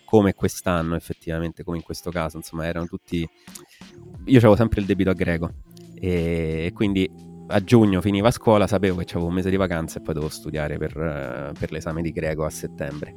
come 0.05 0.35
quest'anno 0.35 0.95
effettivamente, 0.95 1.65
come 1.65 1.79
in 1.79 1.83
questo 1.83 2.11
caso, 2.11 2.37
insomma 2.37 2.67
erano 2.67 2.87
tutti... 2.87 3.29
Io 4.25 4.39
avevo 4.39 4.57
sempre 4.57 4.81
il 4.81 4.87
debito 4.87 5.11
a 5.11 5.15
greco 5.15 5.51
e 5.95 6.71
quindi 6.75 7.11
a 7.49 7.65
giugno 7.65 8.01
finiva 8.01 8.31
scuola, 8.31 8.67
sapevo 8.67 8.97
che 8.97 9.13
avevo 9.13 9.27
un 9.27 9.35
mese 9.35 9.51
di 9.51 9.57
vacanza 9.57 9.99
e 9.99 10.03
poi 10.03 10.15
dovevo 10.15 10.33
studiare 10.33 10.77
per, 10.79 11.53
per 11.59 11.73
l'esame 11.73 12.03
di 12.03 12.13
greco 12.13 12.45
a 12.45 12.51
settembre. 12.51 13.15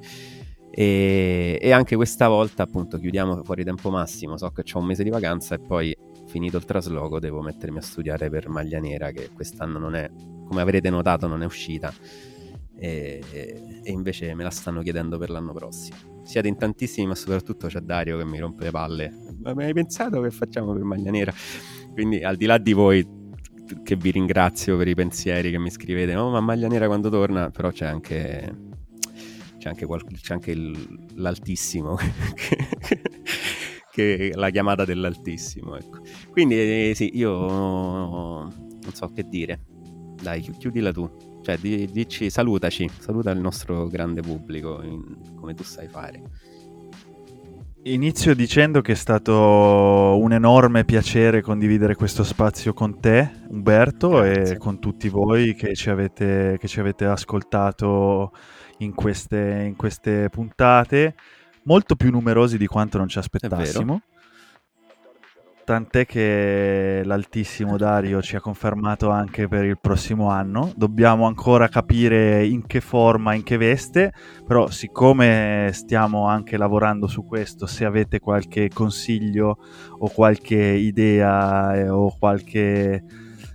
E, 0.69 1.59
e, 1.61 1.71
anche 1.71 1.97
questa 1.97 2.29
volta 2.29 2.63
appunto 2.63 2.97
chiudiamo 2.97 3.43
fuori 3.43 3.63
tempo 3.65 3.89
massimo, 3.89 4.37
so 4.37 4.49
che 4.51 4.63
ho 4.73 4.79
un 4.79 4.85
mese 4.85 5.03
di 5.03 5.09
vacanza 5.09 5.55
e 5.55 5.59
poi 5.59 5.93
finito 6.31 6.55
il 6.55 6.63
trasloco 6.63 7.19
devo 7.19 7.41
mettermi 7.41 7.77
a 7.77 7.81
studiare 7.81 8.29
per 8.29 8.47
Maglia 8.47 8.79
Nera 8.79 9.11
che 9.11 9.31
quest'anno 9.33 9.77
non 9.77 9.95
è, 9.95 10.09
come 10.47 10.61
avrete 10.61 10.89
notato, 10.89 11.27
non 11.27 11.43
è 11.43 11.45
uscita 11.45 11.93
e, 12.77 13.21
e 13.83 13.91
invece 13.91 14.33
me 14.33 14.43
la 14.43 14.49
stanno 14.49 14.81
chiedendo 14.81 15.17
per 15.17 15.29
l'anno 15.29 15.51
prossimo. 15.51 16.21
Siete 16.23 16.47
in 16.47 16.55
tantissimi 16.55 17.05
ma 17.05 17.15
soprattutto 17.15 17.67
c'è 17.67 17.81
Dario 17.81 18.17
che 18.17 18.23
mi 18.23 18.39
rompe 18.39 18.63
le 18.63 18.71
palle. 18.71 19.13
Ma 19.41 19.53
mi 19.53 19.65
hai 19.65 19.73
pensato 19.73 20.21
che 20.21 20.31
facciamo 20.31 20.71
per 20.71 20.83
Maglia 20.83 21.11
Nera? 21.11 21.33
Quindi 21.91 22.23
al 22.23 22.37
di 22.37 22.45
là 22.45 22.57
di 22.57 22.71
voi 22.71 23.05
che 23.83 23.97
vi 23.97 24.11
ringrazio 24.11 24.77
per 24.77 24.87
i 24.87 24.95
pensieri 24.95 25.51
che 25.51 25.59
mi 25.59 25.69
scrivete, 25.69 26.15
oh 26.15 26.29
ma 26.29 26.39
Maglia 26.39 26.69
Nera 26.69 26.87
quando 26.87 27.09
torna, 27.09 27.49
però 27.51 27.71
c'è 27.71 27.85
anche 27.85 28.69
c'è 29.57 29.69
anche, 29.69 29.85
qual- 29.85 30.03
c'è 30.19 30.33
anche 30.33 30.51
il- 30.51 31.07
l'altissimo, 31.15 31.95
che, 32.33 33.20
la 34.33 34.49
chiamata 34.49 34.85
dell'altissimo. 34.85 35.75
Ecco. 35.75 35.99
Quindi 36.29 36.55
eh, 36.55 36.93
sì, 36.95 37.11
io 37.13 37.31
non 37.31 38.93
so 38.93 39.11
che 39.13 39.23
dire. 39.27 39.59
Dai, 40.21 40.41
chiudila 40.41 40.91
tu. 40.91 41.09
Cioè, 41.41 41.57
di- 41.57 41.89
dici, 41.91 42.29
salutaci, 42.29 42.89
saluta 42.99 43.31
il 43.31 43.39
nostro 43.39 43.87
grande 43.87 44.21
pubblico, 44.21 44.81
in- 44.83 45.33
come 45.35 45.53
tu 45.53 45.63
sai 45.63 45.87
fare. 45.87 46.21
Inizio 47.83 48.35
dicendo 48.35 48.81
che 48.81 48.91
è 48.91 48.95
stato 48.95 49.33
un 49.33 50.31
enorme 50.33 50.85
piacere 50.85 51.41
condividere 51.41 51.95
questo 51.95 52.23
spazio 52.23 52.73
con 52.73 52.99
te, 52.99 53.27
Umberto, 53.49 54.09
Grazie. 54.21 54.53
e 54.53 54.57
con 54.57 54.79
tutti 54.79 55.09
voi 55.09 55.55
che 55.55 55.73
ci 55.73 55.89
avete, 55.89 56.57
che 56.59 56.67
ci 56.67 56.79
avete 56.79 57.05
ascoltato 57.05 58.33
in 58.79 58.93
queste, 58.93 59.63
in 59.65 59.75
queste 59.75 60.29
puntate, 60.29 61.15
molto 61.63 61.95
più 61.95 62.11
numerosi 62.11 62.57
di 62.57 62.67
quanto 62.67 62.97
non 62.97 63.07
ci 63.07 63.17
aspettassimo. 63.19 64.01
Tant'è 65.63 66.05
che 66.05 67.01
l'altissimo 67.05 67.77
Dario 67.77 68.21
ci 68.21 68.35
ha 68.35 68.41
confermato 68.41 69.09
anche 69.09 69.47
per 69.47 69.63
il 69.63 69.77
prossimo 69.79 70.29
anno. 70.29 70.73
Dobbiamo 70.75 71.27
ancora 71.27 71.69
capire 71.69 72.45
in 72.45 72.65
che 72.65 72.81
forma, 72.81 73.35
in 73.35 73.43
che 73.43 73.57
veste, 73.57 74.11
però 74.45 74.69
siccome 74.69 75.69
stiamo 75.71 76.27
anche 76.27 76.57
lavorando 76.57 77.07
su 77.07 77.25
questo, 77.25 77.67
se 77.67 77.85
avete 77.85 78.19
qualche 78.19 78.69
consiglio 78.73 79.59
o 79.99 80.09
qualche 80.09 80.57
idea 80.57 81.75
eh, 81.75 81.89
o 81.89 82.17
qualche 82.17 83.03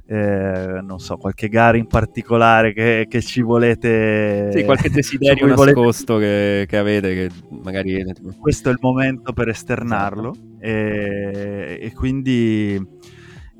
eh, 0.08 0.80
non 0.82 1.00
so, 1.00 1.16
qualche 1.16 1.48
gara 1.48 1.76
in 1.76 1.86
particolare 1.86 2.72
che, 2.72 3.06
che 3.08 3.20
ci 3.20 3.42
volete... 3.42 4.50
Sì, 4.52 4.64
qualche 4.64 4.88
desiderio 4.90 5.46
nascosto 5.46 6.14
volete... 6.14 6.60
che, 6.60 6.66
che, 6.68 6.76
avete, 6.76 7.14
che 7.14 7.30
magari... 7.62 8.04
Questo 8.38 8.68
è 8.68 8.72
il 8.72 8.78
momento 8.80 9.32
per 9.32 9.48
esternarlo. 9.48 10.30
Esatto. 10.30 10.58
e, 10.60 11.78
e, 11.80 11.92
quindi... 11.92 12.94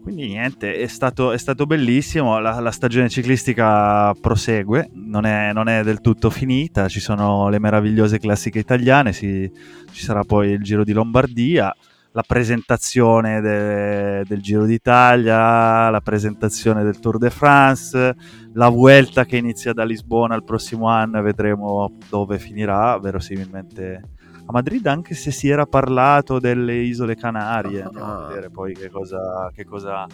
Quindi 0.06 0.28
niente, 0.28 0.77
è 0.77 0.86
stato, 0.86 1.32
è 1.32 1.36
stato 1.36 1.66
bellissimo, 1.66 2.39
la, 2.39 2.60
la, 2.60 2.70
stagione 2.70 3.09
ciclistica 3.09 4.14
prosegue, 4.14 4.89
non 4.93 5.27
è, 5.27 5.52
non 5.52 5.66
è, 5.66 5.82
del 5.82 6.01
tutto 6.01 6.31
finita, 6.31 6.86
ci 6.86 7.01
sono 7.01 7.48
le 7.48 7.59
meravigliose 7.59 8.20
classiche 8.20 8.60
italiane, 8.60 9.12
si, 9.12 9.51
ci 9.90 10.05
sarà 10.05 10.23
poi 10.23 10.51
il 10.51 10.62
Giro 10.62 10.85
di 10.85 10.93
Lombardia, 10.93 11.74
la 12.16 12.24
presentazione 12.26 13.43
de, 13.43 14.24
del 14.24 14.40
Giro 14.40 14.64
d'Italia, 14.64 15.90
la 15.90 16.01
presentazione 16.02 16.82
del 16.82 16.98
Tour 16.98 17.18
de 17.18 17.28
France, 17.28 18.16
la 18.55 18.70
Vuelta 18.70 19.26
che 19.26 19.36
inizia 19.36 19.74
da 19.74 19.84
Lisbona 19.84 20.34
il 20.34 20.43
prossimo 20.43 20.88
anno 20.88 21.18
e 21.18 21.20
vedremo 21.20 21.93
dove 22.09 22.38
finirà, 22.38 22.98
verosimilmente 22.98 24.01
a 24.47 24.51
Madrid, 24.51 24.86
anche 24.86 25.14
se 25.14 25.30
si 25.30 25.51
era 25.51 25.66
parlato 25.66 26.38
delle 26.38 26.76
isole 26.76 27.16
Canarie, 27.16 27.82
andiamo 27.82 28.06
a 28.06 28.24
ah. 28.24 28.28
vedere 28.28 28.48
poi 28.48 28.72
che 28.72 28.88
cosa, 28.88 29.51
che 29.55 29.66
cosa, 29.66 30.06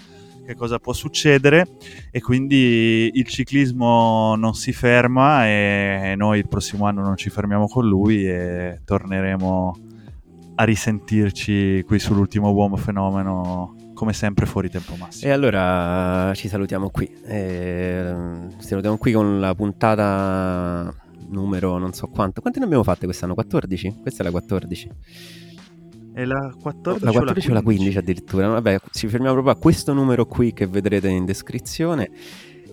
che 0.44 0.56
cosa 0.56 0.80
può 0.80 0.92
succedere 0.92 1.68
e 2.10 2.20
quindi 2.20 3.12
il 3.14 3.26
ciclismo 3.28 4.34
non 4.34 4.54
si 4.54 4.72
ferma 4.72 5.46
e 5.46 6.14
noi 6.16 6.40
il 6.40 6.48
prossimo 6.48 6.86
anno 6.86 7.02
non 7.02 7.16
ci 7.16 7.30
fermiamo 7.30 7.68
con 7.68 7.86
lui 7.86 8.26
e 8.26 8.80
torneremo 8.84 9.90
a 10.62 10.64
risentirci 10.64 11.82
qui 11.84 11.98
sull'ultimo 11.98 12.52
uomo 12.52 12.76
fenomeno 12.76 13.74
come 13.94 14.12
sempre 14.12 14.46
fuori 14.46 14.70
tempo 14.70 14.94
massimo. 14.94 15.30
E 15.30 15.34
allora 15.34 16.32
ci 16.34 16.48
salutiamo 16.48 16.88
qui. 16.88 17.12
E, 17.24 18.14
ci 18.60 18.66
salutiamo 18.66 18.96
qui 18.96 19.12
con 19.12 19.40
la 19.40 19.54
puntata 19.54 20.94
numero 21.28 21.78
non 21.78 21.92
so 21.92 22.06
quanto. 22.06 22.40
Quante 22.40 22.60
ne 22.60 22.66
abbiamo 22.66 22.84
fatte 22.84 23.06
quest'anno? 23.06 23.34
14? 23.34 23.98
Questa 24.02 24.22
è 24.22 24.24
la 24.24 24.30
14. 24.30 24.90
È 26.14 26.24
la 26.24 26.54
14, 26.60 27.04
la 27.04 27.10
14 27.10 27.16
o 27.16 27.22
la 27.22 27.22
15? 27.32 27.50
o 27.50 27.52
la 27.54 27.62
15 27.62 27.98
addirittura? 27.98 28.48
Vabbè, 28.48 28.80
ci 28.92 29.08
fermiamo 29.08 29.32
proprio 29.34 29.54
a 29.54 29.56
questo 29.56 29.92
numero 29.92 30.26
qui 30.26 30.52
che 30.52 30.66
vedrete 30.68 31.08
in 31.08 31.24
descrizione 31.24 32.10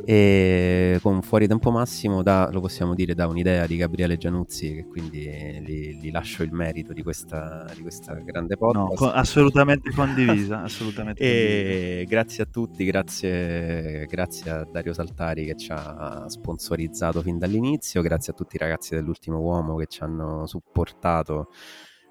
e 0.10 0.98
con 1.04 1.22
Fuori 1.22 1.48
Tempo 1.48 1.70
Massimo 1.70 2.24
da, 2.24 2.50
lo 2.52 2.62
possiamo 2.62 2.96
dire 2.96 3.14
da 3.14 3.28
un'idea 3.28 3.68
di 3.68 3.76
Gabriele 3.76 4.18
Gianuzzi 4.18 4.74
che 4.74 4.86
quindi 4.88 5.20
gli, 5.22 6.10
lascio 6.10 6.42
il 6.42 6.52
merito 6.52 6.94
di 6.94 7.04
questa, 7.04 7.72
di 7.76 7.84
questa 7.84 8.16
grande 8.16 8.58
podcast 8.58 9.02
no, 9.04 9.12
assolutamente 9.12 9.92
condivisa 9.92 10.64
assolutamente 10.64 11.22
e 11.22 12.06
condivisa. 12.08 12.10
grazie 12.10 12.44
a 12.44 12.48
tutti 12.48 12.86
grazie, 12.86 14.08
grazie 14.08 14.50
a 14.50 14.64
Dario 14.72 14.94
Saltari 14.94 15.46
che 15.46 15.56
ci 15.56 15.72
ha 15.72 16.26
sponsorizzato 16.28 17.22
fin 17.22 17.38
dall'inizio 17.38 18.02
grazie 18.02 18.34
a 18.34 18.36
tutti 18.36 18.56
i 18.56 18.60
ragazzi 18.60 18.96
dell'ultimo 18.96 19.38
uomo 19.38 19.76
che 19.76 19.86
ci 19.86 20.02
hanno 20.02 20.48
supportato 20.48 21.50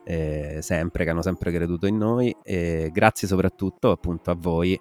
eh, 0.04 0.60
sempre, 0.62 1.02
che 1.02 1.10
hanno 1.10 1.22
sempre 1.22 1.50
creduto 1.50 1.88
in 1.88 1.96
noi 1.96 2.32
e 2.44 2.90
grazie 2.92 3.26
soprattutto 3.26 3.90
appunto 3.90 4.30
a 4.30 4.36
voi 4.38 4.80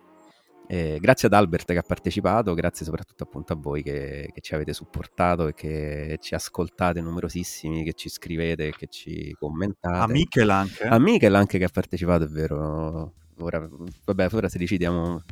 eh, 0.67 0.97
grazie 0.99 1.27
ad 1.27 1.33
Albert 1.33 1.71
che 1.71 1.77
ha 1.77 1.83
partecipato, 1.83 2.53
grazie 2.53 2.85
soprattutto 2.85 3.23
appunto 3.23 3.53
a 3.53 3.55
voi 3.55 3.81
che, 3.81 4.29
che, 4.33 4.41
ci 4.41 4.53
avete 4.53 4.73
supportato 4.73 5.47
e 5.47 5.53
che 5.53 6.17
ci 6.21 6.35
ascoltate 6.35 6.99
numerosissimi, 6.99 7.83
che 7.83 7.93
ci 7.93 8.09
scrivete, 8.09 8.71
che 8.71 8.87
ci 8.87 9.33
commentate. 9.39 9.97
A 9.97 10.07
Michel 10.07 10.49
anche. 10.49 10.83
A 10.83 10.99
Michel 10.99 11.35
anche 11.35 11.57
che 11.57 11.63
ha 11.63 11.69
partecipato, 11.71 12.25
è 12.25 12.27
vero. 12.27 13.13
Ora, 13.39 13.65
vabbè, 14.05 14.27
ora 14.31 14.49
se 14.49 14.57
decidiamo, 14.57 15.23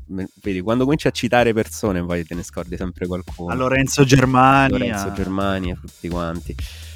vedi, 0.42 0.62
quando 0.62 0.84
cominci 0.84 1.08
a 1.08 1.12
citare 1.12 1.54
persone 1.54 2.06
poi 2.06 2.24
te 2.24 2.36
ne 2.36 2.44
scordi 2.44 2.78
sempre 2.78 3.08
qualcuno. 3.08 3.52
A 3.52 3.56
Lorenzo 3.56 4.04
Germani. 4.04 4.72
Lorenzo 4.72 5.12
Germani, 5.12 5.72
a 5.72 5.76
tutti 5.76 6.08
quanti 6.08 6.56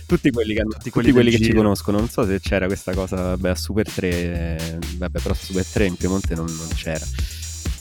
tutti 0.10 0.32
quelli, 0.32 0.56
che, 0.56 0.64
tutti 0.64 0.90
quelli, 0.90 1.10
tutti 1.10 1.12
quelli 1.12 1.30
che 1.30 1.44
ci 1.44 1.54
conoscono. 1.54 2.00
Non 2.00 2.10
so 2.10 2.26
se 2.26 2.40
c'era 2.40 2.66
questa 2.66 2.94
cosa, 2.94 3.16
vabbè, 3.16 3.50
a 3.50 3.56
Super 3.56 3.88
3, 3.92 4.80
vabbè, 4.98 5.20
però 5.20 5.36
Super 5.36 5.64
3 5.64 5.86
in 5.86 5.96
Piemonte 5.96 6.34
non, 6.34 6.48
non 6.48 6.68
c'era. 6.74 7.06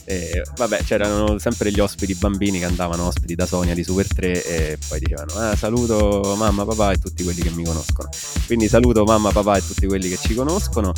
E, 0.09 0.41
vabbè, 0.55 0.81
c'erano 0.85 1.37
sempre 1.37 1.71
gli 1.71 1.79
ospiti 1.79 2.15
bambini 2.15 2.57
che 2.57 2.65
andavano 2.65 3.05
ospiti 3.05 3.35
da 3.35 3.45
Sonia 3.45 3.75
di 3.75 3.83
Super 3.83 4.07
3 4.07 4.43
e 4.43 4.79
poi 4.87 4.97
dicevano 4.97 5.33
ah, 5.33 5.55
saluto 5.55 6.33
mamma, 6.35 6.65
papà 6.65 6.93
e 6.93 6.97
tutti 6.97 7.23
quelli 7.23 7.41
che 7.41 7.51
mi 7.51 7.63
conoscono. 7.63 8.09
Quindi 8.47 8.67
saluto 8.67 9.03
mamma, 9.03 9.29
papà 9.29 9.57
e 9.57 9.61
tutti 9.61 9.85
quelli 9.85 10.09
che 10.09 10.17
ci 10.19 10.33
conoscono 10.33 10.93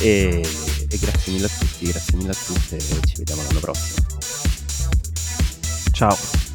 e, 0.00 0.46
e 0.88 0.96
grazie 0.96 1.32
mille 1.32 1.46
a 1.46 1.50
tutti, 1.58 1.86
grazie 1.86 2.16
mille 2.16 2.30
a 2.30 2.36
tutte 2.46 2.76
e 2.76 3.00
ci 3.04 3.14
vediamo 3.16 3.42
l'anno 3.42 3.58
prossimo. 3.58 4.06
Ciao. 5.90 6.51